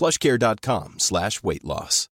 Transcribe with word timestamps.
plushcare.com 0.00 0.94
slash 0.96 1.42
weight 1.42 1.62
loss. 1.62 2.08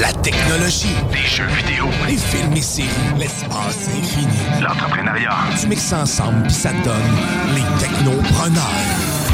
La 0.00 0.12
technologie, 0.22 0.94
Des 1.10 1.26
jeux 1.26 1.46
vidéo, 1.46 1.86
les 2.06 2.16
films 2.16 2.52
et 2.54 2.60
séries, 2.62 2.88
l'espace 3.18 3.88
infini. 3.88 4.62
l'entrepreneuriat. 4.62 5.34
Tu 5.60 5.66
mixes 5.66 5.82
ça 5.82 6.00
ensemble 6.02 6.42
puis 6.44 6.52
ça 6.52 6.70
donne 6.84 7.10
les 7.54 7.62
technopreneurs. 7.80 9.27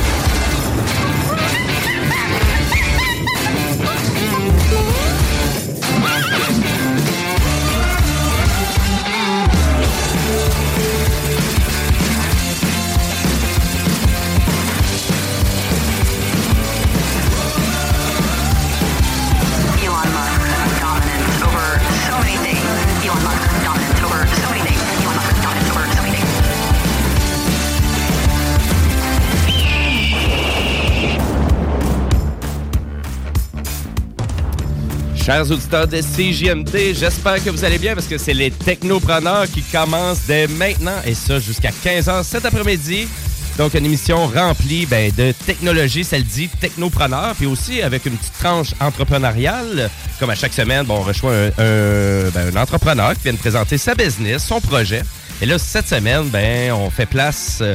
Chers 35.25 35.51
auditeurs 35.51 35.89
de 35.89 36.03
CJMD, 36.03 36.95
j'espère 36.95 37.43
que 37.43 37.49
vous 37.49 37.65
allez 37.65 37.79
bien 37.79 37.95
parce 37.95 38.07
que 38.07 38.19
c'est 38.19 38.35
les 38.35 38.51
technopreneurs 38.51 39.47
qui 39.47 39.63
commencent 39.63 40.27
dès 40.27 40.47
maintenant 40.47 40.97
et 41.07 41.15
ça 41.15 41.39
jusqu'à 41.39 41.71
15h 41.71 42.23
cet 42.25 42.45
après-midi. 42.45 43.09
Donc, 43.57 43.73
une 43.73 43.87
émission 43.87 44.27
remplie 44.27 44.85
ben, 44.85 45.11
de 45.17 45.33
technologie, 45.47 46.05
ça 46.05 46.19
le 46.19 46.25
dit, 46.25 46.49
technopreneur, 46.61 47.35
puis 47.37 47.47
aussi 47.47 47.81
avec 47.81 48.05
une 48.05 48.19
petite 48.19 48.35
tranche 48.39 48.75
entrepreneuriale. 48.81 49.89
Comme 50.21 50.29
à 50.29 50.35
chaque 50.35 50.53
semaine, 50.53 50.85
bon, 50.85 50.97
on 50.97 51.03
reçoit 51.03 51.33
un, 51.33 52.31
ben, 52.35 52.55
un 52.55 52.61
entrepreneur 52.61 53.15
qui 53.15 53.23
vient 53.23 53.33
de 53.33 53.39
présenter 53.39 53.79
sa 53.79 53.95
business, 53.95 54.45
son 54.45 54.61
projet. 54.61 55.03
Et 55.41 55.47
là, 55.47 55.59
cette 55.59 55.89
semaine, 55.89 56.29
ben, 56.29 56.73
on 56.73 56.91
fait 56.91 57.07
place 57.07 57.61
euh, 57.63 57.75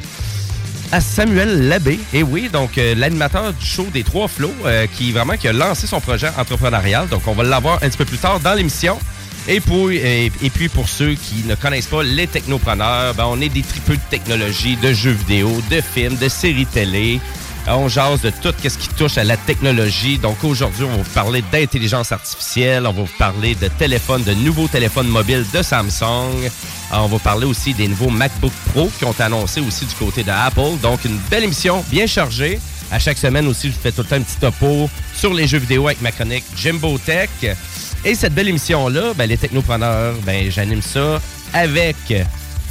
à 0.92 1.02
Samuel 1.02 1.68
Labbé. 1.68 2.00
Et 2.14 2.24
oui, 2.24 2.50
donc 2.52 2.78
euh, 2.78 2.96
l'animateur 2.96 3.54
du 3.54 3.66
show 3.66 3.88
des 3.94 4.04
Trois 4.04 4.28
Flots, 4.28 4.54
euh, 4.66 4.88
qui 4.88 5.12
vraiment 5.12 5.38
qui 5.38 5.48
a 5.48 5.54
lancé 5.54 5.88
son 5.88 6.02
projet 6.02 6.30
entrepreneurial. 6.38 7.08
Donc 7.08 7.28
on 7.28 7.34
va 7.34 7.44
l'avoir 7.44 7.76
un 7.84 7.90
petit 7.90 7.98
peu 7.98 8.06
plus 8.06 8.18
tard 8.18 8.40
dans 8.40 8.54
l'émission. 8.54 8.98
Et, 9.48 9.62
et, 9.92 10.32
et 10.42 10.50
puis 10.50 10.70
pour 10.70 10.90
ceux 10.90 11.14
qui 11.14 11.44
ne 11.46 11.56
connaissent 11.56 11.88
pas 11.88 12.04
les 12.04 12.28
technopreneurs, 12.28 13.16
ben, 13.16 13.26
on 13.28 13.42
est 13.42 13.50
des 13.50 13.64
tripeux 13.64 13.96
de 13.96 14.02
technologie, 14.10 14.76
de 14.78 14.94
jeux 14.94 15.12
vidéo, 15.12 15.62
de 15.72 15.82
films, 15.82 16.18
de 16.18 16.30
séries 16.30 16.68
télé. 16.68 17.20
On 17.68 17.88
jase 17.88 18.22
de 18.22 18.32
tout 18.42 18.54
ce 18.64 18.78
qui 18.78 18.88
touche 18.90 19.18
à 19.18 19.24
la 19.24 19.38
technologie. 19.38 20.18
Donc 20.18 20.44
aujourd'hui, 20.44 20.86
on 20.86 20.90
va 20.90 20.98
vous 20.98 21.14
parler 21.14 21.44
d'intelligence 21.52 22.12
artificielle, 22.12 22.88
on 22.88 22.94
va 22.94 23.02
vous 23.02 23.18
parler 23.18 23.56
de 23.56 23.68
téléphones, 23.68 24.24
de 24.24 24.34
nouveaux 24.34 24.68
téléphones 24.68 25.08
mobiles 25.08 25.46
de 25.54 25.62
Samsung. 25.62 26.46
Euh, 26.46 26.50
On 26.98 27.08
va 27.08 27.20
parler 27.20 27.46
aussi 27.46 27.74
des 27.74 27.88
nouveaux 27.88 28.10
MacBook 28.10 28.54
Pro 28.74 28.90
qui 28.98 29.06
ont 29.06 29.12
été 29.12 29.24
annoncés 29.24 29.62
aussi 29.62 29.86
du 29.86 29.94
côté 29.96 30.24
de 30.24 30.32
Apple. 30.32 30.78
Donc 30.82 31.06
une 31.06 31.18
belle 31.30 31.44
émission 31.44 31.84
bien 31.92 32.08
chargée. 32.08 32.60
À 32.92 32.98
chaque 32.98 33.20
semaine 33.20 33.48
aussi, 33.48 33.68
je 33.68 33.76
fais 33.78 33.92
tout 33.92 34.02
le 34.02 34.08
temps 34.08 34.16
un 34.16 34.22
petit 34.22 34.38
topo 34.38 34.90
sur 35.16 35.34
les 35.34 35.46
jeux 35.46 35.60
vidéo 35.60 35.88
avec 35.88 36.02
ma 36.02 36.12
chronique 36.12 36.46
Jimbo 36.56 36.98
Tech. 36.98 37.30
Et 38.04 38.16
cette 38.16 38.34
belle 38.34 38.48
émission-là, 38.48 39.14
ben, 39.16 39.28
les 39.28 39.38
technopreneurs, 39.38 40.16
ben, 40.26 40.50
j'anime 40.50 40.82
ça 40.82 41.22
avec 41.54 41.98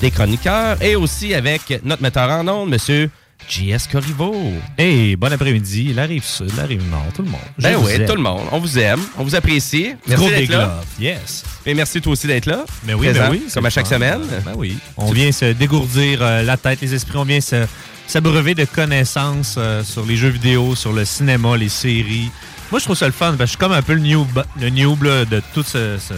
des 0.00 0.10
chroniqueurs 0.10 0.82
et 0.82 0.97
aussi 0.97 1.34
avec 1.34 1.81
notre 1.84 2.03
metteur 2.03 2.31
en 2.31 2.47
ondes, 2.49 2.70
monsieur 2.70 3.10
JS 3.47 3.87
Corriveau. 3.91 4.53
Hey, 4.76 5.16
bon 5.16 5.32
après-midi. 5.32 5.93
La 5.94 6.04
rive 6.04 6.25
sud, 6.25 6.50
la 6.56 6.65
rive 6.65 6.82
nord, 6.91 7.06
tout 7.15 7.22
le 7.22 7.31
monde. 7.31 7.41
Je 7.56 7.62
Ben 7.65 7.76
oui, 7.81 7.93
tout 8.06 8.15
le 8.15 8.21
monde. 8.22 8.43
On 8.53 8.59
vous 8.59 8.78
aime, 8.78 9.00
on 9.16 9.25
vous 9.25 9.34
apprécie. 9.34 9.94
Merci 10.06 10.28
d'être 10.28 10.50
là. 10.50 10.81
Yes. 11.00 11.44
Et 11.65 11.72
merci 11.75 12.00
toi 12.00 12.12
aussi 12.12 12.26
d'être 12.26 12.47
là. 12.47 12.65
Mais 12.84 12.94
oui, 12.94 13.06
Présent, 13.09 13.21
ben 13.26 13.31
oui. 13.32 13.43
Comme 13.53 13.66
à 13.66 13.71
chaque 13.71 13.87
fun. 13.87 13.94
semaine. 13.94 14.21
Ben 14.44 14.53
oui. 14.56 14.76
On 14.97 15.12
vient 15.12 15.32
se 15.32 15.53
dégourdir 15.53 16.19
euh, 16.21 16.43
la 16.43 16.56
tête, 16.56 16.81
les 16.82 16.93
esprits. 16.94 17.16
On 17.16 17.25
vient 17.25 17.41
se- 17.41 17.66
s'abreuver 18.06 18.54
de 18.54 18.65
connaissances 18.65 19.55
euh, 19.56 19.82
sur 19.82 20.05
les 20.05 20.16
jeux 20.16 20.28
vidéo, 20.31 20.75
sur 20.75 20.93
le 20.93 21.05
cinéma, 21.05 21.56
les 21.56 21.69
séries. 21.70 22.31
Moi, 22.70 22.81
je 22.81 22.84
trouve 22.84 22.97
ça 22.97 23.06
le 23.06 23.12
fun. 23.12 23.28
parce 23.28 23.38
que 23.38 23.44
je 23.44 23.49
suis 23.50 23.56
comme 23.59 23.72
un 23.72 23.82
peu 23.82 23.94
le 23.94 24.00
noob, 24.00 24.44
le 24.60 24.69
noob 24.70 25.03
là, 25.05 25.25
de 25.25 25.41
tout 25.55 25.62
ce, 25.62 25.97
ce- 25.99 26.12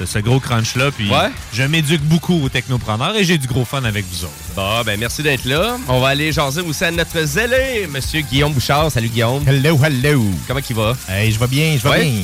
ce- 0.00 0.06
ce 0.06 0.18
gros 0.18 0.40
crunch-là. 0.40 0.90
Puis 0.90 1.08
Ouais. 1.10 1.28
je 1.52 1.62
m'éduque 1.62 2.02
beaucoup 2.02 2.42
aux 2.42 2.48
technopreneurs 2.48 3.16
et 3.16 3.24
j'ai 3.24 3.38
du 3.38 3.46
gros 3.46 3.64
fun 3.64 3.84
avec 3.84 4.04
vous 4.10 4.24
autres. 4.24 4.32
Bon, 4.56 4.82
ben 4.84 4.98
merci 4.98 5.22
d'être 5.22 5.44
là. 5.44 5.76
On 5.88 6.00
va 6.00 6.08
aller 6.08 6.32
jaser 6.32 6.60
aussi 6.62 6.84
à 6.84 6.90
notre 6.90 7.22
zélé, 7.24 7.88
monsieur 7.90 8.20
Guillaume 8.22 8.52
Bouchard. 8.52 8.90
Salut 8.90 9.08
Guillaume. 9.08 9.42
Hello, 9.46 9.78
hello. 9.84 10.24
Comment 10.48 10.60
il 10.68 10.76
va? 10.76 10.96
Hey, 11.08 11.32
je 11.32 11.38
vais 11.38 11.46
bien, 11.46 11.76
je 11.76 11.82
vais 11.82 11.88
Ouais. 11.90 12.04
bien. 12.04 12.22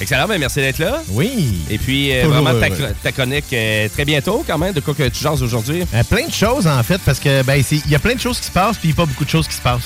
Excellent, 0.00 0.26
ben 0.26 0.38
merci 0.38 0.58
d'être 0.58 0.78
là. 0.80 1.00
Oui. 1.10 1.60
Et 1.70 1.78
puis, 1.78 2.12
euh, 2.12 2.26
vraiment, 2.26 2.50
ta, 2.58 2.68
ta 3.00 3.12
chronique 3.12 3.44
euh, 3.52 3.88
très 3.88 4.04
bientôt 4.04 4.44
quand 4.44 4.58
même. 4.58 4.72
De 4.72 4.80
quoi 4.80 4.92
que 4.92 5.08
tu 5.08 5.22
jases 5.22 5.40
aujourd'hui? 5.40 5.82
Euh, 5.94 6.02
plein 6.02 6.26
de 6.26 6.32
choses, 6.32 6.66
en 6.66 6.82
fait, 6.82 7.00
parce 7.04 7.20
que 7.20 7.42
ben 7.44 7.62
c'est- 7.62 7.80
il 7.84 7.90
y 7.90 7.94
a 7.94 8.00
plein 8.00 8.14
de 8.16 8.20
choses 8.20 8.40
qui 8.40 8.46
se 8.46 8.50
passent, 8.50 8.76
puis 8.76 8.92
pas 8.92 9.06
beaucoup 9.06 9.24
de 9.24 9.30
choses 9.30 9.46
qui 9.46 9.54
se 9.54 9.60
passent. 9.60 9.84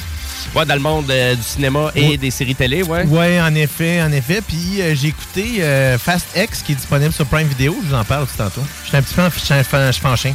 Ouais, 0.54 0.64
dans 0.64 0.75
le 0.75 0.81
monde 0.81 1.10
euh, 1.10 1.34
du 1.34 1.42
cinéma 1.42 1.91
et 1.94 2.09
Ouais. 2.09 2.16
des 2.16 2.31
séries 2.31 2.54
télé, 2.54 2.82
ouais. 2.82 3.04
Ouais, 3.04 3.41
en 3.41 3.54
effet, 3.54 4.03
en 4.03 4.10
effet. 4.12 4.41
Puis 4.47 4.81
euh, 4.81 4.94
j'ai 4.94 5.09
écouté 5.09 5.56
euh, 5.60 5.98
Fast 5.98 6.26
X, 6.34 6.62
qui 6.62 6.72
est 6.72 6.75
disponible 6.76 7.12
sur 7.12 7.26
Prime 7.26 7.47
Video. 7.47 7.76
Je 7.84 7.88
vous 7.91 7.94
en 7.94 8.04
parle 8.04 8.26
tout 8.26 8.36
tantôt. 8.36 8.62
J'étais 8.84 8.97
un 8.97 9.03
petit 9.03 9.14
peu 9.14 9.22
en 9.22 9.31
ch- 9.31 9.44
ch- 9.44 9.66
ch- 9.70 10.00
penché. 10.00 10.34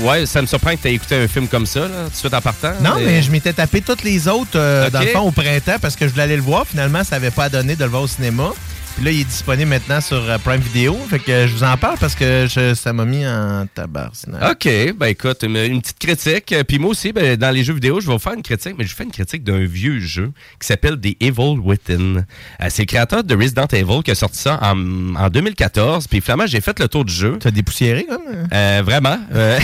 Ouais, 0.00 0.26
ça 0.26 0.40
me 0.42 0.46
surprend 0.46 0.74
que 0.74 0.82
tu 0.82 0.88
aies 0.88 0.94
écouté 0.94 1.16
un 1.16 1.28
film 1.28 1.46
comme 1.48 1.66
ça, 1.66 1.80
là, 1.80 2.04
tout 2.06 2.10
de 2.10 2.16
suite 2.16 2.34
en 2.34 2.40
partant. 2.40 2.72
Non, 2.80 2.96
Et- 2.98 3.04
mais 3.04 3.22
je 3.22 3.30
m'étais 3.30 3.52
tapé 3.52 3.80
toutes 3.82 4.02
les 4.04 4.26
autres, 4.26 4.58
dans 4.90 5.00
le 5.00 5.06
fond, 5.08 5.20
au 5.20 5.30
printemps, 5.30 5.76
parce 5.80 5.94
que 5.96 6.06
je 6.06 6.12
voulais 6.12 6.24
aller 6.24 6.36
le 6.36 6.42
voir. 6.42 6.64
Finalement, 6.66 7.04
ça 7.04 7.16
n'avait 7.16 7.30
pas 7.30 7.48
donné 7.48 7.76
de 7.76 7.84
le 7.84 7.90
voir 7.90 8.02
au 8.02 8.08
cinéma. 8.08 8.50
Puis 8.96 9.04
là, 9.04 9.10
il 9.10 9.20
est 9.20 9.24
disponible 9.24 9.68
maintenant 9.68 10.00
sur 10.00 10.16
euh, 10.16 10.38
Prime 10.38 10.60
Video. 10.60 10.94
Fait 11.10 11.18
que 11.18 11.46
je 11.46 11.52
vous 11.52 11.64
en 11.64 11.76
parle 11.76 11.98
parce 11.98 12.14
que 12.14 12.46
je- 12.48 12.72
ça 12.72 12.94
m'a 12.94 13.04
mis 13.04 13.26
en 13.26 13.66
tabac. 13.74 14.10
OK, 14.50 14.66
ben 14.96 15.06
écoute, 15.08 15.42
une, 15.42 15.56
une 15.58 15.82
petite 15.82 15.98
critique. 15.98 16.50
Euh, 16.52 16.64
Puis 16.64 16.78
moi 16.78 16.92
aussi, 16.92 17.12
ben, 17.12 17.36
dans 17.36 17.50
les 17.50 17.62
jeux 17.62 17.74
vidéo, 17.74 18.00
je 18.00 18.06
vais 18.06 18.14
vous 18.14 18.18
faire 18.18 18.32
une 18.32 18.42
critique, 18.42 18.74
mais 18.78 18.86
je 18.86 18.94
fais 18.94 19.04
une 19.04 19.10
critique 19.10 19.44
d'un 19.44 19.62
vieux 19.66 20.00
jeu 20.00 20.32
qui 20.58 20.66
s'appelle 20.66 20.98
The 20.98 21.14
Evil 21.20 21.58
Within. 21.62 22.24
Euh, 22.62 22.66
c'est 22.70 22.82
le 22.82 22.86
créateur 22.86 23.22
de 23.22 23.34
Resident 23.36 23.66
Evil 23.70 24.02
qui 24.02 24.12
a 24.12 24.14
sorti 24.14 24.38
ça 24.38 24.58
en, 24.62 25.14
en 25.14 25.28
2014. 25.28 26.06
Puis 26.08 26.22
finalement, 26.22 26.46
j'ai 26.46 26.62
fait 26.62 26.78
le 26.80 26.88
tour 26.88 27.04
du 27.04 27.12
jeu. 27.12 27.36
Tu 27.38 27.48
as 27.48 27.50
dépoussiéré, 27.50 28.06
comme? 28.08 28.22
hein? 28.32 28.46
Euh, 28.50 28.82
vraiment. 28.82 29.18
Euh, 29.34 29.58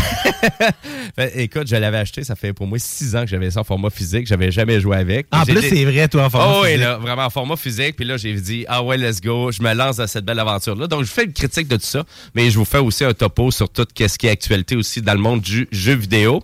ben, 1.16 1.30
écoute, 1.36 1.68
je 1.68 1.76
l'avais 1.76 1.96
acheté, 1.98 2.22
ça 2.22 2.34
fait 2.36 2.52
pour 2.52 2.66
moi 2.66 2.78
six 2.78 3.16
ans 3.16 3.22
que 3.22 3.28
j'avais 3.30 3.50
ça 3.50 3.60
en 3.60 3.64
format 3.64 3.88
physique. 3.88 4.26
J'avais 4.26 4.50
jamais 4.52 4.78
joué 4.78 4.98
avec. 4.98 5.26
En 5.32 5.44
plus, 5.46 5.62
c'est 5.62 5.86
vrai, 5.86 6.06
toi, 6.08 6.24
en 6.26 6.30
format 6.30 6.52
Oh 6.54 6.60
oui, 6.64 6.68
physique. 6.72 6.80
là, 6.84 6.98
vraiment 6.98 7.24
en 7.24 7.30
format 7.30 7.56
physique. 7.56 7.96
Puis 7.96 8.04
là, 8.04 8.18
j'ai 8.18 8.34
dit, 8.34 8.66
ah 8.68 8.82
ouais, 8.82 8.98
let's 8.98 9.21
Je 9.22 9.62
me 9.62 9.72
lance 9.74 9.96
dans 9.96 10.06
cette 10.06 10.24
belle 10.24 10.38
aventure-là. 10.38 10.86
Donc, 10.86 11.02
je 11.02 11.10
fais 11.10 11.24
une 11.24 11.32
critique 11.32 11.69
de 11.69 11.76
tout 11.76 11.86
ça, 11.86 12.04
mais 12.34 12.50
je 12.50 12.58
vous 12.58 12.64
fais 12.64 12.78
aussi 12.78 13.04
un 13.04 13.14
topo 13.14 13.50
sur 13.50 13.69
tout 13.69 13.86
ce 13.96 14.19
qui 14.19 14.26
est 14.26 14.30
actualité 14.30 14.76
aussi 14.76 15.02
dans 15.02 15.14
le 15.14 15.20
monde 15.20 15.40
du 15.40 15.69
jeu 15.70 15.94
vidéo. 15.94 16.42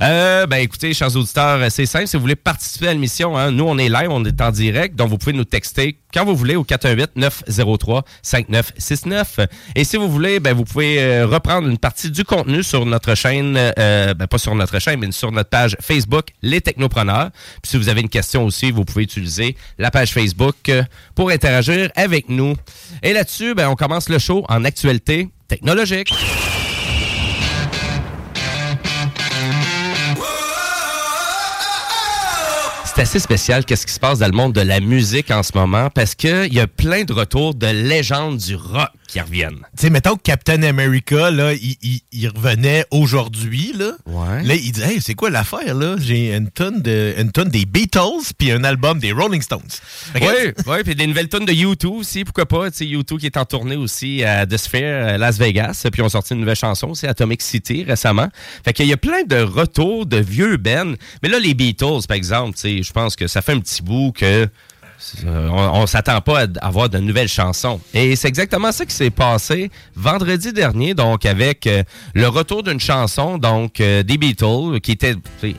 Euh, 0.00 0.46
ben, 0.46 0.58
écoutez, 0.58 0.94
chers 0.94 1.14
auditeurs, 1.16 1.70
c'est 1.70 1.86
simple. 1.86 2.06
Si 2.06 2.16
vous 2.16 2.22
voulez 2.22 2.36
participer 2.36 2.88
à 2.88 2.92
l'émission, 2.92 3.36
hein, 3.36 3.50
nous, 3.50 3.64
on 3.64 3.78
est 3.78 3.88
live, 3.88 4.08
on 4.10 4.24
est 4.24 4.40
en 4.40 4.50
direct. 4.50 4.96
Donc, 4.96 5.08
vous 5.08 5.18
pouvez 5.18 5.32
nous 5.32 5.44
texter 5.44 5.98
quand 6.12 6.24
vous 6.24 6.36
voulez 6.36 6.56
au 6.56 6.64
418-903-5969. 6.64 9.46
Et 9.74 9.84
si 9.84 9.96
vous 9.96 10.08
voulez, 10.08 10.40
ben, 10.40 10.54
vous 10.54 10.64
pouvez 10.64 11.00
euh, 11.00 11.26
reprendre 11.26 11.68
une 11.68 11.78
partie 11.78 12.10
du 12.10 12.24
contenu 12.24 12.62
sur 12.62 12.86
notre 12.86 13.14
chaîne, 13.14 13.56
euh, 13.56 14.14
ben, 14.14 14.26
pas 14.26 14.38
sur 14.38 14.54
notre 14.54 14.78
chaîne, 14.78 15.00
mais 15.00 15.12
sur 15.12 15.32
notre 15.32 15.50
page 15.50 15.76
Facebook, 15.80 16.26
Les 16.42 16.60
Technopreneurs. 16.60 17.30
Puis 17.62 17.70
si 17.70 17.76
vous 17.76 17.88
avez 17.88 18.00
une 18.00 18.08
question 18.08 18.44
aussi, 18.44 18.70
vous 18.70 18.84
pouvez 18.84 19.04
utiliser 19.04 19.56
la 19.78 19.90
page 19.90 20.12
Facebook 20.12 20.56
euh, 20.68 20.82
pour 21.14 21.30
interagir 21.30 21.90
avec 21.96 22.28
nous. 22.28 22.54
Et 23.02 23.12
là-dessus, 23.12 23.54
ben, 23.54 23.68
on 23.68 23.74
commence 23.74 24.08
le 24.08 24.18
show 24.18 24.44
en 24.48 24.64
actualité 24.64 25.28
technologique. 25.48 26.12
Assez 33.02 33.18
spécial 33.18 33.64
qu'est-ce 33.64 33.84
qui 33.84 33.92
se 33.92 33.98
passe 33.98 34.20
dans 34.20 34.28
le 34.28 34.32
monde 34.32 34.52
de 34.52 34.60
la 34.60 34.78
musique 34.78 35.32
en 35.32 35.42
ce 35.42 35.50
moment 35.56 35.90
parce 35.90 36.14
qu'il 36.14 36.54
y 36.54 36.60
a 36.60 36.68
plein 36.68 37.02
de 37.02 37.12
retours 37.12 37.52
de 37.52 37.66
légendes 37.66 38.36
du 38.36 38.54
rock 38.54 38.90
qui 39.12 39.20
reviennent. 39.20 39.58
Tu 39.76 39.82
sais, 39.82 39.90
mettons 39.90 40.16
que 40.16 40.22
Captain 40.22 40.62
America, 40.62 41.30
là, 41.30 41.52
il, 41.52 41.76
il- 41.82 42.00
il 42.12 42.28
revenait 42.28 42.86
aujourd'hui, 42.90 43.72
là. 43.78 43.92
Ouais. 44.06 44.42
Là, 44.42 44.54
il 44.54 44.72
dit, 44.72 44.80
hey, 44.82 45.00
c'est 45.02 45.14
quoi 45.14 45.28
l'affaire, 45.28 45.74
là? 45.74 45.96
J'ai 45.98 46.34
une 46.34 46.50
tonne, 46.50 46.80
de, 46.80 47.14
une 47.18 47.30
tonne 47.30 47.50
des 47.50 47.66
Beatles 47.66 48.32
puis 48.38 48.50
un 48.50 48.64
album 48.64 48.98
des 48.98 49.12
Rolling 49.12 49.42
Stones. 49.42 49.60
Fait 50.14 50.20
que- 50.20 50.24
Oui, 50.24 50.52
oui, 50.66 50.76
puis 50.82 50.94
des 50.94 51.06
nouvelles 51.06 51.28
tonnes 51.28 51.44
de 51.44 51.52
U2 51.52 51.86
aussi, 51.88 52.24
pourquoi 52.24 52.46
pas? 52.46 52.70
Tu 52.70 52.78
sais, 52.78 52.84
U2 52.86 53.18
qui 53.18 53.26
est 53.26 53.36
en 53.36 53.44
tournée 53.44 53.76
aussi 53.76 54.24
à 54.24 54.46
The 54.46 54.56
Sphere, 54.56 55.06
à 55.08 55.18
Las 55.18 55.38
Vegas, 55.38 55.86
puis 55.92 56.00
on 56.00 56.08
sorti 56.08 56.32
une 56.32 56.40
nouvelle 56.40 56.56
chanson 56.56 56.88
aussi, 56.88 57.06
Atomic 57.06 57.42
City, 57.42 57.84
récemment. 57.84 58.28
Fait 58.64 58.72
qu'il 58.72 58.86
y 58.86 58.92
a 58.94 58.96
plein 58.96 59.24
de 59.24 59.36
retours 59.42 60.06
de 60.06 60.16
vieux 60.16 60.56
Ben. 60.56 60.96
Mais 61.22 61.28
là, 61.28 61.38
les 61.38 61.52
Beatles, 61.52 62.06
par 62.08 62.16
exemple, 62.16 62.54
tu 62.54 62.60
sais, 62.62 62.82
je 62.82 62.92
pense 62.92 63.14
que 63.14 63.26
ça 63.26 63.42
fait 63.42 63.52
un 63.52 63.60
petit 63.60 63.82
bout 63.82 64.12
que 64.12 64.24
euh, 64.24 64.46
on, 65.26 65.82
on 65.82 65.86
s'attend 65.86 66.20
pas 66.20 66.42
à 66.42 66.66
avoir 66.66 66.88
de 66.88 66.98
nouvelles 66.98 67.28
chansons. 67.28 67.80
Et 67.94 68.16
c'est 68.16 68.28
exactement 68.28 68.72
ça 68.72 68.86
qui 68.86 68.94
s'est 68.94 69.10
passé 69.10 69.70
vendredi 69.96 70.52
dernier, 70.52 70.94
donc 70.94 71.26
avec 71.26 71.66
euh, 71.66 71.82
le 72.14 72.28
retour 72.28 72.62
d'une 72.62 72.80
chanson, 72.80 73.38
donc 73.38 73.80
euh, 73.80 74.02
des 74.02 74.18
Beatles, 74.18 74.80
qui 74.82 74.92
était, 74.92 75.14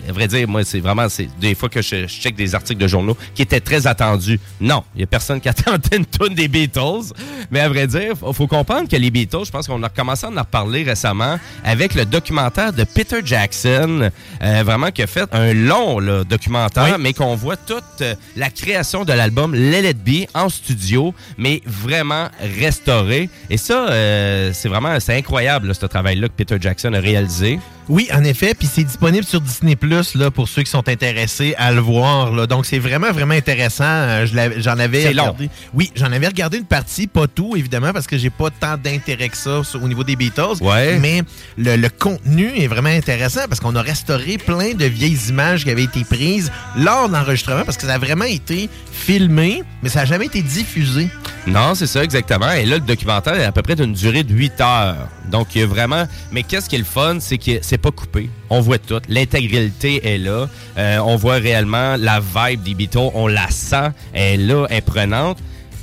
à 0.08 0.12
vrai 0.12 0.28
dire, 0.28 0.48
moi, 0.48 0.64
c'est 0.64 0.80
vraiment, 0.80 1.10
c'est 1.10 1.28
des 1.40 1.56
fois 1.56 1.70
que 1.70 1.82
je, 1.82 2.08
je 2.08 2.08
check 2.08 2.36
des 2.36 2.56
articles 2.56 2.82
de 2.82 2.88
journaux, 2.88 3.18
qui 3.36 3.42
étaient 3.42 3.60
très 3.60 3.88
attendus. 3.88 4.40
Non, 4.62 4.84
il 4.96 5.02
y 5.02 5.04
a 5.04 5.08
personne 5.08 5.42
qui 5.42 5.50
attendait 5.54 5.98
une 5.98 6.06
tune 6.06 6.36
des 6.36 6.48
Beatles, 6.48 7.14
mais 7.52 7.60
à 7.60 7.70
vrai 7.70 7.88
dire, 7.88 8.14
faut, 8.18 8.34
faut 8.34 8.48
comprendre 8.48 8.88
que 8.90 8.96
les 8.96 9.12
Beatles, 9.12 9.46
je 9.46 9.52
pense 9.52 9.68
qu'on 9.68 9.84
a 9.84 9.90
commencé 9.90 10.26
à 10.26 10.30
en 10.30 10.40
reparler 10.40 10.84
récemment 10.84 11.38
avec 11.64 11.94
le 11.96 12.06
documentaire 12.06 12.74
de 12.74 12.84
Peter 12.84 13.20
Jackson, 13.24 14.10
euh, 14.42 14.64
vraiment 14.64 14.92
qui 14.92 15.02
a 15.02 15.08
fait 15.08 15.28
un 15.32 15.54
long 15.54 16.00
là, 16.00 16.24
documentaire, 16.24 16.98
mais 17.00 17.14
qu'on 17.14 17.36
voit 17.36 17.58
toute 17.58 17.84
euh, 18.02 18.16
la 18.36 18.50
création 18.50 19.06
de 19.06 19.14
l'album 19.14 19.33
Let 19.54 19.90
It 19.90 19.98
Be 20.04 20.28
en 20.34 20.50
studio, 20.50 21.14
mais 21.38 21.62
vraiment 21.66 22.30
restauré. 22.60 23.30
Et 23.50 23.58
ça, 23.58 23.90
euh, 23.90 24.52
c'est 24.54 24.70
vraiment 24.70 25.00
c'est 25.00 25.16
incroyable 25.16 25.74
ce 25.74 25.86
travail-là 25.86 26.28
que 26.28 26.34
Peter 26.34 26.58
Jackson 26.60 26.94
a 26.94 27.00
réalisé. 27.00 27.60
Oui, 27.90 28.08
en 28.14 28.24
effet, 28.24 28.54
puis 28.54 28.68
c'est 28.72 28.84
disponible 28.84 29.26
sur 29.26 29.42
Disney 29.42 29.76
Plus 29.76 30.16
là 30.16 30.32
pour 30.32 30.48
ceux 30.48 30.64
qui 30.64 30.72
sont 30.72 30.88
intéressés 30.88 31.54
à 31.58 31.72
le 31.72 31.82
voir. 31.82 32.32
Là. 32.32 32.48
Donc 32.48 32.66
c'est 32.66 32.80
vraiment 32.80 33.12
vraiment 33.12 33.34
intéressant. 33.34 33.84
Euh, 33.84 34.26
je 34.26 34.62
J'en 34.62 34.80
avais 34.80 35.04
C'est 35.04 35.14
long. 35.14 35.24
regardé. 35.24 35.50
Oui, 35.74 35.92
j'en 35.96 36.12
avais 36.12 36.28
regardé 36.28 36.58
une 36.58 36.66
partie, 36.66 37.08
pas 37.08 37.28
tout 37.28 37.56
évidemment 37.58 37.92
parce 37.94 38.08
que 38.08 38.18
j'ai 38.18 38.30
pas 38.30 38.50
tant 38.52 38.78
d'intérêt 38.78 39.30
que 39.30 39.38
ça 39.38 39.64
sur- 39.64 39.84
au 39.84 39.88
niveau 39.88 40.04
des 40.04 40.16
Beatles. 40.16 40.62
Ouais. 40.62 40.98
Mais 41.00 41.22
le, 41.58 41.76
le 41.76 41.90
contenu 41.90 42.50
est 42.58 42.68
vraiment 42.68 42.90
intéressant 42.90 43.42
parce 43.50 43.60
qu'on 43.60 43.76
a 43.76 43.82
restauré 43.82 44.38
plein 44.38 44.74
de 44.74 44.86
vieilles 44.86 45.20
images 45.30 45.64
qui 45.64 45.70
avaient 45.72 45.84
été 45.84 46.04
prises 46.04 46.52
lors 46.78 47.08
de 47.10 47.14
l'enregistrement 47.14 47.64
parce 47.66 47.78
que 47.78 47.86
ça 47.86 47.94
a 47.96 47.98
vraiment 47.98 48.26
été 48.26 48.70
filmé, 48.92 49.64
mais 49.82 49.90
ça 49.90 50.00
n'a 50.02 50.06
jamais 50.06 50.26
été 50.28 50.42
diffusé. 50.42 51.10
Non, 51.48 51.76
c'est 51.76 51.88
ça, 51.88 52.04
exactement. 52.04 52.52
Et 52.52 52.66
là, 52.66 52.76
le 52.76 52.82
documentaire 52.82 53.36
est 53.36 53.44
à 53.44 53.52
peu 53.52 53.62
près 53.62 53.76
d'une 53.76 53.92
durée 53.94 54.24
de 54.24 54.34
8 54.34 54.62
heures. 54.62 55.10
Donc, 55.30 55.48
il 55.56 55.62
y 55.62 55.64
a 55.64 55.68
vraiment... 55.68 56.06
Mais 56.32 56.44
qu'est-ce 56.44 56.70
qui 56.70 56.76
est 56.76 56.80
le 56.80 56.86
fun, 56.86 57.18
c'est 57.20 57.38
que 57.38 57.62
c'est 57.74 57.80
pas 57.80 57.90
coupé. 57.90 58.30
On 58.52 58.62
voit 58.62 58.78
tout. 58.78 59.00
L'intégralité 59.10 60.14
est 60.14 60.20
là. 60.20 60.48
Euh, 60.78 61.00
on 61.00 61.16
voit 61.16 61.38
réellement 61.38 61.96
la 61.98 62.20
vibe 62.20 62.62
des 62.62 62.76
Beatles. 62.76 63.10
On 63.16 63.26
la 63.26 63.50
sent. 63.50 63.90
Elle 64.14 64.42
est 64.42 64.46
là, 64.46 64.68
elle 64.70 64.78
est 64.78 64.82
prenante. 64.82 65.40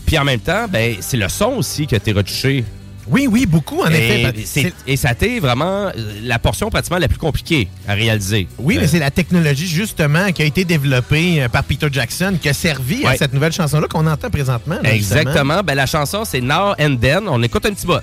Puis 0.07 0.17
en 0.17 0.23
même 0.23 0.39
temps, 0.39 0.67
ben, 0.69 0.95
c'est 1.01 1.17
le 1.17 1.29
son 1.29 1.55
aussi 1.57 1.89
qui 1.89 1.95
a 1.95 1.99
été 1.99 2.13
retouché. 2.13 2.65
Oui, 3.09 3.27
oui, 3.29 3.45
beaucoup 3.45 3.81
en 3.81 3.89
effet. 3.89 4.73
Et, 4.87 4.97
ça 4.97 5.09
a 5.09 5.13
été 5.13 5.41
vraiment 5.41 5.87
euh, 5.87 5.91
la 6.23 6.39
portion 6.39 6.71
pratiquement 6.71 6.99
la 6.99 7.09
plus 7.09 7.19
compliquée 7.19 7.67
à 7.89 7.95
réaliser. 7.95 8.47
Oui, 8.59 8.77
Euh, 8.77 8.83
mais 8.83 8.87
c'est 8.87 9.01
la 9.01 9.11
technologie 9.11 9.67
justement 9.67 10.31
qui 10.31 10.43
a 10.43 10.45
été 10.45 10.65
développée 10.65 11.43
euh, 11.43 11.49
par 11.49 11.65
Peter 11.65 11.89
Jackson 11.91 12.35
qui 12.41 12.49
a 12.49 12.53
servi 12.53 13.05
à 13.05 13.17
cette 13.17 13.33
nouvelle 13.33 13.53
chanson-là 13.53 13.89
qu'on 13.89 14.07
entend 14.07 14.31
présentement. 14.31 14.77
là. 14.81 14.95
Exactement. 14.95 15.63
Ben, 15.65 15.75
la 15.75 15.87
chanson, 15.87 16.25
c'est 16.25 16.41
Now 16.41 16.75
and 16.79 16.99
Then. 17.01 17.25
On 17.27 17.43
écoute 17.43 17.67
un 17.67 17.73
petit 17.73 17.87
bout. 17.87 17.99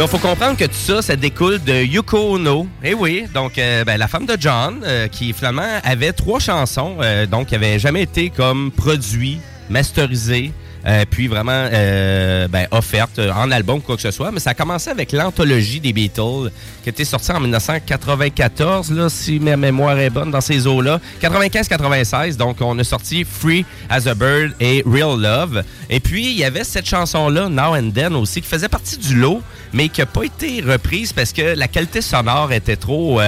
Il 0.00 0.06
faut 0.06 0.18
comprendre 0.18 0.56
que 0.56 0.64
tout 0.64 0.72
ça, 0.74 1.02
ça 1.02 1.16
découle 1.16 1.62
de 1.64 1.82
Yoko 1.82 2.36
Ono. 2.36 2.68
Eh 2.84 2.94
oui, 2.94 3.26
donc 3.34 3.58
euh, 3.58 3.84
ben, 3.84 3.98
la 3.98 4.06
femme 4.06 4.26
de 4.26 4.36
John, 4.38 4.80
euh, 4.84 5.08
qui 5.08 5.32
finalement 5.32 5.80
avait 5.82 6.12
trois 6.12 6.38
chansons, 6.38 6.98
euh, 7.00 7.26
donc 7.26 7.48
qui 7.48 7.54
n'avaient 7.54 7.80
jamais 7.80 8.02
été 8.02 8.30
comme 8.30 8.70
produit, 8.70 9.40
masterisé, 9.68 10.52
euh, 10.86 11.04
puis 11.10 11.26
vraiment 11.26 11.68
euh, 11.72 12.48
ben, 12.48 12.66
offerte 12.70 13.18
euh, 13.18 13.32
en 13.32 13.50
album 13.50 13.80
quoi 13.80 13.96
que 13.96 14.02
ce 14.02 14.10
soit. 14.10 14.30
Mais 14.30 14.40
ça 14.40 14.50
a 14.50 14.54
commencé 14.54 14.90
avec 14.90 15.12
l'anthologie 15.12 15.80
des 15.80 15.92
Beatles, 15.92 16.50
qui 16.82 16.88
était 16.88 17.04
sortie 17.04 17.32
en 17.32 17.40
1994, 17.40 18.90
là, 18.92 19.08
si 19.08 19.40
ma 19.40 19.56
mémoire 19.56 19.98
est 19.98 20.10
bonne, 20.10 20.30
dans 20.30 20.40
ces 20.40 20.66
eaux-là. 20.66 21.00
95-96, 21.20 22.36
donc 22.36 22.58
on 22.60 22.78
a 22.78 22.84
sorti 22.84 23.24
Free 23.24 23.64
as 23.88 24.06
a 24.06 24.14
Bird 24.14 24.52
et 24.60 24.82
Real 24.86 25.18
Love. 25.18 25.62
Et 25.90 26.00
puis, 26.00 26.26
il 26.30 26.38
y 26.38 26.44
avait 26.44 26.64
cette 26.64 26.86
chanson-là, 26.86 27.48
Now 27.48 27.76
and 27.76 27.90
Then 27.90 28.14
aussi, 28.14 28.40
qui 28.40 28.48
faisait 28.48 28.68
partie 28.68 28.98
du 28.98 29.16
lot, 29.16 29.42
mais 29.72 29.88
qui 29.88 30.00
n'a 30.00 30.06
pas 30.06 30.24
été 30.24 30.60
reprise 30.60 31.12
parce 31.12 31.32
que 31.32 31.56
la 31.56 31.68
qualité 31.68 32.00
sonore 32.00 32.52
était 32.52 32.76
trop... 32.76 33.20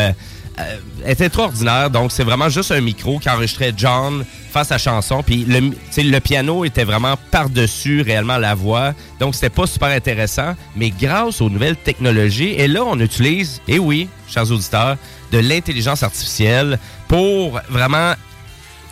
euh, 0.59 0.77
était 1.07 1.29
trop 1.29 1.45
ordinaire, 1.45 1.91
donc 1.91 2.13
c'est 2.13 2.25
vraiment 2.25 2.49
juste 2.49 2.73
un 2.73 2.81
micro 2.81 3.19
qui 3.19 3.31
enregistrait 3.31 3.73
John 3.77 4.25
face 4.51 4.73
à 4.73 4.79
chanson, 4.79 5.23
puis 5.23 5.45
le, 5.45 5.71
le 5.97 6.19
piano 6.19 6.65
était 6.65 6.85
vraiment 6.85 7.15
par-dessus 7.31 8.03
réellement 8.03 8.37
la 8.37 8.55
voix, 8.55 8.95
donc 9.21 9.35
c'était 9.35 9.51
pas 9.51 9.67
super 9.67 9.89
intéressant, 9.89 10.55
mais 10.77 10.91
grâce 10.91 11.41
aux 11.41 11.49
nouvelles 11.49 11.77
technologies, 11.77 12.55
et 12.59 12.67
là 12.67 12.83
on 12.85 12.99
utilise, 12.99 13.61
et 13.69 13.79
oui, 13.79 14.09
chers 14.29 14.51
auditeurs, 14.51 14.97
de 15.31 15.39
l'intelligence 15.39 16.03
artificielle 16.03 16.79
pour 17.07 17.61
vraiment 17.69 18.15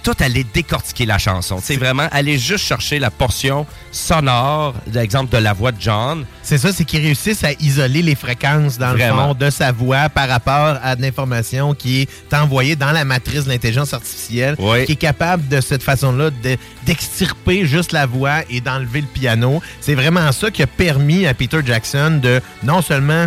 tout 0.02 0.14
aller 0.20 0.44
décortiquer 0.44 1.06
la 1.06 1.18
chanson. 1.18 1.60
C'est 1.62 1.76
vraiment 1.76 2.08
aller 2.12 2.38
juste 2.38 2.64
chercher 2.64 2.98
la 2.98 3.10
portion 3.10 3.66
sonore, 3.92 4.74
d'exemple 4.86 5.32
de 5.32 5.38
la 5.38 5.52
voix 5.52 5.72
de 5.72 5.80
John, 5.80 6.24
C'est 6.42 6.58
ça, 6.58 6.72
c'est 6.72 6.84
qu'ils 6.84 7.00
réussissent 7.02 7.44
à 7.44 7.52
isoler 7.60 8.00
les 8.02 8.14
fréquences 8.14 8.78
dans 8.78 8.92
le 8.92 8.98
fond 9.00 9.34
de 9.34 9.50
sa 9.50 9.72
voix 9.72 10.08
par 10.08 10.28
rapport 10.28 10.78
à 10.82 10.96
de 10.96 11.02
l'information 11.02 11.74
qui 11.74 12.02
est 12.02 12.34
envoyée 12.34 12.76
dans 12.76 12.92
la 12.92 13.04
matrice 13.04 13.44
de 13.44 13.48
l'intelligence 13.50 13.92
artificielle, 13.92 14.54
Oui. 14.58 14.84
qui 14.86 14.92
est 14.92 14.96
capable 14.96 15.46
de 15.48 15.60
cette 15.60 15.82
façon-là 15.82 16.30
de- 16.30 16.56
d'extirper 16.86 17.66
juste 17.66 17.92
la 17.92 18.06
voix 18.06 18.40
et 18.50 18.60
d'enlever 18.60 19.00
le 19.02 19.06
piano. 19.06 19.60
C'est 19.80 19.94
vraiment 19.94 20.30
ça 20.32 20.50
qui 20.50 20.62
a 20.62 20.66
permis 20.66 21.26
à 21.26 21.34
Peter 21.34 21.60
Jackson 21.64 22.18
de 22.22 22.40
non 22.62 22.82
seulement 22.82 23.26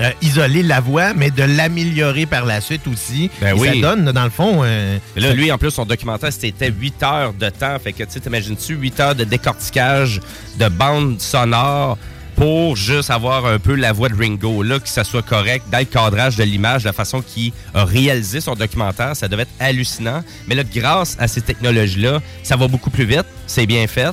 euh, 0.00 0.10
isoler 0.22 0.62
la 0.62 0.80
voix, 0.80 1.12
mais 1.14 1.30
de 1.30 1.42
l'améliorer 1.42 2.26
par 2.26 2.44
la 2.44 2.60
suite 2.60 2.86
aussi. 2.86 3.30
Ben 3.40 3.56
Et 3.56 3.58
oui. 3.58 3.68
Ça 3.82 3.94
donne, 3.94 4.10
dans 4.12 4.24
le 4.24 4.30
fond... 4.30 4.60
euh, 4.62 4.98
là, 5.16 5.32
lui, 5.32 5.52
en 5.52 5.58
plus, 5.58 5.70
son 5.70 5.84
documentaire, 5.84 6.32
c'était 6.32 6.70
8 6.70 7.02
heures 7.02 7.32
de 7.34 7.48
temps. 7.50 7.78
Fait 7.78 7.92
que, 7.92 8.04
tu 8.04 8.10
sais, 8.10 8.20
t'imagines-tu 8.20 8.74
8 8.74 9.00
heures 9.00 9.14
de 9.14 9.24
décortiquage 9.24 10.20
de 10.58 10.68
bande 10.68 11.20
sonore 11.20 11.98
pour 12.36 12.76
juste 12.76 13.10
avoir 13.10 13.46
un 13.46 13.58
peu 13.58 13.74
la 13.74 13.92
voix 13.92 14.08
de 14.08 14.16
Ringo, 14.16 14.62
là, 14.62 14.78
que 14.78 14.88
ça 14.88 15.04
soit 15.04 15.22
correct, 15.22 15.66
dans 15.70 15.78
le 15.78 15.84
cadrage 15.84 16.36
de 16.36 16.44
l'image, 16.44 16.84
la 16.84 16.92
façon 16.92 17.20
qu'il 17.20 17.52
a 17.74 17.84
réalisé 17.84 18.40
son 18.40 18.54
documentaire, 18.54 19.14
ça 19.14 19.28
devait 19.28 19.42
être 19.42 19.52
hallucinant. 19.60 20.24
Mais 20.48 20.54
là, 20.54 20.62
grâce 20.64 21.16
à 21.20 21.28
ces 21.28 21.42
technologies-là, 21.42 22.20
ça 22.42 22.56
va 22.56 22.68
beaucoup 22.68 22.90
plus 22.90 23.04
vite, 23.04 23.26
c'est 23.46 23.66
bien 23.66 23.86
fait. 23.86 24.12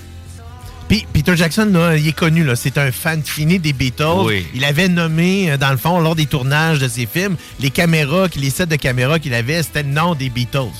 Puis 0.89 1.05
Peter 1.13 1.37
Jackson, 1.37 1.69
là, 1.71 1.95
il 1.95 2.07
est 2.07 2.13
connu, 2.13 2.43
là, 2.43 2.55
c'est 2.55 2.79
un 2.79 2.91
fan 2.91 3.21
fini 3.23 3.59
des 3.59 3.73
Beatles. 3.73 4.25
Oui. 4.25 4.45
Il 4.55 4.65
avait 4.65 4.87
nommé, 4.87 5.51
euh, 5.51 5.57
dans 5.57 5.69
le 5.69 5.77
fond, 5.77 5.99
lors 5.99 6.15
des 6.15 6.25
tournages 6.25 6.79
de 6.79 6.87
ses 6.87 7.05
films, 7.05 7.37
les 7.59 7.69
caméras, 7.69 8.27
les 8.35 8.49
sets 8.49 8.65
de 8.65 8.75
caméras 8.75 9.19
qu'il 9.19 9.35
avait, 9.35 9.61
c'était 9.61 9.83
le 9.83 9.89
nom 9.89 10.15
des 10.15 10.29
Beatles. 10.29 10.73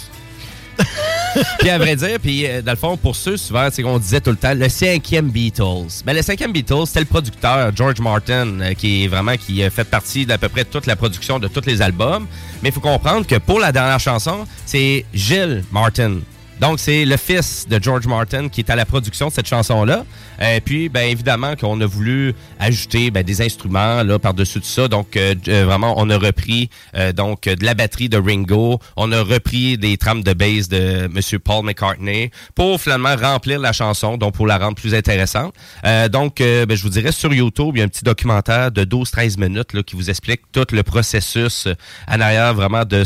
Puis 1.60 1.70
à 1.70 1.78
vrai 1.78 1.96
dire, 1.96 2.18
puis 2.20 2.48
euh, 2.48 2.64
dans 2.64 2.72
le 2.72 2.78
fond, 2.78 2.98
pour 2.98 3.16
ceux 3.16 3.38
souvent, 3.38 3.68
c'est 3.72 3.84
qu'on 3.84 4.00
disait 4.00 4.20
tout 4.20 4.32
le 4.32 4.36
temps, 4.36 4.56
le 4.56 4.68
cinquième 4.68 5.30
Beatles. 5.30 6.02
Ben, 6.04 6.16
le 6.16 6.24
cinquième 6.24 6.52
Beatles, 6.52 6.88
c'était 6.88 7.02
le 7.02 7.06
producteur 7.06 7.72
George 7.76 8.00
Martin, 8.00 8.60
euh, 8.62 8.74
qui 8.74 9.04
est 9.04 9.08
vraiment 9.08 9.36
qui 9.38 9.64
a 9.64 9.70
fait 9.70 9.84
partie 9.84 10.26
d'à 10.26 10.40
peu 10.40 10.50
près 10.50 10.66
toute 10.66 10.88
la 10.88 10.96
production 10.96 11.38
de 11.38 11.48
tous 11.48 11.68
les 11.68 11.84
albums. 11.84 12.26
Mais 12.64 12.70
il 12.70 12.72
faut 12.72 12.80
comprendre 12.80 13.28
que 13.28 13.36
pour 13.36 13.60
la 13.60 13.72
dernière 13.72 14.00
chanson, 14.00 14.48
c'est 14.66 15.06
Gilles 15.14 15.64
Martin 15.72 16.16
Donc, 16.60 16.80
c'est 16.80 17.06
le 17.06 17.18
fils 17.18 17.68
de 17.68 17.82
George 17.82 18.08
Martin 18.08 18.50
qui 18.50 18.62
est 18.62 18.70
à 18.70 18.76
la 18.76 18.86
production 18.86 19.28
de 19.28 19.34
cette 19.34 19.48
chanson-là. 19.48 20.06
Et 20.42 20.62
puis, 20.62 20.90
ben 20.90 21.10
évidemment 21.10 21.56
qu'on 21.56 21.80
a 21.82 21.86
voulu 21.86 22.34
ajouter 22.60 23.12
ben, 23.12 23.24
des 23.24 23.42
instruments 23.42 24.04
là 24.04 24.20
par-dessus 24.20 24.60
tout 24.60 24.68
ça. 24.68 24.88
Donc, 24.88 25.18
euh, 25.18 25.36
euh, 25.48 25.66
vraiment, 25.66 25.94
on 25.98 26.10
a 26.10 26.18
repris 26.18 26.70
euh, 26.96 27.12
donc 27.14 27.44
de 27.44 27.66
la 27.66 27.74
batterie 27.74 28.10
de 28.10 28.18
Ringo. 28.18 28.80
On 28.96 29.12
a 29.12 29.22
repris 29.22 29.78
des 29.78 29.98
trames 29.98 30.24
de 30.24 30.34
bass 30.34 30.70
de 30.70 31.08
Monsieur 31.08 31.40
Paul 31.40 31.66
McCartney 31.66 32.32
pour 32.56 32.80
finalement 32.80 33.16
remplir 33.16 33.60
la 33.60 33.74
chanson, 33.74 34.18
donc 34.18 34.34
pour 34.34 34.48
la 34.48 34.58
rendre 34.58 34.76
plus 34.76 34.94
intéressante. 34.94 35.54
Euh, 35.86 36.10
donc, 36.10 36.42
euh, 36.42 36.66
ben, 36.66 36.76
je 36.76 36.84
vous 36.84 36.90
dirais, 36.90 37.12
sur 37.12 37.34
YouTube, 37.34 37.72
il 37.76 37.80
y 37.80 37.82
a 37.82 37.86
un 37.86 37.90
petit 37.90 38.04
documentaire 38.04 38.72
de 38.72 38.84
12-13 38.84 39.40
minutes 39.40 39.74
là, 39.74 39.84
qui 39.84 39.96
vous 39.96 40.10
explique 40.10 40.42
tout 40.52 40.68
le 40.72 40.84
processus 40.84 41.68
euh, 41.68 41.74
en 42.08 42.20
arrière 42.20 42.54
vraiment 42.54 42.86
de 42.86 43.04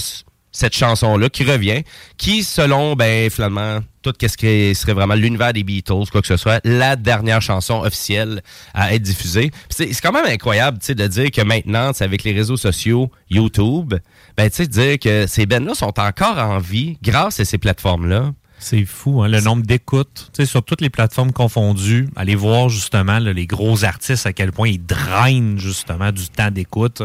cette 0.53 0.75
chanson-là 0.75 1.29
qui 1.29 1.43
revient, 1.43 1.83
qui, 2.17 2.43
selon, 2.43 2.95
ben, 2.95 3.29
finalement, 3.29 3.79
tout 4.03 4.13
ce 4.21 4.37
qui 4.37 4.75
serait 4.75 4.93
vraiment 4.93 5.15
l'univers 5.15 5.51
des 5.51 5.63
Beatles, 5.63 6.05
quoi 6.11 6.21
que 6.21 6.27
ce 6.27 6.37
soit, 6.37 6.61
la 6.63 6.95
dernière 6.95 7.41
chanson 7.41 7.81
officielle 7.81 8.41
à 8.73 8.93
être 8.93 9.01
diffusée. 9.01 9.51
C'est 9.69 9.89
quand 10.01 10.11
même 10.11 10.25
incroyable, 10.25 10.77
tu 10.79 10.87
sais, 10.87 10.95
de 10.95 11.07
dire 11.07 11.31
que 11.31 11.41
maintenant, 11.41 11.91
avec 11.99 12.23
les 12.23 12.33
réseaux 12.33 12.57
sociaux, 12.57 13.11
YouTube, 13.29 13.95
ben, 14.37 14.49
tu 14.49 14.57
sais, 14.57 14.67
dire 14.67 14.99
que 14.99 15.27
ces 15.27 15.45
bands-là 15.45 15.73
sont 15.73 15.99
encore 15.99 16.37
en 16.37 16.59
vie 16.59 16.97
grâce 17.01 17.39
à 17.39 17.45
ces 17.45 17.57
plateformes-là. 17.57 18.31
C'est 18.63 18.85
fou, 18.85 19.21
hein, 19.21 19.27
le 19.27 19.41
nombre 19.41 19.63
d'écoutes. 19.63 20.31
Sur 20.45 20.63
toutes 20.63 20.79
les 20.79 20.89
plateformes 20.89 21.33
confondues, 21.33 22.07
allez 22.15 22.35
voir 22.35 22.69
justement 22.69 23.19
les 23.19 23.45
gros 23.45 23.83
artistes, 23.83 24.25
à 24.25 24.31
quel 24.31 24.53
point 24.53 24.69
ils 24.69 24.83
drainent 24.83 25.59
justement 25.59 26.13
du 26.13 26.29
temps 26.29 26.49
d'écoute. 26.49 27.03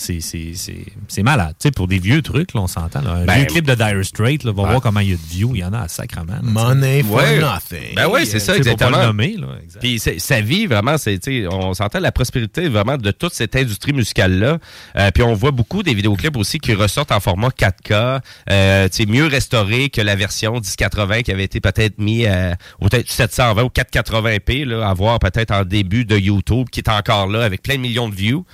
C'est, 0.00 0.20
c'est, 0.20 0.52
c'est, 0.54 0.86
c'est 1.08 1.22
malade. 1.22 1.54
Tu 1.58 1.64
sais, 1.68 1.70
pour 1.72 1.86
des 1.86 1.98
vieux 1.98 2.22
trucs, 2.22 2.54
là, 2.54 2.62
on 2.62 2.66
s'entend. 2.66 3.04
Un 3.04 3.26
Ben, 3.26 3.34
vieux 3.40 3.44
clip 3.44 3.66
de 3.66 3.74
Dire 3.74 4.02
Straits, 4.02 4.44
là, 4.44 4.52
va 4.52 4.62
ouais. 4.62 4.68
voir 4.70 4.80
comment 4.80 5.00
il 5.00 5.10
y 5.10 5.12
a 5.12 5.16
de 5.16 5.20
views. 5.28 5.54
Il 5.54 5.58
y 5.60 5.64
en 5.64 5.74
a 5.74 5.80
à 5.80 5.88
là, 5.88 5.88
sais. 5.88 6.40
Money 6.42 7.02
for 7.02 7.16
Ouais. 7.16 7.38
nothing. 7.38 7.94
Ben 7.96 8.08
oui, 8.10 8.24
c'est 8.24 8.38
ça, 8.38 8.54
pour 8.54 8.64
pas 8.64 8.70
exactement. 8.70 8.98
le 8.98 9.06
nommer, 9.08 9.36
là, 9.36 9.48
exact. 9.62 9.80
Puis 9.80 9.98
sa 10.00 10.40
vie, 10.40 10.66
vraiment, 10.66 10.96
c'est, 10.96 11.20
on 11.48 11.74
s'entend 11.74 12.00
la 12.00 12.12
prospérité 12.12 12.70
vraiment 12.70 12.96
de 12.96 13.10
toute 13.10 13.34
cette 13.34 13.54
industrie 13.56 13.92
musicale-là. 13.92 14.56
Euh, 14.96 15.10
puis 15.10 15.22
on 15.22 15.34
voit 15.34 15.50
beaucoup 15.50 15.82
des 15.82 15.92
vidéoclips 15.92 16.36
aussi 16.38 16.60
qui 16.60 16.72
ressortent 16.72 17.12
en 17.12 17.20
format 17.20 17.50
4K, 17.50 18.20
euh, 18.48 18.88
tu 18.88 18.96
sais, 18.96 19.06
mieux 19.06 19.26
restauré 19.26 19.90
que 19.90 20.00
la 20.00 20.16
version 20.16 20.54
1080 20.54 21.22
qui 21.24 21.30
avait 21.32 21.44
été 21.44 21.60
peut-être 21.60 21.98
mis 21.98 22.24
à 22.24 22.56
peut-être 22.80 23.10
720 23.10 23.64
ou 23.64 23.68
480p, 23.68 24.64
là, 24.64 24.88
à 24.88 24.94
voir 24.94 25.18
peut-être 25.18 25.50
en 25.50 25.64
début 25.64 26.06
de 26.06 26.16
YouTube, 26.16 26.68
qui 26.70 26.80
est 26.80 26.88
encore 26.88 27.26
là 27.26 27.44
avec 27.44 27.62
plein 27.62 27.74
de 27.74 27.80
millions 27.80 28.08
de 28.08 28.14
views. 28.14 28.46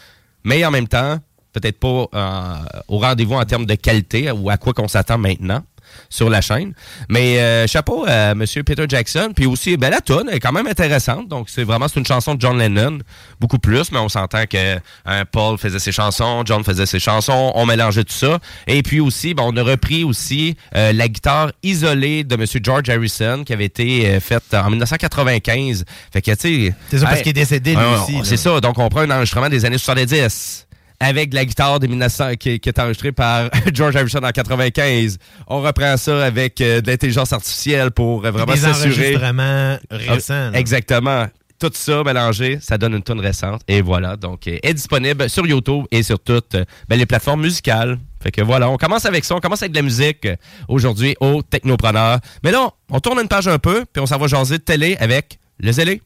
Mais 0.43 0.65
en 0.65 0.73
même 0.73 0.89
temps, 0.89 1.19
peut-être 1.61 1.79
pas 1.79 2.07
euh, 2.15 2.55
au 2.89 2.99
rendez-vous 2.99 3.35
en 3.35 3.45
termes 3.45 3.67
de 3.67 3.75
qualité 3.75 4.31
ou 4.31 4.51
à 4.51 4.59
quoi 4.59 4.73
qu'on 4.75 4.89
s'attend 4.89 5.19
maintenant 5.19 5.63
sur 6.09 6.31
la 6.31 6.41
chaîne. 6.41 6.73
Mais 7.09 7.39
euh, 7.39 7.67
chapeau 7.67 8.05
à 8.07 8.33
M. 8.33 8.45
Peter 8.65 8.85
Jackson. 8.89 9.33
Puis 9.35 9.47
aussi, 9.47 9.77
ben, 9.77 9.91
la 9.91 10.01
tune 10.01 10.29
est 10.31 10.41
quand 10.41 10.53
même 10.53 10.67
intéressante. 10.67 11.29
Donc, 11.29 11.49
c'est 11.49 11.65
vraiment 11.65 11.89
c'est 11.89 11.99
une 11.99 12.07
chanson 12.07 12.35
de 12.35 12.41
John 12.41 12.59
Lennon. 12.59 12.99
Beaucoup 13.41 13.59
plus, 13.59 13.91
mais 13.93 13.99
on 13.99 14.09
s'entend 14.09 14.45
que 14.47 14.77
hein, 15.05 15.25
Paul 15.31 15.59
faisait 15.59 15.79
ses 15.79 15.93
chansons, 15.93 16.43
John 16.45 16.65
faisait 16.65 16.87
ses 16.87 16.99
chansons, 16.99 17.53
on 17.55 17.67
mélangeait 17.67 18.05
tout 18.05 18.15
ça. 18.15 18.39
Et 18.67 18.83
puis 18.83 19.01
aussi, 19.01 19.35
ben, 19.35 19.45
on 19.47 19.57
a 19.57 19.63
repris 19.63 20.05
aussi 20.05 20.57
euh, 20.75 20.93
la 20.93 21.09
guitare 21.09 21.53
isolée 21.63 22.25
de 22.25 22.35
M. 22.35 22.45
George 22.63 22.89
Harrison 22.89 23.45
qui 23.45 23.53
avait 23.53 23.65
été 23.65 24.07
euh, 24.07 24.21
faite 24.21 24.55
en 24.55 24.71
1995. 24.71 25.85
Fait 26.13 26.23
que, 26.23 26.31
tu 26.33 26.37
sais... 26.37 26.75
C'est 26.91 26.99
ça, 26.99 27.07
parce 27.07 27.19
hey, 27.19 27.23
qu'il 27.23 27.31
est 27.31 27.35
décédé, 27.35 27.75
lui 27.75 27.85
aussi. 27.85 28.21
C'est 28.25 28.37
ça. 28.37 28.61
Donc, 28.61 28.79
on 28.79 28.89
prend 28.89 29.01
un 29.01 29.11
enregistrement 29.11 29.49
des 29.49 29.65
années 29.65 29.79
70 29.79 30.66
avec 31.01 31.33
la 31.35 31.45
guitare 31.45 31.81
de 31.81 31.87
1900 31.87 32.37
qui, 32.39 32.59
qui 32.61 32.69
est 32.69 32.79
enregistrée 32.79 33.13
par 33.13 33.51
George 33.73 33.97
Harrison 33.97 34.21
en 34.23 34.31
95. 34.31 35.19
On 35.47 35.61
reprend 35.63 35.97
ça 35.97 36.25
avec 36.25 36.61
euh, 36.61 36.81
de 36.81 36.91
l'intelligence 36.91 37.33
artificielle 37.33 37.91
pour 37.91 38.25
euh, 38.25 38.31
vraiment 38.31 38.53
Des 38.53 38.61
s'assurer. 38.61 39.17
enregistrements 39.17 39.79
récents. 39.91 40.51
là. 40.51 40.59
Exactement. 40.59 41.27
Tout 41.59 41.71
ça 41.73 42.03
mélangé, 42.05 42.59
ça 42.61 42.77
donne 42.77 42.93
une 42.95 43.03
tune 43.03 43.19
récente. 43.21 43.63
Et 43.67 43.81
voilà, 43.81 44.17
donc, 44.17 44.47
euh, 44.47 44.59
est 44.63 44.75
disponible 44.75 45.31
sur 45.31 45.47
YouTube 45.47 45.85
et 45.91 46.03
sur 46.03 46.19
toutes 46.19 46.55
euh, 46.55 46.65
ben, 46.87 46.99
les 46.99 47.07
plateformes 47.07 47.41
musicales. 47.41 47.99
Fait 48.23 48.31
que 48.31 48.43
voilà, 48.43 48.69
on 48.69 48.77
commence 48.77 49.07
avec 49.07 49.25
ça, 49.25 49.35
on 49.37 49.41
commence 49.41 49.63
avec 49.63 49.73
de 49.73 49.79
la 49.79 49.83
musique 49.83 50.27
euh, 50.27 50.37
aujourd'hui 50.69 51.17
au 51.21 51.43
Technopreneur. 51.43 52.19
Mais 52.45 52.51
là, 52.53 52.69
on 52.91 53.01
tourne 53.01 53.21
une 53.21 53.29
page 53.29 53.49
un 53.49 53.59
peu, 53.59 53.87
puis 53.91 54.03
on 54.03 54.07
s'en 54.07 54.19
va 54.19 54.27
jaser 54.27 54.59
de 54.59 54.63
télé 54.65 54.99
avec 55.01 55.39
le 55.59 55.73
zélé. 55.73 56.03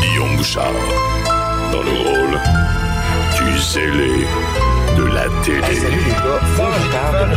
Guillaume 0.00 0.36
Bouchard, 0.36 0.72
dans 1.72 1.82
le 1.82 1.90
rôle 1.90 2.40
du 3.36 3.58
zélé 3.58 4.26
de 4.96 5.04
la 5.04 5.26
télé. 5.42 5.74
salut 5.76 6.04
les 6.04 6.12
gars, 6.12 6.40
je 6.42 7.26
de 7.26 7.36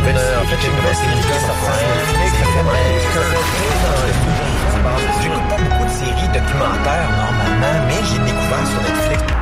J'écoute 5.22 5.48
pas 5.48 5.56
beaucoup 5.56 5.84
de 5.84 5.90
séries 5.90 6.28
documentaires 6.28 7.10
normalement, 7.16 7.86
mais 7.88 8.00
j'ai 8.04 8.18
découvert 8.18 8.66
sur 8.66 8.82
Netflix. 8.82 9.33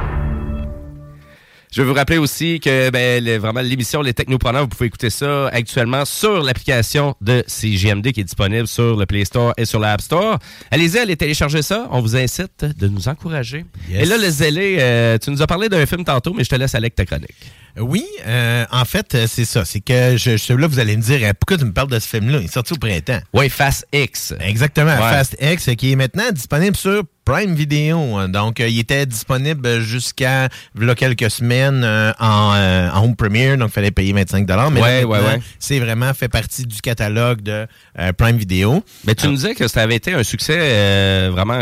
Je 1.73 1.81
veux 1.81 1.89
vous 1.89 1.95
rappeler 1.95 2.19
aussi 2.19 2.61
que 2.61 2.91
ben, 2.91 3.27
vraiment 3.39 3.63
l'émission 3.63 4.03
Les 4.03 4.13
Technopreneurs, 4.13 4.65
vous 4.65 4.69
pouvez 4.69 4.89
écouter 4.89 5.09
ça 5.09 5.49
actuellement 5.49 6.05
sur 6.05 6.43
l'application 6.43 7.15
de 7.23 7.43
CGMD 7.47 8.13
qui 8.13 8.21
est 8.21 8.25
disponible 8.25 8.67
sur 8.67 8.95
le 8.95 9.07
Play 9.07 9.25
Store 9.25 9.55
et 9.57 9.65
sur 9.65 9.81
l'App 9.81 10.03
Store. 10.03 10.39
Allez-y, 10.71 10.99
allez 10.99 11.17
télécharger 11.17 11.63
ça. 11.63 11.89
On 11.91 12.03
vous 12.03 12.15
incite 12.15 12.67
de 12.79 12.89
nous 12.89 13.09
encourager. 13.09 13.65
Yes. 13.89 14.03
Et 14.03 14.05
là, 14.05 14.19
le 14.19 14.29
zélé, 14.29 14.77
euh, 14.81 15.17
tu 15.17 15.31
nous 15.31 15.41
as 15.41 15.47
parlé 15.47 15.71
d'un 15.71 15.87
film 15.87 16.05
tantôt, 16.05 16.35
mais 16.35 16.45
je 16.45 16.51
te 16.51 16.57
laisse 16.57 16.75
avec 16.75 16.95
ta 16.95 17.07
chronique. 17.07 17.31
Oui, 17.79 18.05
euh, 18.27 18.65
en 18.71 18.85
fait, 18.85 19.15
euh, 19.15 19.27
c'est 19.27 19.45
ça. 19.47 19.65
C'est 19.65 19.81
que 19.81 20.17
je, 20.19 20.37
je- 20.37 20.53
là, 20.53 20.67
vous 20.67 20.79
allez 20.79 20.97
me 20.97 21.03
dire, 21.03 21.21
euh, 21.23 21.33
pourquoi 21.39 21.57
tu 21.57 21.65
me 21.65 21.73
parles 21.73 21.89
de 21.89 21.99
ce 21.99 22.07
film-là? 22.07 22.39
Il 22.41 22.45
est 22.45 22.53
sorti 22.53 22.75
au 22.75 22.77
printemps. 22.77 23.21
Oui, 23.33 23.49
Fast 23.49 23.87
X. 23.93 24.35
Exactement, 24.41 24.93
Ouais. 24.93 24.99
Fast 24.99 25.37
X, 25.41 25.71
qui 25.79 25.93
est 25.93 25.97
maintenant 25.97 26.31
disponible 26.33 26.77
sur 26.77 27.03
Prime 27.25 27.55
Video. 27.55 28.27
Donc, 28.29 28.61
euh, 28.61 28.69
il 28.69 28.79
était 28.79 29.07
disponible 29.07 29.81
jusqu'à 29.81 30.49
là, 30.79 30.95
quelques 30.95 31.31
semaines 31.31 31.83
euh, 31.83 32.13
en, 32.21 32.53
euh, 32.55 32.91
en 32.91 33.05
home 33.05 33.17
premiere, 33.17 33.57
donc 33.57 33.71
il 33.71 33.73
fallait 33.73 33.91
payer 33.91 34.13
25 34.13 34.47
Mais 34.71 34.81
là, 34.81 35.07
Ouais, 35.07 35.41
c'est 35.59 35.79
vraiment 35.79 36.13
fait 36.13 36.29
partie 36.29 36.67
du 36.67 36.81
catalogue 36.83 37.41
de 37.41 37.67
Prime 38.19 38.37
Video. 38.37 38.85
Mais 39.07 39.15
tu 39.15 39.27
nous 39.29 39.35
disais 39.37 39.55
que 39.55 39.67
ça 39.69 39.83
avait 39.83 39.97
été 39.97 40.13
un 40.13 40.23
succès 40.23 40.59
euh, 40.59 41.31
vraiment. 41.33 41.61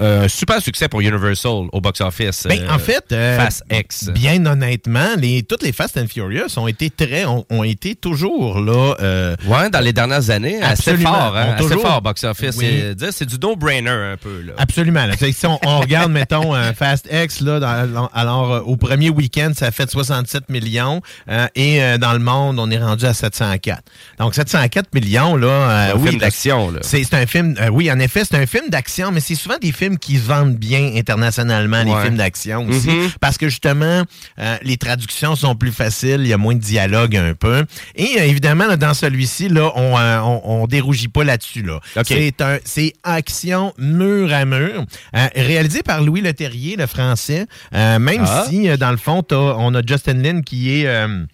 Euh, 0.00 0.28
super 0.28 0.60
succès 0.60 0.88
pour 0.88 1.00
Universal 1.00 1.66
au 1.72 1.80
box-office. 1.80 2.46
Ben, 2.48 2.60
euh, 2.62 2.70
en 2.74 2.78
fait, 2.78 3.04
euh, 3.12 3.36
Fast 3.38 3.62
X. 3.70 4.10
bien 4.10 4.44
honnêtement, 4.46 5.08
les, 5.16 5.42
toutes 5.42 5.62
les 5.62 5.72
Fast 5.72 5.96
and 5.96 6.06
Furious 6.08 6.56
ont 6.58 6.68
été 6.68 6.90
très, 6.90 7.24
ont, 7.24 7.44
ont 7.50 7.62
été 7.64 7.94
toujours 7.94 8.60
là. 8.60 8.94
euh, 9.00 9.36
Ouais, 9.46 9.70
dans 9.70 9.80
les 9.80 9.92
dernières 9.92 10.30
années, 10.30 10.60
assez 10.62 10.96
fort, 10.96 11.36
hein, 11.36 11.54
assez 11.56 11.62
toujours- 11.64 11.82
fort 11.82 12.02
box-office. 12.02 12.56
Oui. 12.58 12.94
C'est- 13.10 13.24
du 13.26 13.36
no-brainer 13.42 13.90
un 13.90 14.16
peu. 14.16 14.42
Là. 14.42 14.52
Absolument. 14.58 15.06
là. 15.06 15.14
Si 15.16 15.46
on, 15.46 15.58
on 15.64 15.80
regarde, 15.80 16.10
mettons, 16.12 16.54
euh, 16.54 16.72
Fast 16.72 17.08
X, 17.12 17.40
là, 17.40 17.60
dans- 17.60 18.08
alors 18.14 18.52
euh, 18.52 18.60
au 18.60 18.76
premier 18.76 19.10
week-end, 19.10 19.52
ça 19.54 19.66
a 19.66 19.70
fait 19.70 19.90
67 19.90 20.48
millions 20.48 21.00
euh, 21.28 21.46
et 21.54 21.82
euh, 21.82 21.98
dans 21.98 22.12
le 22.12 22.18
monde, 22.18 22.58
on 22.58 22.70
est 22.70 22.78
rendu 22.78 23.04
à 23.04 23.14
704. 23.14 23.82
Donc 24.18 24.34
704 24.34 24.94
millions, 24.94 25.36
là, 25.36 25.46
euh, 25.48 25.92
Un 25.94 25.96
oui, 25.98 26.08
film 26.08 26.20
d'action. 26.20 26.72
C'est 26.82 27.12
un 27.14 27.26
film, 27.26 27.54
euh, 27.60 27.68
oui, 27.68 27.90
en 27.90 27.98
effet, 27.98 28.22
c'est 28.24 28.36
un 28.36 28.46
film 28.46 28.68
d'action, 28.68 29.10
mais 29.12 29.20
c'est 29.20 29.34
souvent 29.34 29.56
des 29.60 29.72
films 29.72 29.85
qui 29.98 30.16
se 30.18 30.24
vendent 30.26 30.56
bien 30.56 30.92
internationalement, 30.96 31.82
les 31.82 32.02
films 32.02 32.16
d'action 32.16 32.66
aussi, 32.66 32.88
Mhm. 32.90 33.10
parce 33.20 33.38
que 33.38 33.48
justement, 33.48 34.02
euh, 34.38 34.56
les 34.62 34.76
traductions 34.76 35.36
sont 35.36 35.54
plus 35.54 35.72
faciles, 35.72 36.20
il 36.20 36.26
y 36.28 36.32
a 36.32 36.36
moins 36.38 36.54
de 36.54 36.60
dialogue 36.60 37.16
un 37.16 37.34
peu. 37.34 37.64
Et 37.94 38.18
euh, 38.18 38.24
évidemment, 38.24 38.66
là, 38.66 38.76
dans 38.76 38.94
celui-ci, 38.94 39.48
là, 39.48 39.70
on, 39.76 39.96
euh, 39.98 40.18
on, 40.20 40.62
on 40.62 40.66
dérougit 40.66 41.08
pas 41.08 41.24
là-dessus. 41.24 41.62
Là. 41.62 41.76
OK. 41.96 42.04
C'est 42.06 42.40
un, 42.40 42.58
c'est 42.64 42.92
action 43.04 43.72
mur 43.78 44.32
à 44.32 44.44
mur, 44.44 44.84
euh, 45.14 45.26
réalisé 45.36 45.82
par 45.82 46.02
Louis 46.02 46.20
Leterrier, 46.20 46.76
le 46.76 46.86
français. 46.86 47.46
euh, 47.74 47.98
même 47.98 48.24
Ah. 48.26 48.44
si, 48.48 48.68
euh, 48.68 48.76
dans 48.76 48.90
le 48.90 48.96
fond, 48.96 49.22
on 49.30 49.74
a 49.74 49.80
Justin 49.86 50.14
Lin 50.14 50.42
qui 50.42 50.80
est 50.80 50.86
euh, 50.86 51.24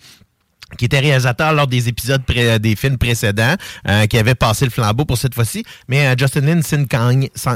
qui 0.78 0.84
était 0.86 1.00
réalisateur 1.00 1.52
lors 1.52 1.66
des 1.66 1.88
épisodes 1.88 2.22
pré- 2.24 2.58
des 2.58 2.76
films 2.76 2.98
précédents, 2.98 3.54
euh, 3.88 4.06
qui 4.06 4.18
avait 4.18 4.34
passé 4.34 4.64
le 4.64 4.70
flambeau 4.70 5.04
pour 5.04 5.18
cette 5.18 5.34
fois-ci. 5.34 5.64
Mais 5.88 6.06
euh, 6.06 6.14
Justin 6.18 6.40
Lin 6.42 6.62
signe 6.62 6.86
quand, 6.90 7.12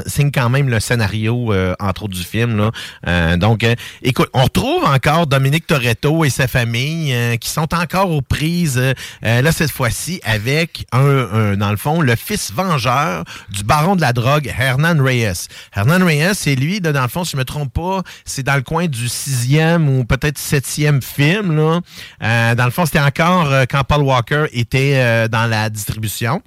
signe 0.07 0.31
quand 0.31 0.49
même 0.49 0.69
le 0.69 0.79
scénario, 0.79 1.51
euh, 1.53 1.73
entre 1.79 2.03
autres, 2.03 2.13
du 2.15 2.23
film. 2.23 2.57
Là. 2.57 2.71
Euh, 3.07 3.37
donc, 3.37 3.63
euh, 3.63 3.75
écoute, 4.01 4.29
on 4.33 4.43
retrouve 4.43 4.83
encore 4.85 5.27
Dominique 5.27 5.67
Toretto 5.67 6.25
et 6.25 6.29
sa 6.29 6.47
famille 6.47 7.13
euh, 7.13 7.35
qui 7.37 7.49
sont 7.49 7.73
encore 7.73 8.11
aux 8.11 8.21
prises, 8.21 8.77
euh, 8.77 8.93
euh, 9.25 9.41
là, 9.41 9.51
cette 9.51 9.71
fois-ci, 9.71 10.19
avec, 10.23 10.85
un, 10.91 10.99
un- 10.99 11.57
dans 11.57 11.71
le 11.71 11.77
fond, 11.77 12.01
le 12.01 12.15
fils 12.15 12.51
vengeur 12.51 13.23
du 13.49 13.63
baron 13.63 13.95
de 13.95 14.01
la 14.01 14.13
drogue, 14.13 14.53
Hernan 14.57 15.01
Reyes. 15.03 15.47
Hernan 15.75 16.05
Reyes, 16.05 16.33
c'est 16.35 16.55
lui, 16.55 16.79
là, 16.79 16.91
dans 16.91 17.01
le 17.03 17.07
fond, 17.07 17.23
si 17.23 17.31
je 17.31 17.37
me 17.37 17.45
trompe 17.45 17.73
pas, 17.73 18.01
c'est 18.25 18.43
dans 18.43 18.55
le 18.55 18.61
coin 18.61 18.87
du 18.87 19.07
sixième 19.09 19.89
ou 19.89 20.05
peut-être 20.05 20.37
septième 20.37 21.01
film. 21.01 21.55
Là. 21.55 21.79
Euh, 22.23 22.55
dans 22.55 22.65
le 22.65 22.71
fond, 22.71 22.85
c'était 22.85 22.99
encore 23.07 23.51
euh, 23.51 23.65
quand 23.69 23.83
Paul 23.83 24.01
Walker 24.01 24.45
était 24.51 24.93
euh, 24.95 25.27
dans 25.27 25.47
la 25.47 25.69
distribution. 25.69 26.41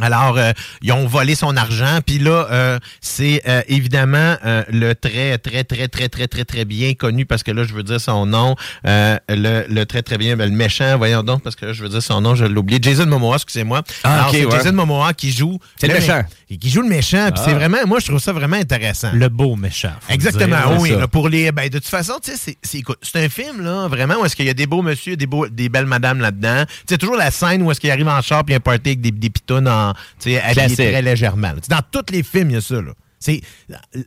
Alors, 0.00 0.38
euh, 0.38 0.52
ils 0.80 0.92
ont 0.92 1.08
volé 1.08 1.34
son 1.34 1.56
argent. 1.56 1.98
Puis 2.06 2.20
là, 2.20 2.46
euh, 2.52 2.78
c'est 3.00 3.42
euh, 3.48 3.62
évidemment 3.66 4.36
le 4.68 4.92
très, 4.94 5.38
très, 5.38 5.64
très, 5.64 5.88
très, 5.88 6.08
très, 6.08 6.28
très, 6.28 6.44
très 6.44 6.64
bien 6.64 6.94
connu, 6.94 7.26
parce 7.26 7.42
que 7.42 7.50
là, 7.50 7.64
je 7.64 7.74
veux 7.74 7.82
dire 7.82 8.00
son 8.00 8.24
nom. 8.24 8.54
le, 8.84 9.64
le 9.68 9.84
très, 9.86 10.02
très 10.02 10.16
bien, 10.16 10.36
ben, 10.36 10.48
le 10.48 10.54
méchant, 10.56 10.96
voyons 10.96 11.24
donc, 11.24 11.42
parce 11.42 11.56
que 11.56 11.66
là, 11.66 11.72
je 11.72 11.82
veux 11.82 11.88
dire 11.88 12.02
son 12.02 12.20
nom, 12.20 12.36
je 12.36 12.44
l'ai 12.44 12.56
oublié. 12.56 12.78
Jason 12.80 13.06
Momoa, 13.06 13.36
excusez-moi. 13.36 13.82
Ah, 14.04 14.14
Alors, 14.20 14.30
c'est 14.30 14.44
ouais. 14.44 14.52
Jason 14.52 14.72
Momoa 14.72 15.14
qui 15.14 15.32
joue... 15.32 15.58
C'est 15.80 15.88
le 15.88 15.94
méchant. 15.94 16.20
mé- 16.20 16.24
Qui 16.56 16.70
joue 16.70 16.80
le 16.80 16.88
méchant. 16.88 17.28
Ah. 17.30 17.42
c'est 17.44 17.52
vraiment... 17.52 17.76
Moi, 17.86 18.00
je 18.00 18.06
trouve 18.06 18.20
ça 18.20 18.32
vraiment 18.32 18.56
intéressant. 18.56 19.10
Le 19.12 19.28
beau 19.28 19.54
méchant. 19.54 19.92
Exactement, 20.08 20.56
dire. 20.70 20.80
oui. 20.80 20.90
là, 20.90 21.06
pour 21.06 21.28
les, 21.28 21.52
ben, 21.52 21.68
de 21.68 21.78
toute 21.78 21.86
façon, 21.88 22.14
tu 22.22 22.30
sais, 22.30 22.36
c'est- 22.38 22.56
c'est 22.62 22.82
c'est 23.02 23.24
un 23.24 23.28
film, 23.28 23.60
là, 23.62 23.86
vraiment, 23.88 24.20
où 24.20 24.24
est-ce 24.24 24.34
qu'il 24.34 24.46
y 24.46 24.50
a 24.50 24.54
des 24.54 24.66
beaux 24.66 24.80
monsieur, 24.80 25.16
des, 25.16 25.26
beaux, 25.26 25.46
des 25.46 25.68
belles 25.68 25.84
madames 25.86 26.20
là-dedans. 26.20 26.64
Tu 26.66 26.74
sais, 26.88 26.96
toujours 26.98 27.16
la 27.16 27.30
scène 27.30 27.62
où 27.62 27.70
est-ce 27.70 27.80
qu'il 27.80 27.90
arrive 27.90 28.08
en 28.08 28.22
char 28.22 28.44
puis 28.44 28.52
il 28.52 28.54
y 28.54 28.56
a 28.56 28.58
un 28.58 28.60
party 28.60 28.88
avec 28.90 29.00
des, 29.02 29.10
des 29.10 29.28
pitounes 29.30 29.68
en, 29.68 29.92
très 30.20 31.02
légèrement. 31.02 31.48
là. 31.48 31.56
Dans 31.68 31.82
tous 31.92 32.12
les 32.12 32.22
films, 32.22 32.50
il 32.50 32.54
y 32.54 32.56
a 32.56 32.60
ça, 32.62 32.76
là. 32.76 32.92
C'est, 33.20 33.40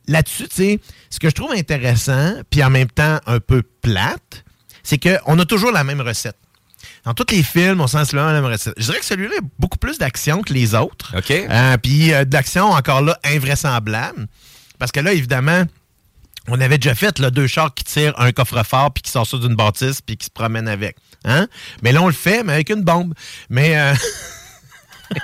là-dessus, 0.07 0.47
tu 0.47 0.55
sais, 0.55 0.79
ce 1.09 1.19
que 1.19 1.29
je 1.29 1.35
trouve 1.35 1.51
intéressant, 1.51 2.33
puis 2.49 2.63
en 2.63 2.69
même 2.69 2.87
temps 2.89 3.19
un 3.27 3.39
peu 3.39 3.61
plate, 3.81 4.43
c'est 4.83 4.97
qu'on 4.97 5.37
a 5.37 5.45
toujours 5.45 5.71
la 5.71 5.83
même 5.83 6.01
recette. 6.01 6.37
Dans 7.03 7.13
tous 7.13 7.33
les 7.33 7.41
films, 7.41 7.81
on 7.81 7.87
sent 7.87 8.13
la 8.13 8.31
même 8.33 8.45
recette. 8.45 8.75
Je 8.77 8.83
dirais 8.85 8.99
que 8.99 9.05
celui-là 9.05 9.35
a 9.39 9.45
beaucoup 9.57 9.79
plus 9.79 9.97
d'action 9.97 10.41
que 10.41 10.53
les 10.53 10.75
autres. 10.75 11.15
OK. 11.17 11.31
Euh, 11.31 11.77
Puis 11.77 12.13
euh, 12.13 12.25
d'action, 12.25 12.65
encore 12.65 13.01
là, 13.01 13.17
invraisemblable. 13.23 14.27
Parce 14.77 14.91
que 14.91 14.99
là, 14.99 15.11
évidemment, 15.13 15.63
on 16.47 16.59
avait 16.61 16.77
déjà 16.77 16.93
fait 16.95 17.17
là, 17.19 17.31
deux 17.31 17.47
chars 17.47 17.73
qui 17.73 17.83
tirent 17.83 18.19
un 18.19 18.31
coffre-fort 18.31 18.91
puis 18.93 19.01
qui 19.01 19.11
sortent 19.11 19.29
ça 19.31 19.37
d'une 19.37 19.55
bâtisse 19.55 20.01
puis 20.01 20.17
qui 20.17 20.25
se 20.25 20.31
promènent 20.31 20.67
avec. 20.67 20.95
Hein? 21.25 21.47
Mais 21.81 21.91
là, 21.91 22.01
on 22.01 22.07
le 22.07 22.13
fait, 22.13 22.43
mais 22.43 22.53
avec 22.53 22.69
une 22.69 22.83
bombe. 22.83 23.13
Mais 23.49 23.77
euh, 23.77 23.93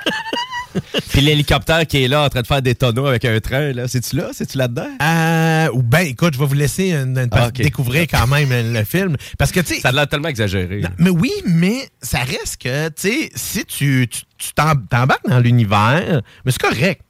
Puis 1.10 1.22
l'hélicoptère 1.22 1.86
qui 1.88 2.04
est 2.04 2.08
là 2.08 2.24
en 2.24 2.30
train 2.30 2.42
de 2.42 2.48
faire 2.48 2.62
des 2.62 2.76
tonneaux 2.76 3.06
avec 3.08 3.26
un 3.26 3.40
train, 3.40 3.72
là. 3.74 3.88
C'est-tu 3.88 4.16
là? 4.16 4.30
C'est-tu 4.34 4.58
là-dedans? 4.58 4.88
euh, 5.02 5.70
ou 5.74 5.82
ben, 5.84 6.02
écoute, 6.08 6.34
je 6.34 6.40
vais 6.40 6.46
vous 6.46 6.54
laisser 6.54 6.92
une- 6.92 7.18
une- 7.18 7.28
Ah, 7.32 7.52
découvrir 7.52 8.04
quand 8.10 8.28
même 8.28 8.50
le 8.74 8.84
film. 8.84 9.16
Parce 9.38 9.52
que, 9.52 9.60
tu 9.60 9.76
sais, 9.76 9.80
Ça 9.82 9.90
a 9.90 9.92
l'air 9.92 10.08
tellement 10.08 10.30
exagéré. 10.30 10.82
Non, 10.82 10.90
mais 10.98 11.10
oui, 11.10 11.32
mais 11.46 11.90
ça 12.02 12.20
reste 12.20 12.62
que, 12.62 12.90
tu 12.90 12.94
sais, 13.10 13.30
si 13.36 13.66
tu 13.66 14.08
tu- 14.10 14.22
tu 14.38 14.50
t'em- 14.54 14.86
t'embarques 14.90 15.28
dans 15.28 15.40
l'univers, 15.40 16.22
mais 16.46 16.52
c'est 16.52 16.62
correct. 16.62 17.02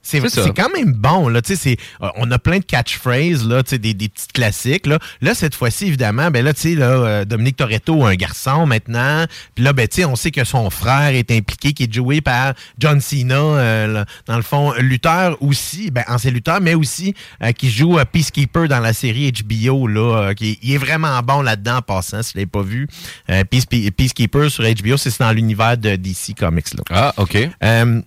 C'est 0.46 0.56
quand 0.56 0.70
même 0.74 0.94
bon, 0.94 1.28
là. 1.28 1.42
Tu 1.42 1.56
sais, 1.56 1.62
c'est- 1.62 1.78
euh, 2.06 2.10
on 2.16 2.32
a 2.32 2.40
plein 2.40 2.60
de 2.60 2.64
catchphrases, 2.64 3.46
là, 3.48 3.64
tu 3.64 3.72
sais, 3.72 3.78
des, 3.80 3.94
des 3.94 4.08
petits 4.10 4.28
classiques, 4.34 4.88
là. 4.88 5.00
Là, 5.22 5.34
cette 5.34 5.54
fois-ci, 5.56 5.88
évidemment, 5.88 6.32
ben 6.32 6.44
là, 6.46 6.54
tu 6.54 6.62
sais, 6.62 6.76
là, 6.76 6.86
euh, 6.86 7.26
Dominique 7.26 7.58
Toretto, 7.58 8.06
un 8.06 8.16
garçon 8.16 8.66
maintenant. 8.66 9.26
Puis 9.56 9.64
là, 9.64 9.74
ben, 9.74 9.88
tu 9.88 9.98
sais, 9.98 10.06
on 10.06 10.16
sait 10.16 10.32
que 10.32 10.44
son 10.46 10.70
frère 10.70 11.10
est 11.10 11.30
impliqué, 11.32 11.74
qui 11.74 11.84
est 11.84 11.94
joué 11.94 12.22
par 12.22 12.54
John 12.80 13.02
Cena, 13.02 13.36
euh, 13.36 13.88
là, 13.88 14.06
dans 14.28 14.38
le 14.38 14.44
fond, 14.44 14.74
lutteur 14.80 15.36
aussi, 15.42 15.92
ben, 15.92 16.04
ancien 16.08 16.32
lutteur, 16.32 16.62
mais 16.62 16.74
aussi 16.76 17.14
euh, 17.44 17.52
qui 17.52 17.70
joue 17.70 17.98
euh, 18.00 18.06
Peacekeeper 18.06 18.68
dans 18.68 18.80
la 18.80 18.94
série 18.94 19.32
HBO, 19.32 19.88
là, 19.88 20.34
qui 20.34 20.58
il 20.62 20.74
est 20.74 20.78
vraiment 20.78 21.20
bon 21.22 21.42
là-dedans 21.42 21.78
en 21.78 21.82
passant, 21.82 22.24
si 22.24 22.34
vous 22.34 22.38
l'avez 22.40 22.46
pas 22.46 22.62
vu. 22.62 22.88
Peace- 23.28 23.66
Peacekeeper 23.92 24.50
sur 24.50 24.64
HBO, 24.64 24.98
c'est 24.98 25.18
dans 25.20 25.32
l'univers 25.32 25.78
de 25.78 25.96
DC 25.96 26.34
Comics, 26.38 26.74
là. 26.74 26.84
Ah, 26.92 27.14
OK. 27.18 27.38
Euh, 27.64 28.02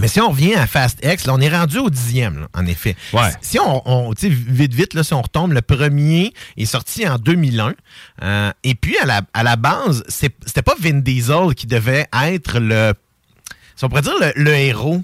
mais 0.00 0.08
si 0.08 0.20
on 0.20 0.30
revient 0.30 0.54
à 0.54 0.66
Fast 0.66 0.98
X, 1.04 1.26
là, 1.26 1.34
on 1.34 1.40
est 1.40 1.48
rendu 1.54 1.78
au 1.78 1.88
dixième, 1.88 2.40
là, 2.40 2.48
en 2.54 2.66
effet. 2.66 2.96
Ouais. 3.12 3.30
Si 3.40 3.60
on, 3.60 3.82
on 3.88 4.12
tu 4.12 4.28
sais, 4.28 4.28
vite, 4.28 4.74
vite, 4.74 4.94
là, 4.94 5.04
si 5.04 5.14
on 5.14 5.22
retombe, 5.22 5.52
le 5.52 5.62
premier 5.62 6.32
est 6.56 6.64
sorti 6.64 7.06
en 7.06 7.16
2001. 7.16 7.74
euh, 8.22 8.50
et 8.64 8.74
puis, 8.74 8.98
à 8.98 9.06
la, 9.06 9.22
à 9.34 9.42
la 9.44 9.54
base, 9.54 10.02
c'était 10.08 10.62
pas 10.62 10.74
Vin 10.80 10.94
Diesel 11.00 11.54
qui 11.54 11.68
devait 11.68 12.06
être 12.24 12.58
le, 12.58 12.92
si 13.76 13.84
on 13.84 13.88
pourrait 13.88 14.02
dire, 14.02 14.14
le, 14.20 14.32
le 14.34 14.50
héros. 14.54 15.02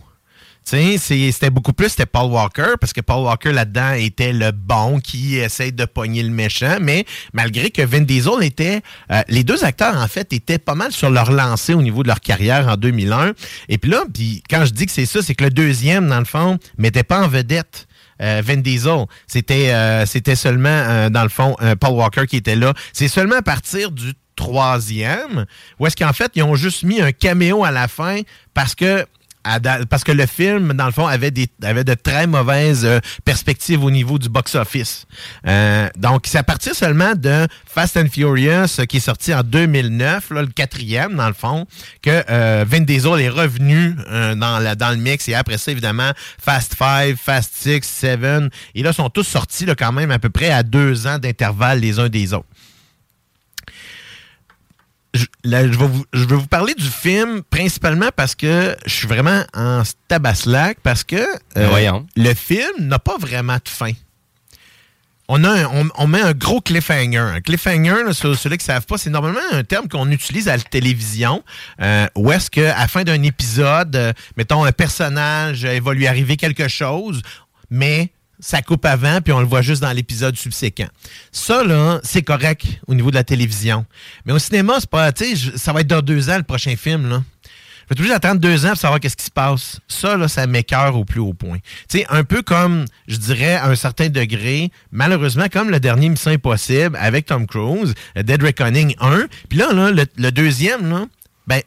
C'était 0.64 1.50
beaucoup 1.50 1.72
plus, 1.72 1.88
c'était 1.88 2.06
Paul 2.06 2.30
Walker, 2.30 2.74
parce 2.80 2.92
que 2.92 3.00
Paul 3.00 3.24
Walker 3.24 3.52
là-dedans 3.52 3.92
était 3.94 4.32
le 4.32 4.52
bon 4.52 5.00
qui 5.00 5.36
essaye 5.38 5.72
de 5.72 5.84
pogner 5.84 6.22
le 6.22 6.30
méchant, 6.30 6.76
mais 6.80 7.04
malgré 7.32 7.70
que 7.70 7.82
Vin 7.82 8.02
Diesel 8.02 8.42
était, 8.42 8.80
euh, 9.10 9.22
les 9.28 9.42
deux 9.42 9.64
acteurs 9.64 9.96
en 9.96 10.06
fait 10.06 10.32
étaient 10.32 10.58
pas 10.58 10.76
mal 10.76 10.92
sur 10.92 11.10
leur 11.10 11.32
lancée 11.32 11.74
au 11.74 11.82
niveau 11.82 12.02
de 12.04 12.08
leur 12.08 12.20
carrière 12.20 12.68
en 12.68 12.76
2001. 12.76 13.32
Et 13.68 13.78
puis 13.78 13.90
là, 13.90 14.04
puis 14.14 14.44
quand 14.48 14.64
je 14.64 14.70
dis 14.70 14.86
que 14.86 14.92
c'est 14.92 15.06
ça, 15.06 15.22
c'est 15.22 15.34
que 15.34 15.42
le 15.44 15.50
deuxième, 15.50 16.08
dans 16.08 16.20
le 16.20 16.24
fond, 16.24 16.58
mettait 16.78 17.02
pas 17.04 17.20
en 17.24 17.28
vedette. 17.28 17.88
euh, 18.22 18.42
Vin 18.44 18.58
Diesel. 18.58 19.06
C'était 19.26 19.72
euh, 19.72 20.04
c'était 20.06 20.36
seulement, 20.36 20.68
euh, 20.68 21.08
dans 21.08 21.22
le 21.22 21.30
fond, 21.30 21.56
euh, 21.62 21.74
Paul 21.74 21.92
Walker 21.94 22.26
qui 22.28 22.36
était 22.36 22.54
là. 22.54 22.74
C'est 22.92 23.08
seulement 23.08 23.36
à 23.36 23.42
partir 23.42 23.90
du 23.90 24.12
troisième, 24.36 25.46
où 25.78 25.86
est-ce 25.86 25.96
qu'en 25.96 26.12
fait, 26.12 26.30
ils 26.34 26.42
ont 26.42 26.54
juste 26.54 26.82
mis 26.82 27.00
un 27.00 27.12
caméo 27.12 27.64
à 27.64 27.70
la 27.70 27.88
fin 27.88 28.20
parce 28.54 28.74
que 28.74 29.04
parce 29.88 30.04
que 30.04 30.12
le 30.12 30.26
film, 30.26 30.72
dans 30.74 30.86
le 30.86 30.92
fond, 30.92 31.06
avait, 31.06 31.30
des, 31.30 31.48
avait 31.62 31.84
de 31.84 31.94
très 31.94 32.26
mauvaises 32.26 32.84
euh, 32.84 33.00
perspectives 33.24 33.82
au 33.82 33.90
niveau 33.90 34.18
du 34.18 34.28
box-office. 34.28 35.06
Euh, 35.46 35.88
donc, 35.96 36.22
c'est 36.26 36.38
à 36.38 36.42
partir 36.42 36.74
seulement 36.74 37.14
de 37.14 37.46
Fast 37.66 37.96
and 37.96 38.08
Furious, 38.12 38.80
euh, 38.80 38.84
qui 38.84 38.98
est 38.98 39.00
sorti 39.00 39.34
en 39.34 39.42
2009, 39.42 40.30
là, 40.30 40.42
le 40.42 40.48
quatrième, 40.48 41.14
dans 41.16 41.28
le 41.28 41.34
fond, 41.34 41.66
que 42.02 42.22
euh, 42.28 42.64
Vin 42.68 42.80
Diesel 42.80 43.20
est 43.20 43.28
revenu 43.28 43.94
euh, 44.10 44.34
dans, 44.34 44.58
la, 44.58 44.74
dans 44.74 44.90
le 44.90 44.96
mix. 44.96 45.28
Et 45.28 45.34
après 45.34 45.58
ça, 45.58 45.70
évidemment, 45.70 46.12
Fast 46.38 46.76
5, 46.78 47.16
Fast 47.16 47.52
6, 47.54 47.80
7. 47.82 48.20
Et 48.74 48.82
là, 48.82 48.92
sont 48.92 49.08
tous 49.08 49.22
sortis 49.22 49.66
là, 49.66 49.74
quand 49.74 49.92
même 49.92 50.10
à 50.10 50.18
peu 50.18 50.30
près 50.30 50.50
à 50.50 50.62
deux 50.62 51.06
ans 51.06 51.18
d'intervalle 51.18 51.80
les 51.80 51.98
uns 51.98 52.08
des 52.08 52.34
autres 52.34 52.46
je, 55.14 55.26
là, 55.44 55.62
je, 55.66 55.76
vais 55.78 55.86
vous, 55.86 56.04
je 56.12 56.24
vais 56.24 56.36
vous 56.36 56.46
parler 56.46 56.74
du 56.74 56.86
film 56.88 57.42
principalement 57.50 58.10
parce 58.14 58.34
que 58.34 58.76
je 58.86 58.94
suis 58.94 59.08
vraiment 59.08 59.42
en 59.54 59.82
tabaslac 60.08 60.78
parce 60.82 61.02
que 61.04 61.16
euh, 61.56 61.68
Voyons. 61.68 62.06
le 62.16 62.32
film 62.34 62.70
n'a 62.86 62.98
pas 62.98 63.16
vraiment 63.18 63.54
de 63.56 63.68
fin. 63.68 63.92
On, 65.32 65.44
a 65.44 65.48
un- 65.48 65.66
on, 65.72 65.88
on 65.96 66.06
met 66.08 66.20
un 66.20 66.32
gros 66.32 66.60
cliffhanger. 66.60 67.18
Un 67.18 67.40
cliffhanger, 67.40 68.02
là, 68.04 68.12
ceux 68.12 68.34
qui 68.34 68.48
ne 68.50 68.58
savent 68.60 68.86
pas, 68.86 68.98
c'est 68.98 69.10
normalement 69.10 69.38
un 69.52 69.62
terme 69.62 69.88
qu'on 69.88 70.10
utilise 70.10 70.48
à 70.48 70.56
la 70.56 70.62
télévision. 70.62 71.44
Euh, 71.80 72.06
où 72.16 72.32
est-ce 72.32 72.50
qu'à 72.50 72.76
la 72.76 72.88
fin 72.88 73.04
d'un 73.04 73.22
épisode, 73.22 73.94
euh, 73.94 74.12
mettons, 74.36 74.64
un 74.64 74.72
personnage, 74.72 75.64
euh, 75.64 75.76
il 75.76 75.82
va 75.82 75.94
lui 75.94 76.08
arriver 76.08 76.36
quelque 76.36 76.66
chose, 76.66 77.22
mais 77.70 78.10
ça 78.40 78.62
coupe 78.62 78.84
avant, 78.86 79.20
puis 79.20 79.32
on 79.32 79.40
le 79.40 79.46
voit 79.46 79.62
juste 79.62 79.82
dans 79.82 79.92
l'épisode 79.92 80.36
subséquent. 80.36 80.88
Ça, 81.30 81.62
là, 81.62 82.00
c'est 82.02 82.22
correct 82.22 82.66
au 82.86 82.94
niveau 82.94 83.10
de 83.10 83.16
la 83.16 83.24
télévision. 83.24 83.84
Mais 84.24 84.32
au 84.32 84.38
cinéma, 84.38 84.76
c'est 84.80 84.90
pas, 84.90 85.12
tu 85.12 85.36
ça 85.36 85.72
va 85.72 85.82
être 85.82 85.86
dans 85.86 86.02
deux 86.02 86.30
ans 86.30 86.36
le 86.38 86.42
prochain 86.42 86.74
film, 86.76 87.08
là. 87.08 87.22
Je 87.90 87.96
vais 87.96 88.02
toujours 88.02 88.14
attendre 88.14 88.40
deux 88.40 88.66
ans 88.66 88.68
pour 88.68 88.78
savoir 88.78 89.00
qu'est-ce 89.00 89.16
qui 89.16 89.24
se 89.24 89.32
passe. 89.32 89.80
Ça, 89.88 90.16
là, 90.16 90.28
ça 90.28 90.46
m'écœure 90.46 90.94
au 90.94 91.04
plus 91.04 91.18
haut 91.18 91.32
point. 91.32 91.58
Tu 91.88 91.98
sais, 91.98 92.06
un 92.08 92.22
peu 92.22 92.40
comme, 92.40 92.84
je 93.08 93.16
dirais, 93.16 93.54
à 93.54 93.66
un 93.66 93.74
certain 93.74 94.08
degré, 94.08 94.70
malheureusement, 94.92 95.46
comme 95.52 95.70
le 95.70 95.80
dernier 95.80 96.08
Mission 96.08 96.30
Impossible 96.30 96.96
avec 97.00 97.26
Tom 97.26 97.48
Cruise, 97.48 97.94
Dead 98.14 98.40
Reckoning 98.44 98.94
1. 99.00 99.26
Puis 99.48 99.58
là, 99.58 99.72
là 99.72 99.90
le, 99.90 100.30
deuxième, 100.30 100.88
là, 100.88 101.06
ben, 101.48 101.62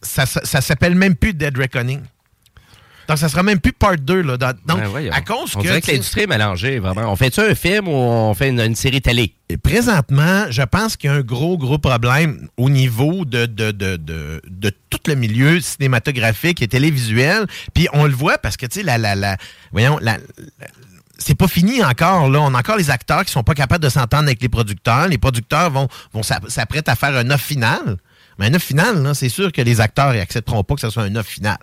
ça, 0.00 0.26
ça, 0.26 0.42
ça 0.44 0.60
s'appelle 0.60 0.94
même 0.94 1.16
plus 1.16 1.34
Dead 1.34 1.58
Reckoning. 1.58 2.02
Donc, 3.08 3.18
ça 3.18 3.28
sera 3.28 3.42
même 3.42 3.60
plus 3.60 3.72
part 3.72 3.96
2, 3.96 4.22
là. 4.22 4.36
Dans- 4.36 4.52
donc, 4.66 4.80
Ben 4.92 5.10
à 5.12 5.20
cause 5.20 5.52
on 5.56 5.60
que... 5.60 5.66
dirait 5.66 5.80
que 5.80 5.90
l'industrie 5.90 6.22
est 6.22 6.26
mélangée, 6.26 6.78
vraiment. 6.78 7.12
On 7.12 7.16
fait-tu 7.16 7.40
un 7.40 7.54
film 7.54 7.88
ou 7.88 7.92
on 7.92 8.32
fait 8.34 8.48
une, 8.48 8.60
une 8.60 8.74
série 8.74 9.02
télé? 9.02 9.34
Et 9.48 9.56
présentement, 9.58 10.46
je 10.50 10.62
pense 10.62 10.96
qu'il 10.96 11.10
y 11.10 11.12
a 11.12 11.16
un 11.16 11.20
gros, 11.20 11.58
gros 11.58 11.78
problème 11.78 12.48
au 12.56 12.70
niveau 12.70 13.24
de, 13.24 13.46
de, 13.46 13.70
de, 13.72 13.96
de, 13.96 14.40
de 14.48 14.72
tout 14.90 14.98
le 15.06 15.14
milieu 15.16 15.60
cinématographique 15.60 16.62
et 16.62 16.68
télévisuel. 16.68 17.46
Puis 17.74 17.88
on 17.92 18.04
le 18.06 18.12
voit 18.14 18.38
parce 18.38 18.56
que, 18.56 18.66
tu 18.66 18.80
sais, 18.80 18.82
la, 18.84 18.96
la, 18.98 19.14
la, 19.14 19.36
voyons, 19.72 19.98
la, 20.00 20.16
la- 20.16 20.66
c'est 21.18 21.36
pas 21.36 21.46
fini 21.46 21.84
encore, 21.84 22.28
là. 22.28 22.40
On 22.40 22.54
a 22.54 22.58
encore 22.58 22.76
les 22.76 22.90
acteurs 22.90 23.24
qui 23.24 23.30
sont 23.32 23.44
pas 23.44 23.54
capables 23.54 23.84
de 23.84 23.88
s'entendre 23.88 24.24
avec 24.24 24.42
les 24.42 24.48
producteurs. 24.48 25.06
Les 25.08 25.18
producteurs 25.18 25.70
vont, 25.70 25.88
vont 26.12 26.22
s'app- 26.22 26.48
s'apprêter 26.48 26.90
à 26.90 26.96
faire 26.96 27.14
un 27.16 27.30
offre 27.30 27.44
final. 27.44 27.98
Mais 28.38 28.46
un 28.46 28.54
offre 28.54 28.66
final, 28.66 29.14
c'est 29.14 29.28
sûr 29.28 29.52
que 29.52 29.62
les 29.62 29.80
acteurs 29.80 30.12
n'accepteront 30.12 30.64
pas 30.64 30.74
que 30.74 30.80
ce 30.80 30.90
soit 30.90 31.04
un 31.04 31.14
offre 31.14 31.30
final. 31.30 31.56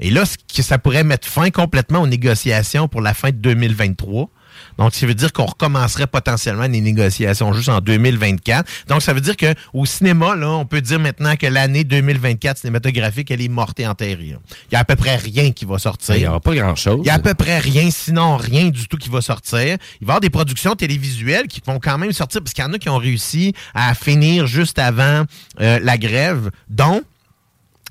Et 0.00 0.10
là, 0.10 0.24
que 0.54 0.62
ça 0.62 0.78
pourrait 0.78 1.04
mettre 1.04 1.28
fin 1.28 1.50
complètement 1.50 2.00
aux 2.00 2.06
négociations 2.06 2.88
pour 2.88 3.02
la 3.02 3.14
fin 3.14 3.30
de 3.30 3.36
2023. 3.36 4.30
Donc, 4.78 4.94
ça 4.94 5.06
veut 5.06 5.14
dire 5.14 5.32
qu'on 5.32 5.46
recommencerait 5.46 6.06
potentiellement 6.06 6.66
les 6.66 6.80
négociations 6.80 7.52
juste 7.52 7.68
en 7.68 7.80
2024. 7.80 8.68
Donc, 8.88 9.02
ça 9.02 9.12
veut 9.12 9.20
dire 9.20 9.36
qu'au 9.36 9.84
cinéma, 9.84 10.34
là, 10.36 10.50
on 10.50 10.64
peut 10.64 10.80
dire 10.80 10.98
maintenant 10.98 11.36
que 11.36 11.46
l'année 11.46 11.84
2024 11.84 12.58
cinématographique, 12.58 13.30
elle 13.30 13.42
est 13.42 13.48
morte 13.48 13.78
et 13.80 13.86
enterrée. 13.86 14.36
Il 14.70 14.72
y 14.72 14.76
a 14.76 14.80
à 14.80 14.84
peu 14.84 14.96
près 14.96 15.16
rien 15.16 15.52
qui 15.52 15.64
va 15.64 15.78
sortir. 15.78 16.16
Il 16.16 16.22
n'y 16.22 16.26
aura 16.26 16.40
pas 16.40 16.54
grand-chose. 16.54 17.00
Il 17.02 17.06
y 17.06 17.10
a 17.10 17.14
à 17.14 17.18
peu 17.18 17.34
près 17.34 17.58
rien, 17.58 17.90
sinon 17.90 18.36
rien 18.36 18.68
du 18.68 18.88
tout 18.88 18.96
qui 18.96 19.10
va 19.10 19.20
sortir. 19.20 19.60
Il 19.60 19.66
va 19.66 19.76
y 19.76 20.04
avoir 20.04 20.20
des 20.20 20.30
productions 20.30 20.74
télévisuelles 20.74 21.46
qui 21.46 21.60
vont 21.66 21.78
quand 21.78 21.98
même 21.98 22.12
sortir, 22.12 22.42
parce 22.42 22.54
qu'il 22.54 22.64
y 22.64 22.66
en 22.66 22.72
a 22.72 22.78
qui 22.78 22.88
ont 22.88 22.98
réussi 22.98 23.54
à 23.74 23.94
finir 23.94 24.46
juste 24.46 24.78
avant 24.78 25.24
euh, 25.60 25.78
la 25.82 25.98
grève, 25.98 26.50
dont 26.68 27.02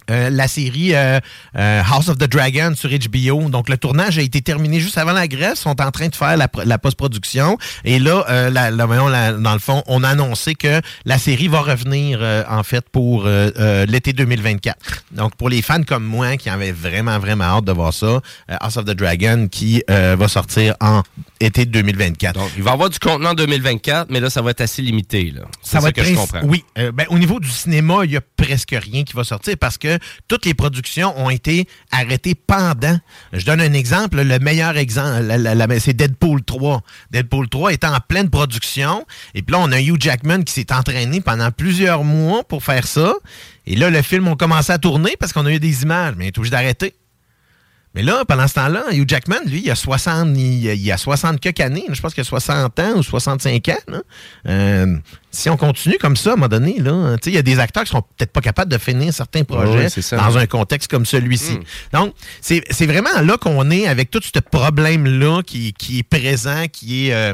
euh, 0.10 0.30
la 0.30 0.48
série 0.48 0.96
euh, 0.96 1.20
euh, 1.58 1.82
House 1.90 2.10
of 2.10 2.18
the 2.18 2.30
Dragon 2.30 2.74
sur 2.76 2.90
HBO. 2.90 3.50
Donc, 3.50 3.70
le 3.70 3.78
tournage 3.78 4.18
a 4.18 4.22
été 4.22 4.42
terminé 4.42 4.80
juste 4.80 4.98
avant 4.98 5.12
la 5.14 5.28
grève. 5.28 5.54
Ils 5.56 5.60
sont 5.60 5.80
en 5.82 5.92
train 5.92 6.08
de 6.08 6.16
faire 6.16 6.38
la, 6.38 6.48
pro- 6.48 6.64
la 6.66 6.78
post-production. 6.78 7.58
Et 7.86 8.00
là, 8.00 8.50
la- 8.50 8.72
la- 8.72 8.86
voyons, 8.86 9.10
dans 9.10 9.54
le 9.54 9.60
fond, 9.60 9.84
on 9.88 10.04
a 10.04 10.10
annoncé 10.10 10.56
que 10.56 10.82
la 11.06 11.18
série 11.18 11.48
va 11.48 11.62
revenir, 11.62 12.20
en 12.50 12.64
fait, 12.64 12.88
pour 12.90 13.26
l'été 13.88 14.14
2024. 14.14 14.78
Donc, 15.12 15.36
pour 15.36 15.50
les 15.50 15.62
fans 15.62 15.84
comme 15.84 16.04
moi 16.04 16.38
qui 16.38 16.50
avaient 16.50 16.72
vraiment, 16.72 17.20
vraiment 17.20 17.46
hâte 17.46 17.66
de 17.66 17.72
voir 17.72 17.94
ça, 17.94 18.22
House 18.48 18.78
of 18.78 18.86
the 18.86 18.92
Dragon 18.96 19.48
qui 19.50 19.84
va 19.88 20.28
sortir 20.28 20.76
en 20.82 21.04
été 21.40 21.66
2024. 21.66 22.36
Donc, 22.36 22.50
il 22.58 22.64
va 22.64 22.72
y 22.72 22.74
avoir 22.74 22.90
du 22.90 23.00
contenu 23.00 23.28
en 23.28 23.34
2024, 23.34 24.08
mais 24.10 24.20
là, 24.20 24.30
ça 24.30 24.42
va 24.42 24.52
être 24.52 24.62
assez 24.62 24.82
limité. 24.82 25.32
Là. 25.36 25.42
Ça 25.62 25.80
va 25.80 25.90
être 25.90 25.96
que 25.96 26.04
je 26.04 26.14
comprends. 26.16 26.42
Oui. 26.44 26.64
Ben, 26.76 27.06
au 27.10 27.18
niveau 27.20 27.40
du 27.40 27.50
cinéma, 27.50 28.00
il 28.04 28.12
y 28.12 28.18
a 28.18 28.22
presque 28.38 28.72
rien 28.78 29.04
qui 29.04 29.14
va 29.14 29.24
sortir 29.24 29.56
parce 29.60 29.78
que 29.78 29.99
toutes 30.28 30.46
les 30.46 30.54
productions 30.54 31.14
ont 31.20 31.30
été 31.30 31.68
arrêtées 31.92 32.36
pendant. 32.36 33.00
Je 33.34 33.46
donne 33.46 33.62
un 33.62 33.74
exemple. 33.74 34.22
Le 34.22 34.40
meilleur 34.40 34.78
exemple, 34.78 35.80
c'est 35.80 35.94
Deadpool 35.94 36.44
3. 36.44 36.82
Deadpool 37.12 37.50
3 37.50 37.74
est 37.74 37.84
en 37.84 37.98
pleine 38.08 38.30
production. 38.30 39.06
Et 39.36 39.42
puis 39.42 39.54
là, 39.54 39.60
on 39.62 39.72
a 39.72 39.82
Hugh 39.82 40.00
Jackman 40.00 40.44
qui 40.44 40.54
s'est 40.54 40.74
entraîné 40.74 41.22
pendant 41.22 41.52
plusieurs 41.52 42.04
mois 42.04 42.44
pour 42.44 42.64
faire 42.64 42.88
ça. 42.88 43.14
Et 43.66 43.76
là, 43.76 43.90
le 43.90 44.02
film 44.02 44.28
a 44.28 44.36
commencé 44.36 44.72
à 44.72 44.78
tourner 44.78 45.16
parce 45.20 45.34
qu'on 45.34 45.46
a 45.46 45.52
eu 45.52 45.60
des 45.60 45.84
images, 45.84 46.16
mais 46.18 46.26
il 46.26 46.28
est 46.30 46.38
obligé 46.38 46.52
d'arrêter. 46.52 46.96
Mais 47.96 48.04
là, 48.04 48.24
pendant 48.28 48.48
ce 48.48 48.54
temps-là, 48.54 48.86
Hugh 48.92 49.10
Jackman, 49.10 49.40
lui, 49.48 49.62
il 49.66 49.72
a 49.72 49.76
60, 49.76 50.30
il, 50.38 50.66
il 50.66 50.92
a 50.92 50.98
60 50.98 51.40
quelques 51.40 51.60
années. 51.60 51.86
Je 51.92 52.00
pense 52.00 52.14
qu'il 52.14 52.22
a 52.22 52.26
60 52.26 52.80
ans 52.80 52.94
ou 52.98 53.04
65 53.04 53.68
ans. 53.70 53.74
là. 53.88 54.02
Euh, 54.48 54.96
si 55.32 55.50
on 55.50 55.58
continue 55.58 55.98
comme 56.00 56.16
ça, 56.16 56.32
à 56.32 56.34
un 56.34 56.36
moment 56.36 56.48
donné, 56.50 56.80
là, 56.80 57.16
tu 57.18 57.26
sais, 57.26 57.32
il 57.32 57.36
y 57.36 57.40
a 57.40 57.42
des 57.42 57.60
acteurs 57.60 57.84
qui 57.84 57.90
sont 57.92 58.02
peut-être 58.02 58.32
pas 58.32 58.42
capables 58.42 58.72
de 58.72 58.78
finir 58.78 59.12
certains 59.14 59.44
projets 59.44 59.90
ça. 59.90 60.18
dans 60.18 60.38
un 60.38 60.46
contexte 60.46 60.90
comme 60.90 61.06
celui-ci. 61.06 61.60
Donc, 61.92 62.14
c'est 62.42 62.64
c'est 62.70 62.86
vraiment 62.86 63.22
là 63.24 63.38
qu'on 63.38 63.70
est 63.72 63.88
avec 63.88 64.12
tout 64.12 64.22
ce 64.24 64.40
problème-là 64.40 65.42
qui, 65.44 65.74
qui 65.74 66.00
est 66.00 66.04
présent, 66.04 66.66
qui 66.72 67.08
est... 67.08 67.14
euh, 67.14 67.34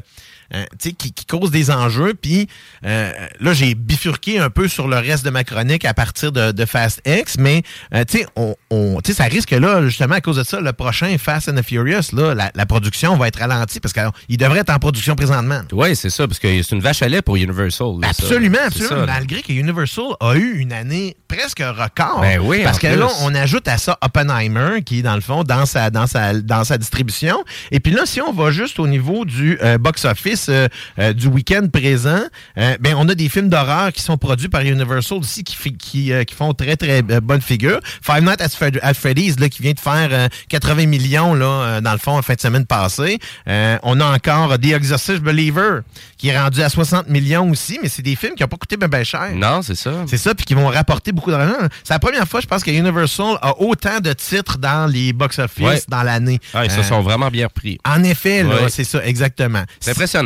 euh, 0.54 0.64
qui, 0.80 0.94
qui 0.94 1.26
cause 1.26 1.52
des 1.52 1.72
enjeux. 1.72 2.14
Puis 2.20 2.48
euh, 2.86 3.12
là, 3.40 3.54
j'ai 3.54 3.76
bifurqué 3.76 4.40
un 4.40 4.50
peu 4.50 4.68
sur 4.68 4.88
le 4.88 4.98
reste 4.98 5.26
de 5.26 5.30
ma 5.30 5.44
chronique 5.44 5.86
à 5.86 5.94
partir 5.94 6.32
de, 6.32 6.52
de 6.52 6.66
Fast 6.66 7.02
X, 7.06 7.38
mais 7.40 7.64
euh, 7.94 8.04
tu 8.08 8.20
sais, 8.20 8.26
on, 8.36 8.56
on- 8.70 9.00
tu 9.04 9.12
sais, 9.12 9.18
ça 9.18 9.26
risque 9.26 9.52
là, 9.52 9.84
justement, 9.86 10.16
à 10.16 10.22
cause 10.22 10.38
de 10.38 10.44
ça, 10.44 10.62
le 10.62 10.74
prochain 10.74 11.16
Fast 11.18 11.50
and 11.50 11.56
the 11.56 11.64
Furious, 11.64 12.14
là, 12.14 12.34
la, 12.34 12.52
la 12.54 12.66
production 12.66 13.16
va 13.18 13.28
être 13.28 13.40
ralentie 13.40 13.80
parce 13.80 13.94
qu'il 13.94 14.38
devrait 14.38 14.60
être 14.60 14.70
en 14.70 14.80
production 14.80 15.16
présentement. 15.16 15.62
Oui, 15.72 15.96
c'est 15.96 16.10
ça, 16.10 16.28
parce 16.28 16.40
que 16.40 16.62
c'est 16.62 16.76
une 16.76 16.82
vache 16.82 17.02
à 17.02 17.08
lait 17.10 17.22
pour 17.22 17.36
Universal. 17.36 17.88
là. 18.02 18.10
Absolument, 18.10 18.58
ça. 18.76 19.06
Malgré 19.06 19.42
que 19.42 19.52
Universal 19.54 20.06
a 20.20 20.36
eu 20.36 20.58
une 20.60 20.74
année 20.74 21.16
presque 21.28 21.60
record. 21.60 22.22
Ben 22.22 22.40
oui, 22.40 22.62
Parce 22.64 22.80
que 22.80 22.88
là, 22.88 23.08
on 23.22 23.34
ajoute 23.36 23.68
à 23.68 23.78
ça 23.78 23.98
Oppenheimer, 24.02 24.82
qui 24.84 25.00
est 25.00 25.02
dans 25.02 25.16
le 25.16 25.22
fond 25.22 25.44
dans 25.44 25.66
sa, 25.66 25.90
dans 25.90 26.08
sa, 26.08 26.34
dans 26.34 26.64
sa 26.64 26.78
distribution. 26.78 27.44
Et 27.72 27.80
puis 27.80 27.92
là, 27.94 28.06
si 28.06 28.22
on 28.22 28.32
va 28.32 28.52
juste 28.52 28.80
au 28.80 28.88
niveau 28.88 29.26
du 29.26 29.58
euh, 29.62 29.78
box-office 29.78 30.35
euh, 30.50 30.68
euh, 31.00 31.14
du 31.14 31.28
week-end 31.28 31.68
présent, 31.72 32.22
euh, 32.58 32.76
ben 32.80 32.96
on 32.98 33.08
a 33.10 33.16
des 33.16 33.30
films 33.30 33.50
d'horreur 33.50 33.92
qui 33.94 34.02
sont 34.02 34.18
produits 34.18 34.50
par 34.50 34.62
Universal 34.62 35.18
aussi 35.20 35.44
qui, 35.44 35.56
fi- 35.56 35.76
qui, 35.78 36.12
qui 36.28 36.36
font 36.36 36.54
très, 36.54 36.76
très 36.76 37.02
bonne 37.02 37.42
figure. 37.42 37.80
Five 38.02 38.24
Nights 38.24 38.42
at, 38.42 38.50
Fred- 38.50 38.80
at 38.82 38.94
Freddy's, 38.94 39.40
là, 39.40 39.50
qui 39.50 39.62
vient 39.62 39.74
de 39.74 39.80
faire 39.80 40.10
euh, 40.12 40.28
80 40.50 40.86
millions, 40.88 41.34
là, 41.34 41.82
dans 41.82 41.92
le 41.92 41.98
fond, 41.98 42.18
en 42.18 42.22
fin 42.22 42.34
de 42.36 42.40
semaine 42.42 42.66
passée. 42.66 43.20
On 43.48 44.00
a 44.00 44.06
encore 44.06 44.58
The 44.60 44.66
Exorcist 44.74 45.20
Believer, 45.22 45.80
qui 46.18 46.30
est 46.30 46.40
rendu 46.40 46.62
à 46.62 46.70
60 46.70 47.10
millions 47.10 47.50
aussi, 47.50 47.80
mais 47.82 47.90
c'est 47.90 48.02
des 48.02 48.16
films 48.16 48.34
qui 48.36 48.44
n'ont 48.44 48.48
pas 48.50 48.58
coûté 48.58 48.78
bien 48.78 48.88
ben 48.88 49.04
cher. 49.04 49.30
Non, 49.36 49.62
c'est 49.62 49.76
ça. 49.76 49.92
C'est 50.08 50.18
ça, 50.18 50.34
puis 50.36 50.46
qui 50.46 50.54
vont 50.54 50.68
rapporter 50.68 51.12
beaucoup 51.12 51.32
d'argent. 51.32 51.56
C'est 51.84 51.94
la 51.94 52.00
première 52.00 52.28
fois, 52.28 52.42
je 52.42 52.48
pense, 52.48 52.64
que 52.64 52.72
Universal 52.72 53.38
a 53.42 53.60
autant 53.60 54.00
de 54.00 54.14
titres 54.14 54.58
dans 54.58 54.86
les 54.90 55.14
box-office 55.14 55.64
Ouais. 55.66 55.82
dans 55.88 56.04
l'année. 56.04 56.40
Ils 56.64 56.72
se 56.72 56.84
sont 56.84 57.02
vraiment 57.02 57.30
bien 57.30 57.48
repris. 57.48 57.78
En 57.86 58.04
effet, 58.04 58.44
Ouais. 58.44 58.70
c'est 58.70 58.84
ça, 58.84 59.06
exactement. 59.06 59.64
C'est 59.80 59.92
impressionnant. 59.92 60.25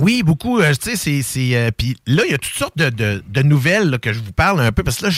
Oui, 0.00 0.22
beaucoup. 0.24 0.60
euh, 0.60 0.72
tu 0.80 0.96
sais, 0.96 1.22
c'est. 1.22 1.56
euh, 1.56 1.70
Puis 1.76 1.96
là, 2.06 2.22
il 2.26 2.30
y 2.32 2.34
a 2.34 2.38
toutes 2.38 2.54
sortes 2.54 2.76
de, 2.76 2.90
de- 2.90 3.22
de 3.28 3.42
nouvelles 3.42 3.90
là, 3.90 3.98
que 3.98 4.12
je 4.12 4.18
vous 4.18 4.32
parle 4.32 4.60
un 4.60 4.72
peu, 4.72 4.82
parce 4.82 4.98
que 4.98 5.06
là, 5.06 5.10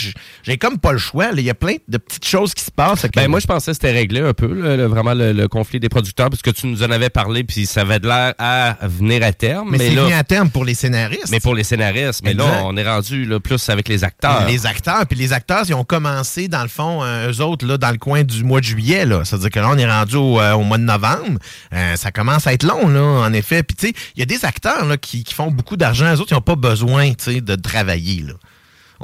j'ai 0.43 0.57
comme 0.57 0.77
pas 0.77 0.91
le 0.91 0.97
choix. 0.97 1.29
Il 1.35 1.41
y 1.41 1.49
a 1.49 1.53
plein 1.55 1.75
de 1.87 1.97
petites 1.97 2.25
choses 2.25 2.53
qui 2.53 2.63
se 2.63 2.71
passent. 2.71 3.05
Ben, 3.15 3.27
moi, 3.27 3.39
je 3.39 3.47
pensais 3.47 3.71
que 3.71 3.75
c'était 3.75 3.91
réglé 3.91 4.19
un 4.21 4.33
peu, 4.33 4.47
là, 4.53 4.75
le- 4.77 4.85
vraiment 4.85 5.13
le, 5.13 5.31
le 5.33 5.47
conflit 5.47 5.79
des 5.79 5.89
producteurs, 5.89 6.29
parce 6.29 6.41
que 6.41 6.51
tu 6.51 6.67
nous 6.67 6.83
en 6.83 6.91
avais 6.91 7.09
parlé, 7.09 7.43
puis 7.43 7.65
ça 7.65 7.81
avait 7.81 7.99
de 7.99 8.07
l'air 8.07 8.33
à 8.37 8.75
venir 8.83 9.23
à 9.23 9.31
terme. 9.33 9.69
mais 9.71 9.77
Mais, 9.77 9.89
c'est 9.89 9.95
venu 9.95 10.13
à 10.13 10.23
terme 10.23 10.49
pour 10.49 10.65
les 10.65 10.75
scénaristes. 10.75 11.29
mais 11.31 11.39
pour 11.39 11.55
les 11.55 11.63
scénaristes. 11.63 12.21
Mais 12.23 12.31
Exact. 12.31 12.45
là, 12.45 12.61
on 12.65 12.75
est 12.77 12.87
rendu 12.87 13.25
là, 13.25 13.39
plus 13.39 13.69
avec 13.69 13.87
les 13.87 14.03
acteurs. 14.03 14.45
Les 14.47 14.65
acteurs, 14.65 15.05
puis 15.07 15.17
les 15.17 15.33
acteurs, 15.33 15.63
ils 15.67 15.73
ont 15.73 15.83
commencé, 15.85 16.47
dans 16.47 16.63
le 16.63 16.67
fond, 16.69 17.03
euh, 17.03 17.31
eux 17.31 17.41
autres, 17.41 17.65
là, 17.65 17.77
dans 17.77 17.91
le 17.91 17.97
coin 17.97 18.23
du 18.23 18.43
mois 18.43 18.59
de 18.59 18.65
juillet. 18.65 19.05
Là. 19.05 19.23
C'est-à-dire 19.23 19.49
que 19.49 19.59
là, 19.59 19.69
on 19.71 19.77
est 19.77 19.89
rendu 19.89 20.15
au, 20.15 20.39
euh, 20.39 20.53
au 20.53 20.63
mois 20.63 20.77
de 20.77 20.83
novembre. 20.83 21.39
Ça 21.95 22.11
commence 22.11 22.47
à 22.47 22.53
être 22.53 22.63
long, 22.63 22.87
là, 22.87 23.01
en 23.01 23.33
effet. 23.33 23.63
Puis, 23.63 23.75
tu 23.75 23.87
sais, 23.87 23.93
il 24.15 24.19
y 24.19 24.23
a 24.23 24.25
des 24.25 24.45
acteurs 24.45 24.72
qui, 25.01 25.23
font 25.33 25.51
beaucoup 25.51 25.77
d'argent. 25.77 26.13
Eux 26.13 26.19
autres, 26.19 26.31
ils 26.31 26.35
n'ont 26.35 26.41
pas 26.41 26.55
besoin, 26.55 27.11
de 27.11 27.55
travailler, 27.55 28.21
là. 28.21 28.33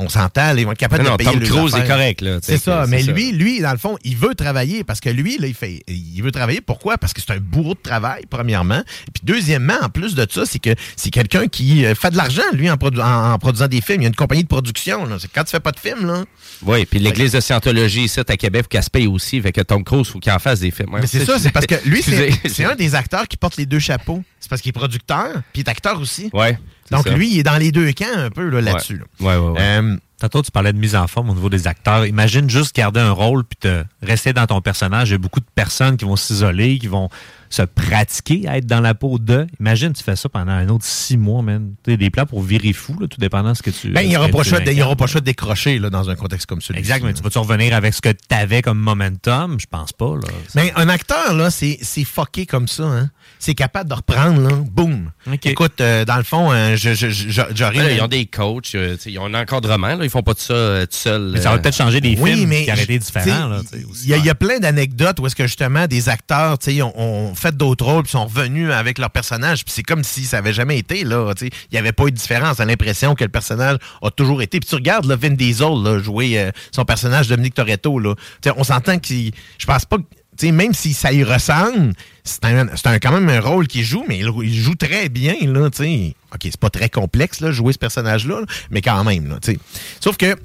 On 0.01 0.07
s'entend, 0.09 0.55
ils 0.55 0.65
vont 0.65 0.71
être 0.71 0.77
capables 0.77 1.03
Non, 1.03 1.11
de 1.11 1.17
payer 1.17 1.31
Tom 1.31 1.39
Cruise 1.43 1.75
est 1.75 1.85
correct, 1.87 2.23
C'est 2.41 2.57
ça. 2.57 2.85
Mais 2.87 3.03
ça. 3.03 3.11
lui, 3.11 3.31
lui, 3.33 3.59
dans 3.59 3.71
le 3.71 3.77
fond, 3.77 3.97
il 4.03 4.15
veut 4.15 4.33
travailler 4.33 4.83
parce 4.85 4.99
que 5.01 5.09
lui, 5.09 5.37
là, 5.37 5.47
il 5.47 5.53
fait, 5.53 5.83
il 5.87 6.21
veut 6.21 6.31
travailler. 6.31 6.61
Pourquoi? 6.61 6.97
Parce 6.97 7.13
que 7.13 7.21
c'est 7.21 7.33
un 7.33 7.39
bourreau 7.39 7.73
de 7.73 7.79
travail, 7.81 8.23
premièrement. 8.29 8.79
Et 8.79 9.11
puis, 9.13 9.21
deuxièmement, 9.23 9.75
en 9.81 9.89
plus 9.89 10.15
de 10.15 10.25
ça, 10.29 10.45
c'est 10.45 10.59
que 10.59 10.69
c'est 10.95 11.09
quelqu'un 11.11 11.47
qui 11.47 11.85
euh, 11.85 11.95
fait 11.95 12.11
de 12.11 12.17
l'argent, 12.17 12.41
lui, 12.53 12.69
en, 12.71 12.75
produ- 12.75 13.01
en- 13.01 13.33
en 13.33 13.37
produisant 13.39 13.67
des 13.67 13.81
films. 13.81 14.01
Il 14.01 14.03
y 14.03 14.07
a 14.07 14.09
une 14.09 14.15
compagnie 14.15 14.43
de 14.43 14.47
production, 14.47 15.05
là. 15.05 15.17
C'est 15.19 15.29
quand 15.31 15.43
tu 15.43 15.51
fais 15.51 15.59
pas 15.59 15.71
de 15.71 15.79
film, 15.79 16.05
là. 16.07 16.23
Oui, 16.65 16.85
puis 16.85 16.99
l'église 16.99 17.33
de 17.33 17.39
Scientologie 17.41 18.03
ici 18.03 18.19
à 18.19 18.23
Québec, 18.37 18.67
paye 18.91 19.07
aussi. 19.07 19.41
Fait 19.41 19.51
que 19.51 19.61
Tom 19.61 19.83
Cruise, 19.83 20.07
faut 20.07 20.19
qu'il 20.19 20.31
en 20.31 20.39
fasse 20.39 20.59
des 20.61 20.71
films. 20.71 20.89
Mais 20.93 21.07
c'est 21.07 21.25
ça, 21.25 21.37
c'est 21.39 21.51
parce 21.51 21.65
que 21.65 21.75
lui, 21.85 22.01
c'est 22.01 22.65
un 22.65 22.75
des 22.75 22.95
acteurs 22.95 23.27
qui 23.27 23.37
porte 23.37 23.57
les 23.57 23.65
deux 23.65 23.79
chapeaux. 23.79 24.23
C'est 24.39 24.49
parce 24.49 24.61
qu'il 24.61 24.69
est 24.69 24.73
producteur, 24.73 25.27
puis 25.51 25.61
il 25.61 25.67
est 25.67 25.69
acteur 25.69 25.99
aussi. 25.99 26.29
Ouais. 26.33 26.57
Donc 26.91 27.07
ça. 27.07 27.13
lui, 27.13 27.31
il 27.31 27.39
est 27.39 27.43
dans 27.43 27.57
les 27.57 27.71
deux 27.71 27.91
camps 27.93 28.05
un 28.15 28.29
peu 28.29 28.49
là, 28.49 28.61
là-dessus. 28.61 28.97
là. 28.97 29.05
Ouais, 29.19 29.37
ouais, 29.37 29.51
ouais. 29.51 29.59
Euh, 29.59 29.97
Tantôt, 30.19 30.41
tu 30.41 30.51
parlais 30.51 30.73
de 30.73 30.77
mise 30.77 30.97
en 30.97 31.07
forme 31.07 31.29
au 31.29 31.33
niveau 31.33 31.49
des 31.49 31.65
acteurs. 31.65 32.05
Imagine 32.05 32.49
juste 32.49 32.75
garder 32.75 32.99
un 32.99 33.11
rôle 33.11 33.45
puis 33.45 33.55
te 33.57 33.85
rester 34.03 34.33
dans 34.33 34.45
ton 34.47 34.59
personnage. 34.59 35.09
Il 35.09 35.11
y 35.13 35.15
a 35.15 35.17
beaucoup 35.17 35.39
de 35.39 35.45
personnes 35.55 35.95
qui 35.95 36.03
vont 36.03 36.17
s'isoler, 36.17 36.77
qui 36.77 36.87
vont 36.87 37.09
se 37.49 37.63
pratiquer 37.63 38.47
à 38.47 38.57
être 38.57 38.65
dans 38.67 38.81
la 38.81 38.93
peau 38.93 39.17
de. 39.19 39.47
Imagine, 39.59 39.93
tu 39.93 40.03
fais 40.03 40.15
ça 40.15 40.29
pendant 40.29 40.51
un 40.51 40.69
autre 40.69 40.85
six 40.85 41.17
mois, 41.17 41.41
man. 41.41 41.73
Tu 41.83 41.91
sais, 41.91 41.97
des 41.97 42.09
plans 42.09 42.25
pour 42.25 42.41
virer 42.43 42.73
fou, 42.73 42.95
là, 42.99 43.07
tout 43.07 43.19
dépendant 43.19 43.51
de 43.51 43.57
ce 43.57 43.63
que 43.63 43.71
tu. 43.71 43.89
ben, 43.89 44.01
il 44.01 44.09
n'y 44.09 44.17
aura, 44.17 44.27
pas 44.29 44.43
choix 44.43 44.59
de- 44.59 44.69
il 44.71 44.77
y 44.77 44.81
aura 44.81 44.91
incarnes. 44.91 44.97
pas 44.97 45.07
choix 45.07 45.21
de 45.21 45.25
décrocher 45.25 45.79
là, 45.79 45.89
dans 45.89 46.09
un 46.09 46.15
contexte 46.15 46.45
comme 46.45 46.61
celui-ci. 46.61 46.79
Exact, 46.79 47.03
mais 47.03 47.13
tu 47.13 47.23
vas-tu 47.23 47.37
revenir 47.39 47.73
avec 47.75 47.93
ce 47.93 48.01
que 48.01 48.09
tu 48.09 48.17
avais 48.35 48.61
comme 48.61 48.79
momentum? 48.79 49.59
Je 49.59 49.65
pense 49.69 49.91
pas, 49.93 50.15
là. 50.15 50.27
Mais 50.55 50.71
un 50.75 50.89
acteur, 50.89 51.33
là, 51.33 51.49
c'est 51.51 51.77
c'est 51.81 52.03
fucké 52.03 52.45
comme 52.45 52.67
ça. 52.67 52.83
Hein? 52.83 53.09
C'est 53.39 53.55
capable 53.55 53.89
de 53.89 53.95
reprendre, 53.95 54.41
là, 54.41 54.55
boum. 54.69 55.11
Écoute, 55.43 55.79
euh, 55.81 56.05
dans 56.05 56.17
le 56.17 56.23
fond, 56.23 56.51
euh, 56.51 56.75
je- 56.75 56.93
je- 56.93 57.09
je- 57.09 57.93
ils 57.95 58.01
ont 58.01 58.07
des 58.07 58.25
coachs, 58.25 58.75
euh, 58.75 58.97
ils 59.05 59.17
ont 59.19 59.25
un 59.25 59.33
encadrement, 59.41 59.95
là, 59.95 60.03
ils 60.03 60.09
font 60.09 60.21
pas 60.23 60.33
de 60.33 60.39
ça 60.39 60.53
euh, 60.53 60.85
tout 60.85 60.91
seuls. 60.97 61.31
Mais 61.33 61.41
ça 61.41 61.51
va 61.51 61.57
peut-être 61.59 61.75
changer 61.75 62.01
des 62.01 62.15
Oui, 62.19 62.33
films 62.33 62.49
mais 62.49 62.65
qui 62.65 62.71
auraient 62.71 62.83
été 62.83 62.99
différents, 62.99 63.47
là. 63.47 63.61
tu 63.61 63.79
sais, 63.79 63.85
aussi. 63.85 64.03
Il 64.05 64.09
y, 64.09 64.13
a- 64.13 64.17
il 64.17 64.25
y 64.25 64.29
a 64.29 64.35
plein 64.35 64.59
d'anecdotes 64.59 65.19
où 65.19 65.27
est-ce 65.27 65.35
que 65.35 65.47
justement 65.47 65.87
des 65.87 66.09
acteurs, 66.09 66.57
tu 66.59 66.71
sais, 66.71 66.81
ont, 66.81 66.93
ont 66.99 67.35
fait 67.39 67.55
d'autres 67.55 67.85
rôles 67.85 68.03
puis 68.03 68.11
sont 68.11 68.25
revenus 68.25 68.71
avec 68.71 68.97
leur 68.97 69.09
personnage. 69.09 69.63
Puis 69.65 69.73
c'est 69.73 69.83
comme 69.83 70.03
si 70.03 70.25
ça 70.25 70.37
avait 70.39 70.53
jamais 70.53 70.77
été 70.77 71.03
là. 71.03 71.33
tu 71.35 71.45
sais. 71.47 71.51
Il 71.71 71.73
n'y 71.75 71.77
avait 71.79 71.91
pas 71.93 72.05
eu 72.05 72.11
de 72.11 72.15
différence. 72.17 72.59
A 72.59 72.65
l'impression 72.65 73.15
que 73.15 73.23
le 73.23 73.29
personnage 73.29 73.77
a 74.01 74.11
toujours 74.11 74.41
été. 74.41 74.59
Puis 74.59 74.69
tu 74.69 74.75
regardes 74.75 75.05
là, 75.05 75.15
Vin 75.15 75.29
Diesel 75.31 75.81
là, 75.83 75.99
jouer 75.99 76.39
euh, 76.39 76.51
son 76.71 76.85
personnage 76.85 77.27
Dominique 77.27 77.55
Toretto 77.55 77.99
là. 77.99 78.15
Tu 78.41 78.49
sais, 78.49 78.55
on 78.57 78.63
s'entend 78.63 78.99
qu'il, 78.99 79.31
je 79.57 79.65
pense 79.65 79.85
pas. 79.85 79.97
que- 79.97 80.03
tu 80.37 80.45
sais, 80.45 80.51
même 80.53 80.73
si 80.73 80.93
ça 80.93 81.11
y 81.11 81.21
ressemble, 81.21 81.91
c'est 82.23 82.45
un, 82.45 82.67
un- 82.69 82.99
quand 82.99 83.11
même 83.11 83.27
un 83.27 83.41
rôle 83.41 83.67
qu'il 83.67 83.83
joue, 83.83 84.05
mais 84.07 84.19
il, 84.19 84.53
joue 84.53 84.75
très 84.75 85.09
bien, 85.09 85.35
là, 85.41 85.69
tu 85.69 85.83
sais. 85.83 86.15
OK, 86.33 86.39
c'est 86.43 86.57
pas 86.57 86.69
très 86.69 86.87
complexe, 86.89 87.41
là, 87.41 87.51
jouer 87.51 87.73
ce 87.73 87.77
personnage-là, 87.77 88.39
là, 88.39 88.45
mais 88.71 88.81
quand 88.81 89.03
même, 89.03 89.27
là, 89.27 89.37
tu 89.41 89.51
sais. 89.51 89.59
Sauf 89.99 90.15
que, 90.15 90.37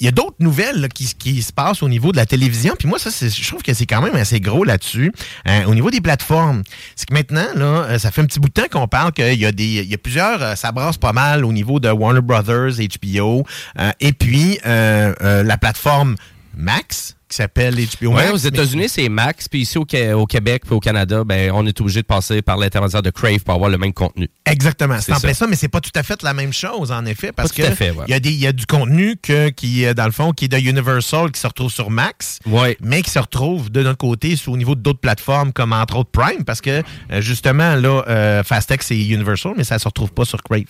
il 0.00 0.06
y 0.06 0.08
a 0.08 0.12
d'autres 0.12 0.36
nouvelles 0.40 0.80
là, 0.80 0.88
qui, 0.88 1.14
qui 1.14 1.42
se 1.42 1.52
passent 1.52 1.82
au 1.82 1.88
niveau 1.88 2.10
de 2.10 2.16
la 2.16 2.26
télévision. 2.26 2.74
Puis 2.78 2.88
moi, 2.88 2.98
ça, 2.98 3.10
je 3.10 3.46
trouve 3.48 3.62
que 3.62 3.74
c'est 3.74 3.86
quand 3.86 4.00
même 4.00 4.16
assez 4.16 4.40
gros 4.40 4.64
là-dessus. 4.64 5.12
Euh, 5.46 5.64
au 5.66 5.74
niveau 5.74 5.90
des 5.90 6.00
plateformes, 6.00 6.62
c'est 6.96 7.08
que 7.08 7.14
maintenant, 7.14 7.46
là, 7.54 7.64
euh, 7.64 7.98
ça 7.98 8.10
fait 8.10 8.22
un 8.22 8.26
petit 8.26 8.40
bout 8.40 8.48
de 8.48 8.54
temps 8.54 8.68
qu'on 8.70 8.88
parle 8.88 9.12
qu'il 9.12 9.38
y 9.38 9.46
a 9.46 9.52
des, 9.52 9.64
il 9.64 9.90
y 9.90 9.94
a 9.94 9.98
plusieurs, 9.98 10.42
euh, 10.42 10.54
ça 10.54 10.72
brasse 10.72 10.96
pas 10.96 11.12
mal 11.12 11.44
au 11.44 11.52
niveau 11.52 11.80
de 11.80 11.90
Warner 11.90 12.22
Brothers, 12.22 12.72
HBO, 12.78 13.44
euh, 13.78 13.90
et 14.00 14.12
puis 14.12 14.58
euh, 14.66 15.14
euh, 15.22 15.42
la 15.42 15.58
plateforme 15.58 16.16
Max. 16.56 17.16
Qui 17.30 17.36
s'appelle 17.36 17.74
HBO 17.76 18.08
Ouais, 18.08 18.14
Max. 18.26 18.30
aux 18.32 18.36
mais- 18.42 18.48
États-Unis, 18.48 18.88
c'est 18.88 19.08
Max. 19.08 19.48
Puis 19.48 19.60
ici, 19.60 19.78
au, 19.78 19.84
Qué- 19.84 20.12
au 20.12 20.26
Québec 20.26 20.62
puis 20.66 20.74
au 20.74 20.80
Canada, 20.80 21.22
ben, 21.24 21.50
on 21.54 21.64
est 21.66 21.80
obligé 21.80 22.02
de 22.02 22.06
passer 22.06 22.42
par 22.42 22.56
l'intermédiaire 22.56 23.02
de 23.02 23.10
Crave 23.10 23.38
pour 23.40 23.54
avoir 23.54 23.70
le 23.70 23.78
même 23.78 23.92
contenu. 23.92 24.28
Exactement, 24.46 24.98
c'est 25.00 25.12
en 25.12 25.18
ça. 25.18 25.32
ça, 25.34 25.46
mais 25.46 25.54
c'est 25.56 25.68
pas 25.68 25.80
tout 25.80 25.90
à 25.94 26.02
fait 26.02 26.22
la 26.22 26.34
même 26.34 26.52
chose, 26.52 26.90
en 26.92 27.06
effet, 27.06 27.30
parce 27.32 27.52
fait, 27.52 27.90
ouais. 27.92 28.04
il 28.08 28.10
y, 28.10 28.14
a 28.14 28.20
des- 28.20 28.32
y 28.32 28.46
a 28.46 28.52
du 28.52 28.66
contenu 28.66 29.16
que, 29.22 29.48
qui, 29.50 29.84
euh, 29.86 29.94
dans 29.94 30.06
le 30.06 30.10
fond, 30.12 30.32
qui 30.32 30.46
est 30.46 30.48
de 30.48 30.58
Universal, 30.58 31.30
qui 31.30 31.40
se 31.40 31.46
retrouve 31.46 31.70
sur 31.70 31.88
Max, 31.90 32.40
Ouais. 32.46 32.76
mais 32.80 33.02
qui 33.02 33.10
se 33.10 33.18
retrouve 33.20 33.70
de 33.70 33.82
notre 33.82 33.98
côté 33.98 34.34
au 34.48 34.56
niveau 34.56 34.74
d'autres 34.74 34.98
plateformes, 35.00 35.52
comme 35.52 35.72
entre 35.72 35.96
autres 35.96 36.10
Prime, 36.10 36.44
parce 36.44 36.60
que, 36.60 36.82
euh, 37.12 37.20
justement, 37.20 37.76
là, 37.76 38.02
euh, 38.08 38.42
Fastex, 38.42 38.86
c'est 38.88 38.98
Universal, 38.98 39.52
mais 39.56 39.64
ça 39.64 39.78
se 39.78 39.86
retrouve 39.86 40.12
pas 40.12 40.24
sur 40.24 40.42
Crave. 40.42 40.64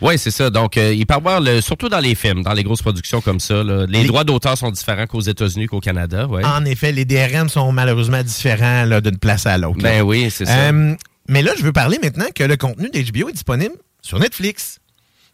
Oui, 0.00 0.16
c'est 0.18 0.30
ça. 0.30 0.48
Donc, 0.50 0.76
euh, 0.76 0.94
il 0.94 1.04
peut 1.06 1.14
y 1.14 1.16
avoir, 1.16 1.40
le, 1.40 1.60
surtout 1.60 1.88
dans 1.88 1.98
les 2.00 2.14
films, 2.14 2.42
dans 2.42 2.52
les 2.52 2.62
grosses 2.62 2.82
productions 2.82 3.20
comme 3.20 3.40
ça, 3.40 3.64
là, 3.64 3.84
les, 3.88 4.02
Les- 4.02 4.06
droits 4.06 4.22
d'auteur 4.24 4.56
sont 4.56 4.70
différents 4.70 5.06
qu'aux 5.06 5.20
États-Unis 5.20 5.66
qu'au 5.66 5.80
Canada. 5.80 6.03
En 6.44 6.64
effet, 6.64 6.92
les 6.92 7.04
DRM 7.04 7.48
sont 7.48 7.72
malheureusement 7.72 8.22
différents 8.22 8.86
d'une 9.00 9.18
place 9.18 9.46
à 9.46 9.58
l'autre. 9.58 9.82
là. 9.82 9.90
Ben 9.90 10.02
oui, 10.02 10.28
c'est 10.30 10.46
ça. 10.46 10.52
Euh, 10.52 10.94
mais 11.28 11.42
là, 11.42 11.52
je 11.56 11.62
veux 11.62 11.72
parler 11.72 11.98
maintenant 12.02 12.26
que 12.34 12.44
le 12.44 12.56
contenu 12.56 12.90
d'HBO 12.90 13.28
est 13.28 13.32
disponible 13.32 13.74
sur 14.02 14.18
Netflix. 14.18 14.78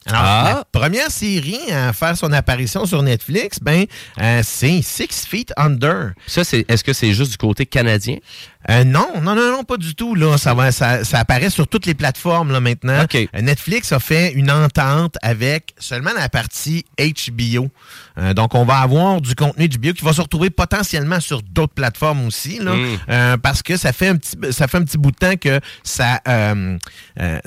Alors, 0.06 0.22
Ah. 0.24 0.64
la 0.72 0.80
première 0.80 1.10
série 1.10 1.58
à 1.70 1.92
faire 1.92 2.16
son 2.16 2.32
apparition 2.32 2.86
sur 2.86 3.02
Netflix, 3.02 3.58
ben, 3.60 3.84
euh, 4.18 4.40
c'est 4.42 4.80
Six 4.80 5.26
Feet 5.28 5.52
Under. 5.58 6.12
Ça, 6.26 6.42
c'est, 6.42 6.64
est-ce 6.70 6.82
que 6.82 6.94
c'est 6.94 7.12
juste 7.12 7.32
du 7.32 7.36
côté 7.36 7.66
canadien? 7.66 8.16
Euh, 8.70 8.84
non, 8.84 9.08
non, 9.20 9.34
non, 9.34 9.52
non, 9.52 9.62
pas 9.64 9.76
du 9.76 9.94
tout. 9.94 10.14
Là. 10.14 10.38
Ça, 10.38 10.54
va, 10.54 10.72
ça, 10.72 11.04
ça 11.04 11.18
apparaît 11.18 11.50
sur 11.50 11.68
toutes 11.68 11.84
les 11.84 11.92
plateformes 11.94 12.50
là, 12.50 12.60
maintenant. 12.60 12.94
Euh, 13.34 13.42
Netflix 13.42 13.92
a 13.92 14.00
fait 14.00 14.32
une 14.32 14.50
entente 14.50 15.16
avec 15.20 15.74
seulement 15.78 16.12
la 16.16 16.30
partie 16.30 16.86
HBO. 16.98 17.68
Euh, 18.18 18.34
donc, 18.34 18.54
on 18.54 18.64
va 18.64 18.78
avoir 18.78 19.20
du 19.20 19.34
contenu 19.34 19.68
HBO 19.68 19.92
qui 19.92 20.04
va 20.04 20.12
se 20.12 20.20
retrouver 20.20 20.50
potentiellement 20.50 21.20
sur 21.20 21.42
d'autres 21.42 21.74
plateformes 21.74 22.26
aussi. 22.26 22.58
Là, 22.58 22.72
Mm. 22.74 22.86
euh, 23.08 23.36
parce 23.36 23.62
que 23.62 23.76
ça 23.76 23.92
fait, 23.92 24.08
un 24.08 24.16
petit, 24.16 24.36
ça 24.52 24.66
fait 24.68 24.78
un 24.78 24.82
petit 24.84 24.98
bout 24.98 25.10
de 25.12 25.16
temps 25.16 25.36
que 25.36 25.60
ça... 25.82 26.20
Euh, 26.28 26.76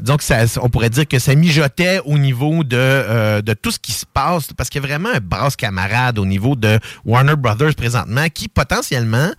donc, 0.02 0.22
ça, 0.22 0.40
on 0.62 0.70
pourrait 0.70 0.90
dire 0.90 1.08
que 1.08 1.20
ça 1.20 1.36
mijotait 1.36 2.00
au 2.06 2.18
niveau 2.18 2.64
de, 2.64 3.42
de 3.42 3.54
tout 3.54 3.72
ce 3.72 3.80
qui 3.80 3.92
se 3.92 4.06
passe. 4.06 4.48
Parce 4.56 4.70
qu'il 4.70 4.82
y 4.82 4.86
a 4.86 4.88
vraiment 4.88 5.10
un 5.14 5.20
brasse 5.20 5.56
camarade 5.56 6.20
au 6.20 6.26
niveau 6.26 6.56
de 6.56 6.80
Warner 7.06 7.36
Brothers 7.36 7.76
présentement 7.76 8.28
qui, 8.34 8.48
potentiellement, 8.48 9.32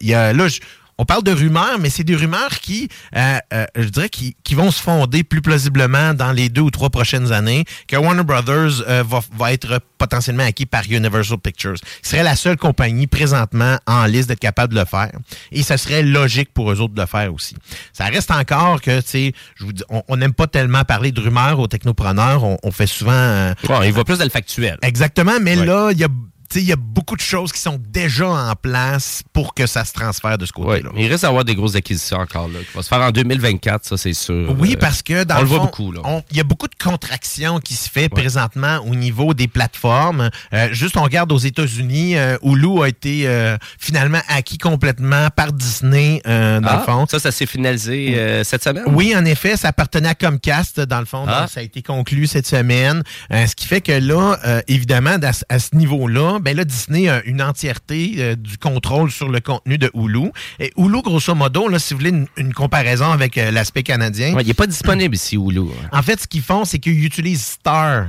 il 0.00 0.08
y 0.08 0.14
a... 0.14 0.32
Là, 0.32 0.48
je- 0.48 0.60
on 1.00 1.06
parle 1.06 1.22
de 1.22 1.32
rumeurs, 1.32 1.78
mais 1.80 1.88
c'est 1.88 2.04
des 2.04 2.14
rumeurs 2.14 2.60
qui, 2.60 2.88
euh, 3.16 3.38
euh, 3.54 3.64
je 3.74 3.88
dirais, 3.88 4.10
qui, 4.10 4.36
qui 4.44 4.54
vont 4.54 4.70
se 4.70 4.82
fonder 4.82 5.24
plus 5.24 5.40
plausiblement 5.40 6.12
dans 6.12 6.30
les 6.30 6.50
deux 6.50 6.60
ou 6.60 6.70
trois 6.70 6.90
prochaines 6.90 7.32
années, 7.32 7.64
que 7.88 7.96
Warner 7.96 8.22
Brothers 8.22 8.82
euh, 8.86 9.02
va, 9.02 9.20
va 9.34 9.52
être 9.54 9.80
potentiellement 9.96 10.44
acquis 10.44 10.66
par 10.66 10.82
Universal 10.90 11.38
Pictures. 11.38 11.76
Ce 12.02 12.10
serait 12.10 12.22
la 12.22 12.36
seule 12.36 12.58
compagnie 12.58 13.06
présentement 13.06 13.78
en 13.86 14.04
liste 14.04 14.28
d'être 14.28 14.40
capable 14.40 14.74
de 14.74 14.78
le 14.80 14.84
faire. 14.84 15.12
Et 15.52 15.62
ça 15.62 15.78
serait 15.78 16.02
logique 16.02 16.52
pour 16.52 16.70
eux 16.70 16.80
autres 16.82 16.92
de 16.94 17.00
le 17.00 17.06
faire 17.06 17.32
aussi. 17.32 17.56
Ça 17.94 18.04
reste 18.04 18.30
encore 18.30 18.82
que, 18.82 19.00
tu 19.00 19.08
sais, 19.08 19.32
je 19.56 19.64
vous 19.64 19.72
dis, 19.72 19.82
on 19.88 20.16
n'aime 20.18 20.34
pas 20.34 20.48
tellement 20.48 20.84
parler 20.84 21.12
de 21.12 21.20
rumeurs 21.20 21.58
aux 21.60 21.66
technopreneurs. 21.66 22.44
On, 22.44 22.58
on 22.62 22.70
fait 22.72 22.86
souvent... 22.86 23.12
euh, 23.12 23.54
Ouais, 23.70 23.88
il 23.88 23.94
va 23.94 24.04
plus 24.04 24.18
dans 24.18 24.24
le 24.24 24.30
factuel. 24.30 24.76
Exactement, 24.82 25.38
mais 25.40 25.56
Ouais. 25.58 25.64
là, 25.64 25.90
il 25.92 25.98
y 25.98 26.04
a... 26.04 26.08
Il 26.56 26.64
y 26.64 26.72
a 26.72 26.76
beaucoup 26.76 27.14
de 27.16 27.20
choses 27.20 27.52
qui 27.52 27.60
sont 27.60 27.78
déjà 27.90 28.28
en 28.28 28.54
place 28.56 29.22
pour 29.32 29.54
que 29.54 29.66
ça 29.66 29.84
se 29.84 29.92
transfère 29.92 30.36
de 30.36 30.46
ce 30.46 30.52
côté-là. 30.52 30.90
mais 30.94 31.04
il 31.04 31.08
risque 31.10 31.22
d'avoir 31.22 31.44
des 31.44 31.54
grosses 31.54 31.76
acquisitions 31.76 32.18
encore, 32.18 32.48
là, 32.48 32.58
qui 32.60 32.76
va 32.76 32.82
se 32.82 32.88
faire 32.88 33.00
en 33.00 33.10
2024, 33.12 33.84
ça, 33.86 33.96
c'est 33.96 34.12
sûr. 34.12 34.54
Oui, 34.58 34.72
Euh, 34.74 34.76
parce 34.80 35.02
que 35.02 35.22
dans 35.24 35.36
on 35.36 35.40
le 35.42 35.46
fond, 35.46 35.56
voit 35.56 35.64
beaucoup, 35.66 35.92
Il 36.32 36.36
y 36.36 36.40
a 36.40 36.44
beaucoup 36.44 36.66
de 36.66 36.74
contraction 36.82 37.60
qui 37.60 37.74
se 37.74 37.88
fait 37.88 38.08
présentement 38.08 38.78
au 38.86 38.94
niveau 38.96 39.32
des 39.34 39.46
plateformes. 39.48 40.30
Euh, 40.52 40.68
juste, 40.72 40.96
on 40.96 41.02
regarde 41.04 41.30
aux 41.32 41.38
États-Unis, 41.38 42.16
euh, 42.16 42.36
Hulu 42.42 42.82
a 42.82 42.88
été 42.88 43.28
euh, 43.28 43.56
finalement 43.78 44.20
acquis 44.28 44.58
complètement 44.58 45.28
par 45.34 45.52
Disney, 45.52 46.20
dans 46.24 46.60
Ah, 46.64 46.76
le 46.78 46.92
fond. 46.92 47.06
Ça, 47.08 47.18
ça 47.20 47.30
s'est 47.30 47.46
finalisé 47.46 48.42
cette 48.44 48.64
semaine? 48.64 48.84
Oui, 48.88 49.14
en 49.16 49.24
effet, 49.24 49.56
ça 49.56 49.68
appartenait 49.68 50.08
à 50.08 50.14
Comcast, 50.14 50.80
dans 50.80 50.98
le 51.00 51.06
fond. 51.06 51.24
Ah. 51.28 51.42
donc 51.42 51.50
ça 51.50 51.60
a 51.60 51.62
été 51.62 51.82
conclu 51.82 52.26
cette 52.26 52.46
semaine. 52.46 53.02
Ce 53.30 53.54
qui 53.54 53.66
fait 53.66 53.80
que 53.80 53.92
là, 53.92 54.38
évidemment, 54.68 55.16
à 55.48 55.58
ce 55.58 55.76
niveau-là, 55.76 56.39
ben 56.40 56.56
là, 56.56 56.64
Disney 56.64 57.08
a 57.08 57.22
une 57.24 57.42
entièreté 57.42 58.14
euh, 58.18 58.34
du 58.36 58.58
contrôle 58.58 59.10
sur 59.10 59.28
le 59.28 59.40
contenu 59.40 59.78
de 59.78 59.90
Hulu. 59.94 60.30
Et 60.58 60.72
Hulu, 60.76 61.02
grosso 61.02 61.34
modo, 61.34 61.68
là, 61.68 61.78
si 61.78 61.94
vous 61.94 61.98
voulez 62.00 62.10
une, 62.10 62.26
une 62.36 62.52
comparaison 62.54 63.10
avec 63.12 63.36
euh, 63.38 63.50
l'aspect 63.50 63.82
canadien, 63.82 64.34
Ouais, 64.34 64.42
il 64.42 64.48
n'est 64.48 64.54
pas 64.54 64.66
disponible 64.66 65.14
ici, 65.14 65.36
Hulu. 65.36 65.62
en 65.92 66.02
fait, 66.02 66.20
ce 66.20 66.26
qu'ils 66.26 66.42
font, 66.42 66.64
c'est 66.64 66.78
qu'ils 66.78 67.04
utilisent 67.04 67.44
Star. 67.44 68.06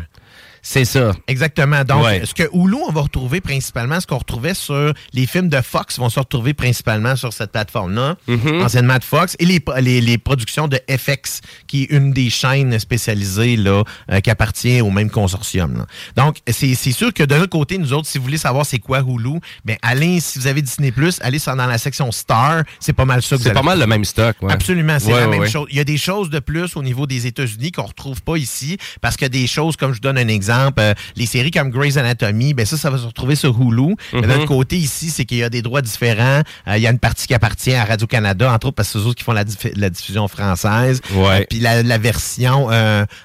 C'est 0.61 0.85
ça. 0.85 1.13
Exactement. 1.27 1.83
Donc, 1.83 2.03
Ouais. 2.05 2.21
ce 2.25 2.33
que 2.33 2.43
Hulu, 2.53 2.75
on 2.87 2.91
va 2.91 3.01
retrouver 3.01 3.41
principalement, 3.41 3.99
ce 3.99 4.05
qu'on 4.07 4.17
retrouvait 4.19 4.53
sur 4.53 4.93
les 5.13 5.25
films 5.25 5.49
de 5.49 5.59
Fox, 5.61 5.97
vont 5.97 6.09
se 6.09 6.19
retrouver 6.19 6.53
principalement 6.53 7.15
sur 7.15 7.33
cette 7.33 7.51
plateforme-là, 7.51 8.15
Mm-hmm. 8.27 8.63
anciennement 8.63 8.97
de 8.97 9.03
Fox, 9.03 9.35
et 9.39 9.45
les, 9.45 9.59
les, 9.79 10.01
les 10.01 10.17
productions 10.17 10.67
de 10.67 10.79
FX, 10.89 11.41
qui 11.67 11.83
est 11.83 11.91
une 11.91 12.11
des 12.13 12.29
chaînes 12.29 12.77
spécialisées 12.79 13.55
là, 13.57 13.83
euh, 14.11 14.19
qui 14.19 14.29
appartient 14.29 14.81
au 14.81 14.91
même 14.91 15.09
consortium. 15.09 15.77
là. 15.77 15.85
Donc, 16.15 16.37
c'est 16.47 16.75
sûr 16.91 17.13
que 17.13 17.23
de 17.23 17.35
notre 17.35 17.49
côté, 17.49 17.77
nous 17.77 17.93
autres, 17.93 18.07
si 18.07 18.17
vous 18.17 18.23
voulez 18.23 18.37
savoir 18.37 18.65
c'est 18.65 18.79
quoi 18.79 18.99
Hulu, 18.99 19.39
ben 19.65 19.77
allez, 19.81 20.19
si 20.19 20.37
vous 20.39 20.47
avez 20.47 20.61
Disney+, 20.61 20.93
allez 21.21 21.39
dans 21.45 21.55
la 21.65 21.77
section 21.79 22.11
Star, 22.11 22.63
c'est 22.79 22.93
pas 22.93 23.05
mal 23.05 23.21
ça 23.23 23.35
que 23.37 23.41
C'est 23.43 23.53
pas 23.53 23.61
mal 23.63 23.79
le 23.79 23.87
même 23.87 24.05
stock. 24.05 24.35
ouais. 24.41 24.53
Absolument, 24.53 24.97
c'est 24.99 25.11
Ouais, 25.11 25.19
la 25.21 25.27
même 25.27 25.47
chose. 25.47 25.67
Il 25.71 25.77
y 25.77 25.79
a 25.79 25.83
des 25.83 25.97
choses 25.97 26.29
de 26.29 26.39
plus 26.39 26.75
au 26.75 26.83
niveau 26.83 27.07
des 27.07 27.25
États-Unis 27.27 27.71
qu'on 27.71 27.83
retrouve 27.83 28.21
pas 28.21 28.37
ici, 28.37 28.77
parce 29.01 29.17
que 29.17 29.25
des 29.25 29.47
choses, 29.47 29.75
comme 29.75 29.93
je 29.93 30.01
donne 30.01 30.17
un 30.19 30.27
exemple, 30.27 30.50
euh, 30.79 30.93
les 31.15 31.25
séries 31.25 31.51
comme 31.51 31.69
Grey's 31.69 31.97
Anatomy, 31.97 32.53
ben 32.53 32.65
ça, 32.65 32.77
ça 32.77 32.89
va 32.89 32.97
se 32.97 33.05
retrouver 33.05 33.35
sur 33.35 33.59
Hulu. 33.59 33.95
Mais 34.13 34.21
d'un 34.21 34.37
autre 34.37 34.45
côté, 34.45 34.77
ici, 34.77 35.09
c'est 35.09 35.25
qu'il 35.25 35.37
y 35.37 35.43
a 35.43 35.49
des 35.49 35.61
droits 35.61 35.81
différents. 35.81 36.41
Euh, 36.67 36.77
il 36.77 36.81
y 36.81 36.87
a 36.87 36.91
une 36.91 36.99
partie 36.99 37.27
qui 37.27 37.33
appartient 37.33 37.73
à 37.73 37.85
Radio-Canada, 37.85 38.51
entre 38.51 38.67
autres 38.67 38.75
parce 38.75 38.89
que 38.91 38.99
c'est 38.99 39.05
eux 39.05 39.07
autres 39.07 39.17
qui 39.17 39.23
font 39.23 39.33
la, 39.33 39.43
diffusion 39.89 40.27
française. 40.27 41.01
Ouais. 41.13 41.41
Euh, 41.41 41.45
Puis 41.49 41.59
la, 41.59 41.83
la 41.83 41.97
version 41.97 42.69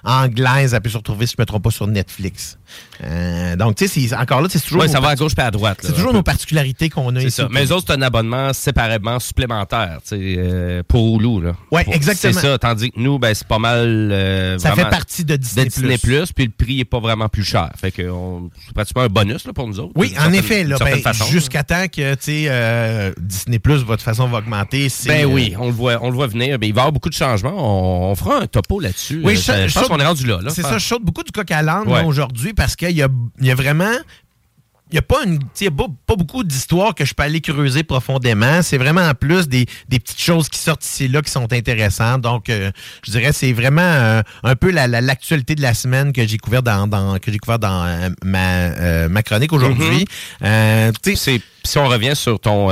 anglaise, 0.04 0.74
elle 0.74 0.80
peut 0.80 0.88
se 0.90 0.96
retrouver, 0.96 1.26
si 1.26 1.32
je 1.36 1.40
ne 1.40 1.42
me 1.42 1.46
trompe 1.46 1.64
pas, 1.64 1.70
sur 1.70 1.86
Netflix. 1.86 2.58
Donc, 3.58 3.76
tu 3.76 3.88
sais, 3.88 4.14
encore 4.16 4.40
là, 4.40 4.48
c'est 4.50 4.60
toujours, 4.60 4.82
Ouais, 4.82 4.88
ça 4.88 5.00
va 5.00 5.08
à 5.08 5.14
gauche 5.16 5.34
puis 5.34 5.44
à 5.44 5.50
droite. 5.50 5.78
c'est 5.82 5.92
toujours 5.92 6.10
peu. 6.10 6.16
nos 6.16 6.22
particularités 6.22 6.88
qu'on 6.88 7.14
a 7.16 7.20
ici. 7.20 7.30
ça. 7.30 7.48
Mais 7.50 7.64
eux 7.66 7.72
autres, 7.72 7.86
c'est 7.88 7.94
un 7.94 8.02
abonnement 8.02 8.52
séparément 8.52 9.18
supplémentaire 9.20 9.98
pour 10.88 11.16
Hulu. 11.20 11.46
Là. 11.46 11.52
Ouais, 11.70 11.84
Pour- 11.84 11.94
exactement. 11.94 12.32
C'est 12.32 12.40
ça. 12.40 12.58
Tandis 12.58 12.90
que 12.90 12.98
nous, 13.00 13.18
ben, 13.18 13.34
c'est 13.34 13.46
pas 13.46 13.58
mal. 13.58 14.56
Ça 14.58 14.72
fait 14.74 14.88
partie 14.88 15.24
de 15.24 15.36
Disney+. 15.36 15.64
de 15.64 15.70
Disney 15.70 15.98
Plus, 15.98 16.32
puis 16.32 16.46
le 16.46 16.52
prix 16.52 16.80
est 16.80 16.84
pas 16.84 17.00
vraiment 17.00 17.15
plus 17.28 17.44
cher. 17.44 17.70
Fait 17.76 17.90
que 17.90 18.02
c'est 18.64 18.74
pratiquement 18.74 19.02
un 19.02 19.08
bonus 19.08 19.46
là, 19.46 19.52
pour 19.52 19.66
nous 19.66 19.80
autres. 19.80 19.92
Oui, 19.96 20.14
en 20.18 20.32
effet, 20.32 20.64
là, 20.64 20.76
ben, 20.78 20.98
façon. 21.00 21.24
jusqu'à 21.26 21.62
temps 21.64 21.86
que 21.88 22.16
euh, 22.28 23.12
Disney 23.18 23.58
Plus, 23.58 23.78
votre 23.84 24.02
façon 24.02 24.26
va 24.28 24.38
augmenter. 24.38 24.88
Ben 25.06 25.22
euh, 25.24 25.24
oui, 25.24 25.54
on 25.58 25.66
le 25.66 25.72
voit, 25.72 25.98
on 26.02 26.08
le 26.10 26.14
voit 26.14 26.26
venir. 26.26 26.58
Ben, 26.58 26.66
il 26.68 26.72
va 26.74 26.80
y 26.80 26.82
avoir 26.82 26.92
beaucoup 26.92 27.08
de 27.08 27.14
changements. 27.14 27.54
On, 27.54 28.10
on 28.10 28.14
fera 28.14 28.42
un 28.42 28.46
topo 28.46 28.80
là-dessus. 28.80 29.20
Oui, 29.24 29.34
Euh, 29.34 29.36
je- 29.36 29.62
je, 29.64 29.68
je 29.68 29.74
pense 29.74 29.88
qu'on 29.88 29.98
est 29.98 30.06
rendu 30.06 30.26
là. 30.26 30.38
là. 30.42 30.50
C'est 30.50 30.62
ça, 30.62 30.78
je 30.78 30.86
saute 30.86 31.02
beaucoup 31.04 31.22
du 31.22 31.32
coq 31.32 31.50
à 31.50 31.62
l'âne 31.62 31.86
Ouais. 31.88 32.00
là, 32.02 32.04
aujourd'hui 32.06 32.52
parce 32.52 32.76
qu'il 32.76 32.90
y 32.92 33.02
a, 33.02 33.08
y 33.40 33.50
a 33.50 33.54
vraiment. 33.54 33.92
Il 34.92 34.94
n'y 34.94 34.98
a 35.00 35.02
pas, 35.02 35.24
une, 35.24 35.40
pas, 35.76 35.86
pas 36.06 36.14
beaucoup 36.14 36.44
d'histoires 36.44 36.94
que 36.94 37.04
je 37.04 37.12
peux 37.12 37.24
aller 37.24 37.40
creuser 37.40 37.82
profondément. 37.82 38.62
C'est 38.62 38.78
vraiment 38.78 39.00
en 39.00 39.14
plus 39.14 39.48
des, 39.48 39.66
des 39.88 39.98
petites 39.98 40.20
choses 40.20 40.48
qui 40.48 40.60
sortent 40.60 40.84
ici 40.84 41.04
et 41.04 41.08
là 41.08 41.22
qui 41.22 41.30
sont 41.32 41.52
intéressantes. 41.52 42.20
Donc, 42.20 42.48
euh, 42.48 42.70
je 43.04 43.10
dirais 43.10 43.32
c'est 43.32 43.52
vraiment 43.52 43.82
euh, 43.82 44.22
un 44.44 44.54
peu 44.54 44.70
la- 44.70 44.86
la- 44.86 45.00
l'actualité 45.00 45.56
de 45.56 45.62
la 45.62 45.74
semaine 45.74 46.12
que 46.12 46.24
j'ai 46.24 46.38
couvert 46.38 46.62
dans, 46.62 46.86
dans- 46.86 47.18
que 47.18 47.32
j'ai 47.32 47.38
couvert 47.38 47.58
dans 47.58 47.84
euh, 47.84 48.10
ma, 48.24 49.08
ma 49.08 49.22
chronique 49.24 49.52
aujourd'hui. 49.52 50.06
Mm-hmm. 50.40 51.40
Si 51.64 51.78
on 51.78 51.88
revient 51.88 52.14
sur 52.14 52.38
ton, 52.38 52.68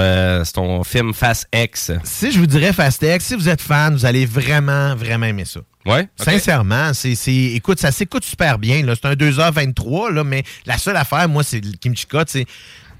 ton 0.54 0.84
film 0.84 1.12
Fast 1.14 1.48
X. 1.52 1.90
si 2.04 2.30
je 2.30 2.38
vous 2.38 2.46
dirais 2.46 2.72
Fastex, 2.72 3.24
si 3.24 3.34
vous 3.34 3.48
êtes 3.48 3.60
fan, 3.60 3.92
vous 3.94 4.06
allez 4.06 4.24
vraiment, 4.24 4.94
vraiment 4.94 5.26
aimer 5.26 5.44
ça. 5.44 5.60
Ok. 5.86 6.24
Sincèrement, 6.24 6.92
c'est, 6.94 7.14
écoute, 7.34 7.78
ça 7.80 7.92
s'écoute 7.92 8.24
super 8.24 8.58
bien. 8.58 8.82
C'est 8.94 9.06
un 9.06 9.14
2h23, 9.14 10.12
là, 10.12 10.24
mais 10.24 10.42
la 10.66 10.78
seule 10.78 10.96
affaire, 10.96 11.28
moi, 11.28 11.42
c'est 11.42 11.64
le 11.64 11.72
Kimchi 11.80 12.06
Cut, 12.06 12.18
c'est. 12.26 12.46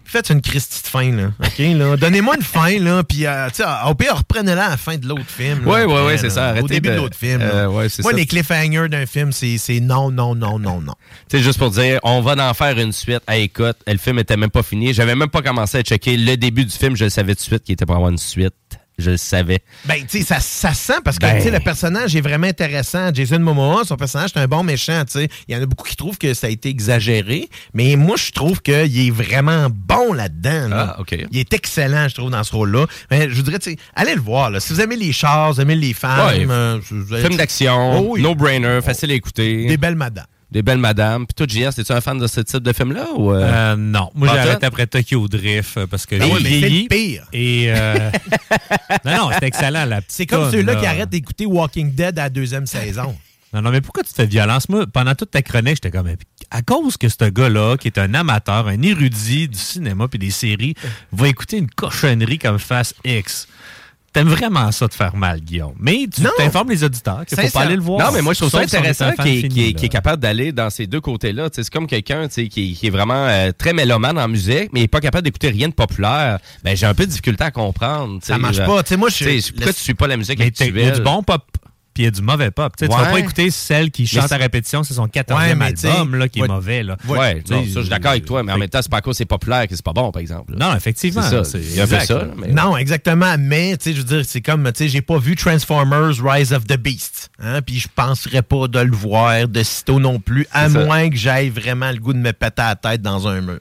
Faites 0.07 0.29
une 0.29 0.43
Christie 0.43 0.83
de 0.83 0.87
fin, 0.87 1.11
là. 1.13 1.31
OK, 1.43 1.59
là? 1.59 1.97
Donnez-moi 2.01 2.37
une 2.37 2.43
fin, 2.43 2.79
là, 2.79 3.03
puis, 3.03 3.25
euh, 3.25 3.49
tu 3.49 3.63
sais, 3.63 3.65
au 3.89 3.95
pire, 3.95 4.15
reprenez-la 4.19 4.67
à 4.67 4.71
la 4.71 4.77
fin 4.77 4.99
de 4.99 5.09
l'autre 5.09 5.25
film. 5.27 5.67
ouais, 5.67 5.81
après, 5.85 6.05
ouais, 6.05 6.19
c'est 6.19 6.29
ça. 6.29 6.55
Au 6.63 6.69
début 6.69 6.91
de, 6.91 6.95
de- 6.95 6.99
l'autre 7.01 7.17
film. 7.17 7.41
Euh, 7.41 7.69
ouais, 7.69 7.89
Moi, 8.03 8.11
ça. 8.11 8.13
les 8.13 8.27
cliffhangers 8.27 8.91
d'un 8.91 9.07
film, 9.07 9.33
c'est, 9.33 9.57
non, 9.81 10.11
non, 10.11 10.35
non, 10.35 10.59
non, 10.59 10.83
non. 10.83 10.93
C'est 11.29 11.41
juste 11.41 11.59
pour 11.59 11.71
dire, 11.71 12.01
on 12.03 12.21
va 12.21 12.35
en 12.51 12.53
faire 12.53 12.79
une 12.79 12.93
suite. 12.93 13.23
Ah, 13.27 13.39
écoute, 13.39 13.79
le 13.87 13.97
film 13.97 14.19
était 14.19 14.37
même 14.37 14.51
pas 14.51 14.63
fini. 14.63 14.93
J'avais 14.93 15.15
même 15.15 15.31
pas 15.31 15.41
commencé 15.41 15.79
à 15.79 15.83
checker 15.83 16.19
le 16.19 16.37
début 16.37 16.67
du 16.67 16.77
film. 16.77 16.95
Je 16.97 17.05
le 17.05 17.11
savais 17.11 17.35
tout 17.35 17.41
de 17.41 17.45
suite 17.47 17.65
qu'il 17.65 17.73
était 17.73 17.87
pour 17.87 17.97
avoir 17.97 18.11
une 18.11 18.19
suite. 18.19 18.53
Je 18.97 19.11
le 19.11 19.17
savais. 19.17 19.59
Ben, 19.87 19.97
tu 20.07 20.19
sais, 20.19 20.25
ça, 20.25 20.39
ça 20.41 20.73
sent 20.73 20.99
parce 21.05 21.19
que 21.19 21.27
Ben. 21.27 21.37
tu 21.39 21.43
sais, 21.45 21.51
le 21.51 21.59
personnage 21.59 22.15
est 22.15 22.21
vraiment 22.21 22.47
intéressant. 22.47 23.13
Jason 23.13 23.41
Momoa, 23.41 23.83
son 23.85 23.97
personnage, 23.97 24.31
c'est 24.33 24.39
un 24.41 24.47
bon 24.47 24.63
méchant. 24.63 25.05
tu 25.05 25.13
sais. 25.21 25.29
Il 25.49 25.55
y 25.55 25.59
en 25.59 25.63
a 25.63 25.67
beaucoup 25.67 25.89
qui 25.89 25.97
trouvent 25.97 26.17
que 26.17 26.33
ça 26.33 26.47
a 26.47 26.51
été 26.51 26.69
exagéré, 26.69 27.49
mais 27.75 27.97
moi, 27.97 28.15
je 28.17 28.31
trouve 28.31 28.63
qu'il 28.63 28.75
est 29.07 29.11
vraiment 29.11 29.67
bon 29.69 30.13
là-dedans. 30.13 30.69
là. 30.69 30.95
Ah, 30.97 31.01
OK. 31.01 31.17
Il 31.33 31.39
est 31.39 31.53
excellent, 31.53 32.09
je 32.09 32.15
trouve, 32.15 32.31
dans 32.31 32.45
ce 32.45 32.53
rôle-là. 32.55 32.87
Mais 33.11 33.29
je 33.29 33.35
vous 33.35 33.43
dirais, 33.43 33.59
tu 33.59 33.73
sais, 33.73 33.77
allez 33.97 34.15
le 34.15 34.21
voir. 34.21 34.51
Là. 34.51 34.61
Si 34.61 34.73
vous 34.73 34.81
aimez 34.81 34.97
les 34.97 35.13
chars, 35.13 35.53
vous 35.53 35.61
aimez 35.61 35.75
les 35.75 35.93
femmes, 35.93 36.27
Ouais. 36.29 36.47
euh, 36.49 36.79
vous 36.91 37.13
avez- 37.13 37.23
Film 37.27 37.37
d'action, 37.37 37.99
Oh 37.99 38.07
oui. 38.13 38.23
no-brainer, 38.23 38.81
facile 38.81 39.11
à 39.11 39.15
écouter. 39.15 39.67
des 39.67 39.77
belles 39.77 39.97
madames. 39.97 40.25
Des 40.55 40.63
belles 40.63 40.79
madames. 40.79 41.27
Puis 41.27 41.35
toi, 41.35 41.47
JS, 41.49 41.79
es-tu 41.81 41.93
un 41.93 42.01
fan 42.01 42.17
de 42.17 42.27
ce 42.29 42.41
type 42.41 42.63
de 42.63 42.73
film-là? 42.73 43.09
Ou, 43.17 43.33
euh? 43.33 43.41
Euh, 43.43 43.77
non, 43.77 44.11
moi 44.15 44.31
arrêté 44.31 44.65
après 44.65 44.87
Tokyo 44.87 45.27
Drift 45.27 45.77
euh, 45.77 45.87
parce 45.89 46.07
que 46.07 46.15
Ah 46.15 46.25
j'ai 46.25 46.33
ouais, 46.33 46.39
c'est 46.43 46.49
vieilli. 46.49 46.83
le 46.85 46.89
pire. 46.89 47.27
Et 47.33 47.65
euh, 47.69 48.11
non, 49.05 49.17
non, 49.17 49.31
c'est 49.39 49.47
excellent 49.47 49.85
la 49.85 50.01
C'est 50.07 50.27
comme 50.27 50.51
ceux-là 50.51 50.75
là. 50.75 50.81
qui 50.81 50.87
arrêtent 50.87 51.11
d'écouter 51.11 51.45
Walking 51.45 51.93
Dead 51.93 52.19
à 52.19 52.23
la 52.23 52.31
deuxième 52.31 52.67
saison. 52.67 53.17
Non, 53.53 53.63
non, 53.63 53.71
mais 53.71 53.81
pourquoi 53.81 54.05
tu 54.05 54.11
te 54.11 54.15
fais 54.15 54.27
violence? 54.27 54.69
Moi, 54.69 54.87
pendant 54.87 55.15
toute 55.15 55.33
ta 55.33 55.43
chronique, 55.43 55.77
j'étais 55.77 55.91
comme, 55.91 56.09
à 56.51 56.63
cause 56.63 56.97
que 56.97 57.09
ce 57.09 57.25
gars-là, 57.29 57.77
qui 57.77 57.89
est 57.89 57.99
un 57.99 58.15
amateur, 58.15 58.69
un 58.69 58.81
érudit 58.83 59.49
du 59.49 59.59
cinéma 59.59 60.07
puis 60.09 60.19
des 60.21 60.31
séries, 60.31 60.75
va 61.13 61.29
écouter 61.29 61.59
une 61.59 61.71
cochonnerie 61.71 62.39
comme 62.39 62.59
Fast 62.61 62.95
X. 63.05 63.49
T'aimes 64.15 64.29
vraiment 64.29 64.71
ça 64.73 64.87
de 64.87 64.95
faire 64.95 65.15
mal, 65.17 65.41
Guillaume. 65.41 65.75
Mais 65.79 66.07
tu 66.11 66.23
t'informes 66.39 66.71
les 66.71 66.85
auditeurs 66.85 67.27
qu'il 67.27 67.37
faut 67.39 67.49
pas 67.51 67.63
aller 67.63 67.75
le 67.77 67.83
voir. 67.83 67.99
Non, 68.07 68.13
mais 68.17 68.23
moi, 68.23 68.33
je 68.33 68.39
trouve 68.39 68.51
ça 68.51 68.63
est 68.63 68.65
intéressant 68.75 69.11
qu'il 69.13 69.45
est, 69.59 69.71
est- 69.71 69.85
est 69.85 69.89
capable 69.89 70.23
d'aller 70.23 70.53
dans 70.53 70.71
ces 70.71 70.87
deux 70.87 71.01
côtés-là. 71.01 71.49
C'est 71.53 71.69
comme 71.69 71.87
quelqu'un 71.89 72.29
qui, 72.29 72.49
qui 72.49 72.79
est 72.87 72.91
vraiment 72.91 73.27
euh, 73.27 73.51
très 73.51 73.73
mélomane 73.73 74.17
en 74.17 74.29
musique, 74.29 74.71
mais 74.73 74.81
il 74.81 74.83
n'est 74.85 74.89
pas 74.89 75.01
capable 75.01 75.25
d'écouter 75.25 75.49
rien 75.51 75.69
de 75.69 75.75
populaire. 75.75 76.39
Ben, 76.63 76.77
j'ai 76.77 76.87
un 76.87 76.95
peu 76.95 77.05
de 77.07 77.11
difficulté 77.11 77.43
à 77.45 77.51
comprendre. 77.51 78.21
Ça 78.23 78.39
marche 78.39 78.59
euh, 78.61 78.67
pas. 78.67 78.97
Moi, 78.97 79.09
je 79.11 79.17
tu 79.17 79.25
sais, 79.25 79.41
suis. 79.41 79.53
Pourquoi 79.53 79.73
tu 79.73 79.81
suis 79.83 79.95
pas 79.95 80.07
la 80.07 80.17
musique 80.17 80.39
Mais 80.39 80.51
t'as- 80.51 80.65
il 80.67 80.77
y 80.77 80.79
a 80.79 80.87
actuelle? 80.87 80.99
du 80.99 81.03
bon 81.05 81.23
pop, 81.25 81.43
puis 81.95 82.03
il 82.03 82.07
y 82.07 82.09
a 82.09 82.11
du 82.11 82.21
mauvais 82.23 82.51
pop. 82.51 82.73
Tu 82.77 82.87
Tu 82.89 82.93
Ouais. 82.95 83.01
vas 83.01 83.11
pas 83.11 83.19
écouter 83.21 83.51
celle 83.51 83.91
qui 83.91 84.07
chante 84.07 84.31
à 84.33 84.37
répétition, 84.37 84.83
c'est 84.83 84.95
son 84.95 85.07
14e 85.07 85.37
Ouais, 85.39 85.55
mais 85.55 85.73
tu 85.73 85.81
sais, 85.83 85.89
album 85.91 86.17
là, 86.17 86.29
qui 86.29 86.41
ouais. 86.41 86.47
est 86.47 86.51
mauvais. 86.51 86.83
Là. 86.83 86.97
Ouais, 87.09 87.43
non, 87.51 87.63
ça, 87.63 87.71
je 87.77 87.81
suis 87.81 87.89
d'accord 87.89 88.11
avec 88.11 88.25
toi, 88.27 88.43
mais 88.43 88.53
en 88.53 88.59
même 88.59 88.69
temps, 88.69 88.81
c'est 88.83 88.91
pas 88.91 88.99
à 88.99 89.01
cause 89.01 89.17
c'est 89.17 89.25
populaire 89.25 89.67
que 89.69 89.77
c'est 89.77 89.85
pas 89.85 89.93
bon, 89.93 90.11
par 90.11 90.21
exemple. 90.21 90.55
Non, 90.57 90.75
effectivement. 90.75 91.23
c'est 91.23 91.31
ça. 91.31 91.45
c'est 91.45 91.61
Il 91.61 91.75
y 91.77 91.81
a 91.81 91.85
un 91.85 91.87
peu 91.87 92.01
ça. 92.01 92.27
mais- 92.37 92.49
Non, 92.53 92.77
exactement. 92.77 93.37
Mais, 93.39 93.77
tu 93.77 93.85
sais, 93.85 93.93
je 93.93 93.99
veux 93.99 94.05
dire, 94.05 94.23
c'est 94.27 94.41
comme, 94.41 94.65
tu 94.73 94.79
sais, 94.85 94.89
j'ai 94.89 95.03
pas 95.03 95.19
vu 95.19 95.37
Transformers 95.37 96.13
Rise 96.23 96.53
of 96.53 96.67
the 96.67 96.77
Beast. 96.77 97.31
Hein, 97.43 97.63
puis 97.63 97.79
je 97.79 97.89
penserais 97.95 98.43
pas 98.43 98.67
de 98.69 98.79
le 98.81 98.95
voir 98.95 99.47
de 99.49 99.63
sitôt 99.63 100.01
non 100.01 100.19
plus, 100.21 100.47
à 100.53 100.69
ça. 100.69 100.85
moins 100.85 101.09
que 101.11 101.17
j'aille 101.17 101.51
vraiment 101.51 101.91
le 101.91 101.99
goût 101.99 102.13
de 102.13 102.19
me 102.19 102.33
péter 102.33 102.63
la 102.63 102.75
tête 102.77 103.03
dans 103.03 103.29
un 103.29 103.41
mur. 103.41 103.59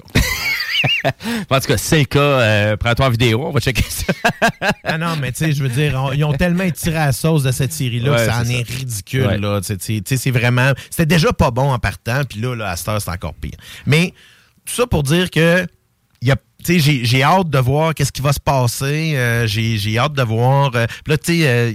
En 1.50 1.60
tout 1.60 1.68
cas, 1.68 1.78
c'est 1.78 2.00
le 2.00 2.06
cas. 2.06 2.20
euh, 2.20 2.78
Prends-toi 2.78 3.06
en 3.08 3.10
vidéo, 3.10 3.46
on 3.48 3.52
va 3.52 3.60
checker 3.60 3.84
ça. 3.90 4.14
ah 4.84 4.98
non, 4.98 5.16
mais 5.20 5.32
tu 5.32 5.40
sais, 5.46 5.52
je 5.52 5.62
veux 5.64 5.70
dire, 5.70 5.94
on- 6.02 6.12
ils 6.12 6.24
ont 6.24 6.34
tellement 6.34 6.64
étiré 6.64 6.98
à 6.98 7.06
la 7.08 7.12
sauce 7.12 7.44
de 7.44 7.52
cette 7.52 7.74
série-là 7.74 8.12
Ouais, 8.12 8.18
que 8.18 8.26
ça 8.26 8.40
en 8.40 8.46
est 8.46 8.68
ridicule. 8.68 9.28
Ouais. 9.28 9.38
là. 9.38 9.62
Tu 9.62 10.02
sais, 10.06 10.18
c'est 10.18 10.32
vraiment. 10.32 10.72
C'était 10.90 11.06
déjà 11.06 11.32
pas 11.34 11.52
bon 11.52 11.72
en 11.72 11.80
partant, 11.80 12.24
puis 12.30 12.40
là, 12.42 12.56
là, 12.56 12.70
à 12.72 12.76
cette 12.76 12.88
heure, 12.90 13.02
c'est 13.02 13.12
encore 13.12 13.34
pire. 13.34 13.58
Mais 13.86 14.14
tout 14.66 14.74
ça 14.74 14.88
pour 14.88 15.04
dire 15.04 15.30
que. 15.32 15.66
Y 16.22 16.32
a, 16.32 16.36
j'ai, 16.66 17.24
hâte 17.24 17.50
de 17.50 17.60
voir 17.60 17.94
qu'est-ce 17.94 18.12
qui 18.14 18.22
va 18.22 18.32
se 18.34 18.40
passer. 18.40 19.14
euh, 19.16 19.46
j'ai, 19.48 19.98
hâte 19.98 20.14
de 20.14 20.24
voir. 20.24 20.72
euh, 20.76 20.86
là, 21.08 21.18
tu 21.18 21.40
sais, 21.40 21.48
euh, 21.48 21.74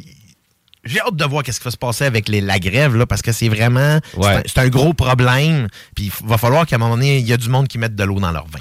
j'ai 0.84 1.00
hâte 1.00 1.16
de 1.16 1.24
voir 1.26 1.42
qu'est-ce 1.42 1.58
qui 1.60 1.64
va 1.64 1.70
se 1.70 1.76
passer 1.76 2.04
avec 2.06 2.28
les- 2.30 2.40
la 2.40 2.58
grève, 2.58 2.96
là, 2.96 3.04
parce 3.04 3.20
que 3.20 3.30
c'est 3.32 3.48
vraiment. 3.50 3.98
c'est 4.14 4.18
Ouais. 4.18 4.26
un- 4.36 4.42
C'est 4.46 4.58
un, 4.60 4.68
gros 4.68 4.94
problème. 4.94 5.68
Puis 5.94 6.10
il 6.22 6.26
va 6.28 6.38
falloir 6.38 6.66
qu'à 6.66 6.76
un 6.76 6.78
moment 6.78 6.94
donné, 6.96 7.18
il 7.18 7.26
y 7.26 7.32
a 7.34 7.36
du 7.36 7.50
monde 7.50 7.68
qui 7.68 7.76
mette 7.76 7.94
de 7.94 8.04
l'eau 8.04 8.18
dans 8.20 8.30
leur 8.32 8.46
vin. 8.46 8.60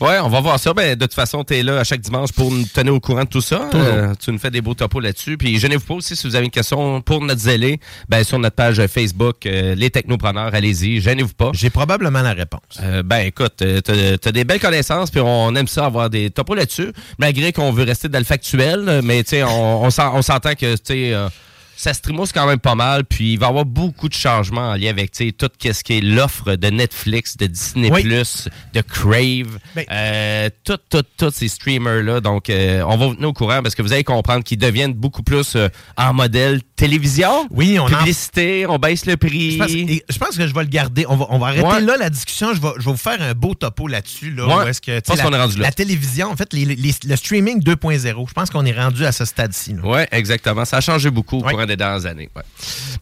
Ouais, 0.00 0.18
on 0.20 0.28
va 0.28 0.40
voir 0.40 0.58
ça. 0.58 0.74
Ben, 0.74 0.96
de 0.96 1.04
toute 1.04 1.14
façon, 1.14 1.44
tu 1.44 1.54
es 1.54 1.62
là 1.62 1.78
à 1.80 1.84
chaque 1.84 2.00
dimanche 2.00 2.32
pour 2.32 2.50
nous 2.50 2.64
tenir 2.64 2.94
au 2.94 3.00
courant 3.00 3.24
de 3.24 3.28
tout 3.28 3.40
ça. 3.40 3.68
Euh, 3.74 4.14
tu 4.22 4.32
nous 4.32 4.38
fais 4.38 4.50
des 4.50 4.60
beaux 4.60 4.74
topos 4.74 5.00
là-dessus. 5.00 5.36
Puis, 5.36 5.58
gênez-vous 5.58 5.84
pas 5.84 5.94
aussi 5.94 6.16
si 6.16 6.26
vous 6.26 6.34
avez 6.34 6.46
une 6.46 6.50
question 6.50 7.00
pour 7.00 7.20
notre 7.20 7.40
zélé. 7.40 7.78
Ben, 8.08 8.24
sur 8.24 8.38
notre 8.38 8.56
page 8.56 8.84
Facebook, 8.86 9.46
euh, 9.46 9.74
Les 9.74 9.90
Technopreneurs, 9.90 10.54
allez-y. 10.54 11.00
Gênez-vous 11.00 11.34
pas. 11.34 11.50
J'ai 11.54 11.70
probablement 11.70 12.22
la 12.22 12.32
réponse. 12.32 12.60
Euh, 12.80 13.02
ben, 13.02 13.26
écoute, 13.26 13.54
t'as 13.56 14.18
t'as 14.18 14.32
des 14.32 14.44
belles 14.44 14.60
connaissances, 14.60 15.10
puis 15.10 15.20
on 15.20 15.54
aime 15.54 15.68
ça 15.68 15.86
avoir 15.86 16.10
des 16.10 16.30
topos 16.30 16.54
là-dessus. 16.54 16.92
Malgré 17.18 17.52
qu'on 17.52 17.70
veut 17.70 17.84
rester 17.84 18.08
dans 18.08 18.18
le 18.18 18.24
factuel, 18.24 19.00
mais 19.02 19.22
tu 19.22 19.30
sais, 19.30 19.44
on, 19.44 19.84
on 19.84 19.90
s'entend 20.22 20.54
que, 20.54 20.74
tu 20.76 20.82
sais, 20.84 21.14
ça 21.76 21.92
streamos 21.94 22.26
quand 22.32 22.46
même 22.46 22.58
pas 22.58 22.74
mal, 22.74 23.04
puis 23.04 23.32
il 23.34 23.38
va 23.38 23.46
y 23.46 23.48
avoir 23.50 23.64
beaucoup 23.64 24.08
de 24.08 24.14
changements 24.14 24.70
en 24.70 24.74
lien 24.74 24.90
avec, 24.90 25.10
tu 25.12 25.26
sais, 25.26 25.32
tout 25.32 25.48
ce 25.60 25.82
qui 25.84 25.98
est 25.98 26.00
l'offre 26.00 26.56
de 26.56 26.68
Netflix, 26.68 27.36
de 27.36 27.46
Disney+, 27.46 27.90
Oui. 27.92 28.04
de 28.04 28.80
Crave, 28.80 29.58
Ben- 29.74 29.84
euh, 29.90 30.48
tout, 30.64 30.78
tout, 30.88 31.02
tous 31.16 31.30
ces 31.32 31.48
streamers-là. 31.48 32.20
Donc, 32.20 32.50
euh, 32.50 32.82
on 32.86 32.96
va 32.96 33.06
vous 33.06 33.14
tenir 33.14 33.28
au 33.28 33.32
courant 33.32 33.62
parce 33.62 33.74
que 33.74 33.82
vous 33.82 33.92
allez 33.92 34.04
comprendre 34.04 34.44
qu'ils 34.44 34.58
deviennent 34.58 34.92
beaucoup 34.94 35.22
plus 35.22 35.56
euh, 35.56 35.68
en 35.96 36.12
modèle 36.14 36.60
télévision. 36.76 37.46
Oui, 37.50 37.78
on 37.78 37.84
en 37.84 37.88
Publicité, 37.88 38.66
on 38.68 38.78
baisse 38.78 39.06
le 39.06 39.16
prix. 39.16 39.52
Je 39.52 39.58
pense, 39.58 39.70
et 39.70 40.04
je 40.08 40.18
pense 40.18 40.36
que 40.36 40.46
je 40.46 40.52
vais 40.54 40.62
le 40.62 40.68
garder. 40.68 41.06
On 41.08 41.16
va, 41.16 41.26
on 41.30 41.38
va 41.38 41.46
arrêter 41.48 41.66
Ouais. 41.66 41.80
là 41.80 41.96
la 41.96 42.10
discussion. 42.10 42.52
Je 42.54 42.60
vais, 42.60 42.68
je 42.78 42.84
vais 42.84 42.90
vous 42.92 42.96
faire 42.96 43.20
un 43.22 43.32
beau 43.32 43.54
topo 43.54 43.88
là-dessus. 43.88 44.30
Là, 44.32 44.46
Ouais. 44.58 44.70
est-ce 44.70 44.80
que, 44.80 44.92
Je 44.96 45.00
pense 45.00 45.16
la, 45.16 45.24
qu'on 45.24 45.32
est 45.32 45.40
rendu 45.40 45.56
là. 45.58 45.64
La 45.64 45.72
télévision, 45.72 46.30
en 46.30 46.36
fait, 46.36 46.52
les- 46.52 46.64
les- 46.64 46.94
le 47.06 47.16
streaming 47.16 47.60
2.0, 47.62 48.26
je 48.28 48.32
pense 48.32 48.50
qu'on 48.50 48.64
est 48.66 48.72
rendu 48.78 49.04
à 49.06 49.12
ce 49.12 49.24
stade-ci. 49.24 49.76
Oui, 49.82 50.00
exactement. 50.10 50.64
Ça 50.64 50.78
a 50.78 50.80
changé 50.80 51.10
beaucoup 51.10 51.38
au 51.38 51.44
Ouais. 51.44 51.52
courant 51.52 51.66
des 51.66 51.73
dernières 51.76 52.06
années. 52.06 52.28
ouais. 52.36 52.42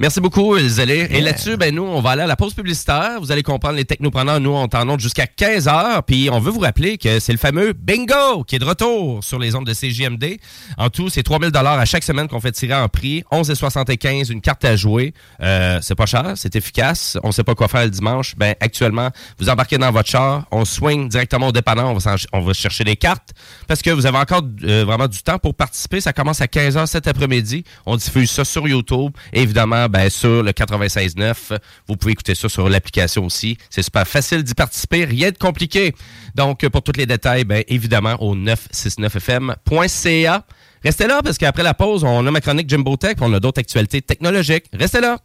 Merci 0.01 0.21
beaucoup, 0.21 0.59
Zélé. 0.59 1.07
Et 1.11 1.21
là-dessus, 1.21 1.57
ben, 1.57 1.75
nous, 1.75 1.83
on 1.85 2.01
va 2.01 2.11
aller 2.11 2.23
à 2.23 2.27
la 2.27 2.37
pause 2.37 2.55
publicitaire. 2.55 3.21
Vous 3.21 3.31
allez 3.33 3.43
comprendre, 3.43 3.77
les 3.77 3.85
technopreneurs, 3.85 4.41
nous, 4.41 4.51
on 4.51 4.69
t'en 4.69 4.99
jusqu'à 4.99 5.27
15 5.27 5.69
heures. 5.69 6.03
Puis 6.05 6.29
on 6.31 6.41
veut 6.41 6.51
vous 6.51 6.61
rappeler 6.61 6.99
que 6.99 7.21
c'est 7.21 7.33
le 7.33 7.39
fameux 7.39 7.73
bingo 7.73 8.45
qui 8.45 8.57
est 8.57 8.59
de 8.59 8.65
retour 8.65 9.23
sur 9.23 9.39
les 9.39 9.55
ondes 9.55 9.67
de 9.67 9.73
CJMD. 9.75 10.39
En 10.77 10.91
tout, 10.91 11.09
c'est 11.09 11.23
3000 11.23 11.51
à 11.55 11.85
chaque 11.85 12.03
semaine 12.05 12.29
qu'on 12.29 12.41
fait 12.41 12.53
tirer 12.53 12.75
en 12.75 12.89
prix. 12.89 13.23
11,75 13.33 14.31
une 14.33 14.41
carte 14.41 14.65
à 14.65 14.77
jouer. 14.77 15.15
Euh, 15.43 15.79
c'est 15.83 15.95
pas 15.95 16.07
cher, 16.07 16.33
c'est 16.37 16.55
efficace. 16.57 17.17
On 17.23 17.33
sait 17.33 17.45
pas 17.45 17.55
quoi 17.55 17.69
faire 17.69 17.85
le 17.85 17.91
dimanche. 17.91 18.35
Ben, 18.37 18.55
actuellement, 18.61 19.11
vous 19.39 19.49
embarquez 19.49 19.79
dans 19.79 19.91
votre 19.91 20.09
char, 20.09 20.47
on 20.51 20.65
swing 20.65 21.09
directement 21.09 21.49
au 21.49 21.53
dépanneur, 21.53 21.87
on 21.87 21.95
va, 21.95 22.01
s'en- 22.01 22.27
on 22.33 22.41
va 22.41 22.53
chercher 22.53 22.85
les 22.85 22.97
cartes 22.97 23.31
parce 23.69 23.83
que 23.83 23.91
vous 23.91 24.07
avez 24.07 24.19
encore 24.19 24.43
euh, 24.65 24.85
vraiment 24.85 25.09
du 25.09 25.23
temps 25.23 25.39
pour 25.39 25.55
participer. 25.55 26.01
Ça 26.01 26.13
commence 26.13 26.41
à 26.41 26.47
15h 26.47 26.87
cet 26.87 27.07
après-midi. 27.07 27.65
On 27.87 27.97
diffuse 27.97 28.31
ça 28.31 28.45
sur 28.45 28.52
YouTube. 28.61 29.13
Et 29.33 29.43
évidemment, 29.43 29.89
ben, 29.89 30.11
sur 30.11 30.43
le 30.43 30.51
96.9. 30.53 31.59
Vous 31.89 31.97
pouvez 31.97 32.13
écouter 32.13 32.35
ça 32.35 32.49
sur 32.49 32.69
l'application 32.69 33.25
aussi. 33.27 33.57
C'est 33.71 33.83
super 33.83 34.07
facile 34.07 34.43
d'y 34.43 34.55
participer. 34.55 35.05
Rien 35.05 35.31
de 35.31 35.39
compliqué. 35.39 35.95
Donc, 36.35 36.67
pour 36.69 36.83
tous 36.83 36.97
les 36.97 37.07
détails, 37.07 37.45
ben, 37.45 37.63
évidemment, 37.69 38.17
au 38.21 38.35
969fm.ca. 38.37 40.45
Restez 40.85 41.07
là 41.07 41.23
parce 41.23 41.39
qu'après 41.39 41.63
la 41.63 41.75
pause, 41.75 42.03
on 42.05 42.27
a 42.27 42.31
ma 42.31 42.41
chronique 42.41 42.69
Jimbo 42.69 42.97
Tech 42.97 43.15
puis 43.17 43.25
on 43.25 43.33
a 43.33 43.41
d'autres 43.41 43.61
actualités 43.61 44.03
technologiques. 44.03 44.67
Restez 44.73 45.01
là. 45.01 45.19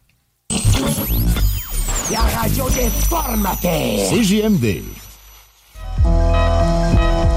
La 2.10 2.20
radio 2.20 2.70
des 2.70 2.88
formateurs. 3.08 4.08
CJMD. 4.08 4.82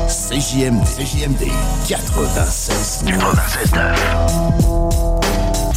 CJMD. 0.07 0.85
CJMD 0.85 1.51
96. 1.87 3.03
96 3.05 5.20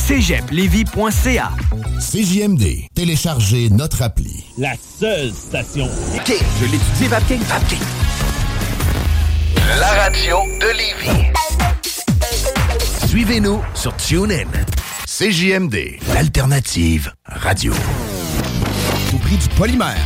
cégeplevy.ca. 0.07 1.51
CJMD. 1.99 2.89
Téléchargez 2.95 3.71
notre 3.71 4.03
appli. 4.03 4.45
La 4.59 4.75
seule 5.01 5.33
station. 5.33 5.87
OK, 6.15 6.33
je 6.61 6.65
l'étudie, 6.65 7.09
Vapking. 7.09 7.41
Vapking. 7.41 7.79
La 9.81 9.87
radio 10.03 10.37
de 10.61 10.67
Lévis. 10.77 11.33
Suivez-nous 13.09 13.63
sur 13.75 13.97
TuneIn. 13.97 14.45
CJMD. 15.07 15.99
L'alternative 16.13 17.11
radio. 17.27 17.73
Au 19.15 19.19
prix 19.19 19.37
du 19.39 19.49
polymère. 19.57 19.97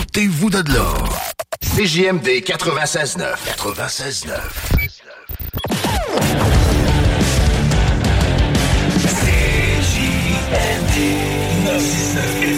Ôtez-vous 0.00 0.50
de 0.50 0.62
là. 0.72 0.94
CJMD 1.74 2.28
96.9. 2.44 3.34
96.9. 3.56 4.30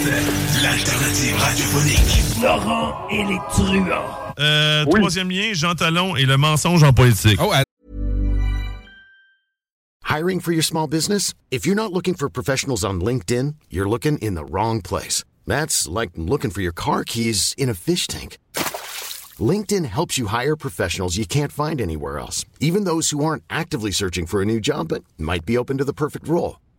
L'alternative 0.05 1.35
radiophonique. 1.39 2.43
Laurent 2.43 3.09
et 3.11 3.25
les 3.25 3.39
truands. 3.49 4.35
Euh, 4.39 4.85
Troisième 4.85 5.31
lien, 5.31 5.55
Jean 5.55 5.75
Talon 5.75 6.15
et 6.17 6.27
le 6.27 6.37
mensonge 6.37 6.83
en 6.83 6.93
politique. 6.93 7.41
Oh, 7.43 7.53
Hiring 10.05 10.41
for 10.41 10.53
your 10.53 10.63
small 10.63 10.87
business? 10.87 11.33
If 11.51 11.65
you're 11.65 11.75
not 11.75 11.91
looking 11.91 12.13
for 12.13 12.29
professionals 12.29 12.85
on 12.85 13.01
LinkedIn, 13.01 13.55
you're 13.71 13.89
looking 13.89 14.19
in 14.19 14.35
the 14.35 14.45
wrong 14.45 14.83
place. 14.83 15.25
That's 15.47 15.89
like 15.89 16.11
looking 16.17 16.51
for 16.51 16.61
your 16.61 16.75
car 16.75 17.05
keys 17.05 17.55
in 17.57 17.71
a 17.71 17.75
fish 17.75 18.07
tank. 18.07 18.37
LinkedIn 19.41 19.87
helps 19.87 20.19
you 20.19 20.27
hire 20.27 20.55
professionals 20.55 21.17
you 21.17 21.27
can't 21.27 21.51
find 21.51 21.81
anywhere 21.81 22.19
else, 22.19 22.45
even 22.61 22.85
those 22.85 23.09
who 23.09 23.25
aren't 23.25 23.43
actively 23.49 23.91
searching 23.91 24.27
for 24.27 24.43
a 24.43 24.45
new 24.45 24.61
job 24.61 24.89
but 24.89 25.03
might 25.17 25.47
be 25.47 25.57
open 25.57 25.79
to 25.79 25.85
the 25.85 25.95
perfect 25.95 26.29
role. 26.29 26.57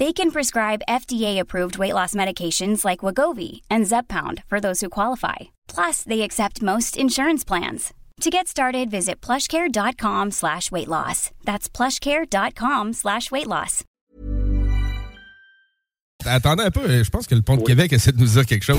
They 0.00 0.14
can 0.14 0.30
prescribe 0.30 0.80
FDA-approved 0.88 1.76
weight 1.76 1.92
loss 1.92 2.14
medications 2.14 2.86
like 2.86 3.00
Wagovi 3.00 3.60
and 3.68 3.84
Zepbound 3.84 4.42
for 4.46 4.58
those 4.58 4.80
who 4.80 4.88
qualify. 4.88 5.50
Plus, 5.68 6.04
they 6.04 6.22
accept 6.22 6.62
most 6.62 6.96
insurance 6.96 7.44
plans. 7.44 7.92
To 8.22 8.30
get 8.30 8.48
started, 8.48 8.90
visit 8.90 9.20
plushcare.com 9.20 10.30
slash 10.30 10.72
weight 10.72 10.88
loss. 10.88 11.30
That's 11.44 11.68
plushcare.com 11.68 12.94
slash 12.94 13.30
weight 13.30 13.46
loss. 13.46 13.84
Attendez 16.24 16.64
un 16.64 16.70
peu, 16.70 16.80
euh, 16.80 17.04
je 17.04 17.10
pense 17.10 17.26
que 17.26 17.34
le 17.34 17.42
Pont 17.42 17.58
de 17.58 17.62
Québec 17.62 17.92
essaie 17.92 18.12
de 18.12 18.20
nous 18.20 18.26
dire 18.26 18.46
quelque 18.46 18.64
chose. 18.64 18.78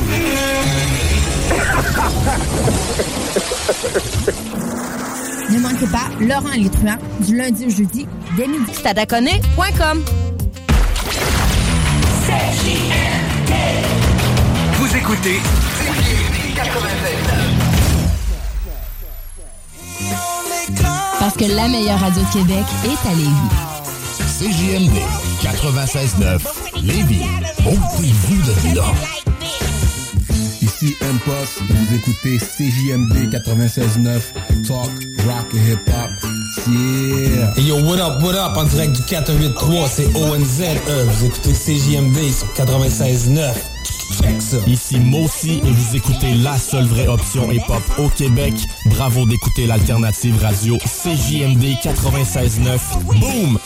Ne 5.52 5.60
manquez 5.60 5.88
pas 5.88 6.10
Laurent 6.20 6.54
et 6.54 6.62
les 6.62 6.70
truands 6.72 6.98
du 7.20 7.38
lundi 7.38 7.68
au 7.68 7.70
jeudi 7.70 8.08
dès 8.36 8.48
midi. 8.48 8.74
Stadaconé.com 8.74 10.04
Vous 14.76 14.98
écoutez 14.98 15.40
Parce 21.20 21.36
que 21.36 21.46
la 21.46 21.68
meilleure 21.68 22.00
radio 22.00 22.22
de 22.22 22.34
Québec 22.34 22.66
est 22.86 23.08
à 23.08 23.14
Lévis. 23.14 23.72
CJMD 24.40 24.98
96.9 25.44 26.40
Lévis. 26.84 27.26
Ôtez-vous 27.66 28.42
de 28.42 28.76
là. 28.76 28.86
Ici 30.74 30.96
M-Post, 31.02 31.62
vous 31.70 31.96
écoutez 31.96 32.38
CJMD 32.38 33.30
96.9, 33.30 34.22
Talk, 34.66 34.90
Rock 35.26 35.54
et 35.54 35.72
Hip 35.72 35.80
Hop. 35.88 36.12
Yeah! 36.68 37.54
Hey 37.56 37.64
yo, 37.64 37.76
what 37.84 38.00
up, 38.00 38.22
what 38.22 38.36
up, 38.36 38.56
en 38.58 38.64
direct 38.66 38.96
du 38.96 39.02
483, 39.04 39.88
c'est 39.90 40.16
ONZE, 40.16 40.64
vous 41.08 41.26
écoutez 41.26 41.52
CJMD 41.52 42.32
sur 42.32 42.48
96.9. 42.54 43.54
Ici 44.68 45.00
Mossy 45.00 45.62
et 45.66 45.72
vous 45.72 45.96
écoutez 45.96 46.34
la 46.36 46.58
seule 46.58 46.86
vraie 46.86 47.08
option 47.08 47.52
hip-hop 47.52 47.82
au 47.98 48.10
Québec. 48.10 48.54
Bravo 48.88 49.26
d'écouter 49.26 49.68
l'alternative 49.68 50.38
radio 50.42 50.78
CJMD 50.78 51.76
96.9. 51.82 52.80
Boom! 53.20 53.60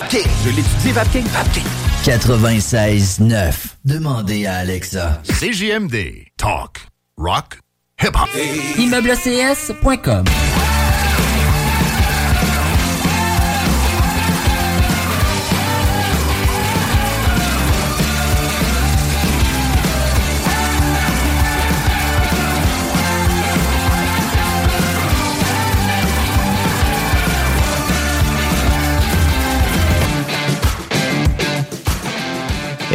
OK, 0.00 0.18
je 0.44 0.48
l'étudie, 0.48 0.92
Vapking. 0.92 1.24
Vapking. 1.24 1.64
96.9. 2.04 3.52
Demandez 3.84 4.46
à 4.46 4.56
Alexa. 4.56 5.20
CJMD. 5.24 6.26
Talk. 6.36 6.86
Rock. 7.18 7.58
Hip-hop. 8.02 8.28
ImmeubleCS.com 8.78 10.24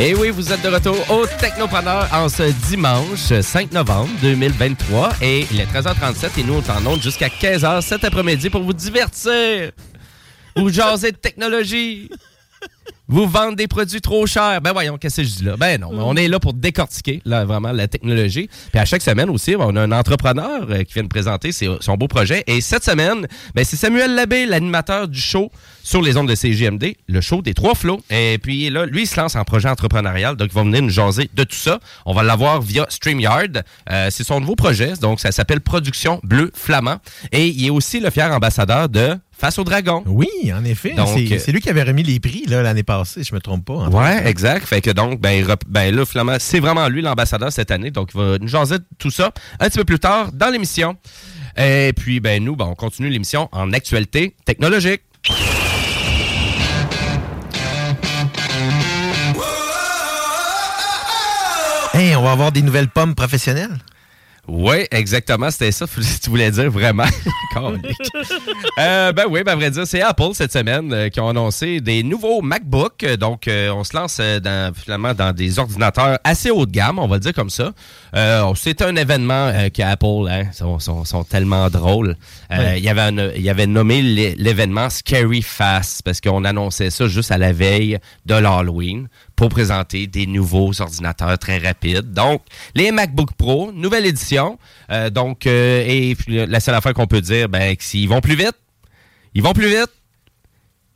Et 0.03 0.15
oui, 0.15 0.31
vous 0.31 0.51
êtes 0.51 0.63
de 0.63 0.67
retour 0.67 0.97
au 1.11 1.27
Technopreneur 1.27 2.09
en 2.11 2.27
ce 2.27 2.51
dimanche 2.67 3.39
5 3.39 3.71
novembre 3.71 4.09
2023. 4.23 5.11
Et 5.21 5.45
il 5.51 5.59
est 5.61 5.65
13h37 5.65 6.39
et 6.39 6.43
nous, 6.43 6.55
on 6.55 6.61
t'en 6.61 6.99
jusqu'à 6.99 7.27
15h 7.27 7.81
cet 7.81 8.03
après-midi 8.03 8.49
pour 8.49 8.63
vous 8.63 8.73
divertir. 8.73 9.71
Vous 10.55 10.69
jaser 10.69 11.11
de 11.11 11.17
technologie. 11.17 12.09
Vous 13.12 13.28
vendre 13.28 13.57
des 13.57 13.68
produits 13.68 13.99
trop 13.99 14.26
chers. 14.26 14.62
Ben 14.62 14.72
voyons, 14.72 14.97
qu'est-ce 14.97 15.18
que 15.18 15.24
je 15.28 15.36
dis 15.36 15.43
là? 15.43 15.57
Ben 15.57 15.80
non, 15.82 15.89
on 15.93 16.16
est 16.16 16.30
là 16.30 16.39
pour 16.39 16.53
décortiquer 16.53 17.22
là, 17.26 17.43
vraiment 17.43 17.74
la 17.74 17.88
technologie. 17.89 18.49
Puis 18.72 18.80
à 18.80 18.86
chaque 18.86 19.01
semaine 19.01 19.30
aussi, 19.30 19.53
on 19.59 19.76
a 19.76 19.82
un 19.82 19.91
entrepreneur 19.91 20.66
euh, 20.70 20.84
qui 20.84 20.93
vient 20.93 21.03
de 21.03 21.09
présenter 21.09 21.51
ses- 21.51 21.70
son 21.82 21.97
beau 21.97 22.07
projet. 22.07 22.43
Et 22.47 22.62
cette 22.62 22.86
semaine, 22.86 23.28
ben, 23.53 23.66
c'est 23.66 23.76
Samuel 23.76 24.16
Labbé, 24.16 24.45
l'animateur 24.45 25.09
du 25.09 25.20
show 25.20 25.51
sur 25.84 26.01
les 26.01 26.16
ondes 26.16 26.30
de 26.30 26.36
CGMD, 26.36 26.95
le 27.09 27.22
show 27.22 27.41
des 27.41 27.53
trois 27.53 27.76
flots. 27.76 27.99
Et 28.09 28.38
puis 28.41 28.70
là, 28.70 28.86
lui, 28.86 29.01
il 29.03 29.07
se 29.07 29.20
lance 29.20 29.36
en 29.36 29.43
projet 29.43 29.68
entrepreneurial. 29.68 30.38
Donc, 30.38 30.49
il 30.51 30.55
va 30.55 30.64
venir 30.64 30.82
nous 30.82 30.89
jaser 30.89 31.30
de 31.34 31.43
tout 31.43 31.55
ça. 31.55 31.80
On 32.05 32.14
va 32.14 32.24
l'avoir 32.24 32.62
via 32.62 32.86
StreamYard. 32.88 33.64
Euh, 33.89 34.07
c'est 34.09 34.24
son 34.24 34.39
nouveau 34.39 34.55
projet. 34.55 34.93
Donc, 35.01 35.20
ça 35.20 35.32
s'appelle 35.34 35.59
Production 35.59 36.22
Bleu 36.24 36.49
Flamand. 36.55 36.99
Et 37.34 37.47
il 37.47 37.66
est 37.66 37.70
aussi 37.72 37.99
le 37.99 38.09
fier 38.09 38.32
ambassadeur 38.32 38.88
de 38.88 39.18
Face 39.41 39.57
au 39.57 39.63
Dragon. 39.63 40.03
Oui, 40.05 40.27
en 40.53 40.63
effet. 40.65 40.93
C'est 40.95 41.33
euh, 41.33 41.39
c'est 41.39 41.51
lui 41.51 41.61
qui 41.61 41.69
avait 41.71 41.81
remis 41.81 42.03
les 42.03 42.19
prix 42.19 42.45
l'année 42.47 42.83
passée, 42.83 43.23
je 43.23 43.33
me 43.33 43.39
trompe 43.39 43.65
pas. 43.65 43.89
Ouais, 43.89 44.27
exact. 44.27 44.67
Fait 44.67 44.81
que 44.81 44.91
donc, 44.91 45.19
ben, 45.19 45.43
ben 45.67 45.95
là, 45.95 46.37
c'est 46.37 46.59
vraiment 46.59 46.87
lui 46.89 47.01
l'ambassadeur 47.01 47.51
cette 47.51 47.71
année. 47.71 47.89
Donc, 47.89 48.11
il 48.13 48.21
va 48.21 48.37
nous 48.37 48.47
jaser 48.47 48.75
tout 48.99 49.09
ça 49.09 49.31
un 49.59 49.67
petit 49.67 49.79
peu 49.79 49.83
plus 49.83 49.97
tard 49.97 50.31
dans 50.31 50.51
l'émission. 50.51 50.95
Et 51.57 51.91
puis, 51.97 52.19
ben, 52.19 52.43
nous, 52.43 52.55
ben, 52.55 52.65
on 52.65 52.75
continue 52.75 53.09
l'émission 53.09 53.49
en 53.51 53.73
actualité 53.73 54.35
technologique. 54.45 55.01
Hey, 61.95 62.15
on 62.15 62.21
va 62.21 62.31
avoir 62.31 62.51
des 62.51 62.61
nouvelles 62.61 62.89
pommes 62.89 63.15
professionnelles? 63.15 63.79
Oui, 64.47 64.85
exactement. 64.91 65.49
C'était 65.51 65.71
ça 65.71 65.85
tu 66.23 66.29
voulais 66.29 66.51
dire 66.51 66.69
vraiment. 66.71 67.05
Euh, 68.79 69.11
ben 69.11 69.25
oui, 69.29 69.43
ben 69.43 69.51
à 69.51 69.55
vrai 69.55 69.69
dire, 69.71 69.85
c'est 69.85 70.01
Apple 70.01 70.29
cette 70.33 70.51
semaine 70.53 70.91
euh, 70.93 71.09
qui 71.09 71.19
ont 71.19 71.27
annoncé 71.29 71.81
des 71.81 72.01
nouveaux 72.03 72.41
MacBooks. 72.41 73.03
Euh, 73.03 73.17
Donc, 73.17 73.47
euh, 73.47 73.69
on 73.71 73.83
se 73.83 73.95
lance 73.95 74.19
dans, 74.19 74.73
finalement 74.73 75.13
dans 75.13 75.33
des 75.33 75.59
ordinateurs 75.59 76.17
assez 76.23 76.49
haut 76.49 76.65
de 76.65 76.71
gamme, 76.71 76.97
on 76.99 77.07
va 77.07 77.17
le 77.17 77.19
dire 77.19 77.33
comme 77.33 77.49
ça. 77.49 77.71
C'est 78.55 78.81
un 78.81 78.95
événement 78.95 79.51
qu'Apple 79.73 80.27
hein, 80.29 80.43
sont, 80.53 80.79
sont- 80.79 81.03
sont 81.05 81.23
tellement 81.23 81.69
drôles. 81.69 82.15
Ouais. 82.49 82.77
Il 82.79 82.83
y 82.83 82.89
avait 82.89 83.01
un- 83.01 83.31
il 83.35 83.41
y 83.41 83.49
avait 83.49 83.67
nommé 83.67 84.01
l'é- 84.01 84.35
l'événement 84.37 84.89
Scary 84.89 85.41
Fast 85.41 86.01
parce 86.03 86.21
qu'on 86.21 86.43
annonçait 86.45 86.89
ça 86.89 87.07
juste 87.07 87.31
à 87.31 87.37
la 87.37 87.51
veille 87.51 87.97
de 88.25 88.35
l'Halloween 88.35 89.07
pour 89.35 89.49
présenter 89.49 90.07
des 90.07 90.25
nouveaux 90.25 90.81
ordinateurs 90.81 91.37
très 91.37 91.57
rapides. 91.57 92.13
Donc, 92.13 92.41
les 92.75 92.91
MacBook 92.91 93.33
Pro, 93.37 93.71
nouvelle 93.73 94.05
édition. 94.05 94.30
Euh, 94.91 95.09
donc, 95.09 95.45
euh, 95.45 95.84
et 95.88 96.15
puis, 96.15 96.45
la 96.45 96.59
seule 96.59 96.75
affaire 96.75 96.93
qu'on 96.93 97.07
peut 97.07 97.21
dire, 97.21 97.49
ben, 97.49 97.75
s'ils 97.79 98.09
vont 98.09 98.21
plus 98.21 98.36
vite, 98.36 98.55
ils 99.34 99.41
vont 99.41 99.53
plus 99.53 99.67
vite, 99.67 99.91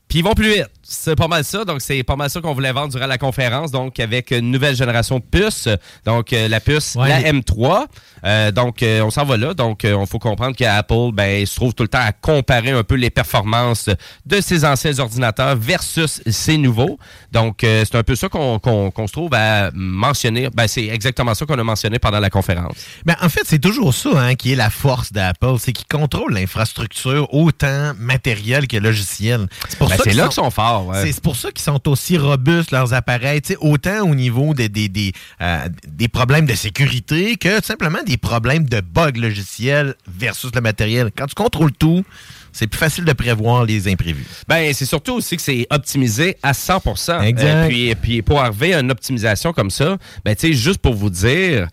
puis 0.07 0.19
ils 0.19 0.23
vont 0.23 0.33
plus 0.33 0.49
vite. 0.49 0.69
C'est 0.87 1.15
pas 1.15 1.27
mal 1.27 1.43
ça. 1.43 1.65
Donc, 1.65 1.81
c'est 1.81 2.03
pas 2.03 2.15
mal 2.15 2.29
ça 2.29 2.41
qu'on 2.41 2.53
voulait 2.53 2.71
vendre 2.71 2.89
durant 2.93 3.07
la 3.07 3.17
conférence. 3.17 3.71
Donc, 3.71 3.99
avec 3.99 4.29
une 4.29 4.51
nouvelle 4.51 4.75
génération 4.75 5.17
de 5.17 5.23
puces. 5.23 5.67
Donc, 6.05 6.31
euh, 6.31 6.47
la 6.47 6.59
puce, 6.59 6.93
Ouais, 6.95 7.09
la 7.09 7.21
les- 7.21 7.31
M3. 7.31 7.85
Euh, 8.23 8.51
donc, 8.51 8.83
euh, 8.83 9.01
on 9.01 9.09
s'en 9.09 9.25
va 9.25 9.35
là. 9.35 9.55
Donc, 9.55 9.83
il 9.83 10.05
faut 10.07 10.19
comprendre 10.19 10.55
qu'Apple 10.55 11.11
ben, 11.11 11.43
se 11.45 11.55
trouve 11.55 11.73
tout 11.73 11.81
le 11.81 11.89
temps 11.89 12.03
à 12.05 12.11
comparer 12.11 12.69
un 12.69 12.83
peu 12.83 12.93
les 12.95 13.09
performances 13.09 13.89
de 14.27 14.41
ses 14.41 14.63
anciens 14.63 14.97
ordinateurs 14.99 15.55
versus 15.55 16.21
ses 16.27 16.57
nouveaux. 16.57 16.99
Donc, 17.31 17.57
c'est 17.61 17.95
un 17.95 18.03
peu 18.03 18.15
ça 18.15 18.29
qu'on 18.29 18.59
se 19.07 19.11
trouve 19.11 19.33
à 19.33 19.71
mentionner. 19.73 20.49
Ben, 20.53 20.67
c'est 20.67 20.85
exactement 20.85 21.33
ça 21.33 21.47
qu'on 21.47 21.57
a 21.57 21.63
mentionné 21.63 21.97
pendant 21.97 22.19
la 22.19 22.29
conférence. 22.29 22.75
Ben, 23.05 23.15
en 23.23 23.29
fait, 23.29 23.41
c'est 23.45 23.59
toujours 23.59 23.93
ça 23.93 24.09
hein, 24.15 24.35
qui 24.35 24.53
est 24.53 24.55
la 24.55 24.69
force 24.69 25.11
d'Apple, 25.11 25.55
c'est 25.57 25.73
qu'ils 25.73 25.87
contrôlent 25.87 26.33
l'infrastructure 26.33 27.33
autant 27.33 27.93
matérielle 27.97 28.67
que 28.67 28.77
logicielle. 28.77 29.47
C'est 29.67 29.79
pour 29.79 29.89
Ben, 29.89 29.97
ça 29.97 30.03
là 30.11 30.23
qu'ils 30.25 30.31
sont 30.33 30.51
forts. 30.51 30.74
Ouais. 30.83 31.11
C'est 31.11 31.21
pour 31.21 31.35
ça 31.35 31.51
qu'ils 31.51 31.63
sont 31.63 31.87
aussi 31.87 32.17
robustes, 32.17 32.71
leurs 32.71 32.93
appareils, 32.93 33.41
autant 33.59 34.01
au 34.09 34.15
niveau 34.15 34.53
des, 34.53 34.69
des, 34.69 34.89
des, 34.89 35.13
euh, 35.41 35.67
des 35.87 36.07
problèmes 36.07 36.45
de 36.45 36.55
sécurité 36.55 37.35
que 37.35 37.59
tout 37.59 37.65
simplement 37.65 37.99
des 38.05 38.17
problèmes 38.17 38.65
de 38.65 38.81
bugs 38.81 39.11
logiciels 39.15 39.95
versus 40.07 40.51
le 40.53 40.61
matériel. 40.61 41.11
Quand 41.15 41.27
tu 41.27 41.35
contrôles 41.35 41.71
tout, 41.71 42.03
c'est 42.51 42.67
plus 42.67 42.77
facile 42.77 43.03
de 43.03 43.13
prévoir 43.13 43.65
les 43.65 43.89
imprévus. 43.91 44.25
Ben, 44.47 44.73
c'est 44.73 44.85
surtout 44.85 45.13
aussi 45.13 45.35
que 45.35 45.41
c'est 45.41 45.67
optimisé 45.69 46.37
à 46.41 46.53
100% 46.53 47.21
Exact. 47.23 47.45
Euh, 47.45 47.67
puis, 47.67 47.95
puis 47.95 48.21
pour 48.21 48.39
arriver 48.39 48.73
à 48.73 48.79
une 48.79 48.91
optimisation 48.91 49.51
comme 49.51 49.69
ça, 49.69 49.97
ben, 50.23 50.35
tu 50.35 50.47
sais, 50.47 50.53
juste 50.53 50.79
pour 50.79 50.93
vous 50.93 51.09
dire 51.09 51.67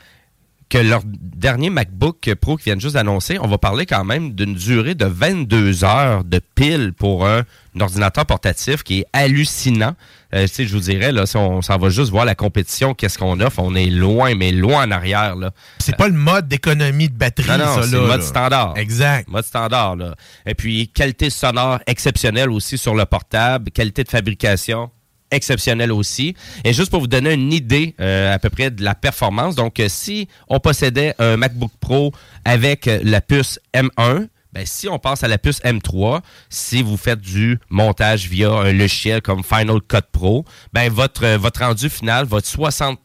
que 0.72 0.78
leur 0.78 1.02
dernier 1.04 1.68
MacBook 1.68 2.32
Pro 2.40 2.56
qu'ils 2.56 2.64
viennent 2.64 2.80
juste 2.80 2.94
d'annoncer, 2.94 3.38
on 3.38 3.46
va 3.46 3.58
parler 3.58 3.84
quand 3.84 4.04
même 4.04 4.32
d'une 4.32 4.54
durée 4.54 4.94
de 4.94 5.04
22 5.04 5.84
heures 5.84 6.24
de 6.24 6.40
pile 6.54 6.94
pour 6.96 7.26
un, 7.26 7.40
un 7.76 7.80
ordinateur 7.80 8.24
portatif 8.24 8.82
qui 8.82 9.00
est 9.00 9.06
hallucinant. 9.12 9.94
Euh, 10.34 10.46
tu 10.46 10.54
sais, 10.54 10.64
je 10.64 10.72
vous 10.72 10.80
dirais, 10.80 11.12
là, 11.12 11.26
si 11.26 11.36
on 11.36 11.60
s'en 11.60 11.76
va 11.76 11.90
juste 11.90 12.10
voir 12.10 12.24
la 12.24 12.34
compétition, 12.34 12.94
qu'est-ce 12.94 13.18
qu'on 13.18 13.38
offre, 13.40 13.58
on 13.58 13.74
est 13.74 13.90
loin, 13.90 14.34
mais 14.34 14.50
loin 14.50 14.86
en 14.86 14.90
arrière, 14.90 15.36
là. 15.36 15.50
C'est 15.78 15.94
pas 15.96 16.08
le 16.08 16.14
mode 16.14 16.48
d'économie 16.48 17.10
de 17.10 17.14
batterie, 17.18 17.50
Non, 17.50 17.58
non, 17.58 17.74
ça, 17.74 17.82
c'est 17.82 17.90
là. 17.96 18.00
le 18.00 18.06
mode 18.06 18.20
là. 18.20 18.26
standard. 18.26 18.74
Exact. 18.78 19.28
Mode 19.28 19.44
standard, 19.44 19.96
là. 19.96 20.14
Et 20.46 20.54
puis, 20.54 20.88
qualité 20.88 21.28
sonore 21.28 21.80
exceptionnelle 21.86 22.50
aussi 22.50 22.78
sur 22.78 22.94
le 22.94 23.04
portable. 23.04 23.70
Qualité 23.72 24.04
de 24.04 24.08
fabrication 24.08 24.90
exceptionnelle 25.32 25.90
aussi. 25.90 26.36
Et 26.64 26.72
juste 26.72 26.90
pour 26.90 27.00
vous 27.00 27.08
donner 27.08 27.32
une 27.32 27.52
idée 27.52 27.94
euh, 28.00 28.32
à 28.32 28.38
peu 28.38 28.50
près 28.50 28.70
de 28.70 28.84
la 28.84 28.94
performance, 28.94 29.56
donc 29.56 29.80
euh, 29.80 29.86
si 29.88 30.28
on 30.48 30.60
possédait 30.60 31.14
un 31.18 31.36
MacBook 31.36 31.72
Pro 31.80 32.12
avec 32.44 32.86
euh, 32.86 33.00
la 33.02 33.20
puce 33.20 33.58
M1, 33.74 34.28
Ben, 34.52 34.66
si 34.66 34.86
on 34.86 34.98
passe 34.98 35.24
à 35.24 35.28
la 35.28 35.38
puce 35.38 35.62
M3, 35.62 36.20
si 36.50 36.82
vous 36.82 36.98
faites 36.98 37.22
du 37.22 37.58
montage 37.70 38.28
via 38.28 38.50
un 38.50 38.72
logiciel 38.72 39.22
comme 39.22 39.42
Final 39.42 39.80
Cut 39.88 40.06
Pro, 40.12 40.44
ben 40.74 40.92
votre, 40.92 41.26
votre 41.36 41.60
rendu 41.64 41.88
final 41.88 42.26
va 42.26 42.36
être 42.36 42.46
60 42.46 42.98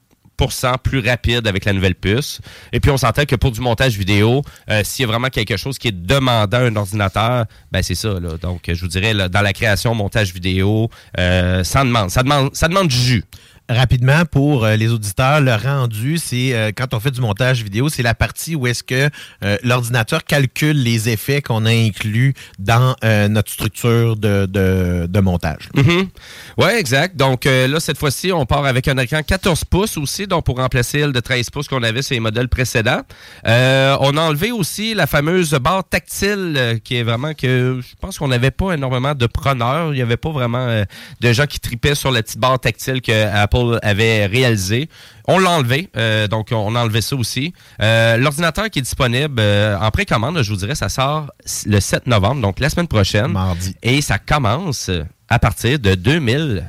plus 0.84 1.00
rapide 1.00 1.48
avec 1.48 1.66
la 1.66 1.74
nouvelle 1.74 1.96
puce. 1.96 2.40
Et 2.72 2.80
puis, 2.80 2.92
on 2.92 2.98
s'entend 2.98 3.26
que 3.26 3.36
pour 3.36 3.52
du 3.52 3.62
montage 3.62 3.98
vidéo, 3.98 4.44
euh, 4.70 4.82
s'il 4.84 5.04
y 5.04 5.06
a 5.06 5.12
vraiment 5.12 5.30
quelque 5.30 5.58
chose 5.58 5.78
qui 5.78 5.90
est 5.90 5.92
demandant 5.92 6.58
à 6.58 6.62
un 6.62 6.76
ordinateur, 6.76 7.46
ben 7.72 7.82
c'est 7.82 7.96
ça. 7.96 8.20
Donc, 8.42 8.64
je 8.68 8.80
vous 8.80 8.88
dirais, 8.88 9.14
dans 9.30 9.42
la 9.42 9.54
création, 9.54 9.94
montage 9.96 10.34
vidéo, 10.34 10.90
euh, 11.18 11.64
ça 11.64 11.84
demande, 11.84 12.10
ça 12.10 12.24
demande, 12.24 12.56
ça 12.56 12.68
demande 12.68 12.88
du 12.88 12.98
jus. 12.98 13.24
Rapidement, 13.70 14.24
pour 14.24 14.64
euh, 14.64 14.78
les 14.78 14.94
auditeurs, 14.94 15.42
le 15.42 15.54
rendu, 15.54 16.18
c'est 16.18 16.54
euh, 16.54 16.72
quand 16.74 16.94
on 16.94 17.02
fait 17.02 17.12
du 17.12 17.20
montage 17.20 17.64
vidéo, 17.64 17.90
c'est 17.90 18.02
la 18.02 18.16
partie 18.16 18.56
où 18.56 18.66
est-ce 18.66 18.82
que 18.82 19.10
euh, 19.44 19.58
l'ordinateur 19.62 20.24
calcule 20.24 20.82
les 20.82 21.10
effets 21.10 21.42
qu'on 21.42 21.66
a 21.66 21.72
inclus 21.72 22.34
dans 22.60 22.96
notre 23.30 23.52
structure 23.52 24.16
de, 24.16 24.46
de, 24.46 25.06
de 25.10 25.20
montage. 25.20 25.70
Mhm. 25.76 26.08
Oui, 26.58 26.70
exact. 26.78 27.18
Donc 27.18 27.46
là, 27.46 27.80
cette 27.80 27.98
fois-ci, 27.98 28.32
on 28.32 28.46
part 28.46 28.66
avec 28.66 28.88
un 28.88 28.98
écran 28.98 29.22
14 29.22 29.66
pouces 29.66 29.98
aussi, 29.98 30.28
donc 30.28 30.46
pour 30.46 30.58
remplacer 30.58 31.06
le 31.06 31.12
de 31.12 31.20
13 31.20 31.50
pouces 31.50 31.68
qu'on 31.68 31.84
avait 31.84 32.02
sur 32.02 32.14
les 32.14 32.20
modèles 32.20 32.50
précédents. 32.50 33.02
on 33.44 34.18
a 34.18 34.22
enlevé 34.22 34.52
aussi 34.52 34.94
la 34.94 35.08
fameuse 35.08 35.52
barre 35.52 35.84
tactile 35.84 36.80
qui 36.84 36.98
est 36.98 37.04
vraiment 37.04 37.34
que 37.34 37.80
je 37.82 37.96
pense 38.00 38.18
qu'on 38.18 38.28
n'avait 38.28 38.52
pas 38.52 38.74
énormément 38.74 39.16
de 39.16 39.26
preneurs. 39.26 39.94
Il 39.94 39.96
n'y 39.96 40.02
avait 40.02 40.18
pas 40.18 40.32
vraiment 40.32 40.84
de 41.22 41.34
gens 41.34 41.46
qui 41.46 41.60
tripaient 41.60 41.96
sur 41.96 42.12
la 42.12 42.24
petite 42.24 42.40
barre 42.40 42.60
tactile 42.60 43.02
que 43.02 43.12
Apple 43.12 43.57
avait 43.82 44.26
réalisé. 44.26 44.90
On 45.28 45.40
l'a 45.40 45.52
enlevé, 45.52 45.90
euh, 45.98 46.28
donc 46.28 46.50
on 46.52 46.76
a 46.76 46.82
enlevé 46.82 47.02
ça 47.02 47.16
aussi. 47.16 47.54
Euh, 47.82 48.18
l'ordinateur 48.18 48.70
qui 48.70 48.80
est 48.80 48.82
disponible 48.82 49.40
euh, 49.40 49.78
en 49.80 49.92
précommande, 49.92 50.42
je 50.42 50.50
vous 50.50 50.58
dirais, 50.58 50.76
ça 50.76 50.90
sort 50.90 51.32
le 51.66 51.80
7 51.80 52.08
novembre, 52.08 52.42
donc 52.42 52.60
la 52.60 52.70
semaine 52.70 52.88
prochaine. 52.88 53.32
Mardi. 53.32 53.76
Et 53.84 54.02
ça 54.02 54.20
commence 54.20 54.90
à 55.28 55.40
partir 55.40 55.80
de 55.80 55.96
2000. 55.96 56.64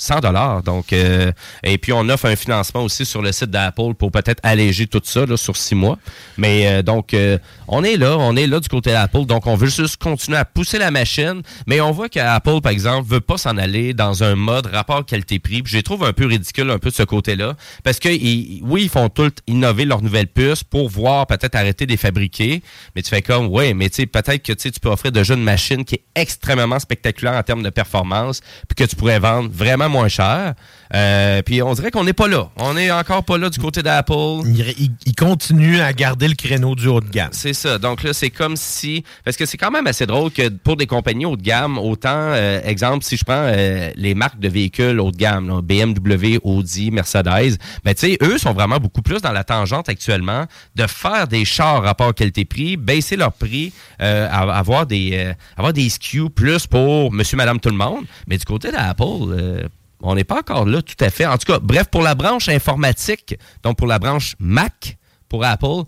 100 0.00 0.20
dollars. 0.20 0.62
Donc, 0.62 0.92
euh, 0.92 1.30
et 1.62 1.76
puis 1.76 1.92
on 1.92 2.08
offre 2.08 2.26
un 2.26 2.36
financement 2.36 2.82
aussi 2.82 3.04
sur 3.04 3.20
le 3.20 3.32
site 3.32 3.50
d'Apple 3.50 3.94
pour 3.98 4.10
peut-être 4.10 4.40
alléger 4.42 4.86
tout 4.86 5.00
ça 5.04 5.26
là, 5.26 5.36
sur 5.36 5.56
six 5.56 5.74
mois. 5.74 5.98
Mais 6.38 6.66
euh, 6.66 6.82
donc, 6.82 7.12
euh, 7.12 7.38
on 7.68 7.84
est 7.84 7.96
là, 7.96 8.16
on 8.18 8.34
est 8.34 8.46
là 8.46 8.60
du 8.60 8.68
côté 8.68 8.92
d'Apple. 8.92 9.26
Donc, 9.26 9.46
on 9.46 9.56
veut 9.56 9.68
juste 9.68 9.98
continuer 9.98 10.38
à 10.38 10.46
pousser 10.46 10.78
la 10.78 10.90
machine. 10.90 11.42
Mais 11.66 11.82
on 11.82 11.92
voit 11.92 12.08
qu'Apple, 12.08 12.60
par 12.62 12.72
exemple, 12.72 13.08
veut 13.08 13.20
pas 13.20 13.36
s'en 13.36 13.58
aller 13.58 13.92
dans 13.92 14.24
un 14.24 14.36
mode 14.36 14.66
rapport 14.66 15.04
qualité-prix. 15.04 15.62
Je 15.66 15.76
les 15.76 15.82
trouve 15.82 16.04
un 16.04 16.14
peu 16.14 16.24
ridicule 16.26 16.70
un 16.70 16.78
peu 16.78 16.88
de 16.88 16.94
ce 16.94 17.02
côté-là. 17.02 17.54
Parce 17.84 17.98
que, 17.98 18.08
oui, 18.08 18.82
ils 18.82 18.88
font 18.88 19.10
tout 19.10 19.32
innover 19.46 19.84
leur 19.84 20.00
nouvelle 20.00 20.28
puce 20.28 20.64
pour 20.64 20.88
voir 20.88 21.26
peut-être 21.26 21.54
arrêter 21.54 21.84
de 21.84 21.90
les 21.90 21.98
fabriquer. 21.98 22.62
Mais 22.96 23.02
tu 23.02 23.10
fais 23.10 23.22
comme, 23.22 23.48
ouais, 23.48 23.74
mais 23.74 23.90
tu 23.90 23.96
sais, 23.96 24.06
peut-être 24.06 24.42
que 24.42 24.52
tu 24.54 24.70
peux 24.80 24.88
offrir 24.88 25.12
déjà 25.12 25.34
une 25.34 25.42
machine 25.42 25.84
qui 25.84 25.96
est 25.96 26.04
extrêmement 26.14 26.78
spectaculaire 26.78 27.34
en 27.34 27.42
termes 27.42 27.62
de 27.62 27.70
performance, 27.70 28.40
puis 28.66 28.76
que 28.76 28.88
tu 28.88 28.96
pourrais 28.96 29.18
vendre 29.18 29.50
vraiment 29.52 29.89
moins 29.90 30.08
cher. 30.08 30.54
Euh, 30.94 31.42
puis 31.42 31.62
on 31.62 31.72
dirait 31.74 31.90
qu'on 31.90 32.04
n'est 32.04 32.12
pas 32.12 32.26
là. 32.26 32.48
On 32.56 32.74
n'est 32.74 32.90
encore 32.90 33.24
pas 33.24 33.38
là 33.38 33.48
du 33.48 33.58
côté 33.58 33.82
d'Apple. 33.82 34.42
Il, 34.46 34.90
il, 35.06 35.14
continue 35.14 35.80
à 35.80 35.92
garder 35.92 36.26
le 36.26 36.34
créneau 36.34 36.74
du 36.74 36.88
haut 36.88 37.00
de 37.00 37.08
gamme. 37.08 37.30
C'est 37.32 37.52
ça. 37.52 37.78
Donc 37.78 38.02
là, 38.02 38.12
c'est 38.12 38.30
comme 38.30 38.56
si... 38.56 39.04
Parce 39.24 39.36
que 39.36 39.46
c'est 39.46 39.56
quand 39.56 39.70
même 39.70 39.86
assez 39.86 40.06
drôle 40.06 40.32
que 40.32 40.48
pour 40.48 40.76
des 40.76 40.86
compagnies 40.86 41.26
haut 41.26 41.36
de 41.36 41.42
gamme, 41.42 41.78
autant, 41.78 42.08
euh, 42.12 42.60
exemple, 42.64 43.04
si 43.04 43.16
je 43.16 43.24
prends 43.24 43.34
euh, 43.46 43.90
les 43.94 44.14
marques 44.14 44.40
de 44.40 44.48
véhicules 44.48 44.98
haut 44.98 45.12
de 45.12 45.16
gamme, 45.16 45.48
là, 45.48 45.60
BMW, 45.62 46.38
Audi, 46.42 46.90
Mercedes, 46.90 47.56
ben 47.84 47.94
tu 47.94 48.06
sais, 48.06 48.18
eux 48.22 48.38
sont 48.38 48.52
vraiment 48.52 48.78
beaucoup 48.78 49.02
plus 49.02 49.20
dans 49.20 49.32
la 49.32 49.44
tangente 49.44 49.88
actuellement 49.88 50.46
de 50.74 50.86
faire 50.86 51.28
des 51.28 51.44
chars 51.44 51.82
rapport 51.82 52.14
qualité-prix, 52.14 52.76
baisser 52.76 53.16
leur 53.16 53.32
prix, 53.32 53.72
avoir 53.98 54.86
des 54.86 55.34
avoir 55.56 55.72
des 55.72 55.88
SKU 55.88 56.30
plus 56.30 56.66
pour 56.66 57.12
monsieur, 57.12 57.36
madame, 57.36 57.60
tout 57.60 57.68
le 57.68 57.76
monde. 57.76 58.04
Mais 58.26 58.38
du 58.38 58.44
côté 58.44 58.72
d'Apple 58.72 59.68
on 60.02 60.14
n'est 60.14 60.24
pas 60.24 60.38
encore 60.38 60.66
là 60.66 60.82
tout 60.82 61.04
à 61.04 61.10
fait. 61.10 61.26
En 61.26 61.36
tout 61.38 61.52
cas, 61.52 61.58
bref, 61.60 61.86
pour 61.90 62.02
la 62.02 62.14
branche 62.14 62.48
informatique, 62.48 63.36
donc 63.62 63.76
pour 63.76 63.86
la 63.86 63.98
branche 63.98 64.34
Mac, 64.38 64.98
pour 65.28 65.44
Apple, 65.44 65.84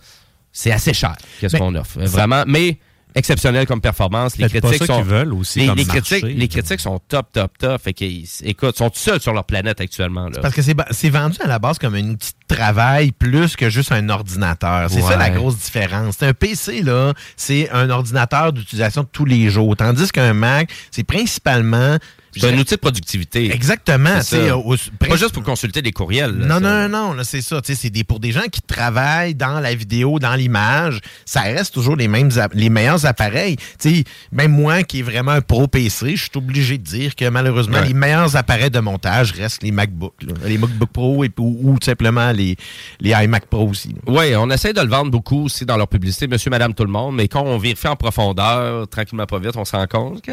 c'est 0.52 0.72
assez 0.72 0.92
cher. 0.92 1.16
Qu'est-ce 1.40 1.56
qu'on 1.56 1.74
offre? 1.74 2.00
Vraiment. 2.00 2.44
Mais 2.46 2.78
exceptionnel 3.14 3.66
comme 3.66 3.80
performance. 3.80 4.36
Les 4.38 4.48
critiques 4.48 4.84
sont 4.84 5.02
veulent 5.02 5.32
aussi 5.32 5.60
les, 5.60 5.66
comme 5.66 5.76
les 5.76 5.84
marché, 5.84 6.00
critiques, 6.00 6.38
les 6.38 6.48
critiques 6.48 6.80
sont 6.80 6.98
top, 7.08 7.32
top, 7.32 7.58
top. 7.58 7.80
Fait 7.82 7.92
qu'ils, 7.92 8.26
écoute, 8.44 8.76
sont 8.76 8.90
seuls 8.92 9.20
sur 9.20 9.32
leur 9.32 9.44
planète 9.44 9.80
actuellement. 9.80 10.28
Là. 10.28 10.40
Parce 10.40 10.54
que 10.54 10.62
c'est, 10.62 11.08
vendu 11.10 11.38
à 11.42 11.46
la 11.46 11.58
base 11.58 11.78
comme 11.78 11.94
un 11.94 12.10
outil 12.10 12.32
de 12.48 12.54
travail 12.54 13.12
plus 13.12 13.56
que 13.56 13.70
juste 13.70 13.92
un 13.92 14.08
ordinateur. 14.08 14.90
C'est 14.90 15.02
ça 15.02 15.16
la 15.16 15.30
grosse 15.30 15.58
différence. 15.58 16.16
C'est 16.18 16.26
un 16.26 16.34
PC, 16.34 16.82
là, 16.82 17.12
c'est 17.36 17.70
un 17.70 17.90
ordinateur 17.90 18.52
d'utilisation 18.52 19.02
de 19.02 19.08
tous 19.10 19.24
les 19.24 19.48
jours. 19.50 19.76
Tandis 19.76 20.10
qu'un 20.10 20.34
Mac, 20.34 20.70
c'est 20.90 21.04
principalement. 21.04 21.98
C'est 22.34 22.52
un 22.52 22.58
outil 22.58 22.74
de 22.74 22.80
productivité. 22.80 23.52
Exactement. 23.54 24.18
Au- 24.64 24.74
Pas 24.98 25.16
juste 25.16 25.32
pour 25.32 25.42
consulter 25.42 25.82
des 25.82 25.92
courriels. 25.92 26.36
là, 26.38 26.46
non, 26.46 26.60
non, 26.60 26.88
non, 26.88 27.14
non, 27.14 27.24
c'est 27.24 27.42
ça. 27.42 27.60
C'est 27.62 27.90
des, 27.90 28.04
pour 28.04 28.20
des 28.20 28.32
gens 28.32 28.46
qui 28.50 28.62
travaillent 28.62 29.34
dans 29.34 29.60
la 29.60 29.74
vidéo, 29.74 30.18
dans 30.18 30.34
l'image, 30.34 31.00
ça 31.24 31.42
reste 31.42 31.74
toujours 31.74 31.96
les 31.96 32.08
mêmes 32.08 32.30
les 32.54 32.70
meilleurs 32.70 33.04
appareils. 33.06 33.56
Tu 33.78 33.96
sais, 33.96 34.04
même 34.30 34.52
moi 34.52 34.82
qui 34.82 35.00
est 35.00 35.02
vraiment 35.02 35.32
un 35.32 35.40
pro 35.40 35.66
PC, 35.68 36.16
je 36.16 36.22
suis 36.22 36.30
obligé 36.36 36.78
de 36.78 36.82
dire 36.82 37.14
que 37.14 37.28
malheureusement, 37.28 37.78
Ouais. 37.78 37.88
les 37.88 37.94
meilleurs 37.94 38.36
appareils 38.36 38.70
de 38.70 38.80
montage 38.80 39.32
restent 39.32 39.62
les 39.62 39.72
MacBooks. 39.72 40.22
là. 40.22 40.34
Les 40.46 40.58
MacBook 40.58 40.90
Pro 40.92 41.24
et, 41.24 41.30
ou, 41.38 41.58
ou 41.62 41.78
tout 41.78 41.86
simplement 41.86 42.30
les, 42.32 42.56
les 43.00 43.10
iMac 43.10 43.46
Pro 43.46 43.68
aussi. 43.68 43.94
Oui, 44.06 44.34
on 44.36 44.50
essaie 44.50 44.72
de 44.72 44.80
le 44.80 44.88
vendre 44.88 45.10
beaucoup 45.10 45.44
aussi 45.44 45.64
dans 45.66 45.76
leur 45.76 45.88
publicité, 45.88 46.26
monsieur, 46.28 46.50
madame, 46.50 46.74
tout 46.74 46.84
le 46.84 46.90
monde, 46.90 47.14
mais 47.16 47.28
quand 47.28 47.42
on 47.42 47.58
vérifie 47.58 47.88
en 47.88 47.96
profondeur, 47.96 48.88
tranquillement 48.88 49.26
pas 49.26 49.38
vite, 49.38 49.56
on 49.56 49.64
se 49.64 49.74
rend 49.76 49.86
compte 49.86 50.22
que 50.22 50.32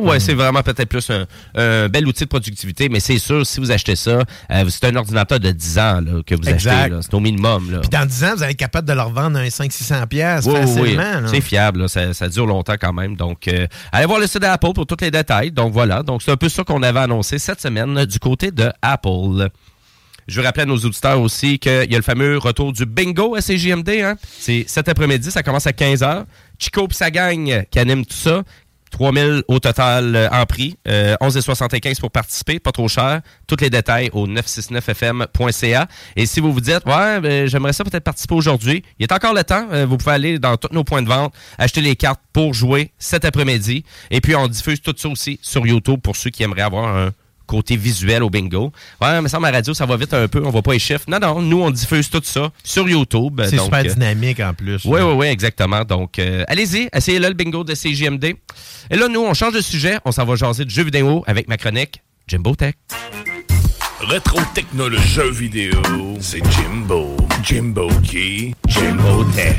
ouais, 0.00 0.16
Mm. 0.16 0.20
c'est 0.20 0.34
vraiment 0.34 0.62
peut-être 0.62 0.88
plus 0.88 1.08
un, 1.10 1.26
un 1.54 1.88
bel 1.88 2.06
outil 2.06 2.24
de 2.24 2.28
productivité, 2.28 2.88
mais 2.88 3.00
c'est 3.00 3.18
sûr, 3.18 3.46
si 3.46 3.60
vous 3.60 3.70
achetez 3.70 3.96
ça, 3.96 4.20
euh, 4.50 4.64
c'est 4.68 4.84
un 4.84 4.96
ordinateur 4.96 5.38
de 5.40 5.50
10 5.50 5.78
ans 5.78 6.00
là, 6.00 6.22
que 6.26 6.34
vous 6.34 6.48
Exact. 6.48 6.92
achetez. 6.92 6.96
C'est 7.02 7.14
au 7.14 7.20
minimum. 7.20 7.70
Là. 7.70 7.78
Puis 7.80 7.90
dans 7.90 8.06
10 8.06 8.24
ans, 8.24 8.34
vous 8.36 8.42
allez 8.42 8.52
être 8.52 8.58
capable 8.58 8.88
de 8.88 8.92
leur 8.92 9.10
vendre 9.10 9.38
un 9.38 9.46
500-600$ 9.48 10.06
piastres 10.06 10.50
Oui, 10.52 10.58
oui, 10.60 10.66
oui. 10.66 10.80
facilement. 10.96 11.20
là. 11.20 11.28
C'est 11.28 11.40
fiable, 11.40 11.80
là. 11.82 11.88
ça, 11.88 12.12
ça 12.14 12.28
dure 12.28 12.46
longtemps 12.46 12.76
quand 12.80 12.92
même. 12.92 13.16
Donc, 13.16 13.48
euh, 13.48 13.66
allez 13.92 14.06
voir 14.06 14.18
le 14.20 14.26
site 14.26 14.40
d'Apple 14.42 14.72
pour 14.74 14.86
tous 14.86 14.96
les 15.00 15.10
détails. 15.10 15.50
Donc 15.52 15.72
voilà, 15.72 16.02
donc 16.02 16.22
c'est 16.22 16.30
un 16.30 16.36
peu 16.36 16.48
ça 16.48 16.64
qu'on 16.64 16.82
avait 16.82 17.00
annoncé 17.00 17.38
cette 17.38 17.60
semaine 17.60 17.96
euh, 17.98 18.06
du 18.06 18.18
côté 18.18 18.50
de 18.50 18.70
Apple. 18.82 19.48
Je 20.28 20.40
veux 20.40 20.46
rappeler 20.46 20.62
à 20.62 20.66
nos 20.66 20.76
auditeurs 20.76 21.20
aussi 21.20 21.58
qu'il 21.58 21.90
y 21.90 21.94
a 21.94 21.96
le 21.98 22.02
fameux 22.02 22.38
retour 22.38 22.72
du 22.72 22.86
bingo 22.86 23.34
à 23.34 23.40
CJMD. 23.40 23.88
Hein? 24.02 24.14
C'est 24.38 24.64
cet 24.68 24.88
après-midi, 24.88 25.28
ça 25.30 25.42
commence 25.42 25.66
à 25.66 25.72
15h. 25.72 26.24
Chico 26.58 26.86
et 26.88 26.94
sa 26.94 27.10
gang 27.10 27.64
qui 27.70 27.78
anime 27.80 28.04
tout 28.06 28.14
ça. 28.16 28.42
3000 28.90 29.42
au 29.48 29.58
total 29.58 30.16
euh, 30.16 30.28
en 30.30 30.44
prix. 30.46 30.76
Euh, 30.88 31.16
11,75 31.20 32.00
pour 32.00 32.10
participer, 32.10 32.58
pas 32.58 32.72
trop 32.72 32.88
cher. 32.88 33.20
Tous 33.46 33.56
les 33.60 33.70
détails 33.70 34.10
au 34.12 34.26
969fm.ca. 34.26 35.86
Et 36.16 36.26
si 36.26 36.40
vous 36.40 36.52
vous 36.52 36.60
dites, 36.60 36.84
ouais, 36.86 37.20
ben, 37.20 37.46
j'aimerais 37.46 37.72
ça 37.72 37.84
peut-être 37.84 38.04
participer 38.04 38.34
aujourd'hui, 38.34 38.82
il 38.98 39.04
est 39.04 39.12
encore 39.12 39.34
le 39.34 39.44
temps. 39.44 39.66
Euh, 39.72 39.86
vous 39.86 39.96
pouvez 39.96 40.12
aller 40.12 40.38
dans 40.38 40.56
tous 40.56 40.72
nos 40.72 40.84
points 40.84 41.02
de 41.02 41.08
vente, 41.08 41.34
acheter 41.58 41.80
les 41.80 41.96
cartes 41.96 42.20
pour 42.32 42.54
jouer 42.54 42.92
cet 42.98 43.24
après-midi. 43.24 43.84
Et 44.10 44.20
puis, 44.20 44.34
on 44.34 44.48
diffuse 44.48 44.80
tout 44.80 44.94
ça 44.96 45.08
aussi 45.08 45.38
sur 45.42 45.66
YouTube 45.66 46.00
pour 46.00 46.16
ceux 46.16 46.30
qui 46.30 46.42
aimeraient 46.42 46.62
avoir 46.62 46.94
un 46.94 47.10
côté 47.50 47.76
visuel 47.76 48.22
au 48.22 48.30
bingo. 48.30 48.72
Ouais, 49.00 49.20
mais 49.20 49.28
ça, 49.28 49.40
ma 49.40 49.50
radio, 49.50 49.74
ça 49.74 49.84
va 49.84 49.96
vite 49.96 50.14
un 50.14 50.28
peu, 50.28 50.40
on 50.44 50.50
voit 50.50 50.62
pas 50.62 50.72
les 50.72 50.78
chiffres. 50.78 51.04
Non, 51.08 51.18
non, 51.18 51.42
nous, 51.42 51.60
on 51.60 51.70
diffuse 51.70 52.08
tout 52.08 52.22
ça 52.22 52.50
sur 52.62 52.88
YouTube. 52.88 53.40
C'est 53.44 53.58
super 53.58 53.80
euh, 53.80 53.92
dynamique 53.92 54.38
en 54.38 54.54
plus. 54.54 54.84
oui, 54.84 55.00
oui, 55.00 55.14
oui, 55.16 55.26
exactement. 55.26 55.84
Donc, 55.84 56.20
euh, 56.20 56.44
allez-y, 56.46 56.88
essayez-le, 56.94 57.26
le 57.26 57.34
bingo 57.34 57.64
de 57.64 57.74
CJMD. 57.74 58.36
Et 58.90 58.96
là, 58.96 59.08
nous, 59.08 59.20
on 59.20 59.34
change 59.34 59.54
de 59.54 59.60
sujet. 59.60 59.98
On 60.04 60.12
s'en 60.12 60.24
va 60.24 60.36
jaser 60.36 60.64
de 60.64 60.70
jeux 60.70 60.84
vidéo 60.84 61.24
avec 61.26 61.48
ma 61.48 61.56
chronique 61.56 62.00
Jimbo 62.28 62.54
Tech. 62.54 62.74
Rétro 64.00 64.40
technologie 64.54 65.08
jeux 65.08 65.30
vidéo, 65.30 65.82
c'est 66.20 66.42
Jimbo. 66.52 67.16
Jimbo 67.42 67.88
qui? 68.04 68.54
Jimbo 68.68 69.24
Tech. 69.34 69.56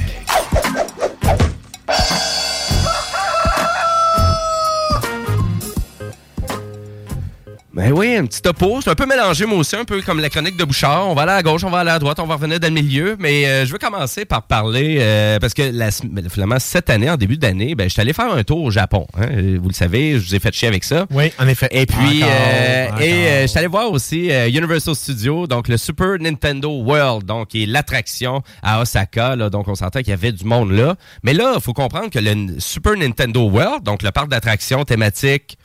Ben 7.73 7.93
oui, 7.93 8.17
un 8.17 8.25
petit 8.25 8.41
topo. 8.41 8.81
C'est 8.83 8.89
un 8.89 8.95
peu 8.95 9.05
mélangé, 9.05 9.45
moi 9.45 9.57
aussi, 9.59 9.77
un 9.77 9.85
peu 9.85 10.01
comme 10.01 10.19
la 10.19 10.29
chronique 10.29 10.57
de 10.57 10.65
Bouchard. 10.65 11.07
On 11.07 11.13
va 11.13 11.21
aller 11.21 11.31
à 11.31 11.41
gauche, 11.41 11.63
on 11.63 11.69
va 11.69 11.79
aller 11.79 11.89
à 11.91 11.99
droite, 11.99 12.19
on 12.19 12.25
va 12.25 12.35
revenir 12.35 12.59
dans 12.59 12.67
le 12.67 12.73
milieu. 12.73 13.15
Mais 13.17 13.45
euh, 13.45 13.65
je 13.65 13.71
veux 13.71 13.77
commencer 13.77 14.25
par 14.25 14.41
parler, 14.43 14.97
euh, 14.99 15.39
parce 15.39 15.53
que 15.53 15.61
la, 15.71 15.89
sem- 15.89 16.29
finalement, 16.29 16.59
cette 16.59 16.89
année, 16.89 17.09
en 17.09 17.15
début 17.15 17.37
d'année, 17.37 17.73
ben, 17.75 17.85
je 17.85 17.93
suis 17.93 18.01
allé 18.01 18.11
faire 18.11 18.29
un 18.33 18.43
tour 18.43 18.61
au 18.61 18.71
Japon. 18.71 19.07
hein. 19.17 19.25
Euh, 19.31 19.57
Vous 19.61 19.69
le 19.69 19.73
savez, 19.73 20.19
je 20.19 20.25
vous 20.27 20.35
ai 20.35 20.39
fait 20.39 20.53
chier 20.53 20.67
avec 20.67 20.83
ça. 20.83 21.05
Oui, 21.11 21.31
en 21.39 21.47
effet. 21.47 21.69
Et 21.71 21.85
puis, 21.85 22.23
Encore, 22.23 22.29
euh, 22.29 22.87
encore. 22.87 23.01
et 23.03 23.13
euh, 23.27 23.41
je 23.43 23.47
suis 23.47 23.57
allé 23.59 23.67
voir 23.67 23.89
aussi 23.89 24.29
euh, 24.31 24.49
Universal 24.49 24.93
Studios, 24.93 25.47
donc 25.47 25.69
le 25.69 25.77
Super 25.77 26.17
Nintendo 26.19 26.69
World, 26.71 27.23
donc 27.25 27.47
qui 27.47 27.63
est 27.63 27.67
l'attraction 27.67 28.41
à 28.61 28.81
Osaka. 28.81 29.37
Là, 29.37 29.49
donc, 29.49 29.69
on 29.69 29.75
sentait 29.75 30.03
qu'il 30.03 30.11
y 30.11 30.13
avait 30.13 30.33
du 30.33 30.43
monde 30.43 30.71
là. 30.71 30.95
Mais 31.23 31.31
là, 31.33 31.53
il 31.55 31.61
faut 31.61 31.71
comprendre 31.71 32.09
que 32.09 32.19
le 32.19 32.59
Super 32.59 32.97
Nintendo 32.97 33.43
World, 33.49 33.83
donc 33.83 34.03
le 34.03 34.11
parc 34.11 34.27
d'attractions 34.27 34.83
thématique 34.83 35.57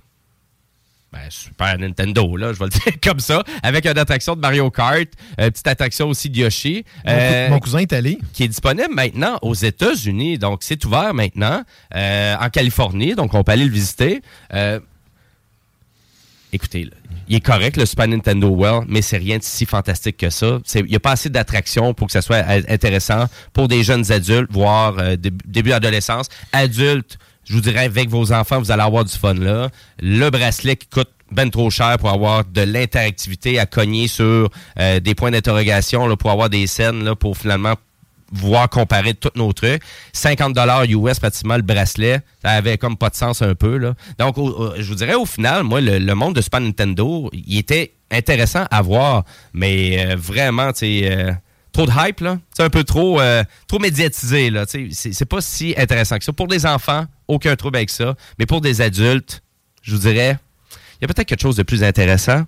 ben, 1.12 1.20
Super 1.30 1.78
Nintendo, 1.78 2.36
là, 2.36 2.52
je 2.52 2.58
vais 2.58 2.64
le 2.66 2.70
dire 2.90 3.00
comme 3.02 3.20
ça, 3.20 3.42
avec 3.62 3.86
une 3.86 3.96
attraction 3.96 4.34
de 4.36 4.40
Mario 4.40 4.70
Kart, 4.70 5.06
une 5.38 5.50
petite 5.50 5.66
attraction 5.66 6.08
aussi 6.08 6.28
de 6.28 6.38
Yoshi. 6.38 6.84
Mon 7.06 7.50
mon 7.50 7.58
cousin 7.60 7.78
est 7.78 7.92
allé. 7.92 8.18
Qui 8.32 8.44
est 8.44 8.48
disponible 8.48 8.92
maintenant 8.92 9.38
aux 9.42 9.54
États-Unis. 9.54 10.38
Donc, 10.38 10.60
c'est 10.62 10.84
ouvert 10.84 11.14
maintenant 11.14 11.62
euh, 11.94 12.34
en 12.38 12.50
Californie. 12.50 13.14
Donc, 13.14 13.34
on 13.34 13.42
peut 13.44 13.52
aller 13.52 13.64
le 13.64 13.70
visiter. 13.70 14.20
Euh, 14.52 14.78
écoutez, 16.52 16.84
là, 16.84 16.90
il 17.28 17.36
est 17.36 17.40
correct, 17.40 17.76
le 17.76 17.86
Super 17.86 18.06
Nintendo 18.08 18.48
World, 18.48 18.86
mais 18.88 19.02
c'est 19.02 19.16
rien 19.16 19.38
de 19.38 19.42
si 19.42 19.66
fantastique 19.66 20.16
que 20.16 20.30
ça. 20.30 20.58
Il 20.76 20.84
n'y 20.84 20.94
a 20.96 21.00
pas 21.00 21.12
assez 21.12 21.28
d'attractions 21.28 21.92
pour 21.92 22.06
que 22.06 22.12
ça 22.12 22.22
soit 22.22 22.36
euh, 22.46 22.62
intéressant 22.68 23.26
pour 23.52 23.66
des 23.68 23.82
jeunes 23.82 24.12
adultes, 24.12 24.50
voire 24.52 24.96
euh, 24.98 25.16
dé- 25.16 25.32
début 25.44 25.72
adolescence. 25.72 26.28
Adultes, 26.52 27.18
je 27.46 27.54
vous 27.54 27.60
dirais, 27.60 27.84
avec 27.84 28.08
vos 28.08 28.32
enfants, 28.32 28.58
vous 28.58 28.70
allez 28.70 28.82
avoir 28.82 29.04
du 29.04 29.12
fun 29.12 29.34
là. 29.34 29.70
Le 30.00 30.30
bracelet 30.30 30.76
qui 30.76 30.86
coûte 30.88 31.10
ben 31.32 31.50
trop 31.50 31.70
cher 31.70 31.96
pour 31.98 32.10
avoir 32.10 32.44
de 32.44 32.60
l'interactivité 32.62 33.58
à 33.58 33.66
cogner 33.66 34.06
sur 34.06 34.48
euh, 34.78 35.00
des 35.00 35.14
points 35.14 35.30
d'interrogation, 35.30 36.16
pour 36.16 36.30
avoir 36.30 36.50
des 36.50 36.66
scènes, 36.66 37.02
là, 37.04 37.16
pour 37.16 37.36
finalement 37.36 37.74
voir 38.32 38.68
comparer 38.68 39.14
tous 39.14 39.30
nos 39.36 39.52
trucs. 39.52 39.82
50 40.12 40.52
dollars 40.52 40.84
US 40.84 41.18
pratiquement 41.18 41.56
le 41.56 41.62
bracelet, 41.62 42.20
ça 42.42 42.50
avait 42.50 42.78
comme 42.78 42.96
pas 42.96 43.10
de 43.10 43.14
sens 43.14 43.42
un 43.42 43.54
peu 43.54 43.76
là. 43.76 43.94
Donc 44.18 44.36
je 44.36 44.82
vous 44.82 44.94
dirais 44.96 45.14
au 45.14 45.26
final, 45.26 45.62
moi 45.62 45.80
le, 45.80 45.98
le 45.98 46.14
monde 46.14 46.34
de 46.34 46.40
Super 46.40 46.60
Nintendo, 46.60 47.30
il 47.32 47.58
était 47.58 47.92
intéressant 48.10 48.64
à 48.70 48.82
voir, 48.82 49.24
mais 49.52 50.06
euh, 50.06 50.16
vraiment 50.16 50.72
tu 50.72 50.80
sais 50.80 51.00
euh, 51.04 51.32
trop 51.76 51.86
de 51.86 51.92
hype 52.08 52.20
là, 52.20 52.38
c'est 52.54 52.62
un 52.62 52.70
peu 52.70 52.84
trop 52.84 53.20
euh, 53.20 53.44
trop 53.68 53.78
médiatisé 53.78 54.50
là, 54.50 54.64
c'est 54.66 55.24
pas 55.24 55.40
si 55.40 55.74
intéressant 55.76 56.18
que 56.18 56.24
ça. 56.24 56.32
Pour 56.32 56.48
des 56.48 56.64
enfants, 56.64 57.06
aucun 57.28 57.54
trouble 57.56 57.76
avec 57.76 57.90
ça, 57.90 58.14
mais 58.38 58.46
pour 58.46 58.60
des 58.60 58.80
adultes, 58.80 59.42
je 59.82 59.92
vous 59.92 60.00
dirais 60.00 60.38
il 60.70 61.02
y 61.02 61.04
a 61.04 61.08
peut-être 61.08 61.28
quelque 61.28 61.42
chose 61.42 61.56
de 61.56 61.62
plus 61.62 61.84
intéressant 61.84 62.44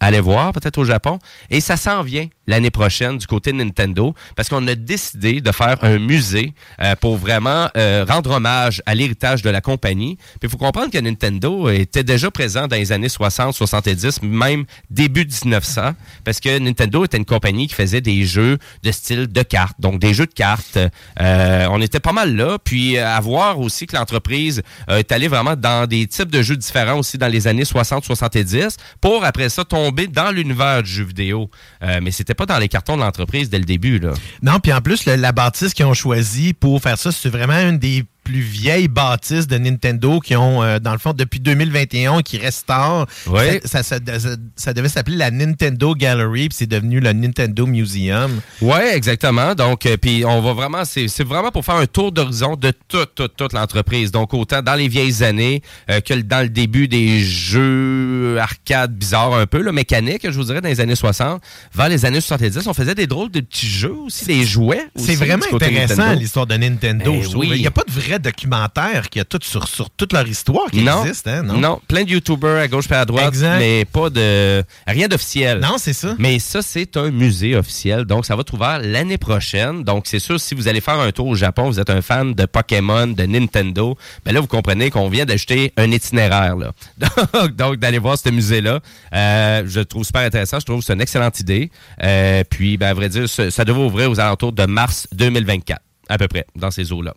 aller 0.00 0.20
voir, 0.20 0.52
peut-être 0.52 0.78
au 0.78 0.84
Japon. 0.84 1.18
Et 1.50 1.60
ça 1.60 1.76
s'en 1.76 2.02
vient 2.02 2.28
l'année 2.46 2.70
prochaine 2.70 3.18
du 3.18 3.26
côté 3.26 3.52
de 3.52 3.58
Nintendo, 3.58 4.14
parce 4.36 4.48
qu'on 4.48 4.66
a 4.68 4.74
décidé 4.74 5.40
de 5.40 5.52
faire 5.52 5.78
un 5.82 5.98
musée 5.98 6.52
euh, 6.80 6.94
pour 6.96 7.16
vraiment 7.16 7.68
euh, 7.76 8.04
rendre 8.08 8.30
hommage 8.32 8.82
à 8.86 8.94
l'héritage 8.94 9.42
de 9.42 9.50
la 9.50 9.60
compagnie. 9.60 10.16
Puis 10.16 10.44
il 10.44 10.48
faut 10.48 10.58
comprendre 10.58 10.90
que 10.90 10.98
Nintendo 10.98 11.68
était 11.68 12.04
déjà 12.04 12.30
présent 12.30 12.66
dans 12.66 12.76
les 12.76 12.92
années 12.92 13.08
60, 13.08 13.54
70, 13.54 14.22
même 14.22 14.64
début 14.90 15.26
1900, 15.26 15.92
parce 16.24 16.40
que 16.40 16.58
Nintendo 16.58 17.04
était 17.04 17.16
une 17.16 17.24
compagnie 17.24 17.66
qui 17.66 17.74
faisait 17.74 18.00
des 18.00 18.24
jeux 18.24 18.58
de 18.82 18.92
style 18.92 19.26
de 19.28 19.42
cartes, 19.42 19.80
donc 19.80 20.00
des 20.00 20.14
jeux 20.14 20.26
de 20.26 20.32
cartes. 20.32 20.78
Euh, 21.20 21.66
on 21.70 21.80
était 21.80 22.00
pas 22.00 22.12
mal 22.12 22.34
là, 22.34 22.58
puis 22.62 22.98
à 22.98 23.18
voir 23.20 23.58
aussi 23.60 23.86
que 23.86 23.96
l'entreprise 23.96 24.62
euh, 24.90 24.98
est 24.98 25.12
allée 25.12 25.28
vraiment 25.28 25.56
dans 25.56 25.86
des 25.86 26.06
types 26.06 26.30
de 26.30 26.42
jeux 26.42 26.56
différents 26.56 26.98
aussi 26.98 27.18
dans 27.18 27.28
les 27.28 27.46
années 27.46 27.64
60-70, 27.64 28.76
pour 29.00 29.24
après 29.24 29.48
ça 29.48 29.64
tomber 29.64 30.06
dans 30.06 30.30
l'univers 30.30 30.82
du 30.82 30.90
jeu 30.90 31.04
vidéo. 31.04 31.50
Euh, 31.82 32.00
mais 32.02 32.10
c'était 32.10 32.33
pas 32.34 32.46
dans 32.46 32.58
les 32.58 32.68
cartons 32.68 32.96
de 32.96 33.02
l'entreprise 33.02 33.50
dès 33.50 33.58
le 33.58 33.64
début. 33.64 34.00
Non, 34.42 34.60
puis 34.60 34.72
en 34.72 34.80
plus, 34.80 35.06
la 35.06 35.32
bâtisse 35.32 35.74
qu'ils 35.74 35.86
ont 35.86 35.94
choisie 35.94 36.52
pour 36.52 36.80
faire 36.82 36.98
ça, 36.98 37.12
c'est 37.12 37.28
vraiment 37.28 37.58
une 37.58 37.78
des 37.78 38.04
plus 38.24 38.40
vieilles 38.40 38.88
bâtisses 38.88 39.46
de 39.46 39.58
Nintendo 39.58 40.18
qui 40.18 40.34
ont, 40.34 40.62
euh, 40.62 40.78
dans 40.78 40.92
le 40.92 40.98
fond, 40.98 41.12
depuis 41.12 41.40
2021, 41.40 42.22
qui 42.22 42.38
restaurent. 42.38 43.06
Ouais. 43.26 43.60
Ça, 43.64 43.82
ça- 43.82 43.98
ça- 44.18 44.36
ça 44.56 44.72
devait 44.72 44.88
s'appeler 44.88 45.16
la 45.16 45.30
Nintendo 45.30 45.94
Gallery, 45.94 46.48
puis 46.48 46.56
c'est 46.58 46.66
devenu 46.66 47.00
le 47.00 47.12
Nintendo 47.12 47.66
Museum. 47.66 48.40
Ouais, 48.60 48.96
exactement. 48.96 49.54
Donc, 49.54 49.86
euh, 49.86 49.96
puis 49.96 50.24
on 50.24 50.40
va 50.40 50.52
vraiment, 50.54 50.84
c'est 50.84 51.06
vraiment 51.24 51.50
pour 51.50 51.64
faire 51.64 51.76
un 51.76 51.86
tour 51.86 52.10
d'horizon 52.12 52.56
de 52.56 52.72
toute, 52.88 53.14
toute, 53.14 53.36
toute 53.36 53.52
l'entreprise. 53.52 54.10
Donc, 54.10 54.32
autant 54.34 54.62
dans 54.62 54.74
les 54.74 54.88
vieilles 54.88 55.22
années 55.22 55.62
euh, 55.90 56.00
que 56.00 56.14
dans 56.14 56.40
le 56.42 56.48
début 56.48 56.88
des 56.88 57.20
jeux 57.20 58.38
arcade 58.40 58.94
bizarres 58.96 59.34
un 59.34 59.46
peu, 59.46 59.60
là, 59.62 59.72
mécaniques, 59.72 60.22
je 60.24 60.30
vous 60.36 60.44
dirais, 60.44 60.60
dans 60.60 60.68
les 60.68 60.80
années 60.80 60.94
60. 60.96 61.42
Vers 61.74 61.88
les 61.88 62.04
années 62.04 62.20
70, 62.20 62.66
on 62.66 62.74
faisait 62.74 62.94
des 62.94 63.06
drôles 63.06 63.30
de 63.30 63.40
petits 63.40 63.66
jeux 63.68 63.92
aussi, 64.06 64.24
des 64.26 64.44
jouets. 64.44 64.86
C'est 64.96 65.14
vraiment 65.16 65.44
intéressant, 65.52 66.12
l'histoire 66.14 66.46
de 66.46 66.56
Nintendo. 66.56 67.12
Eh 67.14 67.22
je 67.22 67.36
oui. 67.36 67.48
Il 67.54 67.60
n'y 67.60 67.66
a 67.66 67.70
pas 67.70 67.84
de 67.86 67.92
vrai 67.92 68.13
documentaire 68.18 69.08
qui 69.10 69.20
a 69.20 69.24
tout 69.24 69.38
sur, 69.42 69.68
sur 69.68 69.90
toute 69.90 70.12
leur 70.12 70.26
histoire 70.26 70.70
qui 70.70 70.82
non, 70.82 71.04
existe. 71.04 71.26
Hein, 71.26 71.42
non? 71.42 71.58
non, 71.58 71.80
plein 71.88 72.04
de 72.04 72.10
YouTubers 72.10 72.58
à 72.60 72.68
gauche 72.68 72.86
et 72.90 72.94
à 72.94 73.04
droite, 73.04 73.28
Exact. 73.28 73.58
mais 73.58 73.84
pas 73.84 74.10
de 74.10 74.62
rien 74.86 75.08
d'officiel. 75.08 75.60
Non, 75.60 75.76
c'est 75.78 75.92
ça. 75.92 76.14
Mais 76.18 76.38
ça, 76.38 76.62
c'est 76.62 76.96
un 76.96 77.10
musée 77.10 77.56
officiel, 77.56 78.04
donc 78.04 78.26
ça 78.26 78.36
va 78.36 78.42
être 78.42 78.54
ouvert 78.54 78.78
l'année 78.80 79.18
prochaine. 79.18 79.82
Donc 79.84 80.04
c'est 80.06 80.18
sûr, 80.18 80.38
si 80.38 80.54
vous 80.54 80.68
allez 80.68 80.80
faire 80.80 81.00
un 81.00 81.10
tour 81.12 81.26
au 81.26 81.34
Japon, 81.34 81.66
vous 81.66 81.80
êtes 81.80 81.90
un 81.90 82.02
fan 82.02 82.34
de 82.34 82.46
Pokémon, 82.46 83.06
de 83.06 83.24
Nintendo, 83.24 83.96
ben 84.24 84.32
là 84.32 84.40
vous 84.40 84.46
comprenez 84.46 84.90
qu'on 84.90 85.08
vient 85.08 85.24
d'ajouter 85.24 85.72
un 85.76 85.90
itinéraire 85.90 86.56
là. 86.56 86.72
Donc, 87.34 87.54
donc, 87.54 87.76
d'aller 87.78 87.98
voir 87.98 88.18
ce 88.18 88.28
musée-là, 88.30 88.80
euh, 89.14 89.62
je 89.66 89.80
le 89.80 89.84
trouve 89.84 90.04
super 90.04 90.22
intéressant. 90.22 90.60
Je 90.60 90.66
trouve 90.66 90.80
que 90.80 90.84
c'est 90.84 90.92
une 90.92 91.00
excellente 91.00 91.40
idée. 91.40 91.70
Euh, 92.02 92.44
puis, 92.48 92.76
ben, 92.76 92.88
à 92.88 92.94
vrai 92.94 93.08
dire, 93.08 93.28
ça, 93.28 93.50
ça 93.50 93.64
devrait 93.64 93.84
ouvrir 93.84 94.10
aux 94.10 94.20
alentours 94.20 94.52
de 94.52 94.66
mars 94.66 95.06
2024 95.12 95.80
à 96.08 96.18
peu 96.18 96.28
près, 96.28 96.46
dans 96.54 96.70
ces 96.70 96.92
eaux-là. 96.92 97.14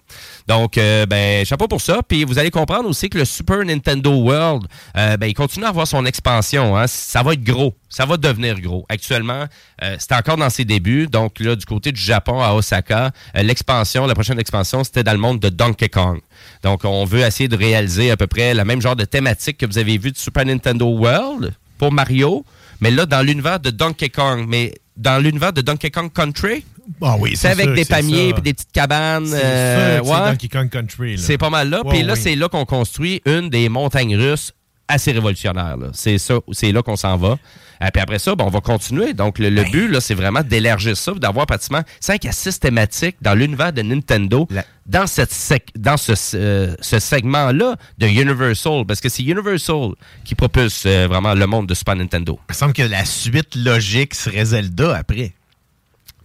Donc, 0.48 0.78
euh, 0.78 1.06
ben, 1.06 1.46
chapeau 1.46 1.68
pour 1.68 1.82
ça. 1.82 2.02
Puis 2.08 2.24
vous 2.24 2.40
allez 2.40 2.52
comprendre 2.52 2.90
aussi 2.90 3.10
que 3.10 3.18
le 3.18 3.26
Super 3.26 3.64
Nintendo 3.66 4.12
World, 4.12 4.66
euh, 4.96 5.18
ben, 5.18 5.28
il 5.28 5.34
continue 5.34 5.66
à 5.66 5.70
avoir 5.70 5.88
son 5.88 6.06
expansion. 6.06 6.78
Hein. 6.78 6.88
Ça 6.88 7.24
va 7.24 7.34
être 7.34 7.44
gros. 7.44 7.76
Ça 7.90 8.06
va 8.06 8.18
devenir 8.18 8.60
gros. 8.60 8.86
Actuellement, 8.90 9.46
euh, 9.84 9.96
c'est 10.00 10.14
encore 10.14 10.38
dans 10.38 10.50
ses 10.50 10.66
débuts. 10.66 11.08
Donc, 11.08 11.40
là, 11.40 11.56
du 11.56 11.66
côté 11.66 11.92
du 11.92 12.02
Japon, 12.02 12.42
à 12.42 12.54
Osaka, 12.54 13.12
l'expansion, 13.36 14.06
la 14.06 14.14
prochaine 14.14 14.40
expansion, 14.40 14.84
c'était 14.84 15.04
dans 15.04 15.14
le 15.14 15.20
monde 15.20 15.40
de 15.40 15.50
Donkey 15.50 15.90
Kong. 15.90 16.20
Donc, 16.64 16.86
on 16.86 17.06
veut 17.06 17.22
essayer 17.22 17.48
de 17.48 17.58
réaliser 17.58 18.12
à 18.12 18.18
peu 18.18 18.28
près 18.28 18.54
le 18.54 18.64
même 18.64 18.82
genre 18.82 18.96
de 18.96 19.06
thématique 19.06 19.58
que 19.58 19.66
vous 19.66 19.78
avez 19.78 19.98
vu 19.98 20.12
de 20.12 20.18
Super 20.18 20.46
Nintendo 20.46 20.86
World 20.86 21.54
pour 21.78 21.92
Mario, 21.92 22.46
mais 22.82 22.92
là, 22.92 23.06
dans 23.06 23.22
l'univers 23.22 23.60
de 23.60 23.70
Donkey 23.70 24.10
Kong. 24.10 24.46
Mais 24.48 24.74
dans 24.96 25.22
l'univers 25.22 25.54
de 25.54 25.62
Donkey 25.62 25.92
Kong 25.92 26.12
Country, 26.12 26.64
Ah 27.02 27.16
oui, 27.20 27.34
c'est 27.36 27.50
avec 27.50 27.66
sûr 27.66 27.76
des 27.76 27.84
ça. 27.84 28.00
et 28.00 28.34
des 28.42 28.54
petites 28.54 28.72
cabanes. 28.72 29.26
C'est 29.28 29.42
euh, 29.44 30.00
c'est 30.40 30.48
Kong 30.50 30.70
Country. 30.70 31.18
C'est 31.18 31.38
pas 31.38 31.50
mal 31.50 31.70
là. 31.70 31.82
Puis 31.90 32.04
là, 32.04 32.14
oui. 32.14 32.20
c'est 32.22 32.36
là 32.36 32.48
qu'on 32.50 32.66
construit 32.66 33.22
une 33.26 33.50
des 33.50 33.70
montagnes 33.70 34.16
russes 34.16 34.54
assez 34.88 35.12
révolutionnaires. 35.12 35.76
là. 35.76 35.88
C'est 35.94 36.18
ça, 36.18 36.40
c'est 36.54 36.72
là 36.72 36.82
qu'on 36.82 36.96
s'en 36.96 37.18
va. 37.18 37.38
Et 37.86 37.92
puis 37.92 38.02
après 38.02 38.18
ça, 38.20 38.34
ben, 38.36 38.46
on 38.46 38.50
va 38.50 38.62
continuer. 38.62 39.14
Donc, 39.14 39.38
le, 39.38 39.50
le 39.50 39.64
Ben. 39.64 39.72
but, 39.72 40.00
c'est 40.00 40.14
vraiment 40.16 40.42
d'élargir 40.42 40.96
ça, 40.98 41.12
d'avoir 41.14 41.46
pratiquement 41.46 41.82
5 42.00 42.26
à 42.26 42.32
6 42.32 42.60
thématiques 42.60 43.18
dans 43.22 43.36
l'univers 43.36 43.72
de 43.74 43.82
Nintendo, 43.82 44.48
dans, 44.86 45.06
cette 45.06 45.32
sec- 45.34 45.70
dans 45.78 45.98
ce, 45.98 46.16
ce- 46.16 46.74
ce 46.80 47.00
segment-là 47.00 47.76
de 47.98 48.08
Universal. 48.08 48.86
Parce 48.88 49.02
que 49.02 49.10
c'est 49.10 49.24
Universal 49.24 49.92
qui 50.24 50.34
propulse 50.36 50.86
euh, 50.88 51.06
vraiment 51.08 51.34
le 51.36 51.46
monde 51.46 51.68
de 51.68 51.74
Super 51.76 51.98
Nintendo. 51.98 52.40
Il 52.50 52.54
me 52.54 52.58
semble 52.58 52.74
que 52.74 52.82
la 52.84 53.04
suite 53.06 53.56
logique 53.56 54.16
serait 54.16 54.46
Zelda 54.46 54.96
après. 54.96 55.34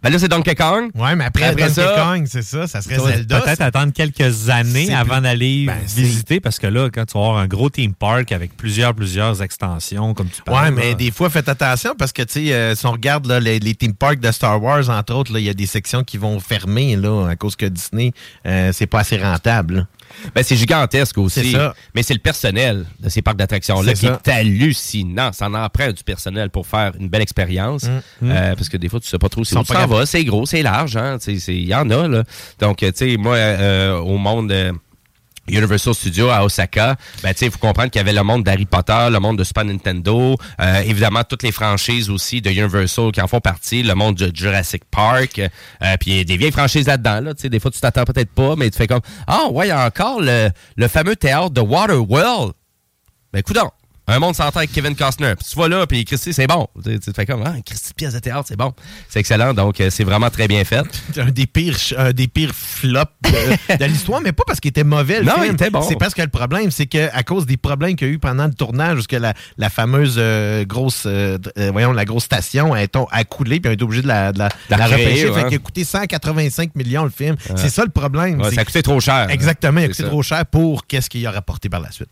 Ben 0.02 0.10
là, 0.10 0.18
c'est 0.18 0.28
Donkey 0.28 0.54
Kong. 0.56 0.90
Ouais, 0.96 1.14
mais 1.14 1.24
après, 1.24 1.44
Après 1.44 1.62
Donkey 1.68 1.74
ça- 1.74 1.94
Kong, 2.04 2.24
c'est 2.28 2.42
ça, 2.42 2.66
ça 2.66 2.80
serait 2.82 2.98
Zelda. 2.98 3.40
peut-être 3.40 3.60
attendre 3.60 3.92
quelques 3.92 4.48
années 4.48 4.92
avant 4.92 5.20
d'aller 5.20 5.66
Ben, 5.66 5.78
visiter 5.86 6.40
parce 6.40 6.58
que 6.58 6.66
là, 6.66 6.90
quand 6.92 7.04
tu 7.04 7.14
vas 7.16 7.20
avoir 7.24 7.36
un 7.38 7.46
gros 7.46 7.70
theme 7.70 7.94
park 7.94 8.32
avec 8.32 8.56
plusieurs, 8.56 8.94
plusieurs 8.94 9.40
extensions, 9.42 10.12
comme 10.14 10.28
tu 10.28 10.40
Ouais, 10.48 10.54
parles. 10.54 10.74
mais 10.74 10.88
là, 10.90 10.94
des 10.94 11.10
fois, 11.12 11.30
faites 11.30 11.48
attention 11.48 11.94
parce 11.96 12.12
que, 12.12 12.22
tu 12.22 12.46
sais, 12.46 12.52
euh, 12.52 12.74
si 12.74 12.84
on 12.86 12.92
regarde 12.92 13.26
là, 13.26 13.38
les, 13.38 13.58
les 13.60 13.74
theme 13.74 13.94
parks 13.94 14.18
de 14.20 14.32
Star 14.32 14.60
Wars, 14.60 14.90
entre 14.90 15.14
autres, 15.14 15.38
il 15.38 15.44
y 15.44 15.48
a 15.48 15.54
des 15.54 15.66
sections 15.66 16.02
qui 16.02 16.18
vont 16.18 16.40
fermer 16.40 16.96
là, 16.96 17.28
à 17.28 17.36
cause 17.36 17.54
que 17.54 17.66
Disney, 17.66 18.12
euh, 18.46 18.70
c'est 18.72 18.86
pas 18.86 19.00
assez 19.00 19.16
rentable. 19.16 19.86
Ben, 20.34 20.42
c'est 20.42 20.56
gigantesque 20.56 21.18
aussi. 21.18 21.52
Ça. 21.52 21.74
Mais 21.94 22.02
c'est 22.02 22.14
le 22.14 22.20
personnel 22.20 22.86
de 23.00 23.08
ces 23.08 23.22
parcs 23.22 23.36
d'attractions-là 23.36 23.92
qui 23.94 24.06
ça. 24.06 24.20
est 24.24 24.30
hallucinant. 24.30 25.32
Ça 25.32 25.48
en 25.48 25.68
prend 25.68 25.90
du 25.92 26.02
personnel 26.04 26.50
pour 26.50 26.66
faire 26.66 26.92
une 26.98 27.08
belle 27.08 27.22
expérience. 27.22 27.84
Mm. 27.84 27.98
Euh, 28.24 28.54
parce 28.54 28.68
que 28.68 28.76
des 28.76 28.88
fois, 28.88 29.00
tu 29.00 29.08
sais 29.08 29.18
pas 29.18 29.28
trop 29.28 29.44
si 29.44 29.54
t'en 29.54 29.64
capables. 29.64 29.92
vas. 29.92 30.06
C'est 30.06 30.24
gros, 30.24 30.46
c'est 30.46 30.62
large. 30.62 30.96
hein. 30.96 31.18
Il 31.26 31.66
y 31.66 31.74
en 31.74 31.88
a. 31.90 32.08
Là. 32.08 32.24
Donc, 32.58 32.82
euh, 32.82 32.90
tu 32.92 33.10
sais, 33.10 33.16
moi, 33.16 33.36
euh, 33.36 33.96
au 33.98 34.18
monde... 34.18 34.52
Universal 35.48 35.94
Studios 35.94 36.30
à 36.30 36.44
Osaka, 36.44 36.96
ben, 37.22 37.34
il 37.40 37.50
faut 37.50 37.58
comprendre 37.58 37.90
qu'il 37.90 37.98
y 37.98 38.02
avait 38.02 38.12
le 38.12 38.22
monde 38.22 38.44
d'Harry 38.44 38.64
Potter, 38.64 39.08
le 39.10 39.18
monde 39.18 39.38
de 39.38 39.44
Super 39.44 39.64
Nintendo, 39.64 40.36
euh, 40.60 40.80
évidemment 40.82 41.24
toutes 41.24 41.42
les 41.42 41.52
franchises 41.52 42.10
aussi 42.10 42.40
de 42.40 42.50
Universal 42.50 43.10
qui 43.12 43.20
en 43.20 43.26
font 43.26 43.40
partie, 43.40 43.82
le 43.82 43.94
monde 43.94 44.16
de 44.16 44.30
Jurassic 44.34 44.84
Park, 44.90 45.38
euh, 45.40 45.96
puis 45.98 46.24
des 46.24 46.36
vieilles 46.36 46.52
franchises 46.52 46.86
là-dedans, 46.86 47.20
là, 47.20 47.34
des 47.34 47.60
fois 47.60 47.70
tu 47.70 47.80
t'attends 47.80 48.04
peut-être 48.04 48.30
pas, 48.30 48.54
mais 48.56 48.70
tu 48.70 48.78
fais 48.78 48.86
comme, 48.86 49.02
ah 49.26 49.48
ouais, 49.50 49.66
il 49.66 49.70
y 49.70 49.72
a 49.72 49.84
encore 49.84 50.20
le, 50.20 50.50
le 50.76 50.88
fameux 50.88 51.16
théâtre 51.16 51.50
de 51.50 51.60
Waterworld. 51.60 52.52
Ben, 53.32 53.40
écoute 53.40 53.56
un 54.08 54.18
monde 54.18 54.34
s'entend 54.34 54.58
avec 54.58 54.72
Kevin 54.72 54.96
Costner. 54.96 55.34
Puis 55.38 55.46
tu 55.50 55.56
vas 55.58 55.68
là, 55.68 55.86
puis 55.86 56.04
Christy, 56.04 56.32
c'est 56.32 56.46
bon. 56.46 56.66
Tu, 56.84 56.98
tu 56.98 57.12
te 57.12 57.14
fais 57.14 57.24
comme, 57.26 57.42
ah, 57.46 57.54
Christy, 57.64 57.94
pièce 57.94 58.14
de 58.14 58.18
théâtre, 58.18 58.44
c'est 58.48 58.56
bon. 58.56 58.72
C'est 59.08 59.20
excellent, 59.20 59.54
donc 59.54 59.80
euh, 59.80 59.90
c'est 59.90 60.04
vraiment 60.04 60.28
très 60.30 60.48
bien 60.48 60.64
fait. 60.64 60.82
un 61.18 61.30
des 61.30 61.46
pires, 61.46 61.78
des 62.12 62.26
pires 62.28 62.54
flops 62.54 63.12
de, 63.24 63.76
de 63.78 63.84
l'histoire, 63.84 64.20
mais 64.20 64.32
pas 64.32 64.42
parce 64.46 64.60
qu'il 64.60 64.70
était 64.70 64.84
mauvais. 64.84 65.20
Le 65.20 65.26
Non, 65.26 65.34
film. 65.34 65.44
il 65.46 65.52
était 65.52 65.70
bon. 65.70 65.82
C'est 65.82 65.96
parce 65.96 66.14
que 66.14 66.22
le 66.22 66.28
problème, 66.28 66.70
c'est 66.70 66.86
qu'à 66.86 67.22
cause 67.22 67.46
des 67.46 67.56
problèmes 67.56 67.94
qu'il 67.96 68.08
y 68.08 68.10
a 68.10 68.14
eu 68.14 68.18
pendant 68.18 68.46
le 68.46 68.54
tournage, 68.54 68.96
jusque 68.96 69.12
la, 69.12 69.34
la 69.56 69.70
fameuse 69.70 70.16
euh, 70.18 70.64
grosse, 70.64 71.04
euh, 71.06 71.38
voyons, 71.70 71.92
la 71.92 72.04
grosse 72.04 72.24
station 72.24 72.72
a, 72.74 72.82
été- 72.82 72.98
a 73.10 73.24
coulé, 73.24 73.60
puis 73.60 73.68
on 73.68 73.70
a 73.70 73.74
été 73.74 73.84
obligé 73.84 74.02
de 74.02 74.08
la, 74.08 74.32
de 74.32 74.38
la, 74.40 74.48
repêcher. 74.86 75.28
ouais. 75.30 75.40
Fait 75.42 75.46
qu'il 75.48 75.56
a 75.56 75.60
coûté 75.60 75.84
185 75.84 76.74
millions 76.74 77.04
le 77.04 77.10
film. 77.10 77.36
C'est 77.56 77.70
ça 77.70 77.84
le 77.84 77.90
problème. 77.90 78.40
Ouais, 78.42 78.52
ça 78.52 78.62
a 78.62 78.64
coûté 78.64 78.82
trop 78.82 79.00
cher. 79.00 79.28
Exactement, 79.30 79.80
il 79.80 79.84
a 79.84 79.88
coûté 79.88 80.02
ça. 80.02 80.08
trop 80.08 80.22
cher 80.22 80.44
pour 80.46 80.86
qu'est-ce 80.86 81.08
qu'il 81.08 81.26
a 81.26 81.30
rapporté 81.30 81.68
par 81.68 81.80
la 81.80 81.90
suite. 81.92 82.08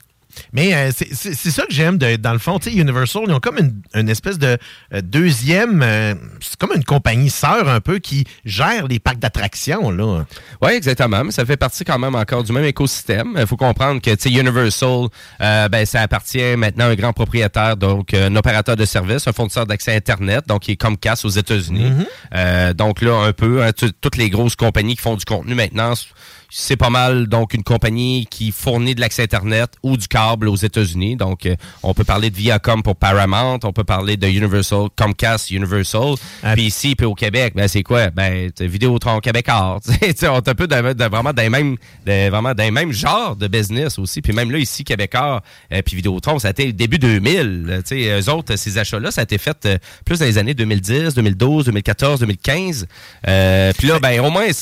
Mais 0.52 0.74
euh, 0.74 0.90
c'est- 0.94 1.34
ça 1.50 1.64
que 1.66 1.72
j'aime 1.72 1.98
dans 1.98 2.32
le 2.32 2.38
fond. 2.38 2.58
Universal, 2.58 3.22
ils 3.26 3.32
ont 3.32 3.40
comme 3.40 3.58
une, 3.58 3.82
une 3.94 4.08
espèce 4.08 4.38
de 4.38 4.56
euh, 4.94 5.00
deuxième. 5.02 5.82
euh, 5.82 6.14
c'est 6.40 6.56
comme 6.56 6.72
une 6.74 6.84
compagnie 6.84 7.30
sœur 7.30 7.68
un 7.68 7.80
peu 7.80 7.98
qui 7.98 8.24
gère 8.44 8.86
les 8.86 8.98
parcs 8.98 9.18
d'attractions. 9.18 9.88
Oui, 10.62 10.72
exactement. 10.72 11.24
Mais 11.24 11.30
ça 11.32 11.44
fait 11.44 11.56
partie 11.56 11.84
quand 11.84 11.98
même 11.98 12.14
encore 12.14 12.44
du 12.44 12.52
même 12.52 12.64
écosystème. 12.64 13.34
Il 13.38 13.46
faut 13.46 13.56
comprendre 13.56 14.00
que 14.00 14.10
Universal, 14.28 15.08
ben, 15.38 15.84
ça 15.84 16.02
appartient 16.02 16.56
maintenant 16.56 16.84
à 16.86 16.88
un 16.88 16.94
grand 16.94 17.12
propriétaire, 17.12 17.76
donc 17.76 18.14
un 18.14 18.34
opérateur 18.36 18.76
de 18.76 18.84
service, 18.84 19.26
un 19.26 19.32
fournisseur 19.32 19.66
d'accès 19.66 19.94
Internet, 19.94 20.44
donc 20.46 20.62
qui 20.62 20.72
est 20.72 20.76
Comcast 20.76 21.24
aux 21.24 21.28
États-Unis. 21.30 21.90
Mhm. 21.90 22.06
Euh, 22.34 22.72
donc 22.74 23.02
là, 23.02 23.14
un 23.24 23.32
peu, 23.32 23.62
hein, 23.62 23.70
toutes 24.00 24.16
les 24.16 24.30
grosses 24.30 24.56
compagnies 24.56 24.96
qui 24.96 25.02
font 25.02 25.16
du 25.16 25.24
contenu 25.24 25.54
maintenant, 25.54 25.94
c'est 26.50 26.76
pas 26.76 26.90
mal 26.90 27.26
donc 27.28 27.54
une 27.54 27.62
compagnie 27.62 28.26
qui 28.30 28.50
fournit 28.52 28.94
de 28.94 29.00
l'accès 29.00 29.22
Internet 29.22 29.70
ou 29.82 29.96
du 29.96 30.08
câble 30.08 30.48
aux 30.48 30.56
États-Unis. 30.56 31.16
Donc, 31.16 31.46
euh, 31.46 31.54
on 31.82 31.94
peut 31.94 32.04
parler 32.04 32.30
de 32.30 32.36
Viacom 32.36 32.82
pour 32.82 32.96
Paramount, 32.96 33.58
on 33.64 33.72
peut 33.72 33.84
parler 33.84 34.16
de 34.16 34.26
Universal, 34.26 34.88
Comcast 34.96 35.50
Universal. 35.50 36.14
Puis 36.54 36.62
ici, 36.64 36.94
puis 36.96 37.06
au 37.06 37.14
Québec, 37.14 37.52
ben 37.54 37.68
c'est 37.68 37.82
quoi? 37.82 38.10
Ben, 38.10 38.50
Vidéotron 38.60 39.20
Québécois. 39.20 39.78
Tu 39.84 39.92
sais, 39.92 40.12
tu 40.14 40.20
sais, 40.20 40.28
on 40.28 40.36
est 40.36 40.48
un 40.48 40.54
peu 40.54 40.66
de, 40.66 40.92
de- 40.92 41.04
vraiment 41.04 41.32
d'un 41.32 41.48
même, 41.50 41.76
de- 42.06 42.28
vraiment 42.30 42.54
d'un 42.54 42.70
même 42.70 42.92
genre 42.92 43.36
de 43.36 43.46
business 43.48 43.98
aussi. 43.98 44.20
Puis 44.22 44.32
même 44.32 44.50
là, 44.50 44.58
ici, 44.58 44.84
Québécois, 44.84 45.42
euh, 45.72 45.82
puis 45.82 45.96
Vidéotron, 45.96 46.38
ça 46.38 46.48
a 46.48 46.50
été 46.52 46.72
début 46.72 46.98
2000. 46.98 47.66
là. 47.66 47.82
Tu 47.82 47.88
sais, 48.02 48.20
eux 48.20 48.30
autres, 48.32 48.56
ces 48.56 48.78
achats-là, 48.78 49.10
ça 49.10 49.20
a 49.22 49.24
été 49.24 49.38
fait 49.38 49.56
euh, 49.66 49.78
plus 50.04 50.18
dans 50.18 50.24
les 50.26 50.38
années 50.38 50.54
2010, 50.54 51.14
2012, 51.14 51.66
2014, 51.66 52.20
2015. 52.20 52.86
Euh, 53.28 53.72
puis 53.78 53.88
là, 53.88 53.98
ben, 53.98 54.20
au 54.20 54.30
moins, 54.30 54.44
ils 54.46 54.54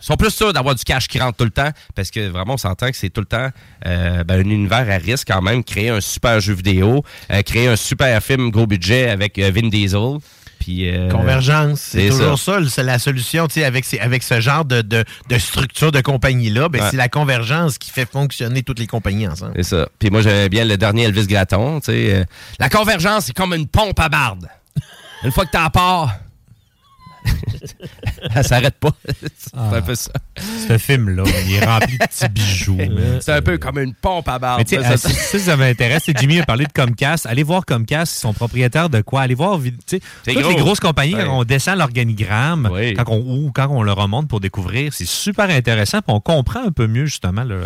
sont 0.00 0.16
plus 0.16 0.30
sûrs 0.30 0.52
d'avoir 0.52 0.74
du 0.74 0.84
cash 0.84 1.08
qui 1.08 1.18
rentre 1.22 1.36
tout 1.38 1.44
le 1.44 1.50
temps 1.50 1.70
parce 1.94 2.10
que 2.10 2.28
vraiment, 2.28 2.54
on 2.54 2.58
s'entend 2.58 2.90
que 2.90 2.96
c'est 2.96 3.10
tout 3.10 3.20
le 3.20 3.26
temps 3.26 3.48
euh, 3.86 4.24
ben, 4.24 4.40
un 4.40 4.50
univers 4.50 4.90
à 4.90 4.96
risque 4.96 5.28
quand 5.28 5.42
même. 5.42 5.64
Créer 5.64 5.90
un 5.90 6.00
super 6.00 6.40
jeu 6.40 6.54
vidéo, 6.54 7.04
euh, 7.30 7.42
créer 7.42 7.68
un 7.68 7.76
super 7.76 8.22
film 8.22 8.50
gros 8.50 8.66
budget 8.66 9.08
avec 9.10 9.38
euh, 9.38 9.50
Vin 9.54 9.68
Diesel. 9.68 10.18
Puis, 10.60 10.88
euh, 10.88 11.08
Convergence, 11.10 11.80
c'est 11.80 12.08
toujours 12.08 12.38
ça, 12.38 12.58
c'est 12.68 12.84
la 12.84 13.00
solution, 13.00 13.48
tu 13.48 13.54
sais, 13.54 13.64
avec, 13.64 13.84
avec 14.00 14.22
ce 14.22 14.40
genre 14.40 14.64
de, 14.64 14.80
de, 14.80 15.02
de 15.28 15.38
structure 15.38 15.90
de 15.90 16.00
compagnie-là, 16.00 16.68
ben, 16.68 16.80
Ouais. 16.80 16.88
c'est 16.92 16.96
la 16.96 17.08
convergence 17.08 17.78
qui 17.78 17.90
fait 17.90 18.08
fonctionner 18.08 18.62
toutes 18.62 18.78
les 18.78 18.86
compagnies 18.86 19.26
ensemble. 19.26 19.54
C'est 19.56 19.64
ça. 19.64 19.88
Puis 19.98 20.10
moi, 20.10 20.20
j'aimais 20.22 20.48
bien 20.48 20.64
le 20.64 20.76
dernier 20.76 21.02
Elvis 21.04 21.26
Gratton. 21.26 21.80
Tu 21.80 21.86
sais, 21.86 22.14
euh, 22.14 22.24
la 22.60 22.68
convergence, 22.68 23.24
c'est 23.24 23.32
comme 23.36 23.54
une 23.54 23.66
pompe 23.66 23.98
à 23.98 24.08
barde. 24.08 24.46
Une 25.24 25.32
fois 25.32 25.46
que 25.46 25.50
t'en 25.50 25.68
pars, 25.68 26.14
elle 28.34 28.44
s'arrête 28.44 28.74
pas. 28.78 28.90
c'est 29.36 29.56
un 29.56 29.82
peu 29.82 29.94
ça. 29.94 30.10
Ce 30.68 30.78
film-là, 30.78 31.22
il 31.46 31.54
est 31.54 31.64
rempli 31.64 31.98
de 31.98 32.04
petits 32.04 32.28
bijoux. 32.28 32.78
C'est 33.20 33.32
un 33.32 33.42
peu 33.42 33.58
comme 33.58 33.78
une 33.78 33.94
pompe 33.94 34.28
à 34.28 34.38
barde. 34.38 34.58
Mais 34.58 34.64
tu 34.64 34.76
sais, 34.76 34.82
Ça, 34.82 34.92
euh, 34.92 34.96
ça- 34.96 35.08
si 35.08 35.14
si 35.38 35.40
ça 35.40 35.56
m'intéresse, 35.56 36.02
c'est 36.06 36.18
Jimmy 36.18 36.40
a 36.40 36.44
parlé 36.44 36.64
de 36.66 36.72
Comcast. 36.72 37.26
Allez 37.26 37.42
voir 37.42 37.64
Comcast, 37.64 38.16
ils 38.16 38.20
sont 38.20 38.32
propriétaires 38.32 38.88
de 38.90 39.00
quoi? 39.02 39.22
Allez 39.22 39.34
voir, 39.34 39.58
toutes 39.86 40.00
gros. 40.26 40.48
les 40.50 40.56
grosses 40.56 40.80
compagnies, 40.80 41.14
Ouais. 41.14 41.24
quand 41.24 41.38
on 41.38 41.44
descend 41.44 41.78
l'organigramme, 41.78 42.68
quand 42.96 43.04
on, 43.08 43.18
ou 43.20 43.52
quand 43.54 43.68
on 43.70 43.82
le 43.82 43.92
remonte 43.92 44.28
pour 44.28 44.40
découvrir, 44.40 44.92
c'est 44.92 45.06
super 45.06 45.50
intéressant, 45.50 45.98
puis 45.98 46.12
on 46.14 46.20
comprend 46.20 46.64
un 46.66 46.72
peu 46.72 46.86
mieux, 46.86 47.06
justement, 47.06 47.44
le- 47.44 47.62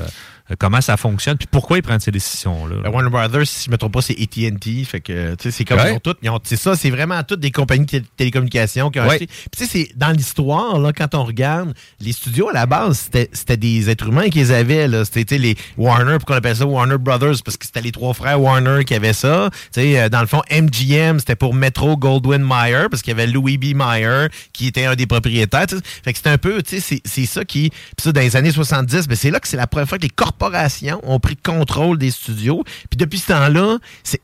comment 0.59 0.81
ça 0.81 0.97
fonctionne, 0.97 1.37
puis 1.37 1.49
pourquoi 1.51 1.79
ils 1.79 1.83
prennent 1.83 2.01
ces 2.01 2.11
décisions-là. 2.11 2.77
Ben, 2.85 2.91
Warner 2.91 3.11
Brothers, 3.11 3.47
si 3.47 3.65
je 3.67 3.71
me 3.71 3.77
trompe 3.79 3.93
pas, 3.95 4.03
c'est 4.03 4.15
AT&T. 4.21 4.85
Fait 4.85 5.01
que, 5.01 5.35
tu 5.35 5.43
sais, 5.45 5.51
c'est 5.51 5.65
comme 5.65 5.79
Ouais. 5.79 5.91
ils 5.93 5.97
ont 5.97 6.01
toutes, 6.01 6.19
ils 6.23 6.31
ont- 6.31 6.39
c'est 6.45 6.57
ça, 6.57 6.77
c'est 6.77 6.91
vraiment 6.91 7.23
toutes 7.23 7.41
des 7.41 7.51
compagnies 7.51 7.87
de 7.87 7.91
tél- 7.99 8.05
télécommunications 8.17 8.91
qui 8.91 9.01
ont 9.01 9.05
Ouais. 9.05 9.11
acheté. 9.17 9.27
Puis 9.27 9.49
tu 9.57 9.65
sais, 9.67 9.71
c'est 9.71 9.97
dans 9.97 10.11
l'histoire, 10.11 10.79
là, 10.79 10.93
quand 10.93 11.15
on 11.15 11.25
regarde, 11.25 11.75
les 12.01 12.13
studios, 12.13 12.49
à 12.49 12.53
la 12.53 12.67
base, 12.67 12.99
c'était 12.99 13.29
c'était 13.33 13.57
des 13.57 13.91
êtres 13.91 14.09
humains 14.09 14.29
qui 14.29 14.39
les 14.39 14.51
avaient, 14.53 14.89
là. 14.89 15.05
C'était, 15.05 15.39
les 15.39 15.57
Warner, 15.77 16.17
pourquoi 16.19 16.37
on 16.37 16.39
appelle 16.39 16.57
ça 16.57 16.67
Warner 16.67 16.99
Brothers? 16.99 17.43
Parce 17.45 17.57
que 17.57 17.67
c'était 17.67 17.81
les 17.83 17.93
trois 17.93 18.15
frères 18.15 18.41
Warner 18.41 18.85
qui 18.85 18.95
avaient 18.95 19.13
ça. 19.13 19.51
Tu 19.73 19.81
sais, 19.81 20.01
euh, 20.01 20.09
dans 20.09 20.21
le 20.21 20.27
fond, 20.27 20.43
MGM, 20.51 21.19
c'était 21.19 21.37
pour 21.37 21.55
Metro 21.55 21.97
Goldwyn 21.97 22.39
Mayer, 22.45 22.87
parce 22.91 23.03
qu'il 23.03 23.11
y 23.11 23.15
avait 23.21 23.27
Louis 23.27 23.59
B. 23.59 23.75
Mayer, 23.75 24.27
qui 24.53 24.67
était 24.69 24.85
un 24.87 24.95
des 24.95 25.07
propriétaires. 25.07 25.67
tu 25.67 25.77
sais. 25.77 25.83
Fait 26.05 26.13
que 26.13 26.19
c'était 26.19 26.31
un 26.31 26.39
peu, 26.39 26.63
tu 26.63 26.77
sais, 26.77 26.81
c'est- 26.81 27.03
c'est 27.05 27.27
ça 27.27 27.45
qui. 27.45 27.71
Puis 27.71 27.79
ça, 28.03 28.13
dans 28.13 28.21
les 28.21 28.37
années 28.37 28.51
70, 28.53 29.09
ben, 29.09 29.17
c'est 29.17 29.31
là 29.31 29.41
que 29.41 29.49
c'est 29.49 29.57
la 29.57 29.67
première 29.67 29.89
fois 29.89 29.99
que 29.99 30.03
les 30.05 30.11
corporations 30.39 31.01
ont 31.03 31.19
pris 31.21 31.37
contrôle 31.37 31.99
des 31.99 32.11
studios. 32.11 32.63
Puis 32.91 32.97
depuis 32.97 33.19
ce 33.19 33.29
temps-là, 33.29 33.79
c'est- 34.03 34.21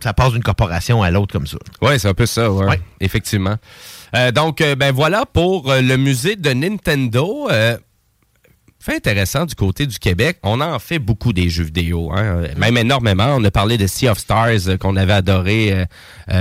ça 0.00 0.12
passe 0.12 0.32
d'une 0.32 0.42
corporation 0.42 1.02
à 1.02 1.10
l'autre 1.10 1.32
comme 1.32 1.46
ça. 1.46 1.58
Oui, 1.82 1.98
c'est 1.98 2.08
un 2.08 2.14
peu 2.14 2.26
ça, 2.26 2.50
ouais. 2.50 2.80
Effectivement. 3.00 3.56
Euh, 4.16 4.30
donc, 4.32 4.60
euh, 4.60 4.74
ben 4.74 4.92
voilà 4.92 5.24
pour 5.26 5.70
euh, 5.70 5.80
le 5.82 5.96
musée 5.96 6.36
de 6.36 6.50
Nintendo. 6.50 7.48
Fait 8.80 8.94
intéressant 8.94 9.44
du 9.44 9.56
côté 9.56 9.86
du 9.86 9.98
Québec. 9.98 10.38
On 10.44 10.60
en 10.60 10.78
fait 10.78 11.00
beaucoup 11.00 11.32
des 11.32 11.50
jeux 11.50 11.64
vidéo, 11.64 12.12
hein, 12.14 12.42
même 12.56 12.76
énormément. 12.76 13.34
On 13.36 13.42
a 13.44 13.50
parlé 13.50 13.76
de 13.76 13.88
Sea 13.88 14.08
of 14.08 14.18
Stars 14.18 14.78
qu'on 14.80 14.94
avait 14.96 15.12
adoré, 15.14 15.84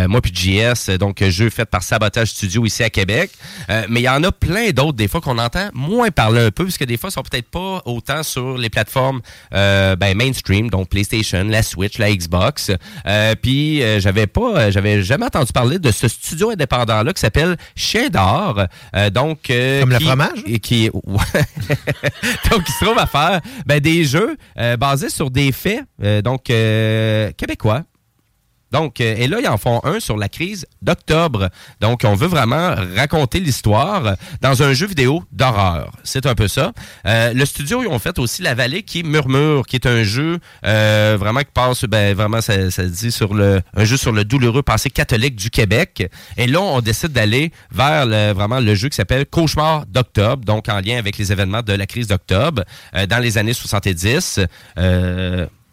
moi 0.07 0.21
puis 0.21 0.33
JS, 0.33 0.89
euh, 0.89 0.97
donc 0.97 1.21
euh, 1.21 1.29
jeu 1.29 1.49
fait 1.49 1.65
par 1.65 1.83
Sabotage 1.83 2.29
Studio 2.29 2.65
ici 2.65 2.83
à 2.83 2.89
Québec. 2.89 3.31
Euh, 3.69 3.85
mais 3.89 4.01
il 4.01 4.03
y 4.03 4.09
en 4.09 4.23
a 4.23 4.31
plein 4.31 4.71
d'autres 4.71 4.97
des 4.97 5.07
fois 5.07 5.21
qu'on 5.21 5.37
entend 5.37 5.69
moins 5.73 6.09
parler 6.11 6.41
un 6.41 6.51
peu, 6.51 6.65
parce 6.65 6.77
que 6.77 6.83
des 6.83 6.97
fois 6.97 7.09
ils 7.09 7.13
sont 7.13 7.23
peut-être 7.23 7.49
pas 7.49 7.81
autant 7.85 8.23
sur 8.23 8.57
les 8.57 8.69
plateformes 8.69 9.21
euh, 9.53 9.95
ben, 9.95 10.15
mainstream, 10.15 10.69
donc 10.69 10.89
PlayStation, 10.89 11.43
la 11.43 11.63
Switch, 11.63 11.97
la 11.97 12.13
Xbox. 12.13 12.71
Euh, 13.05 13.35
puis 13.41 13.81
euh, 13.81 13.99
j'avais 13.99 14.27
pas, 14.27 14.57
euh, 14.57 14.71
j'avais 14.71 15.03
jamais 15.03 15.25
entendu 15.25 15.51
parler 15.51 15.79
de 15.79 15.91
ce 15.91 16.07
studio 16.07 16.51
indépendant 16.51 17.03
là 17.03 17.13
qui 17.13 17.21
s'appelle 17.21 17.57
Chien 17.75 18.09
d'or. 18.09 18.61
Euh, 18.95 19.09
donc 19.09 19.49
euh, 19.49 19.81
Comme 19.81 19.91
le 19.91 19.99
fromage? 19.99 20.43
et 20.45 20.59
qui 20.59 20.89
donc 22.51 22.63
il 22.67 22.73
se 22.73 22.85
trouve 22.85 22.97
à 22.97 23.07
faire 23.07 23.41
ben, 23.65 23.79
des 23.79 24.03
jeux 24.03 24.37
euh, 24.59 24.77
basés 24.77 25.09
sur 25.09 25.31
des 25.31 25.51
faits 25.51 25.81
euh, 26.03 26.21
donc 26.21 26.49
euh, 26.49 27.31
québécois. 27.37 27.83
Donc, 28.77 29.01
euh, 29.01 29.15
et 29.17 29.27
là, 29.27 29.39
ils 29.41 29.47
en 29.47 29.57
font 29.57 29.81
un 29.83 29.99
sur 29.99 30.17
la 30.17 30.29
crise 30.29 30.67
d'octobre. 30.83 31.49
Donc, 31.81 32.01
on 32.03 32.13
veut 32.13 32.27
vraiment 32.27 32.75
raconter 32.95 33.39
l'histoire 33.39 34.15
dans 34.41 34.61
un 34.61 34.73
jeu 34.73 34.85
vidéo 34.85 35.23
d'horreur. 35.31 35.91
C'est 36.03 36.27
un 36.27 36.35
peu 36.35 36.47
ça. 36.47 36.73
Euh, 37.07 37.33
le 37.33 37.45
studio, 37.45 37.81
ils 37.81 37.87
ont 37.87 37.97
fait 37.97 38.19
aussi 38.19 38.43
La 38.43 38.53
Vallée 38.53 38.83
qui 38.83 39.01
murmure, 39.01 39.65
qui 39.65 39.77
est 39.77 39.87
un 39.87 40.03
jeu 40.03 40.37
euh, 40.63 41.17
vraiment 41.19 41.39
qui 41.39 41.51
passe, 41.51 41.85
ben, 41.85 42.15
vraiment, 42.15 42.39
ça, 42.39 42.69
ça 42.69 42.83
dit 42.83 43.11
sur 43.11 43.33
le, 43.33 43.61
un 43.75 43.83
jeu 43.83 43.97
sur 43.97 44.11
le 44.11 44.23
douloureux 44.23 44.61
passé 44.61 44.91
catholique 44.91 45.35
du 45.35 45.49
Québec. 45.49 46.07
Et 46.37 46.45
là, 46.45 46.61
on 46.61 46.81
décide 46.81 47.11
d'aller 47.13 47.51
vers 47.71 48.05
vraiment 48.35 48.59
le 48.59 48.75
jeu 48.75 48.89
qui 48.89 48.95
s'appelle 48.95 49.25
Cauchemar 49.25 49.87
d'octobre, 49.87 50.45
donc 50.45 50.69
en 50.69 50.79
lien 50.81 50.99
avec 50.99 51.17
les 51.17 51.31
événements 51.31 51.63
de 51.63 51.73
la 51.73 51.87
crise 51.87 52.05
d'octobre 52.05 52.63
dans 53.09 53.19
les 53.19 53.39
années 53.39 53.53
70. 53.53 54.41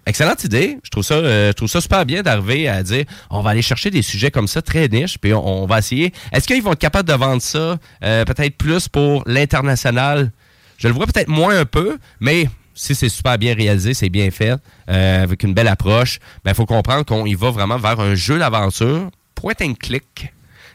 Excellente 0.07 0.45
idée. 0.45 0.79
Je 0.83 0.91
trouve 0.91 1.03
ça, 1.03 1.15
euh, 1.15 1.49
je 1.49 1.53
trouve 1.53 1.69
ça 1.69 1.81
super 1.81 2.05
bien 2.05 2.23
d'arriver 2.23 2.69
à 2.69 2.83
dire 2.83 3.05
on 3.31 3.41
va 3.41 3.51
aller 3.51 3.63
chercher 3.63 3.91
des 3.91 4.03
sujets 4.03 4.31
comme 4.31 4.49
ça 4.49 4.61
très 4.61 4.89
niches, 4.89 5.19
puis 5.19 5.33
on, 5.33 5.67
va 5.67 5.79
essayer. 5.79 6.13
Est-ce 6.33 6.47
qu'ils 6.47 6.63
vont 6.63 6.73
être 6.73 6.79
capables 6.79 7.09
de 7.09 7.15
vendre 7.15 7.41
ça 7.41 7.79
euh, 8.03 8.25
peut-être 8.25 8.57
plus 8.57 8.89
pour 8.89 9.23
l'international? 9.27 10.31
Je 10.77 10.89
le 10.89 10.95
vois 10.95 11.07
peut-être 11.07 11.29
moins 11.29 11.59
un 11.59 11.65
peu, 11.65 11.99
mais 12.21 12.49
si 12.75 12.95
c'est 12.95 13.09
super 13.09 13.39
bien 13.39 13.55
réalisé, 13.55 13.95
c'est 13.95 14.11
bien 14.11 14.31
fait, 14.31 14.55
euh, 14.91 15.23
avec 15.23 15.43
une 15.43 15.55
belle 15.55 15.69
approche, 15.69 16.19
il 16.45 16.55
faut 16.55 16.67
comprendre 16.67 17.05
qu'on 17.07 17.25
y 17.25 17.35
va 17.35 17.51
vraiment 17.51 17.79
vers 17.79 18.01
un 18.01 18.15
jeu 18.15 18.39
d'aventure, 18.39 19.11
point 19.35 19.55
and 19.63 19.75
click. 19.81 20.34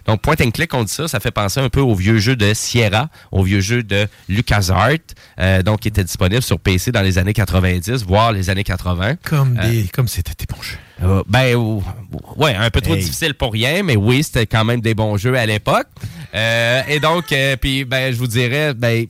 Donc, 0.09 0.21
point 0.21 0.35
and 0.43 0.51
click, 0.51 0.73
on 0.73 0.83
dit 0.83 0.91
ça, 0.91 1.07
ça 1.07 1.19
fait 1.19 1.31
penser 1.31 1.59
un 1.59 1.69
peu 1.69 1.81
au 1.81 1.93
vieux 1.95 2.17
jeu 2.17 2.35
de 2.35 2.53
Sierra, 2.53 3.09
au 3.31 3.43
vieux 3.43 3.59
jeu 3.61 3.83
de 3.83 4.07
LucasArts, 4.27 4.89
euh, 5.39 5.61
donc 5.61 5.81
qui 5.81 5.87
était 5.87 6.03
disponible 6.03 6.41
sur 6.41 6.59
PC 6.59 6.91
dans 6.91 7.01
les 7.01 7.17
années 7.17 7.33
90, 7.33 8.03
voire 8.05 8.31
les 8.31 8.49
années 8.49 8.63
80. 8.63 9.15
Comme, 9.23 9.57
Euh, 9.61 9.69
des, 9.69 9.87
comme 9.89 10.07
c'était 10.07 10.33
des 10.37 10.45
bons 10.53 10.61
jeux. 10.61 10.77
euh, 11.03 11.23
ben, 11.27 11.55
ou- 11.55 11.83
ouais, 12.37 12.55
un 12.55 12.69
peu 12.69 12.81
trop 12.81 12.93
Hey. 12.95 13.01
difficile 13.03 13.33
pour 13.33 13.53
rien, 13.53 13.83
mais 13.83 13.95
oui, 13.95 14.23
c'était 14.23 14.45
quand 14.47 14.65
même 14.65 14.81
des 14.81 14.93
bons 14.95 15.15
jeux 15.17 15.35
à 15.37 15.45
l'époque. 15.45 15.87
Euh, 16.35 16.81
et 16.87 16.99
donc, 16.99 17.31
euh, 17.31 17.55
puis, 17.55 17.85
ben, 17.85 18.11
je 18.13 18.17
vous 18.17 18.27
dirais, 18.27 18.73
ben, 18.73 19.05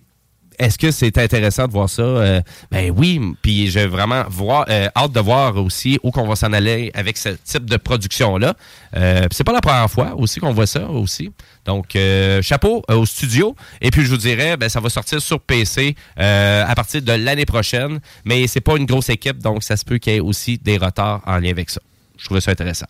est-ce 0.59 0.77
que 0.77 0.91
c'est 0.91 1.17
intéressant 1.17 1.67
de 1.67 1.71
voir 1.71 1.89
ça? 1.89 2.01
Euh, 2.01 2.41
ben 2.69 2.93
oui, 2.95 3.19
puis 3.41 3.71
j'ai 3.71 3.87
vraiment 3.87 4.25
euh, 4.69 4.87
hâte 4.95 5.11
de 5.13 5.19
voir 5.19 5.55
aussi 5.55 5.97
où 6.03 6.11
qu'on 6.11 6.27
va 6.27 6.35
s'en 6.35 6.51
aller 6.51 6.91
avec 6.93 7.17
ce 7.17 7.29
type 7.29 7.65
de 7.65 7.77
production-là. 7.77 8.53
Euh, 8.97 9.25
c'est 9.31 9.45
pas 9.45 9.53
la 9.53 9.61
première 9.61 9.89
fois 9.89 10.13
aussi 10.15 10.39
qu'on 10.39 10.51
voit 10.51 10.67
ça 10.67 10.87
aussi. 10.89 11.31
Donc, 11.65 11.97
chapeau 12.41 12.83
au 12.89 13.05
studio. 13.05 13.55
Et 13.81 13.91
puis, 13.91 14.03
je 14.03 14.09
vous 14.09 14.17
dirais, 14.17 14.57
ben, 14.57 14.69
ça 14.69 14.79
va 14.79 14.89
sortir 14.89 15.21
sur 15.21 15.39
PC 15.39 15.95
à 16.17 16.73
partir 16.75 17.01
de 17.01 17.13
l'année 17.13 17.45
prochaine. 17.45 17.99
Mais 18.25 18.47
c'est 18.47 18.61
pas 18.61 18.75
une 18.75 18.85
grosse 18.85 19.09
équipe, 19.09 19.39
donc 19.39 19.63
ça 19.63 19.77
se 19.77 19.85
peut 19.85 19.97
qu'il 19.97 20.13
y 20.13 20.15
ait 20.17 20.19
aussi 20.19 20.57
des 20.57 20.77
retards 20.77 21.21
en 21.25 21.37
lien 21.37 21.51
avec 21.51 21.69
ça. 21.69 21.79
Je 22.19 22.25
trouvais 22.25 22.41
ça 22.41 22.51
intéressant. 22.51 22.85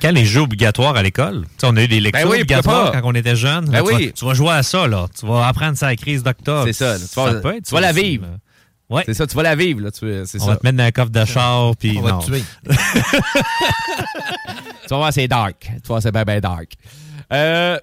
Quand 0.00 0.10
les 0.10 0.24
jeux 0.24 0.40
obligatoires 0.40 0.96
à 0.96 1.02
l'école, 1.02 1.42
Tu 1.42 1.48
sais, 1.58 1.66
on 1.70 1.76
a 1.76 1.82
eu 1.82 1.88
des 1.88 2.00
lectures 2.00 2.26
Ben 2.26 2.30
oui, 2.32 2.38
pourquoi 2.40 2.56
obligatoires 2.58 2.92
quand 2.92 3.00
on 3.04 3.14
était 3.14 3.36
jeune. 3.36 3.66
Ben 3.66 3.82
tu, 3.84 3.90
vas, 3.90 3.96
oui. 3.96 4.12
tu 4.14 4.24
vas 4.24 4.34
jouer 4.34 4.50
à 4.52 4.62
ça, 4.62 4.88
là. 4.88 5.06
Tu 5.18 5.26
vas 5.26 5.46
apprendre 5.46 5.76
ça 5.76 5.86
à 5.86 5.90
la 5.90 5.96
crise 5.96 6.22
d'octobre. 6.22 6.64
C'est 6.64 6.72
ça. 6.72 6.94
là. 6.94 6.98
Tu 6.98 7.14
vas, 7.14 7.34
peut 7.40 7.56
être 7.56 7.64
tu 7.66 7.74
vas 7.74 7.80
la 7.82 7.92
vivre. 7.92 8.26
Ouais. 8.90 9.02
C'est 9.06 9.14
ça, 9.14 9.26
tu 9.26 9.34
vas 9.36 9.42
la 9.42 9.54
vivre. 9.54 9.80
Là. 9.80 9.90
Tu, 9.90 10.00
c'est 10.26 10.40
On 10.40 10.44
ça. 10.46 10.50
va 10.52 10.56
te 10.56 10.66
mettre 10.66 10.78
dans 10.78 10.84
un 10.84 10.90
coffre 10.92 11.10
de 11.10 11.24
char, 11.24 11.76
puis 11.76 11.96
On 11.98 12.02
va 12.02 12.10
non. 12.12 12.18
te 12.20 12.26
tuer. 12.26 12.42
tu 12.64 12.70
vas 14.90 14.96
voir, 14.96 15.12
c'est 15.12 15.28
dark. 15.28 15.56
Tu 15.60 15.68
vas 15.74 15.78
voir, 15.88 16.02
c'est 16.02 16.12
bien, 16.12 16.24
bien 16.24 16.40
dark. 16.40 16.72
Euh, 17.32 17.78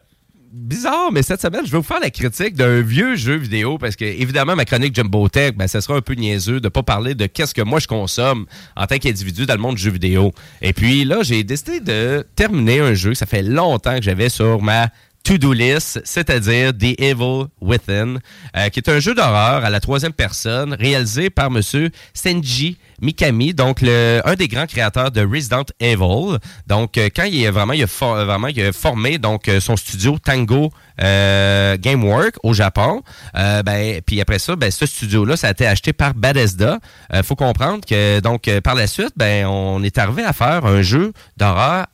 bizarre. 0.52 1.12
mais 1.12 1.24
cette 1.24 1.42
semaine, 1.42 1.66
je 1.66 1.72
vais 1.72 1.78
vous 1.78 1.84
faire 1.84 2.00
la 2.00 2.10
critique 2.10 2.56
d'un 2.56 2.82
vieux 2.82 3.16
jeu 3.16 3.36
vidéo 3.36 3.78
parce 3.78 3.96
que, 3.96 4.06
évidemment, 4.06 4.56
ma 4.56 4.66
chronique 4.66 4.96
Jumbo 4.96 5.30
Tech, 5.30 5.56
ben, 5.56 5.68
ça 5.68 5.82
sera 5.82 5.98
un 5.98 6.02
peu 6.02 6.14
niaiseux 6.14 6.60
de 6.60 6.70
pas 6.70 6.84
parler 6.84 7.16
de 7.16 7.26
qu'est-ce 7.26 7.54
que 7.54 7.62
moi 7.62 7.80
je 7.80 7.88
consomme 7.88 8.46
en 8.76 8.86
tant 8.86 8.98
qu'individu 8.98 9.46
dans 9.46 9.56
le 9.56 9.62
monde 9.62 9.76
du 9.76 9.82
jeu 9.82 9.92
vidéo. 9.92 10.34
Et 10.62 10.74
puis 10.74 11.06
là, 11.06 11.24
j'ai 11.24 11.44
décidé 11.44 11.80
de 11.80 12.26
terminer 12.36 12.80
un 12.80 12.94
jeu 12.94 13.12
que 13.12 13.18
ça 13.18 13.26
fait 13.26 13.44
longtemps 13.44 13.98
que 13.98 14.04
j'avais 14.04 14.30
sur 14.30 14.62
ma 14.62 14.90
to-do 15.24 15.54
list, 15.54 16.02
c'est-à-dire 16.04 16.74
The 16.74 17.00
Evil 17.00 17.46
Within, 17.62 18.18
euh, 18.56 18.70
qui 18.70 18.80
est 18.80 18.90
un 18.90 19.00
jeu 19.00 19.14
d'horreur 19.14 19.64
à 19.64 19.70
la 19.70 19.80
troisième 19.80 20.14
personne 20.14 20.74
réalisé 20.74 21.30
par 21.30 21.52
Monsieur 21.52 21.92
Senji 22.14 22.78
Mikami, 23.02 23.54
donc 23.54 23.82
un 23.84 24.36
des 24.36 24.48
grands 24.48 24.68
créateurs 24.68 25.12
de 25.12 25.22
Resident 25.22 25.66
Evil. 25.80 26.38
Donc, 26.68 26.98
euh, 26.98 27.10
quand 27.14 27.24
il 27.24 27.46
a, 27.46 27.50
euh, 27.50 27.52
vraiment, 27.52 28.48
formé 28.74 29.18
donc 29.18 29.50
son 29.60 29.76
studio 29.76 30.18
Tango 30.24 30.72
euh, 31.02 31.78
Gamework 31.80 32.36
au 32.44 32.54
Japon. 32.54 33.02
Ben, 33.34 34.02
puis 34.06 34.22
après 34.22 34.40
ça, 34.40 34.56
ben, 34.56 34.70
ce 34.70 34.86
studio-là, 34.86 35.36
ça 35.36 35.48
a 35.48 35.52
été 35.52 35.66
acheté 35.66 35.94
par 35.94 36.14
Bethesda. 36.14 36.80
Faut 37.24 37.36
comprendre 37.36 37.84
que 37.86 38.20
donc 38.20 38.50
par 38.64 38.76
la 38.76 38.88
suite, 38.88 39.14
ben, 39.16 39.46
on 39.48 39.82
est 39.84 39.98
arrivé 39.98 40.24
à 40.24 40.34
faire 40.34 40.66
un 40.66 40.82
jeu 40.82 41.12
d'horreur 41.38 41.88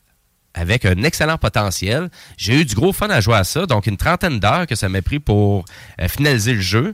avec 0.58 0.86
un 0.86 1.03
excellent 1.03 1.38
potentiel. 1.38 2.10
J'ai 2.38 2.62
eu 2.62 2.66
du 2.66 2.76
gros 2.76 2.93
fun 2.93 3.10
à 3.10 3.22
jouer 3.22 3.36
à 3.36 3.43
ça, 3.43 3.66
donc 3.66 3.88
une 3.88 3.97
trentaine 3.97 4.39
d'heures 4.39 4.68
que 4.68 4.76
ça 4.76 4.89
m'a 4.89 5.01
pris 5.01 5.20
pour 5.20 5.66
euh, 6.01 6.08
finaliser 6.08 6.53
le 6.53 6.62
jeu. 6.62 6.93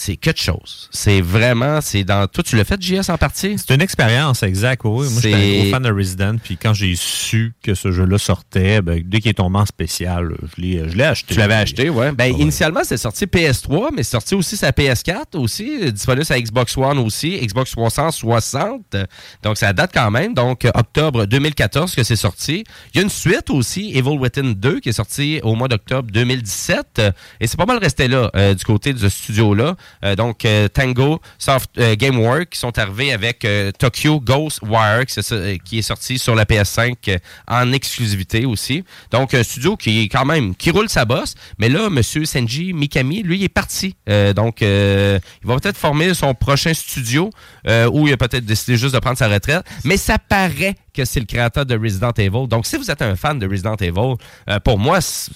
C'est 0.00 0.16
quelque 0.16 0.40
chose. 0.40 0.88
C'est 0.92 1.20
vraiment, 1.20 1.80
c'est 1.80 2.04
dans. 2.04 2.28
Toi, 2.28 2.44
tu 2.44 2.54
l'as 2.54 2.62
fait, 2.62 2.80
JS, 2.80 3.10
en 3.10 3.18
partie? 3.18 3.56
C'est 3.58 3.74
une 3.74 3.80
expérience, 3.82 4.44
exact. 4.44 4.82
Oui, 4.84 5.08
moi, 5.10 5.20
j'étais 5.20 5.34
un 5.34 5.38
C'est- 5.40 5.60
gros 5.62 5.70
fan 5.72 5.82
de 5.82 5.90
Resident. 5.90 6.36
Puis 6.38 6.56
quand 6.56 6.72
j'ai 6.72 6.94
su 6.94 7.52
que 7.64 7.74
ce 7.74 7.90
jeu-là 7.90 8.16
sortait, 8.16 8.80
ben, 8.80 9.02
dès 9.04 9.18
qu'il 9.20 9.32
est 9.32 9.34
tombé 9.34 9.58
en 9.58 9.66
spécial, 9.66 10.36
je 10.56 10.62
l'ai 10.62 10.88
je 10.88 10.96
l'ai 10.96 11.02
acheté. 11.02 11.34
Tu 11.34 11.40
l'avais 11.40 11.54
acheté, 11.54 11.90
ouais. 11.90 12.12
Ben, 12.12 12.26
initialement, 12.32 12.82
c'était 12.84 12.96
sorti 12.96 13.24
PS3, 13.26 13.88
mais 13.92 14.04
c'est 14.04 14.12
sorti 14.12 14.36
aussi 14.36 14.56
sa 14.56 14.70
PS4 14.70 15.34
aussi, 15.36 15.90
disponible 15.92 16.24
sur 16.24 16.36
Xbox 16.36 16.76
One 16.76 16.98
aussi, 17.00 17.36
Xbox 17.44 17.72
360. 17.72 18.96
Donc, 19.42 19.56
ça 19.58 19.72
date 19.72 19.90
quand 19.92 20.12
même. 20.12 20.32
Donc, 20.32 20.64
octobre 20.74 21.26
2014 21.26 21.94
que 21.96 22.04
c'est 22.04 22.14
sorti. 22.14 22.62
Il 22.94 22.98
y 22.98 23.00
a 23.00 23.02
une 23.02 23.10
suite 23.10 23.50
aussi, 23.50 23.90
Evil 23.96 24.16
Within 24.16 24.52
2, 24.52 24.78
qui 24.78 24.90
est 24.90 24.92
sorti 24.92 25.40
au 25.42 25.56
mois 25.56 25.66
d'octobre 25.66 26.08
2017. 26.12 26.86
Euh, 27.00 27.10
Et 27.40 27.48
c'est 27.48 27.56
pas 27.56 27.66
mal 27.66 27.78
resté 27.78 28.06
là, 28.06 28.30
euh, 28.36 28.54
du 28.54 28.64
côté 28.64 28.92
de 28.92 28.98
ce 28.98 29.08
studio-là. 29.08 29.74
Euh, 30.04 30.14
donc, 30.16 30.44
euh, 30.44 30.68
Tango 30.68 31.20
Soft 31.38 31.70
euh, 31.78 31.94
Gamework, 31.96 32.50
qui 32.50 32.58
sont 32.58 32.76
arrivés 32.78 33.12
avec 33.12 33.46
Tokyo 33.78 34.20
Ghost 34.20 34.60
Wire, 34.62 35.06
qui, 35.06 35.22
c'est- 35.22 35.58
est 35.72 35.82
sorti 35.82 36.18
sur 36.18 36.34
la 36.34 36.44
PS5 36.44 36.94
euh, 37.08 37.18
en 37.46 37.72
exclusivité 37.72 38.44
aussi. 38.46 38.84
Donc, 39.10 39.34
un 39.34 39.42
studio 39.42 39.76
qui 39.76 40.02
est 40.04 40.08
quand 40.08 40.24
même, 40.24 40.54
qui 40.54 40.70
roule 40.70 40.88
sa 40.88 41.04
bosse. 41.04 41.34
Mais 41.58 41.68
là, 41.68 41.88
Monsieur 41.90 42.24
Senji 42.24 42.72
Mikami, 42.72 43.22
lui, 43.22 43.38
il 43.38 43.44
est 43.44 43.48
parti. 43.48 43.94
Donc, 44.34 44.60
il 44.60 45.20
va 45.44 45.56
peut-être 45.58 45.76
former 45.76 46.14
son 46.14 46.34
prochain 46.34 46.72
studio 46.74 47.30
où 47.92 48.06
il 48.08 48.12
a 48.12 48.16
peut-être 48.16 48.44
décidé 48.44 48.76
juste 48.76 48.94
de 48.94 48.98
prendre 49.00 49.18
sa 49.18 49.28
retraite. 49.28 49.64
Mais 49.84 49.96
ça 49.96 50.18
paraît 50.18 50.74
que 50.94 51.04
c'est 51.04 51.20
le 51.20 51.26
créateur 51.26 51.64
de 51.66 51.76
Resident 51.78 52.12
Evil. 52.16 52.46
Donc, 52.48 52.66
si 52.66 52.76
vous 52.76 52.90
êtes 52.90 53.02
un 53.02 53.14
fan 53.16 53.38
de 53.38 53.46
Resident 53.48 53.76
Evil, 53.76 54.14
pour 54.64 54.78
moi, 54.78 55.00
c- 55.00 55.30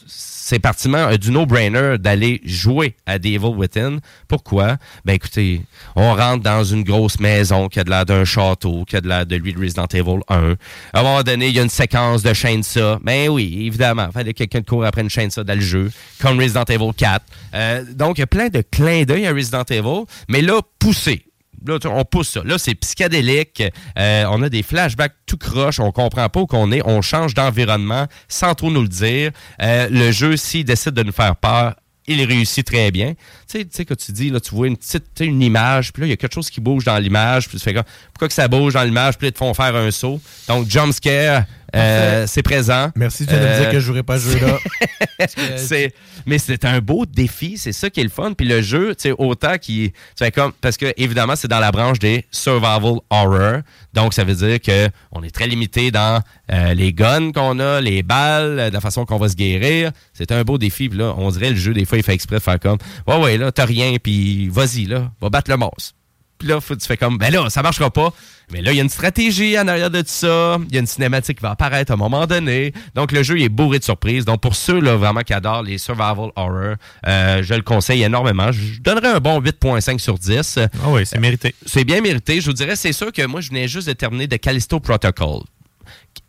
c'est 0.45 0.59
euh, 0.67 1.17
du 1.19 1.31
no-brainer 1.31 1.99
d'aller 1.99 2.41
jouer 2.45 2.97
à 3.07 3.21
The 3.21 3.27
Evil 3.27 3.55
Within. 3.57 3.99
Pourquoi? 4.27 4.77
Ben 5.05 5.15
écoutez, 5.15 5.63
on 5.95 6.15
rentre 6.15 6.43
dans 6.43 6.65
une 6.65 6.83
grosse 6.83 7.21
maison 7.21 7.69
qui 7.69 7.79
a 7.79 7.85
de 7.85 7.91
l'air 7.91 8.05
d'un 8.05 8.25
château, 8.25 8.85
qui 8.85 8.97
a 8.97 9.01
de 9.01 9.07
l'air 9.07 9.25
de 9.25 9.37
lui 9.37 9.53
de 9.53 9.61
Resident 9.61 9.87
Evil 9.93 10.19
1. 10.29 10.57
À 10.95 11.01
un 11.01 11.03
moment 11.03 11.23
donné, 11.23 11.47
il 11.47 11.55
y 11.55 11.61
a 11.61 11.63
une 11.63 11.69
séquence 11.69 12.25
de 12.25 12.33
ça. 12.63 12.99
Ben 13.03 13.29
oui, 13.29 13.67
évidemment, 13.67 14.07
il 14.09 14.13
fallait 14.13 14.33
que 14.33 14.39
quelqu'un 14.39 14.61
de 14.61 14.67
court 14.67 14.85
après 14.85 15.03
une 15.03 15.31
ça 15.31 15.45
dans 15.45 15.55
le 15.55 15.61
jeu, 15.61 15.93
comme 16.21 16.41
Resident 16.41 16.65
Evil 16.65 16.93
4. 16.97 17.25
Euh, 17.55 17.85
donc, 17.95 18.19
il 18.19 18.23
y 18.23 18.25
a 18.25 18.27
plein 18.27 18.49
de 18.49 18.63
clins 18.69 19.05
d'œil 19.05 19.27
à 19.27 19.33
Resident 19.33 19.65
Evil, 19.71 20.05
mais 20.29 20.43
là, 20.43 20.61
poussé. 20.81 21.25
Là, 21.67 21.79
on 21.87 22.05
pousse 22.05 22.31
ça. 22.31 22.43
Là, 22.45 22.59
c'est 22.59 22.75
psychédélique. 22.75 23.63
Euh, 23.99 24.25
on 24.31 24.43
a 24.43 24.49
des 24.49 24.63
flashbacks 24.63 25.15
tout 25.27 25.37
croche. 25.37 25.81
On 25.81 25.93
comprend 25.93 26.29
pas 26.29 26.41
où 26.41 26.47
qu'on 26.47 26.73
est. 26.73 26.83
On 26.85 27.03
change 27.03 27.35
d'environnement 27.35 28.07
sans 28.29 28.55
trop 28.55 28.71
nous 28.71 28.83
le 28.83 28.89
dire. 28.89 29.31
Euh, 29.63 29.89
le 29.91 30.11
jeu, 30.13 30.37
s'il 30.37 30.65
décide 30.65 30.93
de 30.93 31.03
nous 31.03 31.13
faire 31.13 31.37
peur, 31.37 31.75
il 32.07 32.25
réussit 32.25 32.67
très 32.67 32.91
bien. 32.91 33.15
Tu 33.15 33.59
sais, 33.59 33.65
tu 33.65 33.71
sais, 33.73 33.85
quand 33.85 33.97
tu 33.97 34.13
dis, 34.13 34.31
là, 34.31 34.41
tu 34.41 34.55
vois 34.55 34.67
une 34.67 34.77
petite 34.77 35.05
une 35.21 35.43
image, 35.43 35.93
puis 35.93 36.03
là, 36.03 36.07
il 36.09 36.11
y 36.11 36.13
a 36.13 36.17
quelque 36.17 36.35
chose 36.35 36.51
qui 36.51 36.61
bouge 36.61 36.85
dans 36.85 36.99
l'image, 36.99 37.49
puis 37.49 37.59
tu 37.59 37.65
fais 37.65 37.75
comme, 37.75 37.85
pourquoi 38.13 38.29
que 38.29 38.35
ça 38.35 38.49
bouge 38.49 38.75
dans 38.75 38.83
l'image, 38.83 39.17
puis 39.19 39.27
là, 39.27 39.29
ils 39.29 39.33
te 39.33 39.39
font 39.39 39.55
faire 39.55 39.75
un 39.77 39.91
saut. 39.91 40.21
Donc, 40.49 40.69
jump 40.69 40.93
scare, 40.93 41.45
euh, 41.75 42.27
c'est 42.27 42.43
présent. 42.43 42.91
Merci, 42.97 43.27
de 43.27 43.33
me 43.33 43.61
dire 43.61 43.71
que 43.71 43.81
je 43.81 43.87
jouerai 43.87 44.03
pas 44.03 44.19
ce 44.19 44.37
jeu-là. 44.37 44.59
c'est, 45.57 45.93
mais 46.27 46.39
c'est 46.39 46.65
un 46.65 46.81
beau 46.81 47.07
défi, 47.07 47.57
c'est 47.57 47.73
ça 47.73 47.91
qui 47.91 48.01
est 48.01 48.05
le 48.05 48.11
fun. 48.11 48.33
Puis 48.35 48.47
le 48.47 48.61
jeu, 48.61 48.95
tu 48.95 49.09
sais, 49.09 49.15
autant 49.17 49.59
qu'il. 49.59 49.93
Tu 49.93 49.99
fais 50.19 50.31
comme. 50.31 50.53
Parce 50.61 50.77
que, 50.77 50.93
évidemment, 50.97 51.37
c'est 51.37 51.49
dans 51.49 51.61
la 51.61 51.73
branche 51.73 51.99
des 51.99 52.27
survival 52.31 52.99
horror. 53.11 53.61
Donc, 53.95 54.15
ça 54.15 54.25
veut 54.25 54.35
dire 54.35 54.61
que 54.61 54.89
on 55.13 55.23
est 55.23 55.31
très 55.31 55.47
limité 55.47 55.91
dans 55.91 56.23
euh, 56.53 56.75
les 56.75 56.93
guns 56.93 57.33
qu'on 57.33 57.59
a, 57.59 57.81
les 57.81 58.03
balles, 58.03 58.59
euh, 58.59 58.71
la 58.71 58.81
façon 58.81 59.05
qu'on 59.05 59.19
va 59.19 59.29
se 59.29 59.37
guérir. 59.37 59.93
C'est 60.13 60.33
un 60.33 60.43
beau 60.43 60.59
défi. 60.59 60.89
Puis 60.89 60.99
là, 60.99 61.15
on 61.17 61.31
dirait 61.31 61.51
le 61.51 61.57
jeu, 61.57 61.73
des 61.73 61.85
fois, 61.85 61.99
il 61.99 62.05
fait 62.05 62.15
exprès 62.15 62.37
de 62.37 62.43
faire 62.43 62.61
comme. 62.61 62.79
Ouais, 63.07 63.19
ouais, 63.19 63.39
là, 63.39 63.53
t'as 63.53 63.65
rien, 63.65 63.97
puis 64.03 64.49
vas-y, 64.49 64.85
là, 64.85 65.11
va 65.21 65.31
battre 65.31 65.51
le 65.51 65.57
monstre. 65.57 65.95
Puis 66.43 66.49
là, 66.49 66.61
faut, 66.61 66.75
tu 66.75 66.85
fais 66.85 66.97
comme, 66.97 67.19
ben 67.19 67.33
là, 67.33 67.49
ça 67.51 67.63
marchera 67.63 67.89
pas. 67.89 68.13
Mais 68.51 68.63
là, 68.63 68.73
il 68.73 68.77
y 68.77 68.81
a 68.81 68.83
une 68.83 68.89
stratégie 68.89 69.57
en 69.57 69.69
arrière 69.69 69.91
de 69.91 70.01
tout 70.01 70.09
ça. 70.09 70.59
Il 70.69 70.75
y 70.75 70.77
a 70.77 70.81
une 70.81 70.89
cinématique 70.89 71.39
qui 71.39 71.43
va 71.45 71.53
apparaître 71.53 71.93
à 71.93 71.95
un 71.95 71.97
moment 71.97 72.27
donné. 72.27 72.73
Donc, 72.97 73.13
le 73.13 73.23
jeu, 73.23 73.39
il 73.39 73.45
est 73.45 73.49
bourré 73.49 73.79
de 73.79 73.85
surprises. 73.85 74.25
Donc, 74.25 74.41
pour 74.41 74.57
ceux, 74.57 74.81
là, 74.81 74.97
vraiment, 74.97 75.21
qui 75.21 75.35
adorent 75.35 75.63
les 75.63 75.79
survival 75.79 76.33
horror, 76.35 76.75
euh, 77.07 77.43
je 77.45 77.55
le 77.55 77.63
conseille 77.63 78.03
énormément. 78.03 78.51
Je 78.51 78.81
donnerais 78.81 79.15
un 79.15 79.21
bon 79.21 79.41
8.5 79.41 80.01
sur 80.01 80.19
10. 80.19 80.59
Ah 80.59 80.89
oui, 80.89 81.07
c'est 81.07 81.21
mérité. 81.21 81.55
C'est 81.65 81.85
bien 81.85 82.01
mérité. 82.01 82.41
Je 82.41 82.47
vous 82.47 82.55
dirais, 82.55 82.75
c'est 82.75 82.93
sûr 82.93 83.13
que 83.13 83.25
moi, 83.25 83.41
je 83.41 83.51
venais 83.51 83.69
juste 83.69 83.87
de 83.87 83.93
terminer 83.93 84.27
de 84.27 84.37
Callisto 84.37 84.81
Protocol 84.81 85.43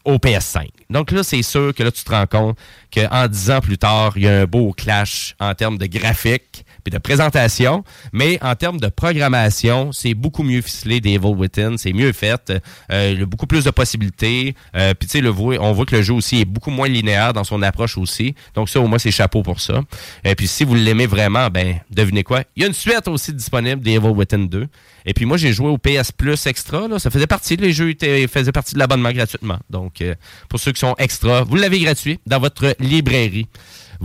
au 0.05 0.17
PS5. 0.17 0.67
Donc 0.91 1.11
là, 1.11 1.23
c'est 1.23 1.41
sûr 1.41 1.73
que 1.73 1.81
là, 1.81 1.91
tu 1.91 2.03
te 2.03 2.11
rends 2.11 2.27
compte 2.27 2.57
qu'en 2.93 3.27
10 3.27 3.51
ans 3.51 3.61
plus 3.61 3.79
tard, 3.79 4.13
il 4.15 4.23
y 4.23 4.27
a 4.27 4.41
un 4.41 4.45
beau 4.45 4.73
clash 4.73 5.35
en 5.39 5.55
termes 5.55 5.79
de 5.79 5.87
graphique 5.87 6.65
puis 6.83 6.91
de 6.91 6.97
présentation, 6.97 7.83
mais 8.11 8.37
en 8.41 8.55
termes 8.55 8.79
de 8.79 8.87
programmation, 8.87 9.91
c'est 9.91 10.13
beaucoup 10.13 10.43
mieux 10.43 10.61
ficelé 10.61 10.99
des 10.99 11.13
Evil 11.13 11.27
Within, 11.27 11.77
c'est 11.77 11.93
mieux 11.93 12.11
fait, 12.11 12.51
euh, 12.91 13.11
il 13.13 13.19
y 13.19 13.23
a 13.23 13.25
beaucoup 13.25 13.47
plus 13.47 13.63
de 13.63 13.71
possibilités, 13.71 14.55
euh, 14.75 14.93
puis 14.93 15.07
tu 15.07 15.21
sais, 15.21 15.27
on 15.27 15.71
voit 15.71 15.85
que 15.85 15.95
le 15.95 16.01
jeu 16.01 16.13
aussi 16.13 16.41
est 16.41 16.45
beaucoup 16.45 16.71
moins 16.71 16.87
linéaire 16.87 17.33
dans 17.33 17.43
son 17.43 17.61
approche 17.61 17.97
aussi, 17.97 18.35
donc 18.53 18.69
ça, 18.69 18.81
au 18.81 18.87
moins, 18.87 18.99
c'est 18.99 19.11
chapeau 19.11 19.43
pour 19.43 19.61
ça. 19.61 19.81
Et 20.23 20.35
puis, 20.35 20.47
si 20.47 20.63
vous 20.63 20.75
l'aimez 20.75 21.07
vraiment, 21.07 21.47
ben, 21.49 21.79
devinez 21.89 22.23
quoi, 22.23 22.43
il 22.55 22.63
y 22.63 22.65
a 22.65 22.67
une 22.67 22.73
suite 22.73 23.07
aussi 23.07 23.33
disponible 23.33 23.81
des 23.81 23.93
Evil 23.93 24.07
Within 24.07 24.45
2, 24.45 24.67
et 25.05 25.13
puis 25.13 25.25
moi, 25.25 25.37
j'ai 25.37 25.53
joué 25.53 25.69
au 25.69 25.77
PS 25.77 26.11
Plus 26.11 26.45
Extra, 26.45 26.87
là, 26.87 26.99
ça 26.99 27.09
faisait 27.09 27.27
partie, 27.27 27.55
les 27.55 27.71
jeux 27.71 27.89
étaient, 27.91 28.27
faisaient 28.27 28.51
partie 28.51 28.73
de 28.73 28.79
l'abonnement 28.79 29.11
gratuitement, 29.11 29.59
donc 29.69 30.01
euh, 30.01 30.15
pour 30.49 30.59
ceux 30.59 30.73
qui 30.73 30.79
sont 30.79 30.95
extra, 30.97 31.43
vous 31.43 31.55
l'avez 31.55 31.79
gratuit 31.79 32.19
dans 32.25 32.39
votre 32.39 32.75
librairie. 32.79 33.47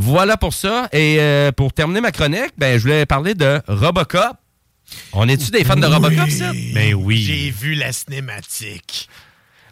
Voilà 0.01 0.37
pour 0.37 0.55
ça. 0.55 0.89
Et 0.93 1.17
euh, 1.19 1.51
pour 1.51 1.73
terminer 1.73 2.01
ma 2.01 2.13
chronique, 2.13 2.53
ben, 2.57 2.79
je 2.79 2.83
voulais 2.83 3.05
parler 3.05 3.35
de 3.35 3.61
Robocop. 3.67 4.37
On 5.13 5.29
est-tu 5.29 5.51
des 5.51 5.65
fans 5.65 5.75
de 5.77 5.87
Robocop, 5.87 6.31
ça? 6.31 6.53
Ben 6.73 6.95
oui. 6.95 7.17
J'ai 7.19 7.51
vu 7.51 7.75
la 7.75 7.91
cinématique. 7.93 9.09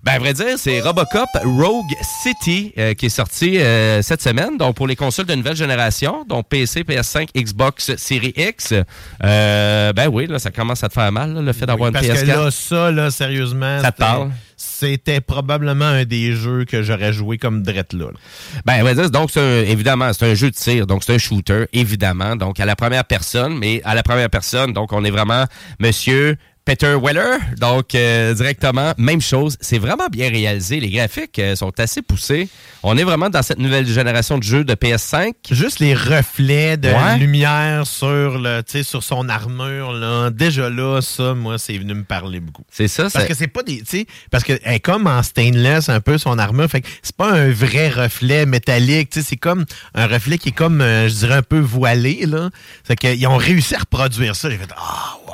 Ben, 0.02 0.12
à 0.12 0.18
vrai 0.18 0.34
dire, 0.34 0.56
c'est 0.58 0.80
Robocop 0.80 1.28
Rogue 1.44 1.84
City 2.22 2.72
euh, 2.76 2.94
qui 2.94 3.06
est 3.06 3.08
sorti 3.08 3.58
euh, 3.58 4.02
cette 4.02 4.20
semaine. 4.22 4.56
Donc, 4.58 4.74
pour 4.76 4.86
les 4.86 4.94
consoles 4.96 5.26
de 5.26 5.34
nouvelle 5.34 5.56
génération, 5.56 6.24
donc 6.28 6.48
PC, 6.48 6.82
PS5, 6.82 7.28
Xbox 7.36 7.94
Series 7.96 8.34
X. 8.36 8.74
Euh, 9.24 9.92
ben 9.92 10.08
oui, 10.08 10.26
là, 10.26 10.38
ça 10.38 10.50
commence 10.50 10.84
à 10.84 10.88
te 10.88 10.94
faire 10.94 11.10
mal, 11.12 11.34
là, 11.34 11.40
le 11.40 11.52
fait 11.52 11.66
d'avoir 11.66 11.90
Oui, 11.90 11.98
une 11.98 12.06
parce 12.06 12.20
PS4. 12.20 12.22
que 12.22 12.26
là, 12.26 12.50
ça, 12.50 12.90
là, 12.90 13.10
sérieusement, 13.10 13.80
Ça 13.80 13.90
te 13.92 13.98
parle? 13.98 14.30
C'était 14.78 15.22
probablement 15.22 15.86
un 15.86 16.04
des 16.04 16.32
jeux 16.34 16.66
que 16.66 16.82
j'aurais 16.82 17.12
joué 17.14 17.38
comme 17.38 17.62
drette. 17.62 17.94
Ben, 18.66 18.94
dire, 18.94 19.10
donc, 19.10 19.30
c'est 19.30 19.40
un- 19.40 19.62
évidemment, 19.70 20.12
c'est 20.12 20.30
un 20.30 20.34
jeu 20.34 20.50
de 20.50 20.54
tir, 20.54 20.86
donc 20.86 21.02
c'est 21.02 21.14
un 21.14 21.18
shooter, 21.18 21.64
évidemment, 21.72 22.36
donc 22.36 22.60
à 22.60 22.66
la 22.66 22.76
première 22.76 23.04
personne, 23.04 23.56
mais 23.58 23.80
à 23.84 23.94
la 23.94 24.02
première 24.02 24.28
personne, 24.28 24.72
donc 24.74 24.92
on 24.92 25.02
est 25.04 25.10
vraiment 25.10 25.44
Monsieur 25.78 26.36
Peter 26.66 26.96
Weller, 27.00 27.38
donc 27.60 27.94
euh, 27.94 28.34
directement, 28.34 28.92
même 28.98 29.20
chose, 29.20 29.56
c'est 29.60 29.78
vraiment 29.78 30.08
bien 30.10 30.28
réalisé, 30.28 30.80
les 30.80 30.90
graphiques 30.90 31.38
euh, 31.38 31.54
sont 31.54 31.72
assez 31.78 32.02
poussés, 32.02 32.48
on 32.82 32.98
est 32.98 33.04
vraiment 33.04 33.30
dans 33.30 33.42
cette 33.42 33.60
nouvelle 33.60 33.86
génération 33.86 34.36
de 34.36 34.42
jeux 34.42 34.64
de 34.64 34.74
PS5. 34.74 35.32
Juste 35.52 35.78
les 35.78 35.94
reflets 35.94 36.76
de 36.76 36.88
Ouais. 36.88 37.18
lumière 37.18 37.86
sur 37.86 38.38
le, 38.38 38.62
tu 38.62 38.72
sais, 38.72 38.82
sur 38.82 39.02
son 39.04 39.28
armure 39.28 39.92
là. 39.92 40.30
Déjà 40.30 40.68
là, 40.68 41.00
ça, 41.02 41.34
moi, 41.34 41.56
c'est 41.58 41.78
venu 41.78 41.94
me 41.94 42.02
parler 42.04 42.40
beaucoup. 42.40 42.64
C'est 42.70 42.88
ça, 42.88 43.08
Parce 43.12 43.26
que 43.26 43.34
c'est 43.34 43.46
pas 43.46 43.62
des, 43.62 43.78
tu 43.78 43.84
sais, 43.98 44.06
parce 44.32 44.42
que 44.42 44.58
elle 44.64 44.74
est 44.74 44.80
comme 44.80 45.06
en 45.06 45.22
stainless 45.22 45.88
un 45.88 46.00
peu 46.00 46.18
son 46.18 46.36
armure, 46.38 46.68
fait 46.68 46.80
que 46.80 46.88
c'est 47.02 47.14
pas 47.16 47.30
un 47.32 47.48
vrai 47.50 47.88
reflet 47.90 48.44
métallique, 48.44 49.10
tu 49.10 49.20
sais, 49.20 49.26
c'est 49.30 49.36
comme 49.36 49.66
un 49.94 50.08
reflet 50.08 50.36
qui 50.38 50.48
est 50.48 50.52
comme, 50.52 50.80
euh, 50.80 51.08
je 51.08 51.14
dirais 51.14 51.34
un 51.34 51.42
peu 51.42 51.60
voilé 51.60 52.26
là. 52.26 52.50
C'est 52.84 52.96
qu'ils 52.96 53.26
ont 53.28 53.36
réussi 53.36 53.76
à 53.76 53.78
reproduire 53.78 54.34
ça. 54.34 54.50
J'ai 54.50 54.56
fait 54.58 54.68
ah 54.76 55.16
wow. 55.28 55.32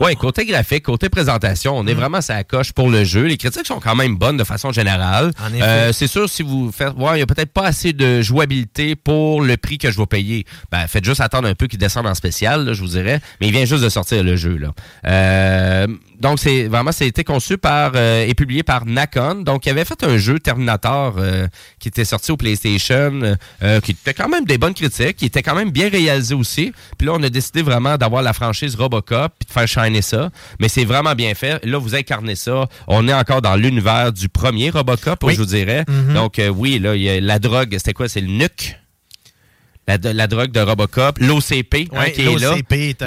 Ouais, 0.00 0.16
côté 0.16 0.44
graphique, 0.44 0.84
côté 0.84 1.08
présentation, 1.08 1.76
on 1.76 1.86
est 1.86 1.94
vraiment 1.94 2.18
à 2.18 2.32
la 2.34 2.44
coche 2.44 2.72
pour 2.72 2.90
le 2.90 3.04
jeu. 3.04 3.24
Les 3.24 3.36
critiques 3.36 3.66
sont 3.66 3.80
quand 3.80 3.94
même 3.94 4.16
bonnes 4.16 4.36
de 4.36 4.44
façon 4.44 4.72
générale. 4.72 5.30
Euh, 5.54 5.92
c'est 5.92 6.06
sûr, 6.06 6.28
si 6.28 6.42
vous 6.42 6.72
faites 6.72 6.94
voir, 6.94 7.14
il 7.14 7.18
n'y 7.18 7.22
a 7.22 7.26
peut-être 7.26 7.52
pas 7.52 7.64
assez 7.64 7.92
de 7.92 8.22
jouabilité 8.22 8.96
pour 8.96 9.42
le 9.42 9.56
prix 9.56 9.78
que 9.78 9.90
je 9.90 9.98
vais 9.98 10.06
payer. 10.06 10.44
Ben, 10.70 10.86
faites 10.86 11.04
juste 11.04 11.20
attendre 11.20 11.48
un 11.48 11.54
peu 11.54 11.66
qu'il 11.66 11.78
descende 11.78 12.06
en 12.06 12.14
spécial, 12.14 12.64
là, 12.64 12.72
je 12.72 12.80
vous 12.80 12.88
dirais. 12.88 13.20
Mais 13.40 13.48
il 13.48 13.52
vient 13.52 13.64
juste 13.64 13.84
de 13.84 13.88
sortir 13.88 14.22
le 14.22 14.36
jeu, 14.36 14.56
là. 14.56 14.72
Euh, 15.06 15.86
donc, 16.22 16.38
c'est 16.38 16.68
vraiment, 16.68 16.92
ça 16.92 17.04
a 17.04 17.08
été 17.08 17.24
conçu 17.24 17.58
par 17.58 17.92
euh, 17.96 18.24
et 18.26 18.32
publié 18.34 18.62
par 18.62 18.86
Nacon. 18.86 19.42
Donc, 19.42 19.66
il 19.66 19.70
avait 19.70 19.84
fait 19.84 20.02
un 20.04 20.16
jeu 20.16 20.38
Terminator 20.38 21.16
euh, 21.18 21.48
qui 21.80 21.88
était 21.88 22.04
sorti 22.04 22.30
au 22.30 22.36
PlayStation, 22.36 23.36
euh, 23.62 23.80
qui 23.80 23.90
était 23.90 24.14
quand 24.14 24.28
même 24.28 24.44
des 24.44 24.56
bonnes 24.56 24.72
critiques, 24.72 25.16
qui 25.16 25.26
était 25.26 25.42
quand 25.42 25.56
même 25.56 25.70
bien 25.70 25.88
réalisé 25.88 26.34
aussi. 26.34 26.72
Puis 26.96 27.06
là, 27.08 27.14
on 27.16 27.22
a 27.24 27.28
décidé 27.28 27.62
vraiment 27.62 27.96
d'avoir 27.98 28.22
la 28.22 28.32
franchise 28.32 28.76
Robocop 28.76 29.32
puis 29.38 29.46
de 29.48 29.52
faire 29.52 29.66
shiner 29.66 30.00
ça. 30.00 30.30
Mais 30.60 30.68
c'est 30.68 30.84
vraiment 30.84 31.14
bien 31.16 31.34
fait. 31.34 31.64
Là, 31.64 31.78
vous 31.78 31.94
incarnez 31.96 32.36
ça. 32.36 32.68
On 32.86 33.08
est 33.08 33.14
encore 33.14 33.42
dans 33.42 33.56
l'univers 33.56 34.12
du 34.12 34.28
premier 34.28 34.70
Robocop, 34.70 35.24
Oui. 35.24 35.34
je 35.34 35.38
vous 35.40 35.46
dirais. 35.46 35.84
Mhm. 35.88 36.14
Donc, 36.14 36.38
euh, 36.38 36.48
oui, 36.48 36.78
là, 36.78 36.94
il 36.94 37.02
y 37.02 37.10
a 37.10 37.20
la 37.20 37.40
drogue, 37.40 37.70
c'était 37.72 37.94
quoi? 37.94 38.08
C'est 38.08 38.20
le 38.20 38.28
nuque? 38.28 38.76
La, 39.88 39.96
la 40.00 40.26
drogue 40.28 40.52
de 40.52 40.60
Robocop, 40.60 41.18
l'OCP 41.18 41.88
hein, 41.92 42.10
qui 42.14 42.22
est 42.22 42.38
là. 42.38 42.54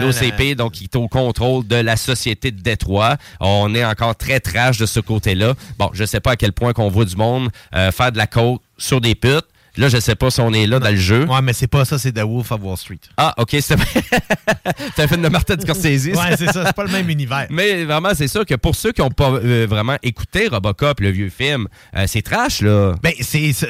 L'OCP, 0.01 0.55
donc, 0.57 0.73
qui 0.73 0.83
est 0.83 0.95
au 0.97 1.07
contrôle 1.07 1.65
de 1.65 1.77
la 1.77 1.95
société 1.95 2.51
de 2.51 2.61
Détroit. 2.61 3.15
On 3.39 3.73
est 3.73 3.85
encore 3.85 4.15
très 4.17 4.41
trash 4.41 4.77
de 4.77 4.85
ce 4.85 4.99
côté-là. 4.99 5.53
Bon, 5.79 5.89
je 5.93 6.03
sais 6.03 6.19
pas 6.19 6.31
à 6.31 6.35
quel 6.35 6.51
point 6.51 6.73
qu'on 6.73 6.89
voit 6.89 7.05
du 7.05 7.15
monde 7.15 7.49
euh, 7.73 7.91
faire 7.93 8.11
de 8.11 8.17
la 8.17 8.27
coke 8.27 8.61
sur 8.77 8.99
des 8.99 9.15
putes. 9.15 9.45
Là, 9.77 9.89
je 9.89 9.99
sais 9.99 10.15
pas 10.15 10.29
si 10.31 10.39
on 10.41 10.53
est 10.53 10.67
là 10.67 10.79
dans 10.79 10.89
le 10.89 10.95
jeu. 10.95 11.25
Ouais, 11.25 11.41
mais 11.41 11.53
c'est 11.53 11.67
pas 11.67 11.85
ça, 11.85 11.97
c'est 11.97 12.11
The 12.11 12.21
Wolf 12.21 12.51
of 12.51 12.61
Wall 12.61 12.77
Street. 12.77 12.99
Ah, 13.17 13.33
OK, 13.37 13.55
c'est 13.59 13.73
un 14.97 15.07
film 15.07 15.21
de 15.21 15.29
Martin 15.29 15.55
Scorsese. 15.59 16.07
Ouais, 16.07 16.37
c'est 16.37 16.51
ça, 16.51 16.65
c'est 16.65 16.75
pas 16.75 16.83
le 16.83 16.91
même 16.91 17.09
univers. 17.09 17.47
Mais 17.49 17.83
vraiment, 17.83 18.09
c'est 18.13 18.27
sûr 18.27 18.45
que 18.45 18.55
pour 18.55 18.75
ceux 18.75 18.91
qui 18.91 19.01
n'ont 19.01 19.09
pas 19.09 19.31
euh, 19.31 19.67
vraiment 19.69 19.97
écouté 20.03 20.47
Robocop, 20.47 20.99
le 20.99 21.09
vieux 21.09 21.29
film, 21.29 21.67
euh, 21.95 22.05
c'est 22.07 22.21
trash, 22.21 22.61
là. 22.61 22.93
Ben, 23.03 23.13
c'est 23.19 23.53
Ça 23.53 23.67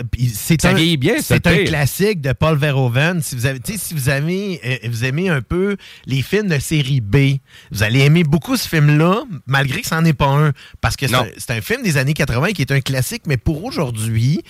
un, 0.70 0.74
vieillit 0.74 0.98
bien, 0.98 1.16
c'est 1.18 1.36
c'est 1.36 1.48
un 1.48 1.64
classique 1.64 2.22
de 2.22 2.34
Paul 2.34 2.58
Verhoeven. 2.58 3.22
Si 3.22 3.36
vous 3.36 3.46
avez, 3.46 3.60
si 3.64 3.94
vous 3.94 4.10
aimez, 4.10 4.60
euh, 4.66 4.78
vous 4.90 5.06
aimez 5.06 5.30
un 5.30 5.42
peu 5.42 5.76
les 6.06 6.22
films 6.22 6.48
de 6.48 6.60
série 6.60 7.02
B, 7.02 7.38
vous 7.72 7.84
allez 7.84 8.02
aimer 8.02 8.24
beaucoup 8.24 8.58
ce 8.58 8.68
film-là, 8.68 9.24
malgré 9.48 9.82
que 9.82 9.88
c'en 9.88 10.06
est 10.06 10.14
pas 10.14 10.28
un, 10.28 10.52
parce 10.82 10.96
que 10.96 11.08
c'est 11.08 11.52
un, 11.52 11.58
un 11.58 11.62
film 11.62 11.84
des 11.84 11.98
années 11.98 12.14
80 12.14 12.52
qui 12.54 12.62
est 12.62 12.72
un 12.72 12.82
classique, 12.82 13.24
mais 13.26 13.38
pour 13.38 13.64
aujourd'hui, 13.64 14.42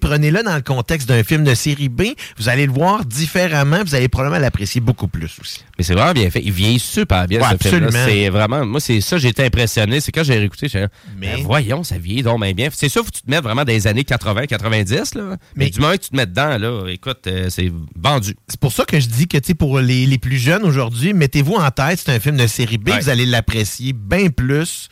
prenez-le 0.00 0.42
dans 0.42 0.56
le 0.56 0.62
contexte 0.62 1.03
d'un 1.06 1.22
film 1.24 1.44
de 1.44 1.54
série 1.54 1.88
B, 1.88 2.02
vous 2.38 2.48
allez 2.48 2.66
le 2.66 2.72
voir 2.72 3.04
différemment, 3.04 3.82
vous 3.84 3.94
allez 3.94 4.08
probablement 4.08 4.40
l'apprécier 4.40 4.80
beaucoup 4.80 5.08
plus 5.08 5.30
aussi. 5.40 5.60
Mais 5.78 5.84
c'est 5.84 5.94
vraiment 5.94 6.12
bien 6.12 6.30
fait. 6.30 6.40
Il 6.44 6.52
vieillit 6.52 6.78
super 6.78 7.26
bien, 7.26 7.40
Ouais, 7.40 7.46
ce 7.60 7.68
film-là. 7.68 7.86
absolument. 7.88 8.06
C'est 8.08 8.28
vraiment... 8.28 8.64
Moi, 8.66 8.80
c'est 8.80 9.00
ça, 9.00 9.18
j'ai 9.18 9.28
été 9.28 9.44
impressionné. 9.44 10.00
C'est 10.00 10.12
quand 10.12 10.22
j'ai 10.24 10.38
réécouté, 10.38 10.68
j'ai 10.68 10.80
dit, 10.80 10.86
Mais- 11.18 11.36
Ben, 11.36 11.42
voyons, 11.44 11.82
ça 11.84 11.98
vieillit 11.98 12.22
donc 12.22 12.40
bien 12.40 12.52
bien. 12.52 12.68
C'est 12.72 12.88
sûr, 12.88 13.02
faut 13.04 13.10
que 13.10 13.16
tu 13.16 13.22
te 13.22 13.30
mettes 13.30 13.42
vraiment 13.42 13.64
des 13.64 13.86
années 13.86 14.04
80-90, 14.04 15.14
là. 15.16 15.24
Mais, 15.30 15.36
Mais- 15.66 15.70
du 15.70 15.80
moment 15.80 15.92
que 15.94 15.98
tu 15.98 16.10
te 16.10 16.16
mets 16.16 16.26
dedans, 16.26 16.58
là, 16.58 16.86
écoute, 16.88 17.26
euh, 17.26 17.48
c'est 17.50 17.70
vendu. 17.96 18.34
C'est 18.48 18.60
pour 18.60 18.72
ça 18.72 18.84
que 18.84 18.98
je 19.00 19.06
dis 19.08 19.26
que, 19.26 19.38
tu 19.38 19.48
sais, 19.48 19.54
pour 19.54 19.78
les, 19.80 20.06
les 20.06 20.18
plus 20.18 20.38
jeunes 20.38 20.62
aujourd'hui, 20.64 21.12
mettez-vous 21.12 21.54
en 21.54 21.70
tête, 21.70 22.00
c'est 22.04 22.12
un 22.12 22.20
film 22.20 22.36
de 22.36 22.46
série 22.46 22.78
B, 22.78 22.88
Ouais. 22.90 23.00
vous 23.00 23.08
allez 23.08 23.26
l'apprécier 23.26 23.92
bien 23.92 24.28
plus 24.30 24.88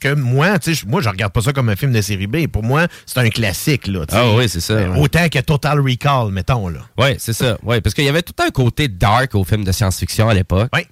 que 0.00 0.14
moi. 0.14 0.58
Tu 0.58 0.74
sais, 0.74 0.80
je- 0.82 0.86
moi, 0.90 1.00
je 1.00 1.08
regarde 1.08 1.32
pas 1.32 1.40
ça 1.42 1.52
comme 1.52 1.68
un 1.68 1.76
film 1.76 1.92
de 1.92 2.00
série 2.00 2.26
B. 2.26 2.46
Pour 2.46 2.62
moi, 2.62 2.86
c'est 3.06 3.18
un 3.18 3.28
classique, 3.28 3.86
là. 3.86 4.04
Ah 4.10 4.34
oui, 4.34 4.48
c'est 4.48 4.60
ça. 4.60 4.74
Ouais. 4.74 4.98
Autant 4.98 5.28
que 5.28 5.38
Total 5.38 5.78
Recall, 5.78 6.32
mettons, 6.32 6.68
là. 6.68 6.80
Oui, 6.98 7.10
c'est 7.18 7.32
ça. 7.32 7.58
Ouais, 7.62 7.80
parce 7.80 7.94
qu'il 7.94 8.04
y 8.04 8.08
avait 8.08 8.22
tout 8.22 8.34
un 8.44 8.50
côté 8.50 8.88
dark 8.88 9.34
au 9.34 9.44
film 9.44 9.64
de 9.64 9.72
science-fiction 9.72 10.28
à 10.28 10.34
l'époque. 10.34 10.70
Oui. 10.74 10.82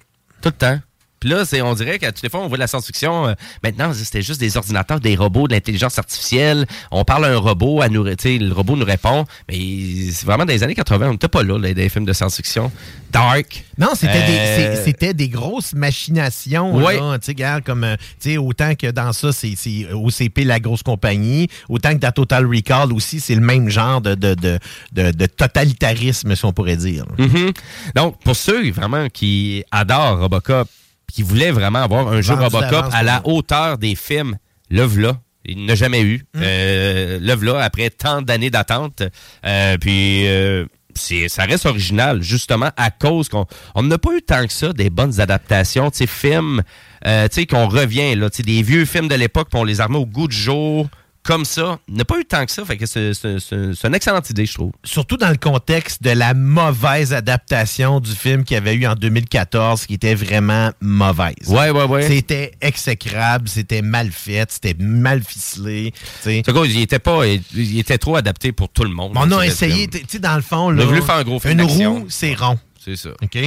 Tout 0.41 0.49
le 0.49 0.51
temps. 0.53 0.79
Puis 1.19 1.29
là, 1.29 1.43
c'est, 1.45 1.61
on 1.61 1.73
dirait 1.73 1.99
qu'à 1.99 2.11
toutes 2.11 2.23
les 2.23 2.29
fois, 2.29 2.39
on 2.41 2.47
voit 2.47 2.57
de 2.57 2.61
la 2.61 2.67
science-fiction. 2.67 3.27
euh, 3.27 3.33
maintenant, 3.63 3.91
c'était 3.93 4.21
juste 4.21 4.39
des 4.39 4.55
ordinateurs, 4.57 4.99
des 4.99 5.15
robots, 5.15 5.47
de 5.47 5.53
l'intelligence 5.53 5.97
artificielle. 5.99 6.65
On 6.91 7.03
parle 7.03 7.25
à 7.25 7.29
un 7.29 7.37
robot, 7.37 7.81
à 7.81 7.89
nous, 7.89 8.03
ré- 8.03 8.15
tu 8.15 8.23
sais, 8.29 8.37
le 8.37 8.53
robot 8.53 8.75
nous 8.75 8.85
répond. 8.85 9.25
Mais 9.49 10.11
c'est 10.11 10.25
vraiment 10.25 10.45
dans 10.45 10.53
les 10.53 10.63
années 10.63 10.75
80, 10.75 11.07
on 11.09 11.11
n'était 11.13 11.27
pas 11.27 11.43
là, 11.43 11.57
là, 11.57 11.73
des 11.73 11.89
films 11.89 12.05
de 12.05 12.13
science-fiction. 12.13 12.71
Dark. 13.11 13.65
Non, 13.77 13.89
c'était 13.95 14.25
des, 14.27 14.37
Euh, 14.37 14.83
c'était 14.85 15.13
des 15.13 15.29
grosses 15.29 15.73
machinations. 15.73 16.73
Sais, 17.21 17.31
regarde, 17.31 17.63
comme, 17.63 17.83
euh, 17.83 17.95
tu 18.19 18.31
sais, 18.31 18.37
autant 18.37 18.75
que 18.75 18.87
dans 18.91 19.13
ça, 19.13 19.31
c'est 19.31 19.53
c'est 19.57 19.87
OCP, 19.91 20.43
la 20.45 20.59
grosse 20.59 20.83
compagnie, 20.83 21.47
autant 21.69 21.91
que 21.93 21.99
dans 21.99 22.11
Total 22.11 22.45
Recall 22.45 22.93
aussi, 22.93 23.19
c'est 23.19 23.35
le 23.35 23.41
même 23.41 23.69
genre 23.69 23.99
de, 24.01 24.15
de, 24.15 24.35
de, 24.35 24.59
de- 24.93 25.11
de 25.11 25.25
totalitarisme, 25.25 26.35
si 26.35 26.45
on 26.45 26.53
pourrait 26.53 26.77
dire. 26.77 27.05
Mhm. 27.17 27.51
Donc, 27.95 28.19
pour 28.23 28.35
ceux 28.35 28.69
vraiment 28.71 29.07
qui 29.09 29.63
adorent 29.71 30.19
Robocop, 30.19 30.67
qui 31.11 31.23
voulaient 31.23 31.51
vraiment 31.51 31.79
avoir 31.79 32.07
un 32.07 32.21
jeu 32.21 32.33
Robocop 32.33 32.85
à 32.91 33.03
la 33.03 33.21
hauteur 33.25 33.77
des 33.77 33.95
films, 33.95 34.37
le 34.69 34.83
v'là. 34.83 35.19
Il 35.45 35.65
n'a 35.65 35.75
jamais 35.75 36.01
eu. 36.01 36.23
Hum. 36.35 36.41
Euh, 36.43 37.57
après 37.59 37.89
tant 37.89 38.21
d'années 38.21 38.49
d'attente. 38.49 39.03
Euh, 39.45 39.77
puis, 39.77 40.27
euh, 40.27 40.65
c'est- 40.93 41.29
ça 41.29 41.43
reste 41.45 41.65
original, 41.65 42.21
justement, 42.21 42.69
à 42.77 42.91
cause 42.91 43.29
qu'on 43.29 43.45
on 43.73 43.83
n'a 43.83 43.97
pas 43.97 44.11
eu 44.15 44.21
tant 44.21 44.45
que 44.45 44.53
ça 44.53 44.73
des 44.73 44.89
bonnes 44.89 45.19
adaptations, 45.19 45.89
tu 45.91 45.99
sais, 45.99 46.07
films, 46.07 46.61
euh, 47.07 47.27
tu 47.29 47.35
sais, 47.35 47.45
qu'on 47.45 47.67
revient, 47.67 48.15
là, 48.15 48.29
tu 48.29 48.37
sais, 48.37 48.43
des 48.43 48.61
vieux 48.61 48.85
films 48.85 49.07
de 49.07 49.15
l'époque, 49.15 49.47
puis 49.49 49.59
on 49.59 49.63
les 49.63 49.81
a 49.81 49.85
remis 49.85 49.97
au 49.97 50.05
goût 50.05 50.27
du 50.27 50.35
jour, 50.35 50.87
comme 51.29 51.45
ça. 51.45 51.77
On 51.91 51.95
n'a 51.95 52.05
pas 52.05 52.17
eu 52.19 52.25
tant 52.25 52.43
que 52.43 52.51
ça, 52.51 52.65
fait 52.65 52.75
que 52.75 52.87
c'est 52.87 53.13
c'est- 53.13 53.39
c'est- 53.39 53.73
c'est 53.75 53.87
une 53.87 53.93
excellente 53.93 54.27
idée, 54.31 54.45
je 54.47 54.53
trouve. 54.55 54.71
surtout 54.83 55.15
dans 55.15 55.29
le 55.29 55.37
contexte 55.37 56.01
de 56.01 56.09
la 56.09 56.33
mauvaise 56.33 57.13
adaptation 57.13 57.99
du 57.99 58.11
film 58.11 58.43
qu'il 58.43 58.55
y 58.55 58.57
avait 58.57 58.73
eu 58.73 58.87
en 58.87 58.95
2014, 58.95 59.85
qui 59.85 59.93
était 59.93 60.15
vraiment 60.15 60.71
mauvaise. 60.81 61.35
Ouais, 61.47 61.69
ouais, 61.69 61.83
ouais. 61.83 62.07
C'était 62.07 62.51
exécrable, 62.61 63.47
c'était 63.47 63.81
mal 63.83 64.11
fait, 64.11 64.51
c'était 64.51 64.75
mal 64.79 65.21
ficelé. 65.23 65.93
C'est 66.21 66.43
quoi, 66.51 66.65
il 66.65 66.79
était 66.81 66.97
pas, 66.99 67.27
il, 67.27 67.41
il 67.53 67.77
était 67.79 67.97
trop 67.99 68.15
adapté 68.15 68.51
pour 68.51 68.69
tout 68.69 68.83
le 68.83 68.89
monde. 68.89 69.11
On 69.15 69.31
a 69.31 69.45
essayé, 69.45 69.87
tu 69.87 69.99
sais, 70.07 70.19
dans 70.19 70.35
le 70.35 70.41
fond, 70.41 70.67
On 70.67 70.71
là, 70.71 70.81
a 70.81 70.85
voulu 70.87 71.01
faire 71.03 71.15
un 71.15 71.23
gros 71.23 71.39
film 71.39 71.51
une 71.59 71.67
d'action. 71.67 71.93
roue, 71.99 72.05
c'est 72.09 72.33
rond. 72.33 72.57
C'est 72.83 72.95
ça. 72.95 73.09
OK? 73.21 73.37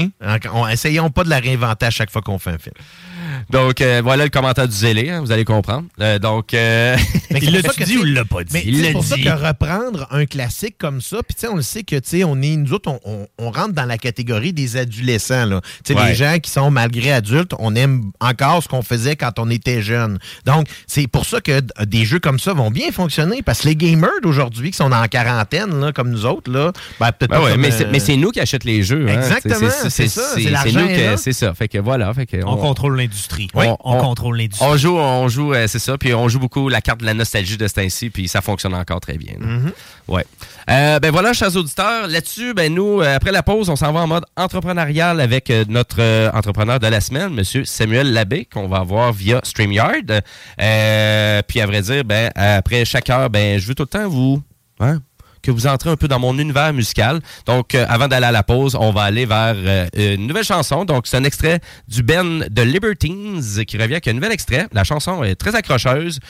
On, 0.53 0.69
essayons 0.69 1.11
pas 1.11 1.25
de 1.25 1.31
la 1.31 1.39
réinventer 1.41 1.87
à 1.87 1.91
chaque 1.91 2.11
fois 2.11 2.21
qu'on 2.23 2.39
fait 2.39 2.51
un 2.51 2.59
film. 2.59 2.75
Donc, 3.51 3.81
euh, 3.81 4.01
voilà 4.03 4.25
le 4.25 4.31
commentaire 4.31 4.67
du 4.69 4.75
zélé, 4.75 5.11
hein, 5.11 5.21
vous 5.21 5.33
allez 5.33 5.45
comprendre. 5.45 5.85
Euh, 6.01 6.19
donc, 6.19 6.55
euh, 6.55 6.97
Il 7.31 7.41
c'est 7.45 7.51
l'a 7.51 7.63
pour 7.63 7.73
ça 7.73 7.79
que, 7.79 7.85
dit 7.85 7.97
ou 7.99 8.07
il 8.07 8.15
l'a 8.15 8.25
pas 8.25 8.45
dit? 8.45 8.51
Mais 8.53 8.63
Il 8.67 8.85
c'est 8.85 8.93
pour 8.93 9.05
ça 9.05 9.17
que 9.17 9.29
reprendre 9.47 10.07
un 10.11 10.27
classique 10.27 10.77
comme 10.79 11.01
ça, 11.01 11.19
puis 11.27 11.35
tu 11.35 11.41
sais, 11.43 11.49
on 11.49 11.57
le 11.57 11.63
sait 11.63 11.83
que 11.83 11.97
tu 11.97 12.09
sais, 12.09 12.25
on 12.25 12.41
est 12.43 12.57
nous 12.57 12.73
autres, 12.73 12.91
on, 12.91 13.01
on- 13.05 13.27
on 13.39 13.51
rentre 13.51 13.73
dans 13.73 13.85
la 13.87 13.99
catégorie 13.99 14.53
des 14.53 14.77
adolescents 14.77 15.47
là. 15.47 15.61
Tu 15.85 15.93
sais, 15.93 15.99
Ouais. 15.99 16.09
les 16.09 16.15
gens 16.15 16.39
qui 16.43 16.51
sont 16.51 16.71
malgré 16.71 17.13
adultes, 17.13 17.53
on 17.59 17.75
aime 17.75 18.11
encore 18.21 18.63
ce 18.63 18.69
qu'on 18.69 18.83
faisait 18.83 19.17
quand 19.17 19.39
on 19.39 19.51
était 19.51 19.83
jeune. 19.83 20.19
Donc 20.47 20.67
c'est 20.87 21.07
pour 21.07 21.25
ça 21.27 21.41
que 21.41 21.61
des 21.85 22.05
jeux 22.05 22.19
comme 22.21 22.39
ça 22.39 22.53
vont 22.55 22.71
bien 22.71 22.91
fonctionner 22.93 23.43
parce 23.43 23.61
que 23.63 23.69
les 23.69 23.77
gamers 23.77 24.11
d'aujourd'hui 24.23 24.71
qui 24.71 24.77
sont 24.77 24.91
en 24.93 25.07
quarantaine 25.09 25.81
là, 25.81 25.93
comme 25.93 26.11
nous 26.11 26.25
autres 26.27 26.51
là, 26.51 26.73
ben, 27.01 27.13
peut-être 27.13 27.31
ben 27.31 27.41
ouais, 27.43 27.57
mais 27.57 27.69
euh, 27.73 27.77
c'est 27.77 27.87
mais 27.91 27.99
c'est 28.01 28.17
nous 28.17 28.31
qui 28.31 28.41
achètent 28.41 28.65
les 28.65 28.83
jeux. 28.83 29.07
hein. 29.09 29.15
Exactement, 29.15 29.71
c'est 29.89 30.09
ça, 30.09 30.23
c'est 30.35 30.51
l'argent 30.51 30.81
nous 30.81 30.89
que-. 30.89 31.17
C'est 31.17 31.33
ça. 31.33 31.55
Fait 31.55 31.69
que 31.69 31.79
voilà. 31.79 32.13
Fait 32.15 32.27
que 32.27 32.37
On 32.45 32.57
contrôle 32.57 32.97
l'industrie. 32.97 33.22
Oui, 33.55 33.67
on, 33.69 33.77
on- 33.85 34.01
contrôle 34.01 34.37
l'industrie. 34.39 34.67
On 34.69 34.77
joue, 34.77 34.97
on 34.99 35.29
joue, 35.29 35.55
euh, 35.55 35.67
c'est 35.69 35.79
ça. 35.79 35.97
Puis 35.99 36.13
on 36.15 36.29
joue 36.29 36.39
beaucoup 36.39 36.69
la 36.69 36.81
carte 36.81 37.01
de 37.01 37.07
la 37.07 37.15
nostalgie 37.15 37.57
de 37.57 37.67
ce 37.69 37.75
temps-ci, 37.75 38.11
puis 38.11 38.29
ça 38.29 38.41
fonctionne 38.41 38.75
encore 38.75 39.01
très 39.01 39.19
bien. 39.19 39.35
là. 39.41 39.47
Mm-hmm. 39.47 39.73
Ouais. 40.09 40.25
Euh, 40.71 40.99
ben 40.99 41.11
voilà, 41.11 41.33
chers 41.33 41.55
auditeurs. 41.57 42.07
Là-dessus, 42.09 42.55
ben 42.55 42.73
nous, 42.75 43.01
euh, 43.01 43.17
après 43.17 43.33
la 43.33 43.43
pause, 43.43 43.69
on 43.69 43.77
s'en 43.77 43.93
va 43.93 44.01
en 44.01 44.07
mode 44.07 44.25
entrepreneurial 44.37 45.21
avec 45.21 45.53
notre 45.69 46.31
entrepreneur 46.37 46.79
de 46.81 46.87
la 46.87 47.01
semaine, 47.01 47.33
Monsieur 47.35 47.65
Samuel 47.65 48.13
Labbé, 48.13 48.45
qu'on 48.53 48.69
va 48.69 48.81
voir 48.83 49.13
via 49.13 49.41
StreamYard. 49.45 50.23
Euh, 50.61 51.43
puis 51.47 51.61
à 51.61 51.67
vrai 51.67 51.83
dire, 51.83 52.05
ben 52.05 52.31
après 52.35 52.85
chaque 52.85 53.11
heure, 53.11 53.31
ben 53.31 53.59
je 53.59 53.67
veux 53.67 53.75
tout 53.75 53.83
le 53.85 53.89
temps 53.89 54.09
vous, 54.09 54.43
hein, 54.81 54.99
que 55.43 55.51
vous 55.51 55.67
entrez 55.67 55.91
un 55.91 55.97
peu 55.97 56.09
dans 56.09 56.19
mon 56.19 56.39
univers 56.39 56.73
musical. 56.73 57.21
Donc, 57.47 57.75
euh, 57.75 57.85
avant 57.89 58.09
d'aller 58.09 58.27
à 58.27 58.33
la 58.33 58.43
pause, 58.43 58.77
on 58.79 58.93
va 58.93 59.03
aller 59.03 59.27
vers 59.27 59.55
euh, 59.57 59.87
une 59.95 60.27
nouvelle 60.27 60.45
chanson. 60.45 60.85
Donc, 60.85 61.07
c'est 61.07 61.17
un 61.17 61.25
extrait 61.25 61.61
du 61.89 62.03
Ben 62.03 62.47
de 62.51 62.63
Libertines 62.63 63.43
qui 63.67 63.77
revient 63.77 63.95
avec 63.95 64.09
un 64.09 64.13
nouvel 64.13 64.33
extrait. 64.33 64.69
La 64.73 64.85
chanson 64.85 65.23
est 65.23 65.35
très 65.35 65.55
accrocheuse. 65.55 66.21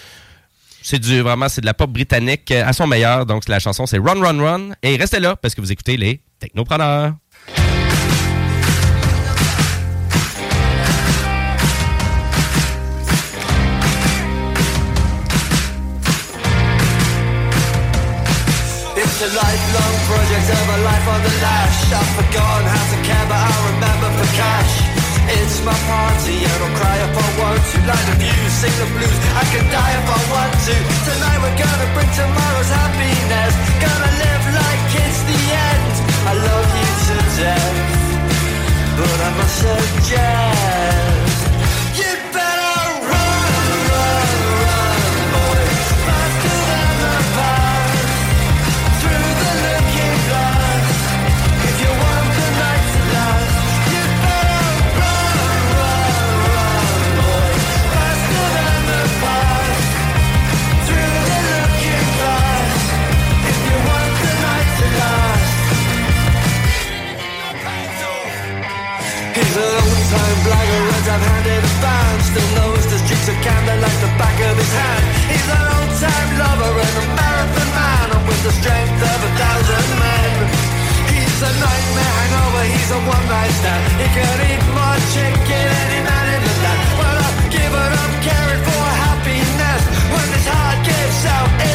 C'est 0.82 0.98
du 0.98 1.20
vraiment, 1.20 1.48
c'est 1.48 1.60
de 1.60 1.66
la 1.66 1.74
pop 1.74 1.90
britannique 1.90 2.50
euh, 2.50 2.66
à 2.66 2.72
son 2.72 2.86
meilleur. 2.86 3.26
Donc, 3.26 3.48
la 3.48 3.60
chanson, 3.60 3.86
c'est 3.86 3.98
Run, 3.98 4.20
Run, 4.20 4.42
Run. 4.42 4.68
Et 4.82 4.96
restez 4.96 5.20
là 5.20 5.36
parce 5.36 5.54
que 5.54 5.60
vous 5.60 5.70
écoutez 5.70 5.96
les 5.96 6.20
Technopreneurs. 6.40 7.14
Lifelong 19.32 19.96
project 20.04 20.46
of 20.52 20.66
a 20.76 20.78
life 20.84 21.06
on 21.08 21.20
the 21.24 21.34
lash. 21.40 21.78
I've 21.88 22.12
forgotten 22.20 22.66
how 22.68 22.84
to 22.92 22.98
care, 23.00 23.26
but 23.28 23.40
I'll 23.40 23.64
remember 23.72 24.08
for 24.20 24.28
cash. 24.36 24.72
It's 25.40 25.64
my 25.64 25.72
party 25.88 26.44
and 26.44 26.58
I'll 26.60 26.76
cry 26.76 26.96
if 27.00 27.14
I 27.16 27.28
want 27.40 27.62
to. 27.64 27.76
Light 27.88 28.06
the 28.12 28.16
views, 28.20 28.52
sing 28.60 28.74
the 28.76 28.88
blues. 28.92 29.18
I 29.32 29.44
can 29.48 29.64
die 29.72 29.94
if 29.96 30.08
I 30.08 30.20
want 30.28 30.52
to. 30.68 30.74
Tonight 31.08 31.38
we're 31.40 31.58
gonna 31.64 31.88
bring 31.96 32.10
tomorrow's 32.12 32.72
happiness. 32.76 33.52
Gonna 33.80 34.12
live 34.20 34.44
like 34.52 34.84
it's 35.00 35.20
the 35.24 35.40
end. 35.48 35.94
I 36.28 36.32
love 36.36 36.68
you 36.76 36.90
to 37.08 37.16
death, 37.40 37.76
but 39.00 39.16
I 39.16 39.30
must 39.38 39.56
suggest 39.64 41.21
band 71.18 72.18
Still 72.22 72.50
knows 72.56 72.84
the 72.86 72.98
streets 73.04 73.28
of 73.28 73.36
Camden 73.42 73.80
like 73.80 73.98
the 74.00 74.12
back 74.16 74.36
of 74.48 74.54
his 74.56 74.72
hand. 74.72 75.04
He's 75.28 75.48
an 75.50 75.64
old-time 75.76 76.30
lover 76.40 76.72
and 76.72 76.96
a 77.02 77.04
marathon 77.18 77.70
man. 77.76 78.06
And 78.16 78.24
with 78.28 78.42
the 78.46 78.52
strength 78.56 79.00
of 79.02 79.18
a 79.28 79.30
thousand 79.36 79.88
men 80.00 80.32
He's 81.12 81.40
a 81.42 81.52
nightmare 81.58 82.14
hangover, 82.16 82.64
he's 82.72 82.90
a 82.90 83.00
one-night 83.02 83.54
stand. 83.60 83.82
He 84.00 84.08
can 84.16 84.38
eat 84.48 84.64
more 84.72 85.00
chicken 85.12 85.66
any 85.84 86.00
man 86.06 86.26
in 86.36 86.40
the 86.46 86.54
land. 86.64 86.88
Well, 86.96 87.18
I've 87.26 87.40
given 87.50 87.90
up 88.02 88.12
caring 88.24 88.62
for 88.64 88.84
happiness. 89.04 89.82
When 90.12 90.26
this 90.32 90.46
heart 90.48 90.78
gives 90.86 91.22
out, 91.26 91.71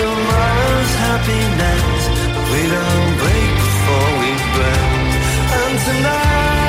tomorrow's 0.00 0.92
happiness. 1.06 2.00
We 2.52 2.60
don't 2.74 3.12
break 3.20 3.50
before 3.64 4.10
we 4.20 4.30
burn. 4.54 5.00
And 5.60 5.74
tonight 5.86 6.59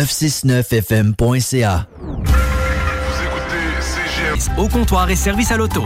969fm.ca. 0.00 1.86
Au 4.56 4.68
comptoir 4.68 5.10
et 5.10 5.16
service 5.16 5.50
à 5.50 5.58
l'auto. 5.58 5.84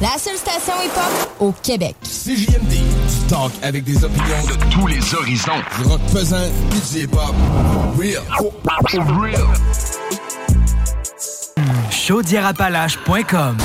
La 0.00 0.18
seule 0.18 0.36
station 0.36 0.72
hip-hop 0.84 1.30
au 1.38 1.52
Québec. 1.62 1.94
CJMD, 2.02 2.70
du 2.70 3.26
talk 3.28 3.52
avec 3.62 3.84
des 3.84 4.04
opinions 4.04 4.44
de 4.48 4.54
tous 4.72 4.88
les 4.88 5.14
horizons. 5.14 5.62
Du 5.78 5.84
rock 5.88 6.00
pesant, 6.12 6.48
du 6.72 6.98
hip-hop. 6.98 7.36
Real. 7.96 8.22
Real. 9.20 9.46
Chaudièrapalache.com 11.90 13.58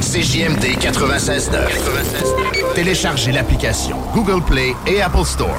CJMD 0.00 0.78
96.9. 0.78 2.74
Téléchargez 2.76 3.32
l'application 3.32 3.96
Google 4.14 4.44
Play 4.44 4.76
et 4.86 5.02
Apple 5.02 5.24
Store. 5.24 5.58